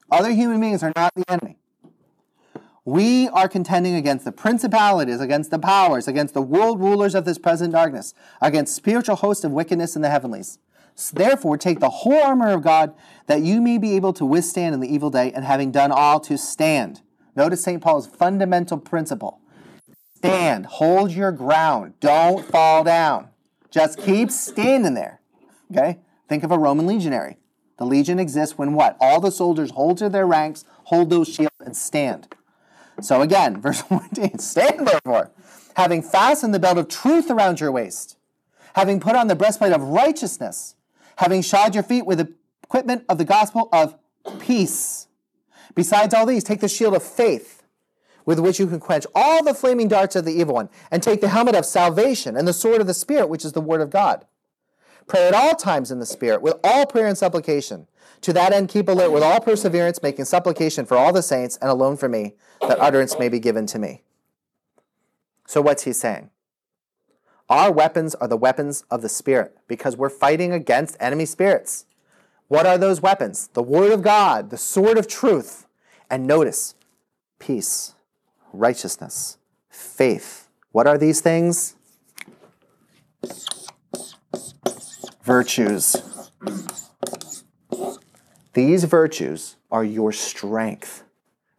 Other 0.10 0.32
human 0.32 0.60
beings 0.60 0.84
are 0.84 0.94
not 0.96 1.14
the 1.16 1.26
enemy. 1.30 1.58
We 2.86 3.28
are 3.30 3.50
contending 3.50 3.96
against 3.96 4.24
the 4.24 4.32
principalities, 4.32 5.20
against 5.20 5.52
the 5.52 5.60
powers, 5.60 6.08
against 6.08 6.34
the 6.34 6.42
world 6.42 6.80
rulers 6.80 7.16
of 7.16 7.26
this 7.26 7.38
present 7.38 7.74
darkness, 7.74 8.14
against 8.42 8.74
spiritual 8.74 9.18
hosts 9.18 9.44
of 9.44 9.52
wickedness 9.52 9.98
in 9.98 10.02
the 10.02 10.10
heavenlies. 10.10 10.60
Therefore, 11.14 11.58
take 11.58 11.82
the 11.82 11.90
whole 11.90 12.24
armor 12.24 12.52
of 12.52 12.64
God 12.64 12.96
that 13.26 13.42
you 13.42 13.62
may 13.62 13.78
be 13.78 13.98
able 13.98 14.14
to 14.14 14.26
withstand 14.26 14.74
in 14.74 14.80
the 14.80 14.92
evil 14.92 15.10
day, 15.10 15.34
and 15.34 15.44
having 15.44 15.72
done 15.72 15.92
all, 15.92 16.22
to 16.22 16.38
stand. 16.38 17.02
Notice 17.38 17.64
St. 17.64 17.82
Paul's 17.84 18.08
fundamental 18.08 18.80
principle 18.80 19.40
stand, 20.16 20.66
hold 20.66 21.12
your 21.12 21.32
ground, 21.32 21.94
don't 22.00 22.44
fall 22.44 22.84
down. 22.84 23.30
Just 23.70 24.00
keep 24.00 24.32
standing 24.32 24.96
there. 24.96 25.22
Okay? 25.72 26.00
Think 26.28 26.44
of 26.44 26.52
a 26.52 26.58
Roman 26.58 26.88
legionary. 26.88 27.38
The 27.78 27.86
legion 27.86 28.18
exists 28.18 28.58
when 28.58 28.74
what? 28.74 28.98
All 29.00 29.22
the 29.22 29.30
soldiers 29.30 29.70
hold 29.70 30.00
to 30.00 30.10
their 30.10 30.26
ranks, 30.26 30.66
hold 30.86 31.12
those 31.12 31.28
shields, 31.28 31.54
and 31.64 31.78
stand. 31.78 32.28
So 33.02 33.22
again, 33.22 33.62
verse 33.62 33.82
14, 33.82 34.40
stand 34.40 34.88
therefore, 34.88 35.30
having 35.76 36.02
fastened 36.02 36.56
the 36.56 36.60
belt 36.60 36.80
of 36.80 36.88
truth 36.88 37.30
around 37.30 37.60
your 37.60 37.72
waist, 37.72 38.18
having 38.74 39.00
put 39.00 39.16
on 39.16 39.28
the 39.28 39.36
breastplate 39.36 39.74
of 39.74 39.84
righteousness, 39.84 40.74
having 41.18 41.44
shod 41.44 41.76
your 41.76 41.84
feet 41.84 42.08
with 42.08 42.18
the 42.18 42.34
equipment 42.64 43.06
of 43.08 43.20
the 43.20 43.26
gospel 43.26 43.70
of 43.72 43.96
peace. 44.40 45.08
Besides 45.78 46.16
all 46.16 46.26
these, 46.26 46.44
take 46.44 46.60
the 46.60 46.68
shield 46.68 46.96
of 46.96 47.04
faith, 47.04 47.62
with 48.26 48.40
which 48.40 48.60
you 48.60 48.66
can 48.66 48.80
quench 48.80 49.06
all 49.14 49.44
the 49.44 49.54
flaming 49.54 49.88
darts 49.88 50.16
of 50.16 50.26
the 50.26 50.34
evil 50.34 50.56
one, 50.56 50.70
and 50.90 51.04
take 51.04 51.22
the 51.22 51.30
helmet 51.30 51.54
of 51.54 51.68
salvation 51.68 52.36
and 52.36 52.48
the 52.48 52.52
sword 52.52 52.82
of 52.82 52.88
the 52.88 52.96
Spirit, 52.96 53.30
which 53.30 53.46
is 53.46 53.52
the 53.52 53.62
word 53.62 53.80
of 53.80 53.92
God. 53.92 54.26
Pray 55.06 55.28
at 55.28 55.36
all 55.36 55.54
times 55.54 55.92
in 55.92 56.00
the 56.00 56.06
Spirit, 56.08 56.42
with 56.42 56.56
all 56.64 56.88
prayer 56.88 57.06
and 57.06 57.16
supplication. 57.16 57.86
To 58.22 58.34
that 58.34 58.54
end, 58.54 58.70
keep 58.70 58.90
alert 58.90 59.12
with 59.12 59.22
all 59.22 59.40
perseverance, 59.40 60.02
making 60.02 60.26
supplication 60.26 60.84
for 60.88 60.98
all 60.98 61.14
the 61.14 61.22
saints, 61.22 61.60
and 61.62 61.70
alone 61.70 61.96
for 61.96 62.10
me, 62.10 62.34
that 62.62 62.80
utterance 62.80 63.20
may 63.20 63.30
be 63.30 63.40
given 63.40 63.68
to 63.68 63.78
me. 63.78 64.02
So, 65.46 65.62
what's 65.62 65.84
he 65.84 65.94
saying? 65.94 66.32
Our 67.50 67.72
weapons 67.72 68.16
are 68.16 68.28
the 68.28 68.36
weapons 68.36 68.84
of 68.90 69.04
the 69.04 69.10
Spirit 69.10 69.56
because 69.68 69.96
we're 69.96 70.10
fighting 70.10 70.52
against 70.52 70.98
enemy 71.00 71.28
spirits. 71.28 71.86
What 72.48 72.66
are 72.66 72.80
those 72.80 73.00
weapons? 73.00 73.50
The 73.54 73.62
Word 73.62 73.92
of 73.92 74.02
God, 74.02 74.50
the 74.50 74.58
sword 74.58 74.98
of 74.98 75.08
truth. 75.08 75.66
And 76.10 76.26
notice 76.26 76.76
peace, 77.40 77.94
righteousness, 78.54 79.38
faith. 79.70 80.50
What 80.72 80.88
are 80.88 80.98
these 80.98 81.22
things? 81.22 81.76
Virtues. 85.24 85.96
These 88.54 88.86
virtues 88.86 89.58
are 89.70 89.84
your 89.84 90.12
strength 90.12 91.04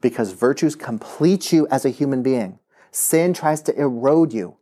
because 0.00 0.32
virtues 0.32 0.74
complete 0.74 1.52
you 1.52 1.68
as 1.70 1.84
a 1.84 1.90
human 1.90 2.22
being. 2.22 2.58
Sin 2.90 3.34
tries 3.34 3.60
to 3.62 3.78
erode 3.78 4.32
you. 4.32 4.56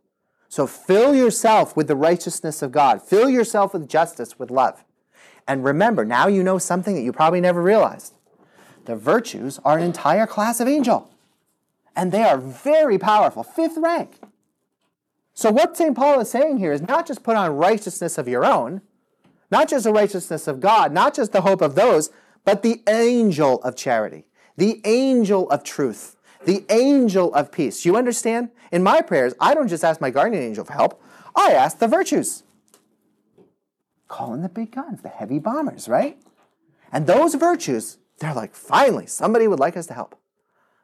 So 0.49 0.67
fill 0.67 1.15
yourself 1.15 1.75
with 1.75 1.87
the 1.87 1.95
righteousness 1.95 2.61
of 2.61 2.71
God. 2.71 3.01
Fill 3.01 3.29
yourself 3.29 3.73
with 3.73 3.87
justice, 3.87 4.37
with 4.37 4.51
love. 4.51 4.83
And 5.47 5.63
remember, 5.63 6.03
now 6.03 6.27
you 6.27 6.43
know 6.43 6.57
something 6.57 6.93
that 6.95 7.01
you 7.01 7.13
probably 7.13 7.41
never 7.41 7.61
realized. 7.61 8.16
The 8.87 8.95
virtues 8.95 9.59
are 9.65 9.77
an 9.77 9.83
entire 9.83 10.25
class 10.25 10.61
of 10.61 10.67
angel. 10.67 11.11
And 11.93 12.13
they 12.13 12.23
are 12.23 12.37
very 12.37 12.97
powerful, 12.97 13.43
fifth 13.43 13.77
rank. 13.77 14.17
So 15.33 15.51
what 15.51 15.75
St. 15.75 15.93
Paul 15.93 16.21
is 16.21 16.31
saying 16.31 16.59
here 16.59 16.71
is 16.71 16.81
not 16.81 17.05
just 17.05 17.21
put 17.21 17.35
on 17.35 17.57
righteousness 17.57 18.17
of 18.17 18.29
your 18.29 18.45
own, 18.45 18.81
not 19.51 19.67
just 19.67 19.83
the 19.83 19.91
righteousness 19.91 20.47
of 20.47 20.61
God, 20.61 20.93
not 20.93 21.13
just 21.13 21.33
the 21.33 21.41
hope 21.41 21.61
of 21.61 21.75
those, 21.75 22.11
but 22.45 22.63
the 22.63 22.81
angel 22.87 23.61
of 23.61 23.75
charity, 23.75 24.25
the 24.55 24.79
angel 24.85 25.49
of 25.49 25.65
truth, 25.65 26.15
the 26.45 26.63
angel 26.69 27.33
of 27.33 27.51
peace. 27.51 27.83
You 27.83 27.97
understand? 27.97 28.51
In 28.71 28.83
my 28.83 29.01
prayers, 29.01 29.33
I 29.37 29.53
don't 29.53 29.67
just 29.67 29.83
ask 29.83 29.99
my 29.99 30.11
guardian 30.11 30.41
angel 30.41 30.63
for 30.63 30.73
help, 30.73 31.03
I 31.35 31.51
ask 31.51 31.79
the 31.79 31.89
virtues. 31.89 32.43
Call 34.07 34.33
in 34.33 34.43
the 34.43 34.49
big 34.49 34.71
guns, 34.71 35.01
the 35.01 35.09
heavy 35.09 35.39
bombers, 35.39 35.89
right? 35.89 36.17
And 36.89 37.05
those 37.05 37.35
virtues, 37.35 37.97
they're 38.19 38.33
like, 38.33 38.55
finally, 38.55 39.05
somebody 39.05 39.47
would 39.47 39.59
like 39.59 39.77
us 39.77 39.87
to 39.87 39.93
help. 39.93 40.15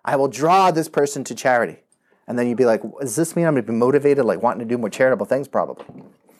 I 0.06 0.16
will 0.16 0.28
draw 0.28 0.72
this 0.72 0.90
person 0.90 1.24
to 1.26 1.36
charity. 1.36 1.80
And 2.28 2.38
then 2.38 2.48
you'd 2.48 2.58
be 2.58 2.66
like, 2.66 2.82
does 3.00 3.16
this 3.16 3.36
mean 3.36 3.46
I'm 3.46 3.54
going 3.54 3.66
to 3.66 3.72
be 3.72 3.78
motivated, 3.78 4.26
like 4.26 4.42
wanting 4.42 4.60
to 4.60 4.66
do 4.66 4.78
more 4.78 4.90
charitable 4.90 5.26
things? 5.26 5.48
Probably. 5.48 5.86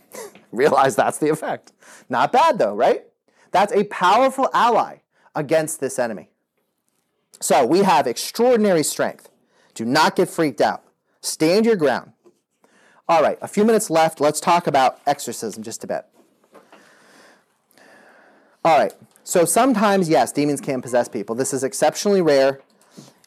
Realize 0.52 0.96
that's 0.96 1.18
the 1.18 1.30
effect. 1.30 1.74
Not 2.10 2.32
bad 2.32 2.58
though, 2.58 2.76
right? 2.76 3.06
That's 3.52 3.74
a 3.74 3.84
powerful 3.86 4.50
ally 4.54 4.98
against 5.36 5.80
this 5.80 6.00
enemy. 6.00 6.30
So 7.40 7.66
we 7.66 7.80
have 7.80 8.08
extraordinary 8.08 8.84
strength. 8.84 9.30
Do 9.74 9.86
not 9.86 10.16
get 10.16 10.30
freaked 10.30 10.62
out. 10.62 10.84
Stand 11.22 11.66
your 11.66 11.76
ground. 11.76 12.12
All 13.08 13.22
right, 13.22 13.38
a 13.42 13.48
few 13.48 13.66
minutes 13.66 13.90
left. 13.90 14.22
Let's 14.22 14.40
talk 14.40 14.66
about 14.66 15.00
exorcism 15.06 15.62
just 15.62 15.84
a 15.84 15.88
bit. 15.88 16.06
All 18.64 18.78
right, 18.78 18.94
so 19.24 19.46
sometimes, 19.46 20.10
yes, 20.10 20.32
demons 20.32 20.60
can 20.60 20.82
possess 20.82 21.08
people. 21.08 21.36
This 21.36 21.54
is 21.54 21.64
exceptionally 21.64 22.22
rare. 22.22 22.62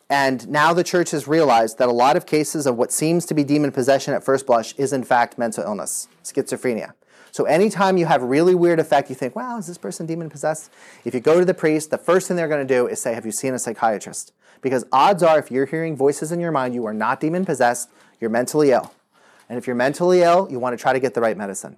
And 0.09 0.49
now 0.49 0.73
the 0.73 0.85
church 0.85 1.11
has 1.11 1.27
realized 1.27 1.79
that 1.79 1.89
a 1.89 1.93
lot 1.93 2.17
of 2.17 2.27
cases 2.27 2.67
of 2.67 2.77
what 2.77 2.93
seems 2.93 3.27
to 3.27 3.35
be 3.35 3.43
demon 3.43 3.73
possession 3.73 4.15
at 4.15 4.23
first 4.23 4.47
blush 4.47 4.75
is 4.77 4.93
in 4.93 5.03
fact 5.03 5.37
mental 5.37 5.65
illness, 5.65 6.09
schizophrenia. 6.23 6.93
So 7.33 7.45
anytime 7.45 7.99
you 7.99 8.07
have 8.07 8.23
really 8.23 8.55
weird 8.55 8.79
effect, 8.79 9.09
you 9.09 9.15
think, 9.15 9.35
wow, 9.35 9.59
is 9.59 9.67
this 9.67 9.79
person 9.79 10.07
demon 10.07 10.31
possessed? 10.31 10.71
If 11.05 11.13
you 11.13 11.21
go 11.21 11.39
to 11.39 11.45
the 11.45 11.55
priest, 11.55 11.91
the 11.91 11.99
first 11.99 12.29
thing 12.29 12.37
they're 12.37 12.49
going 12.49 12.67
to 12.67 12.75
do 12.75 12.87
is 12.87 13.01
say, 13.01 13.15
have 13.15 13.27
you 13.27 13.33
seen 13.33 13.53
a 13.53 13.59
psychiatrist? 13.59 14.33
Because 14.63 14.85
odds 14.93 15.23
are, 15.23 15.39
if 15.39 15.51
you're 15.51 15.67
hearing 15.67 15.97
voices 15.97 16.31
in 16.31 16.41
your 16.41 16.53
mind, 16.53 16.75
you 16.75 16.87
are 16.87 16.95
not 16.95 17.21
demon 17.21 17.45
possessed, 17.45 17.91
you're 18.21 18.31
mentally 18.31 18.71
ill. 18.71 18.95
And 19.49 19.59
if 19.59 19.67
you're 19.67 19.77
mentally 19.77 20.23
ill, 20.23 20.49
you 20.51 20.59
want 20.59 20.79
to 20.79 20.81
try 20.81 20.93
to 20.93 21.01
get 21.01 21.15
the 21.15 21.21
right 21.21 21.37
medicine. 21.37 21.77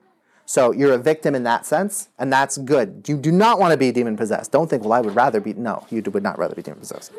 So 0.48 0.72
you're 0.72 0.94
a 0.94 0.98
victim 0.98 1.34
in 1.34 1.42
that 1.42 1.66
sense, 1.66 2.08
and 2.18 2.32
that's 2.32 2.56
good. 2.56 3.04
You 3.06 3.18
do 3.18 3.30
not 3.30 3.58
want 3.60 3.72
to 3.72 3.76
be 3.76 3.92
demon 3.92 4.16
possessed. 4.16 4.50
Don't 4.50 4.70
think, 4.70 4.82
well, 4.82 4.94
I 4.94 5.02
would 5.02 5.14
rather 5.14 5.40
be. 5.40 5.52
No, 5.52 5.86
you 5.90 6.00
would 6.00 6.22
not 6.22 6.38
rather 6.38 6.54
be 6.54 6.62
demon 6.62 6.80
possessed. 6.80 7.12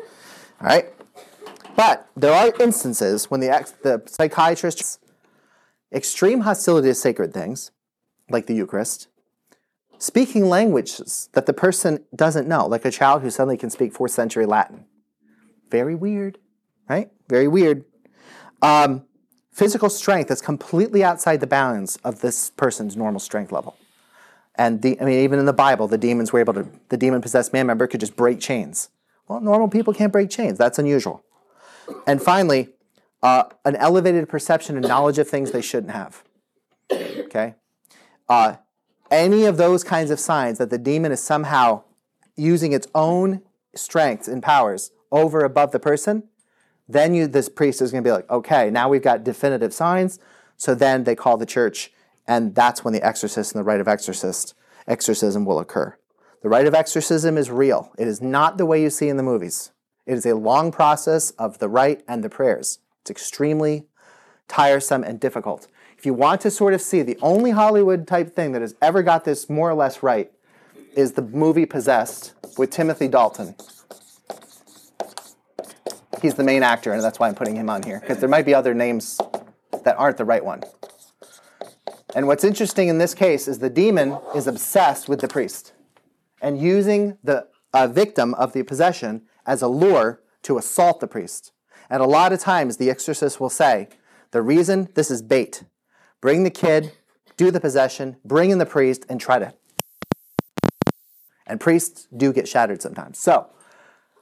All 0.60 0.66
right? 0.66 0.86
But 1.76 2.08
there 2.16 2.32
are 2.32 2.52
instances 2.60 3.30
when 3.30 3.38
the, 3.38 3.48
ex- 3.48 3.70
the 3.70 4.02
psychiatrist 4.06 4.98
extreme 5.92 6.40
hostility 6.40 6.88
to 6.88 6.94
sacred 6.96 7.32
things, 7.32 7.70
like 8.28 8.48
the 8.48 8.54
Eucharist, 8.54 9.06
speaking 9.96 10.48
languages 10.48 11.28
that 11.34 11.46
the 11.46 11.52
person 11.52 12.04
doesn't 12.12 12.48
know, 12.48 12.66
like 12.66 12.84
a 12.84 12.90
child 12.90 13.22
who 13.22 13.30
suddenly 13.30 13.56
can 13.56 13.70
speak 13.70 13.92
fourth 13.92 14.10
century 14.10 14.44
Latin. 14.44 14.86
Very 15.70 15.94
weird, 15.94 16.38
right? 16.88 17.12
Very 17.28 17.46
weird. 17.46 17.84
Um, 18.60 19.04
physical 19.52 19.90
strength 19.90 20.28
that's 20.28 20.40
completely 20.40 21.02
outside 21.02 21.40
the 21.40 21.46
bounds 21.46 21.96
of 22.04 22.20
this 22.20 22.50
person's 22.50 22.96
normal 22.96 23.20
strength 23.20 23.52
level. 23.52 23.76
And 24.54 24.82
the, 24.82 25.00
I 25.00 25.04
mean, 25.04 25.20
even 25.20 25.38
in 25.38 25.46
the 25.46 25.52
Bible, 25.52 25.88
the 25.88 25.98
demons 25.98 26.32
were 26.32 26.40
able 26.40 26.54
to, 26.54 26.66
the 26.88 26.96
demon 26.96 27.20
possessed 27.20 27.52
man 27.52 27.66
member 27.66 27.86
could 27.86 28.00
just 28.00 28.16
break 28.16 28.40
chains. 28.40 28.90
Well, 29.28 29.40
normal 29.40 29.68
people 29.68 29.94
can't 29.94 30.12
break 30.12 30.28
chains. 30.28 30.58
That's 30.58 30.78
unusual. 30.78 31.22
And 32.06 32.22
finally, 32.22 32.70
uh, 33.22 33.44
an 33.64 33.76
elevated 33.76 34.28
perception 34.28 34.76
and 34.76 34.86
knowledge 34.86 35.18
of 35.18 35.28
things 35.28 35.52
they 35.52 35.62
shouldn't 35.62 35.92
have. 35.92 36.24
Okay? 36.90 37.54
Uh, 38.28 38.56
any 39.10 39.44
of 39.44 39.56
those 39.56 39.84
kinds 39.84 40.10
of 40.10 40.20
signs 40.20 40.58
that 40.58 40.70
the 40.70 40.78
demon 40.78 41.12
is 41.12 41.20
somehow 41.20 41.82
using 42.36 42.72
its 42.72 42.86
own 42.94 43.42
strengths 43.74 44.28
and 44.28 44.42
powers 44.42 44.90
over 45.12 45.40
above 45.44 45.72
the 45.72 45.80
person, 45.80 46.24
then 46.92 47.14
you, 47.14 47.26
this 47.26 47.48
priest 47.48 47.80
is 47.80 47.90
going 47.92 48.02
to 48.02 48.08
be 48.08 48.12
like, 48.12 48.28
okay, 48.30 48.70
now 48.70 48.88
we've 48.88 49.02
got 49.02 49.24
definitive 49.24 49.72
signs. 49.72 50.18
So 50.56 50.74
then 50.74 51.04
they 51.04 51.14
call 51.14 51.36
the 51.36 51.46
church, 51.46 51.90
and 52.26 52.54
that's 52.54 52.84
when 52.84 52.92
the 52.92 53.02
exorcist 53.02 53.54
and 53.54 53.60
the 53.60 53.64
rite 53.64 53.80
of 53.80 53.88
exorcist 53.88 54.54
exorcism 54.86 55.44
will 55.44 55.58
occur. 55.58 55.96
The 56.42 56.48
rite 56.48 56.66
of 56.66 56.74
exorcism 56.74 57.36
is 57.36 57.50
real. 57.50 57.92
It 57.98 58.08
is 58.08 58.20
not 58.20 58.58
the 58.58 58.66
way 58.66 58.82
you 58.82 58.90
see 58.90 59.08
in 59.08 59.16
the 59.16 59.22
movies. 59.22 59.72
It 60.06 60.14
is 60.14 60.26
a 60.26 60.34
long 60.34 60.72
process 60.72 61.30
of 61.32 61.58
the 61.58 61.68
rite 61.68 62.02
and 62.08 62.24
the 62.24 62.28
prayers. 62.28 62.78
It's 63.02 63.10
extremely 63.10 63.86
tiresome 64.48 65.04
and 65.04 65.20
difficult. 65.20 65.68
If 65.96 66.06
you 66.06 66.14
want 66.14 66.40
to 66.42 66.50
sort 66.50 66.74
of 66.74 66.80
see 66.80 67.02
the 67.02 67.18
only 67.20 67.50
Hollywood 67.50 68.06
type 68.06 68.34
thing 68.34 68.52
that 68.52 68.62
has 68.62 68.74
ever 68.80 69.02
got 69.02 69.24
this 69.24 69.48
more 69.48 69.70
or 69.70 69.74
less 69.74 70.02
right 70.02 70.32
is 70.96 71.12
the 71.12 71.22
movie 71.22 71.66
Possessed 71.66 72.34
with 72.58 72.70
Timothy 72.70 73.06
Dalton. 73.06 73.54
He's 76.20 76.34
the 76.34 76.44
main 76.44 76.62
actor, 76.62 76.92
and 76.92 77.02
that's 77.02 77.18
why 77.18 77.28
I'm 77.28 77.34
putting 77.34 77.56
him 77.56 77.70
on 77.70 77.82
here, 77.82 78.00
because 78.00 78.18
there 78.18 78.28
might 78.28 78.44
be 78.44 78.54
other 78.54 78.74
names 78.74 79.18
that 79.84 79.96
aren't 79.96 80.18
the 80.18 80.24
right 80.24 80.44
one. 80.44 80.62
And 82.14 82.26
what's 82.26 82.44
interesting 82.44 82.88
in 82.88 82.98
this 82.98 83.14
case 83.14 83.48
is 83.48 83.60
the 83.60 83.70
demon 83.70 84.18
is 84.34 84.46
obsessed 84.46 85.08
with 85.08 85.20
the 85.20 85.28
priest 85.28 85.72
and 86.42 86.60
using 86.60 87.16
the 87.22 87.46
uh, 87.72 87.86
victim 87.86 88.34
of 88.34 88.52
the 88.52 88.62
possession 88.64 89.22
as 89.46 89.62
a 89.62 89.68
lure 89.68 90.20
to 90.42 90.58
assault 90.58 91.00
the 91.00 91.06
priest. 91.06 91.52
And 91.88 92.02
a 92.02 92.06
lot 92.06 92.32
of 92.32 92.40
times 92.40 92.76
the 92.76 92.90
exorcist 92.90 93.40
will 93.40 93.50
say, 93.50 93.88
the 94.32 94.42
reason 94.42 94.88
this 94.94 95.10
is 95.10 95.22
bait. 95.22 95.64
Bring 96.20 96.44
the 96.44 96.50
kid, 96.50 96.92
do 97.36 97.50
the 97.50 97.60
possession, 97.60 98.16
bring 98.24 98.50
in 98.50 98.58
the 98.58 98.66
priest, 98.66 99.06
and 99.08 99.20
try 99.20 99.38
to. 99.38 99.54
And 101.46 101.60
priests 101.60 102.06
do 102.16 102.32
get 102.32 102.46
shattered 102.46 102.82
sometimes. 102.82 103.18
So, 103.18 103.50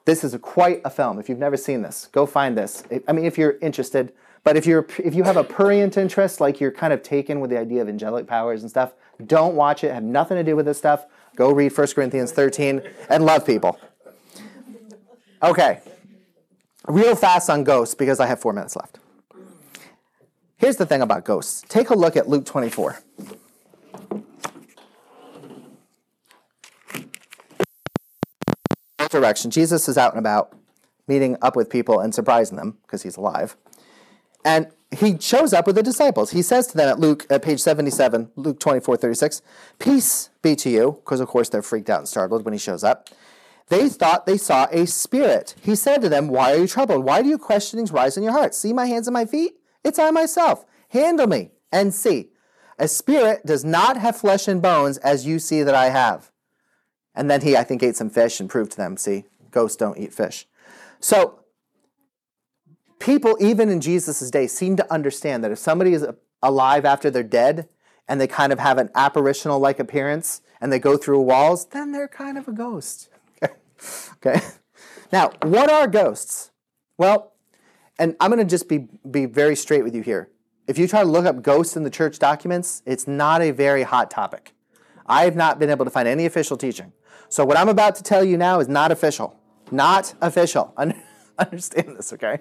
this 0.09 0.25
is 0.25 0.33
a, 0.33 0.39
quite 0.39 0.81
a 0.87 0.91
film. 0.91 1.19
If 1.19 1.29
you've 1.29 1.39
never 1.39 1.59
seen 1.59 1.83
this, 1.83 2.09
go 2.13 2.25
find 2.25 2.57
this. 2.57 2.83
I 3.07 3.13
mean, 3.13 3.27
if 3.27 3.37
you're 3.37 3.59
interested, 3.61 4.15
but 4.43 4.57
if 4.57 4.65
you're 4.65 4.87
if 4.97 5.15
you 5.15 5.25
have 5.25 5.37
a 5.37 5.45
prurient 5.45 5.99
interest, 5.99 6.41
like 6.41 6.61
you're 6.61 6.73
kind 6.73 6.95
of 6.95 7.03
taken 7.03 7.41
with 7.41 7.51
the 7.51 7.59
idea 7.59 7.83
of 7.83 7.91
angelic 7.91 8.27
powers 8.27 8.63
and 8.63 8.71
stuff, 8.71 8.95
don't 9.27 9.55
watch 9.55 9.85
it. 9.85 9.93
Have 9.93 10.03
nothing 10.03 10.39
to 10.39 10.43
do 10.43 10.57
with 10.57 10.65
this 10.65 10.79
stuff. 10.79 11.05
Go 11.37 11.53
read 11.53 11.77
1 11.77 11.89
Corinthians 11.89 12.33
13 12.33 12.81
and 13.11 13.27
love 13.27 13.45
people. 13.45 13.79
Okay, 15.43 15.83
real 16.87 17.15
fast 17.15 17.51
on 17.51 17.63
ghosts 17.63 17.95
because 17.95 18.19
I 18.19 18.27
have 18.27 18.41
four 18.41 18.55
minutes 18.55 18.77
left. 18.77 18.99
Here's 20.57 20.77
the 20.77 20.87
thing 20.87 21.03
about 21.03 21.27
ghosts. 21.27 21.63
Take 21.69 21.91
a 21.91 21.95
look 21.95 22.17
at 22.17 22.31
Luke 22.31 22.47
24. 22.47 22.99
Resurrection. 29.13 29.51
Jesus 29.51 29.89
is 29.89 29.97
out 29.97 30.13
and 30.13 30.19
about, 30.19 30.53
meeting 31.07 31.37
up 31.41 31.57
with 31.57 31.71
people 31.71 32.01
and 32.01 32.15
surprising 32.15 32.57
them 32.57 32.77
because 32.83 33.03
he's 33.03 33.17
alive. 33.17 33.57
And 34.45 34.69
he 34.91 35.19
shows 35.19 35.53
up 35.53 35.67
with 35.67 35.77
the 35.77 35.83
disciples. 35.83 36.31
He 36.31 36.43
says 36.43 36.67
to 36.69 36.77
them 36.77 36.89
at 36.89 36.99
Luke, 36.99 37.27
at 37.31 37.43
page 37.43 37.61
77, 37.61 38.31
Luke 38.37 38.61
24, 38.61 38.97
36, 38.97 39.43
Peace 39.79 40.31
be 40.43 40.55
to 40.57 40.71
you, 40.71 41.01
because 41.05 41.21
of 41.21 41.29
course 41.29 41.49
they're 41.49 41.63
freaked 41.63 41.91
out 41.91 42.01
and 42.01 42.09
startled 42.09 42.45
when 42.45 42.53
he 42.53 42.59
shows 42.59 42.85
up. 42.85 43.09
They 43.69 43.89
thought 43.89 44.27
they 44.27 44.39
saw 44.39 44.67
a 44.71 44.87
spirit. 44.87 45.55
He 45.61 45.75
said 45.75 46.01
to 46.03 46.09
them, 46.09 46.29
Why 46.29 46.55
are 46.55 46.59
you 46.59 46.67
troubled? 46.67 47.05
Why 47.05 47.23
do 47.23 47.29
your 47.29 47.39
questionings 47.39 47.93
rise 47.93 48.17
in 48.17 48.23
your 48.23 48.33
hearts? 48.33 48.57
See 48.59 48.73
my 48.73 48.87
hands 48.87 49.07
and 49.07 49.13
my 49.13 49.27
feet? 49.27 49.55
It's 49.85 49.99
I 49.99 50.11
myself. 50.11 50.65
Handle 50.89 51.27
me 51.27 51.51
and 51.71 51.95
see. 51.95 52.31
A 52.79 52.89
spirit 52.89 53.45
does 53.45 53.65
not 53.65 53.97
have 53.97 54.17
flesh 54.17 54.49
and 54.49 54.63
bones 54.63 54.97
as 54.99 55.27
you 55.27 55.39
see 55.39 55.63
that 55.63 55.75
I 55.75 55.91
have. 55.91 56.31
And 57.19 57.29
then 57.29 57.41
he, 57.41 57.57
I 57.57 57.65
think, 57.65 57.83
ate 57.83 57.97
some 57.97 58.11
fish 58.11 58.39
and 58.39 58.49
proved 58.49 58.71
to 58.71 58.77
them, 58.77 58.97
see, 58.97 59.25
ghosts 59.51 59.77
don't 59.77 59.99
eat 59.99 60.15
fish. 60.15 60.47
So, 61.01 61.41
people, 63.01 63.37
even 63.41 63.69
in 63.69 63.81
Jesus' 63.81 64.31
day, 64.31 64.47
seem 64.47 64.77
to 64.77 64.93
understand 64.93 65.43
that 65.43 65.51
if 65.51 65.59
somebody 65.59 65.95
is 65.95 66.07
alive 66.45 66.85
after 66.85 67.11
they're 67.11 67.25
dead 67.25 67.69
and 68.07 68.21
they 68.21 68.29
kind 68.29 68.53
of 68.53 68.61
have 68.61 68.79
an 68.79 68.91
apparitional 68.95 69.59
like 69.59 69.81
appearance 69.81 70.43
and 70.61 70.73
they 70.73 70.79
go 70.79 70.97
through 70.97 71.21
walls, 71.23 71.67
then 71.67 71.91
they're 71.91 72.07
kind 72.07 72.39
of 72.39 72.47
a 72.47 72.53
ghost. 72.53 73.09
okay? 74.15 74.41
Now, 75.13 75.33
what 75.43 75.73
are 75.73 75.89
ghosts? 75.89 76.53
Well, 76.99 77.33
and 77.99 78.15
I'm 78.21 78.31
going 78.31 78.39
to 78.39 78.49
just 78.49 78.69
be, 78.69 78.87
be 79.11 79.27
very 79.27 79.57
straight 79.57 79.83
with 79.83 79.95
you 79.97 80.03
here. 80.03 80.31
If 80.69 80.79
you 80.79 80.87
try 80.87 81.03
to 81.03 81.09
look 81.09 81.27
up 81.27 81.43
ghosts 81.43 81.77
in 81.77 81.83
the 81.83 81.91
church 81.91 82.21
documents, 82.21 82.81
it's 82.87 83.09
not 83.09 83.43
a 83.43 83.51
very 83.51 83.83
hot 83.83 84.09
topic. 84.09 84.55
I 85.09 85.25
have 85.25 85.37
not 85.37 85.59
been 85.59 85.71
able 85.71 85.85
to 85.85 85.91
find 85.91 86.07
any 86.07 86.27
official 86.27 86.57
teaching. 86.57 86.93
So, 87.29 87.45
what 87.45 87.57
I'm 87.57 87.69
about 87.69 87.95
to 87.97 88.03
tell 88.03 88.23
you 88.23 88.37
now 88.37 88.61
is 88.61 88.69
not 88.69 88.93
official. 88.93 89.39
Not 89.71 90.15
official. 90.21 90.75
Understand 91.39 91.97
this, 91.97 92.13
okay? 92.13 92.41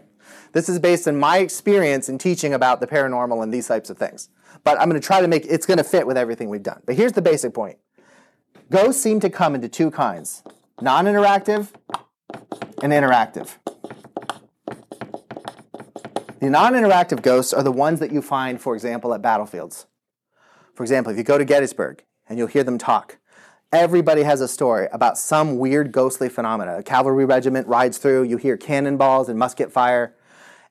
This 0.53 0.69
is 0.69 0.80
based 0.80 1.07
on 1.07 1.18
my 1.18 1.38
experience 1.38 2.10
in 2.10 2.18
teaching 2.18 2.53
about 2.53 2.80
the 2.80 2.88
paranormal 2.88 3.44
and 3.44 3.53
these 3.53 3.68
types 3.68 3.89
of 3.89 3.98
things. 3.98 4.30
But 4.64 4.80
I'm 4.80 4.89
going 4.89 4.99
to 4.99 5.06
try 5.06 5.22
to 5.22 5.27
make 5.27 5.45
it's 5.45 5.65
going 5.65 5.77
to 5.77 5.84
fit 5.84 6.07
with 6.07 6.18
everything 6.18 6.49
we've 6.49 6.64
done. 6.64 6.81
But 6.85 6.95
here's 6.95 7.14
the 7.14 7.22
basic 7.22 7.53
point 7.53 7.77
ghosts 8.69 9.02
seem 9.02 9.19
to 9.22 9.30
come 9.30 9.56
into 9.56 9.69
two 9.69 9.91
kinds 9.91 10.44
non 10.81 11.06
interactive 11.06 11.69
and 12.81 12.91
interactive. 12.91 13.56
The 16.39 16.49
non 16.49 16.73
interactive 16.73 17.22
ghosts 17.22 17.53
are 17.53 17.64
the 17.64 17.72
ones 17.72 17.99
that 17.99 18.11
you 18.11 18.22
find, 18.22 18.60
for 18.61 18.73
example, 18.76 19.14
at 19.14 19.22
battlefields. 19.22 19.85
For 20.73 20.84
example, 20.84 21.11
if 21.11 21.18
you 21.18 21.23
go 21.23 21.38
to 21.38 21.45
Gettysburg 21.45 22.03
and 22.30 22.38
you'll 22.38 22.48
hear 22.48 22.64
them 22.64 22.78
talk, 22.78 23.18
everybody 23.72 24.24
has 24.24 24.41
a 24.41 24.48
story 24.48 24.88
about 24.91 25.18
some 25.18 25.58
weird 25.58 25.91
ghostly 25.91 26.30
phenomena. 26.30 26.78
A 26.78 26.84
cavalry 26.84 27.26
regiment 27.26 27.68
rides 27.68 27.98
through, 27.98 28.24
you 28.24 28.38
hear 28.38 28.58
cannonballs 28.58 29.30
and 29.30 29.38
musket 29.38 29.72
fire, 29.72 30.16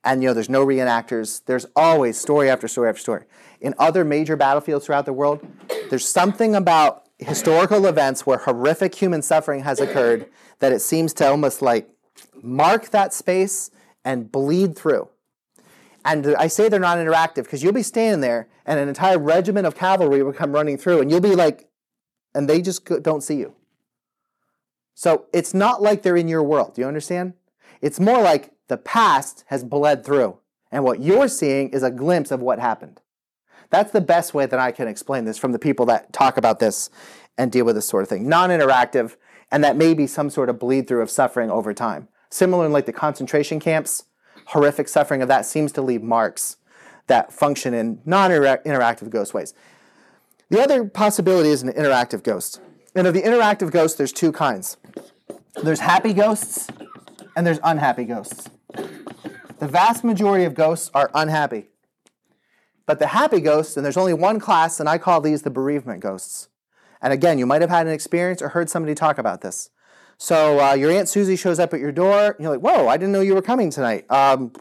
and 0.04 0.22
you 0.22 0.28
know 0.28 0.34
there's 0.34 0.48
no 0.48 0.64
reenactors. 0.64 1.42
There's 1.44 1.66
always 1.74 2.18
story 2.18 2.48
after 2.48 2.68
story 2.68 2.88
after 2.88 3.00
story. 3.00 3.24
In 3.60 3.74
other 3.78 4.04
major 4.04 4.36
battlefields 4.36 4.86
throughout 4.86 5.04
the 5.04 5.12
world, 5.12 5.46
there's 5.90 6.08
something 6.08 6.54
about 6.54 7.04
historical 7.18 7.86
events 7.86 8.26
where 8.26 8.38
horrific 8.38 8.94
human 8.94 9.22
suffering 9.22 9.62
has 9.62 9.80
occurred 9.80 10.26
that 10.60 10.72
it 10.72 10.80
seems 10.80 11.12
to 11.14 11.26
almost 11.26 11.62
like 11.62 11.88
mark 12.42 12.90
that 12.90 13.12
space 13.12 13.70
and 14.04 14.30
bleed 14.30 14.76
through. 14.76 15.08
And 16.04 16.36
I 16.36 16.46
say 16.46 16.68
they're 16.68 16.78
not 16.78 16.98
interactive 16.98 17.44
because 17.44 17.62
you'll 17.62 17.72
be 17.72 17.82
standing 17.82 18.20
there 18.20 18.48
and 18.66 18.80
an 18.80 18.88
entire 18.88 19.18
regiment 19.18 19.66
of 19.66 19.76
cavalry 19.76 20.22
would 20.22 20.36
come 20.36 20.52
running 20.52 20.76
through 20.76 21.00
and 21.00 21.10
you'll 21.10 21.20
be 21.20 21.36
like, 21.36 21.68
and 22.34 22.50
they 22.50 22.60
just 22.60 22.84
don't 23.02 23.22
see 23.22 23.36
you. 23.36 23.54
So 24.94 25.26
it's 25.32 25.54
not 25.54 25.80
like 25.80 26.02
they're 26.02 26.16
in 26.16 26.28
your 26.28 26.42
world. 26.42 26.74
Do 26.74 26.82
you 26.82 26.88
understand? 26.88 27.34
It's 27.80 28.00
more 28.00 28.20
like 28.20 28.52
the 28.68 28.76
past 28.76 29.44
has 29.48 29.62
bled 29.62 30.04
through 30.04 30.38
and 30.72 30.84
what 30.84 31.00
you're 31.00 31.28
seeing 31.28 31.70
is 31.70 31.82
a 31.82 31.90
glimpse 31.90 32.30
of 32.30 32.40
what 32.40 32.58
happened. 32.58 33.00
That's 33.70 33.92
the 33.92 34.00
best 34.00 34.34
way 34.34 34.46
that 34.46 34.58
I 34.58 34.72
can 34.72 34.88
explain 34.88 35.24
this 35.24 35.38
from 35.38 35.52
the 35.52 35.58
people 35.58 35.86
that 35.86 36.12
talk 36.12 36.36
about 36.36 36.58
this 36.58 36.90
and 37.38 37.52
deal 37.52 37.64
with 37.64 37.76
this 37.76 37.88
sort 37.88 38.02
of 38.02 38.08
thing. 38.08 38.28
Non 38.28 38.50
interactive, 38.50 39.16
and 39.50 39.62
that 39.62 39.76
may 39.76 39.94
be 39.94 40.06
some 40.06 40.30
sort 40.30 40.48
of 40.48 40.58
bleed 40.58 40.86
through 40.86 41.02
of 41.02 41.10
suffering 41.10 41.50
over 41.50 41.74
time. 41.74 42.08
Similar 42.30 42.66
in 42.66 42.72
like 42.72 42.86
the 42.86 42.92
concentration 42.92 43.60
camps, 43.60 44.04
horrific 44.46 44.88
suffering 44.88 45.20
of 45.20 45.28
that 45.28 45.46
seems 45.46 45.72
to 45.72 45.82
leave 45.82 46.02
marks 46.02 46.56
that 47.06 47.32
function 47.32 47.74
in 47.74 48.00
non 48.04 48.30
interactive 48.30 49.10
ghost 49.10 49.34
ways. 49.34 49.54
The 50.50 50.62
other 50.62 50.84
possibility 50.84 51.50
is 51.50 51.62
an 51.62 51.72
interactive 51.72 52.22
ghost. 52.22 52.60
And 52.94 53.06
of 53.06 53.14
the 53.14 53.22
interactive 53.22 53.70
ghosts, 53.70 53.98
there's 53.98 54.12
two 54.12 54.32
kinds 54.32 54.76
there's 55.62 55.80
happy 55.80 56.12
ghosts 56.12 56.68
and 57.36 57.46
there's 57.46 57.60
unhappy 57.64 58.04
ghosts. 58.04 58.48
The 59.58 59.68
vast 59.68 60.04
majority 60.04 60.44
of 60.44 60.54
ghosts 60.54 60.90
are 60.94 61.10
unhappy. 61.14 61.68
But 62.86 62.98
the 62.98 63.08
happy 63.08 63.40
ghosts, 63.40 63.76
and 63.76 63.84
there's 63.84 63.96
only 63.96 64.14
one 64.14 64.38
class, 64.38 64.78
and 64.78 64.88
I 64.88 64.98
call 64.98 65.20
these 65.20 65.42
the 65.42 65.50
bereavement 65.50 66.00
ghosts. 66.00 66.48
And 67.02 67.12
again, 67.12 67.38
you 67.38 67.46
might 67.46 67.62
have 67.62 67.70
had 67.70 67.86
an 67.86 67.92
experience 67.92 68.40
or 68.40 68.50
heard 68.50 68.70
somebody 68.70 68.94
talk 68.94 69.18
about 69.18 69.40
this. 69.40 69.70
So 70.18 70.60
uh, 70.60 70.74
your 70.74 70.90
Aunt 70.90 71.08
Susie 71.08 71.36
shows 71.36 71.58
up 71.58 71.74
at 71.74 71.80
your 71.80 71.92
door. 71.92 72.30
And 72.30 72.40
you're 72.40 72.56
like, 72.56 72.60
whoa, 72.60 72.88
I 72.88 72.96
didn't 72.96 73.12
know 73.12 73.20
you 73.20 73.34
were 73.34 73.42
coming 73.42 73.70
tonight. 73.70 74.10
Um, 74.10 74.52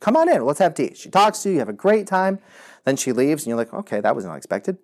come 0.00 0.16
on 0.16 0.28
in, 0.28 0.44
let's 0.44 0.58
have 0.58 0.74
tea. 0.74 0.92
She 0.94 1.10
talks 1.10 1.42
to 1.42 1.48
you, 1.48 1.54
you 1.54 1.58
have 1.60 1.68
a 1.68 1.72
great 1.74 2.06
time. 2.06 2.38
Then 2.84 2.96
she 2.96 3.12
leaves, 3.12 3.42
and 3.42 3.48
you're 3.48 3.56
like, 3.56 3.72
okay, 3.74 4.00
that 4.00 4.14
was 4.14 4.24
unexpected. 4.24 4.78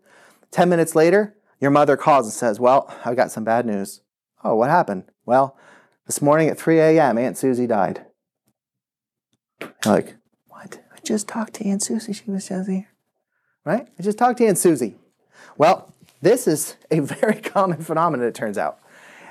Ten 0.50 0.68
minutes 0.68 0.94
later, 0.94 1.36
your 1.60 1.70
mother 1.70 1.96
calls 1.96 2.26
and 2.26 2.32
says, 2.32 2.58
well, 2.58 2.92
I've 3.04 3.16
got 3.16 3.30
some 3.30 3.44
bad 3.44 3.64
news. 3.64 4.00
Oh, 4.42 4.56
what 4.56 4.70
happened? 4.70 5.04
Well, 5.24 5.56
this 6.06 6.20
morning 6.20 6.48
at 6.48 6.58
3 6.58 6.80
a.m., 6.80 7.16
Aunt 7.16 7.38
Susie 7.38 7.68
died. 7.68 8.04
You're 9.60 9.70
like, 9.94 10.16
what? 10.48 10.82
I 10.92 10.98
just 11.04 11.28
talked 11.28 11.54
to 11.54 11.64
Aunt 11.64 11.82
Susie. 11.82 12.12
She 12.12 12.28
was 12.28 12.48
just 12.48 12.68
here. 12.68 12.88
Right? 13.64 13.86
I 13.96 14.02
just 14.02 14.18
talked 14.18 14.38
to 14.38 14.46
Aunt 14.46 14.58
Susie. 14.58 14.96
Well, 15.56 15.94
this 16.20 16.48
is 16.48 16.76
a 16.90 17.00
very 17.00 17.40
common 17.40 17.80
phenomenon, 17.82 18.26
it 18.26 18.34
turns 18.34 18.58
out. 18.58 18.80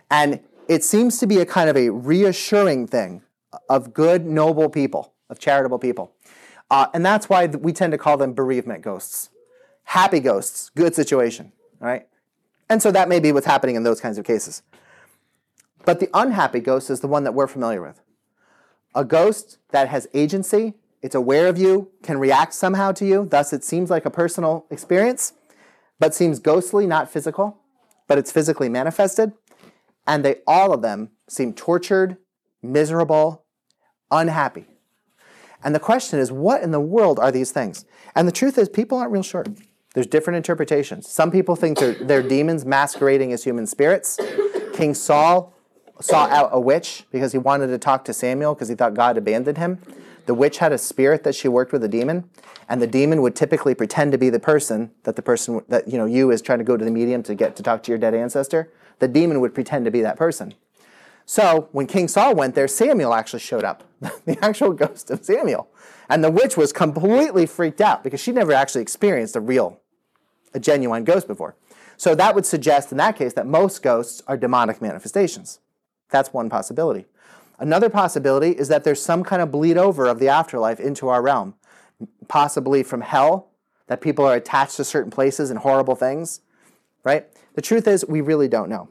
And 0.10 0.40
it 0.68 0.84
seems 0.84 1.18
to 1.20 1.28
be 1.28 1.40
a 1.40 1.46
kind 1.46 1.70
of 1.70 1.78
a 1.78 1.90
reassuring 1.90 2.88
thing 2.88 3.22
of 3.70 3.94
good, 3.94 4.26
noble 4.26 4.70
people, 4.70 5.14
of 5.30 5.40
charitable 5.40 5.80
people. 5.80 6.14
Uh, 6.70 6.88
and 6.94 7.06
that's 7.06 7.28
why 7.28 7.48
we 7.48 7.74
tend 7.74 7.92
to 7.92 7.98
call 7.98 8.18
them 8.18 8.34
bereavement 8.34 8.82
ghosts. 8.82 9.30
Happy 9.84 10.20
ghosts, 10.20 10.70
good 10.76 10.96
situation, 10.96 11.52
right? 11.80 12.08
And 12.70 12.82
so 12.82 12.92
that 12.92 13.10
may 13.10 13.20
be 13.20 13.34
what's 13.34 13.46
happening 13.46 13.76
in 13.76 13.84
those 13.84 14.00
kinds 14.00 14.18
of 14.18 14.24
cases. 14.24 14.62
But 15.84 16.00
the 16.00 16.10
unhappy 16.14 16.62
ghost 16.62 16.90
is 16.90 17.02
the 17.02 17.08
one 17.08 17.26
that 17.26 17.34
we're 17.34 17.48
familiar 17.48 17.82
with. 17.82 18.02
A 18.96 19.04
ghost 19.04 19.58
that 19.72 19.90
has 19.90 20.08
agency, 20.14 20.76
it's 21.02 21.16
aware 21.16 21.48
of 21.48 21.58
you, 21.58 21.90
can 22.04 22.18
react 22.20 22.54
somehow 22.54 22.92
to 22.94 23.06
you, 23.06 23.28
thus 23.30 23.52
it 23.52 23.64
seems 23.64 23.90
like 23.90 24.06
a 24.06 24.10
personal 24.10 24.66
experience, 24.70 25.34
but 26.00 26.14
seems 26.14 26.40
ghostly, 26.40 26.88
not 26.88 27.10
physical, 27.10 27.58
but 28.08 28.18
it's 28.18 28.32
physically 28.32 28.70
manifested. 28.70 29.34
And 30.12 30.26
they 30.26 30.42
all 30.46 30.74
of 30.74 30.82
them 30.82 31.12
seem 31.30 31.54
tortured, 31.54 32.18
miserable, 32.62 33.46
unhappy. 34.12 34.66
And 35.64 35.74
the 35.74 35.80
question 35.80 36.20
is, 36.20 36.34
what 36.34 36.62
in 36.62 36.72
the 36.72 36.82
world 36.82 37.18
are 37.18 37.32
these 37.32 37.52
things? 37.52 37.86
And 38.14 38.28
the 38.28 38.34
truth 38.34 38.58
is, 38.58 38.68
people 38.68 38.98
aren't 38.98 39.14
real 39.14 39.24
sure. 39.24 39.46
There's 39.94 40.08
different 40.08 40.36
interpretations. 40.36 41.08
Some 41.08 41.32
people 41.32 41.56
think 41.56 41.80
they're, 41.80 41.94
they're 41.94 42.24
demons 42.24 42.66
masquerading 42.66 43.32
as 43.32 43.46
human 43.46 43.66
spirits. 43.66 44.20
King 44.74 44.94
Saul 44.94 45.54
saw 46.02 46.26
out 46.26 46.50
a 46.52 46.60
witch 46.60 47.06
because 47.10 47.32
he 47.32 47.38
wanted 47.38 47.68
to 47.68 47.78
talk 47.78 48.04
to 48.04 48.14
Samuel 48.14 48.54
because 48.54 48.68
he 48.68 48.76
thought 48.76 48.94
God 48.94 49.18
abandoned 49.18 49.58
him. 49.58 49.80
The 50.26 50.34
witch 50.34 50.60
had 50.60 50.72
a 50.72 50.78
spirit 50.78 51.24
that 51.24 51.36
she 51.36 51.48
worked 51.48 51.72
with 51.72 51.84
a 51.84 51.88
demon, 51.88 52.30
and 52.70 52.82
the 52.82 52.88
demon 52.88 53.22
would 53.22 53.36
typically 53.36 53.76
pretend 53.76 54.12
to 54.12 54.18
be 54.18 54.30
the 54.30 54.40
person 54.40 54.92
that 55.04 55.16
the 55.16 55.22
person 55.22 55.62
that 55.68 55.88
you 55.88 55.98
know 55.98 56.06
you 56.06 56.32
is 56.32 56.42
trying 56.42 56.60
to 56.60 56.66
go 56.66 56.78
to 56.78 56.86
the 56.86 56.92
medium 56.92 57.24
to 57.24 57.36
get 57.36 57.56
to 57.56 57.64
talk 57.64 57.84
to 57.84 57.92
your 57.92 57.98
dead 57.98 58.14
ancestor. 58.14 58.72
The 59.00 59.08
demon 59.08 59.42
would 59.42 59.54
pretend 59.54 59.86
to 59.86 59.92
be 59.92 60.02
that 60.02 60.18
person. 60.18 60.54
So 61.26 61.70
when 61.72 61.88
King 61.88 62.08
Saul 62.08 62.36
went 62.36 62.56
there, 62.56 62.68
Samuel 62.68 63.14
actually 63.14 63.40
showed 63.40 63.64
up, 63.64 63.84
the 64.00 64.38
actual 64.44 64.74
ghost 64.74 65.10
of 65.10 65.24
Samuel. 65.24 65.70
And 66.10 66.24
the 66.24 66.30
witch 66.30 66.58
was 66.58 66.74
completely 66.74 67.46
freaked 67.46 67.80
out 67.80 68.04
because 68.04 68.20
she 68.20 68.32
never 68.32 68.52
actually 68.52 68.82
experienced 68.82 69.36
a 69.36 69.40
real, 69.40 69.80
a 70.54 70.60
genuine 70.60 71.04
ghost 71.04 71.28
before. 71.28 71.56
So 71.96 72.16
that 72.16 72.36
would 72.36 72.46
suggest 72.46 72.92
in 72.92 72.98
that 72.98 73.16
case 73.16 73.34
that 73.34 73.48
most 73.48 73.82
ghosts 73.82 74.22
are 74.28 74.36
demonic 74.36 74.82
manifestations. 74.82 75.60
That's 76.10 76.34
one 76.34 76.50
possibility. 76.50 77.06
Another 77.62 77.92
possibility 77.92 78.50
is 78.50 78.70
that 78.70 78.84
there's 78.84 79.00
some 79.00 79.24
kind 79.24 79.40
of 79.40 79.52
bleed 79.52 79.78
over 79.78 80.08
of 80.08 80.18
the 80.18 80.28
afterlife 80.28 80.80
into 80.80 81.10
our 81.10 81.22
realm, 81.22 81.54
possibly 82.28 82.82
from 82.82 83.02
hell, 83.02 83.52
that 83.86 84.02
people 84.02 84.26
are 84.26 84.34
attached 84.34 84.78
to 84.78 84.84
certain 84.84 85.12
places 85.12 85.52
and 85.52 85.60
horrible 85.60 85.96
things, 85.96 86.42
right? 87.04 87.28
The 87.54 87.62
truth 87.62 87.88
is, 87.88 88.04
we 88.08 88.20
really 88.20 88.48
don't 88.48 88.68
know. 88.68 88.90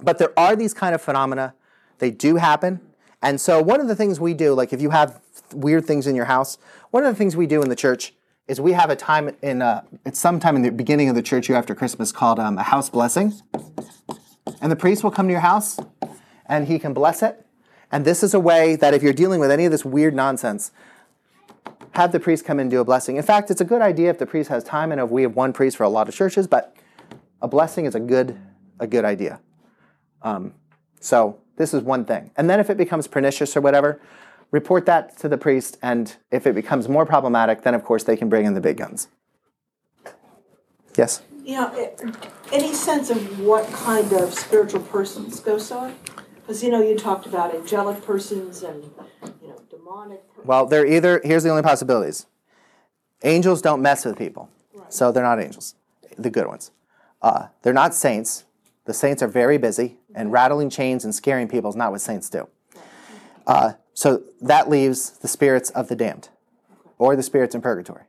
But 0.00 0.16
there 0.16 0.32
are 0.38 0.56
these 0.56 0.72
kind 0.72 0.94
of 0.94 1.02
phenomena, 1.02 1.54
they 1.98 2.10
do 2.10 2.36
happen. 2.36 2.80
And 3.20 3.38
so, 3.38 3.60
one 3.62 3.78
of 3.78 3.88
the 3.88 3.94
things 3.94 4.18
we 4.18 4.32
do, 4.32 4.54
like 4.54 4.72
if 4.72 4.80
you 4.80 4.88
have 4.88 5.20
weird 5.52 5.84
things 5.84 6.06
in 6.06 6.16
your 6.16 6.24
house, 6.24 6.56
one 6.92 7.04
of 7.04 7.12
the 7.12 7.18
things 7.18 7.36
we 7.36 7.46
do 7.46 7.60
in 7.60 7.68
the 7.68 7.76
church 7.76 8.14
is 8.48 8.58
we 8.58 8.72
have 8.72 8.88
a 8.88 8.96
time 8.96 9.36
in, 9.42 9.60
uh, 9.60 9.82
it's 10.06 10.18
sometime 10.18 10.56
in 10.56 10.62
the 10.62 10.72
beginning 10.72 11.10
of 11.10 11.14
the 11.14 11.22
church 11.22 11.46
year 11.50 11.58
after 11.58 11.74
Christmas 11.74 12.10
called 12.10 12.38
um, 12.38 12.56
a 12.56 12.62
house 12.62 12.88
blessing. 12.88 13.34
And 14.62 14.72
the 14.72 14.76
priest 14.76 15.04
will 15.04 15.10
come 15.10 15.26
to 15.26 15.32
your 15.32 15.40
house 15.40 15.78
and 16.46 16.66
he 16.66 16.78
can 16.78 16.94
bless 16.94 17.22
it. 17.22 17.44
And 17.92 18.06
this 18.06 18.22
is 18.22 18.32
a 18.32 18.40
way 18.40 18.74
that 18.76 18.94
if 18.94 19.02
you're 19.02 19.12
dealing 19.12 19.38
with 19.38 19.50
any 19.50 19.66
of 19.66 19.70
this 19.70 19.84
weird 19.84 20.14
nonsense, 20.14 20.72
have 21.92 22.10
the 22.10 22.18
priest 22.18 22.44
come 22.46 22.58
and 22.58 22.70
do 22.70 22.80
a 22.80 22.84
blessing. 22.84 23.16
In 23.16 23.22
fact, 23.22 23.50
it's 23.50 23.60
a 23.60 23.66
good 23.66 23.82
idea 23.82 24.08
if 24.08 24.18
the 24.18 24.26
priest 24.26 24.48
has 24.48 24.64
time. 24.64 24.90
I 24.90 24.94
know 24.94 25.04
we 25.04 25.22
have 25.22 25.36
one 25.36 25.52
priest 25.52 25.76
for 25.76 25.84
a 25.84 25.90
lot 25.90 26.08
of 26.08 26.14
churches, 26.14 26.46
but 26.46 26.74
a 27.42 27.48
blessing 27.48 27.84
is 27.84 27.94
a 27.94 28.00
good, 28.00 28.38
a 28.80 28.86
good 28.86 29.04
idea. 29.04 29.40
Um, 30.22 30.54
so 31.00 31.38
this 31.56 31.74
is 31.74 31.82
one 31.82 32.06
thing. 32.06 32.30
And 32.36 32.48
then 32.48 32.60
if 32.60 32.70
it 32.70 32.78
becomes 32.78 33.06
pernicious 33.06 33.54
or 33.56 33.60
whatever, 33.60 34.00
report 34.50 34.86
that 34.86 35.18
to 35.18 35.28
the 35.28 35.36
priest. 35.36 35.76
And 35.82 36.16
if 36.30 36.46
it 36.46 36.54
becomes 36.54 36.88
more 36.88 37.04
problematic, 37.04 37.62
then 37.62 37.74
of 37.74 37.84
course 37.84 38.04
they 38.04 38.16
can 38.16 38.30
bring 38.30 38.46
in 38.46 38.54
the 38.54 38.60
big 38.60 38.78
guns. 38.78 39.08
Yes. 40.96 41.22
Know, 41.44 41.92
any 42.52 42.72
sense 42.72 43.10
of 43.10 43.40
what 43.40 43.66
kind 43.72 44.12
of 44.12 44.32
spiritual 44.32 44.80
persons 44.80 45.40
ghosts 45.40 45.72
are? 45.72 45.92
Because, 46.42 46.62
you 46.62 46.70
know, 46.70 46.82
you 46.82 46.96
talked 46.98 47.26
about 47.26 47.54
angelic 47.54 48.02
persons 48.04 48.62
and, 48.62 48.84
you 49.40 49.48
know, 49.48 49.60
demonic. 49.70 50.20
per- 50.34 50.42
Well, 50.44 50.66
they're 50.66 50.86
either, 50.86 51.20
here's 51.24 51.44
the 51.44 51.50
only 51.50 51.62
possibilities. 51.62 52.26
Angels 53.22 53.62
don't 53.62 53.80
mess 53.80 54.04
with 54.04 54.18
people, 54.18 54.48
so 54.88 55.12
they're 55.12 55.22
not 55.22 55.40
angels, 55.40 55.76
the 56.18 56.30
good 56.30 56.46
ones. 56.48 56.72
Uh, 57.20 57.46
they're 57.62 57.72
not 57.72 57.94
saints. 57.94 58.44
The 58.84 58.92
saints 58.92 59.22
are 59.22 59.28
very 59.28 59.58
busy, 59.58 59.98
and 60.14 60.32
rattling 60.32 60.68
chains 60.68 61.04
and 61.04 61.14
scaring 61.14 61.46
people 61.46 61.70
is 61.70 61.76
not 61.76 61.92
what 61.92 62.00
saints 62.00 62.28
do. 62.28 62.48
Uh, 63.46 63.74
so 63.94 64.22
that 64.40 64.68
leaves 64.68 65.10
the 65.10 65.28
spirits 65.28 65.70
of 65.70 65.86
the 65.86 65.94
damned 65.94 66.28
or 66.98 67.14
the 67.14 67.22
spirits 67.22 67.54
in 67.54 67.60
purgatory. 67.60 68.02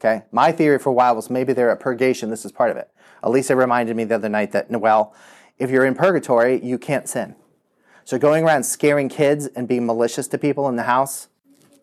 Okay? 0.00 0.24
My 0.32 0.50
theory 0.50 0.78
for 0.80 0.90
a 0.90 0.92
while 0.92 1.14
was 1.14 1.30
maybe 1.30 1.52
they're 1.52 1.70
at 1.70 1.78
purgation. 1.80 2.30
This 2.30 2.44
is 2.44 2.50
part 2.50 2.70
of 2.72 2.76
it. 2.76 2.90
Elisa 3.22 3.54
reminded 3.54 3.96
me 3.96 4.04
the 4.04 4.14
other 4.16 4.28
night 4.28 4.52
that, 4.52 4.70
well, 4.70 5.14
if 5.58 5.70
you're 5.70 5.84
in 5.84 5.94
purgatory, 5.94 6.62
you 6.64 6.78
can't 6.78 7.08
sin. 7.08 7.34
So 8.04 8.18
going 8.18 8.44
around 8.44 8.64
scaring 8.64 9.08
kids 9.08 9.46
and 9.46 9.68
being 9.68 9.84
malicious 9.84 10.28
to 10.28 10.38
people 10.38 10.68
in 10.68 10.76
the 10.76 10.84
house, 10.84 11.28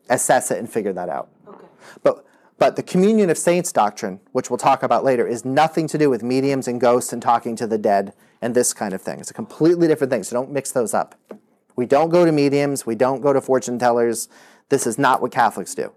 assess 0.10 0.52
it 0.52 0.58
and 0.58 0.70
figure 0.70 0.94
that 0.94 1.10
out. 1.10 1.30
Okay. 1.48 1.66
But 2.04 2.26
but 2.58 2.78
the 2.78 2.84
communion 2.84 3.30
of 3.30 3.38
saints 3.38 3.72
doctrine, 3.72 4.22
which 4.32 4.50
we'll 4.50 4.58
talk 4.58 4.82
about 4.82 5.04
later, 5.04 5.28
is 5.28 5.44
nothing 5.44 5.88
to 5.90 5.98
do 5.98 6.10
with 6.10 6.24
mediums 6.24 6.68
and 6.68 6.80
ghosts 6.80 7.12
and 7.12 7.22
talking 7.22 7.56
to 7.58 7.68
the 7.68 7.78
dead 7.78 8.14
and 8.42 8.56
this 8.56 8.74
kind 8.74 8.94
of 8.94 9.02
thing. 9.02 9.20
It's 9.20 9.30
a 9.30 9.34
completely 9.34 9.88
different 9.88 10.12
thing. 10.12 10.24
So 10.24 10.36
don't 10.36 10.52
mix 10.52 10.72
those 10.72 10.94
up. 10.94 11.16
We 11.76 11.86
don't 11.86 12.10
go 12.10 12.24
to 12.24 12.32
mediums. 12.32 12.86
We 12.86 12.96
don't 12.96 13.22
go 13.22 13.34
to 13.34 13.42
fortune 13.42 13.78
tellers. 13.78 14.30
This 14.70 14.88
is 14.88 14.98
not 14.98 15.22
what 15.22 15.32
Catholics 15.32 15.76
do. 15.76 15.92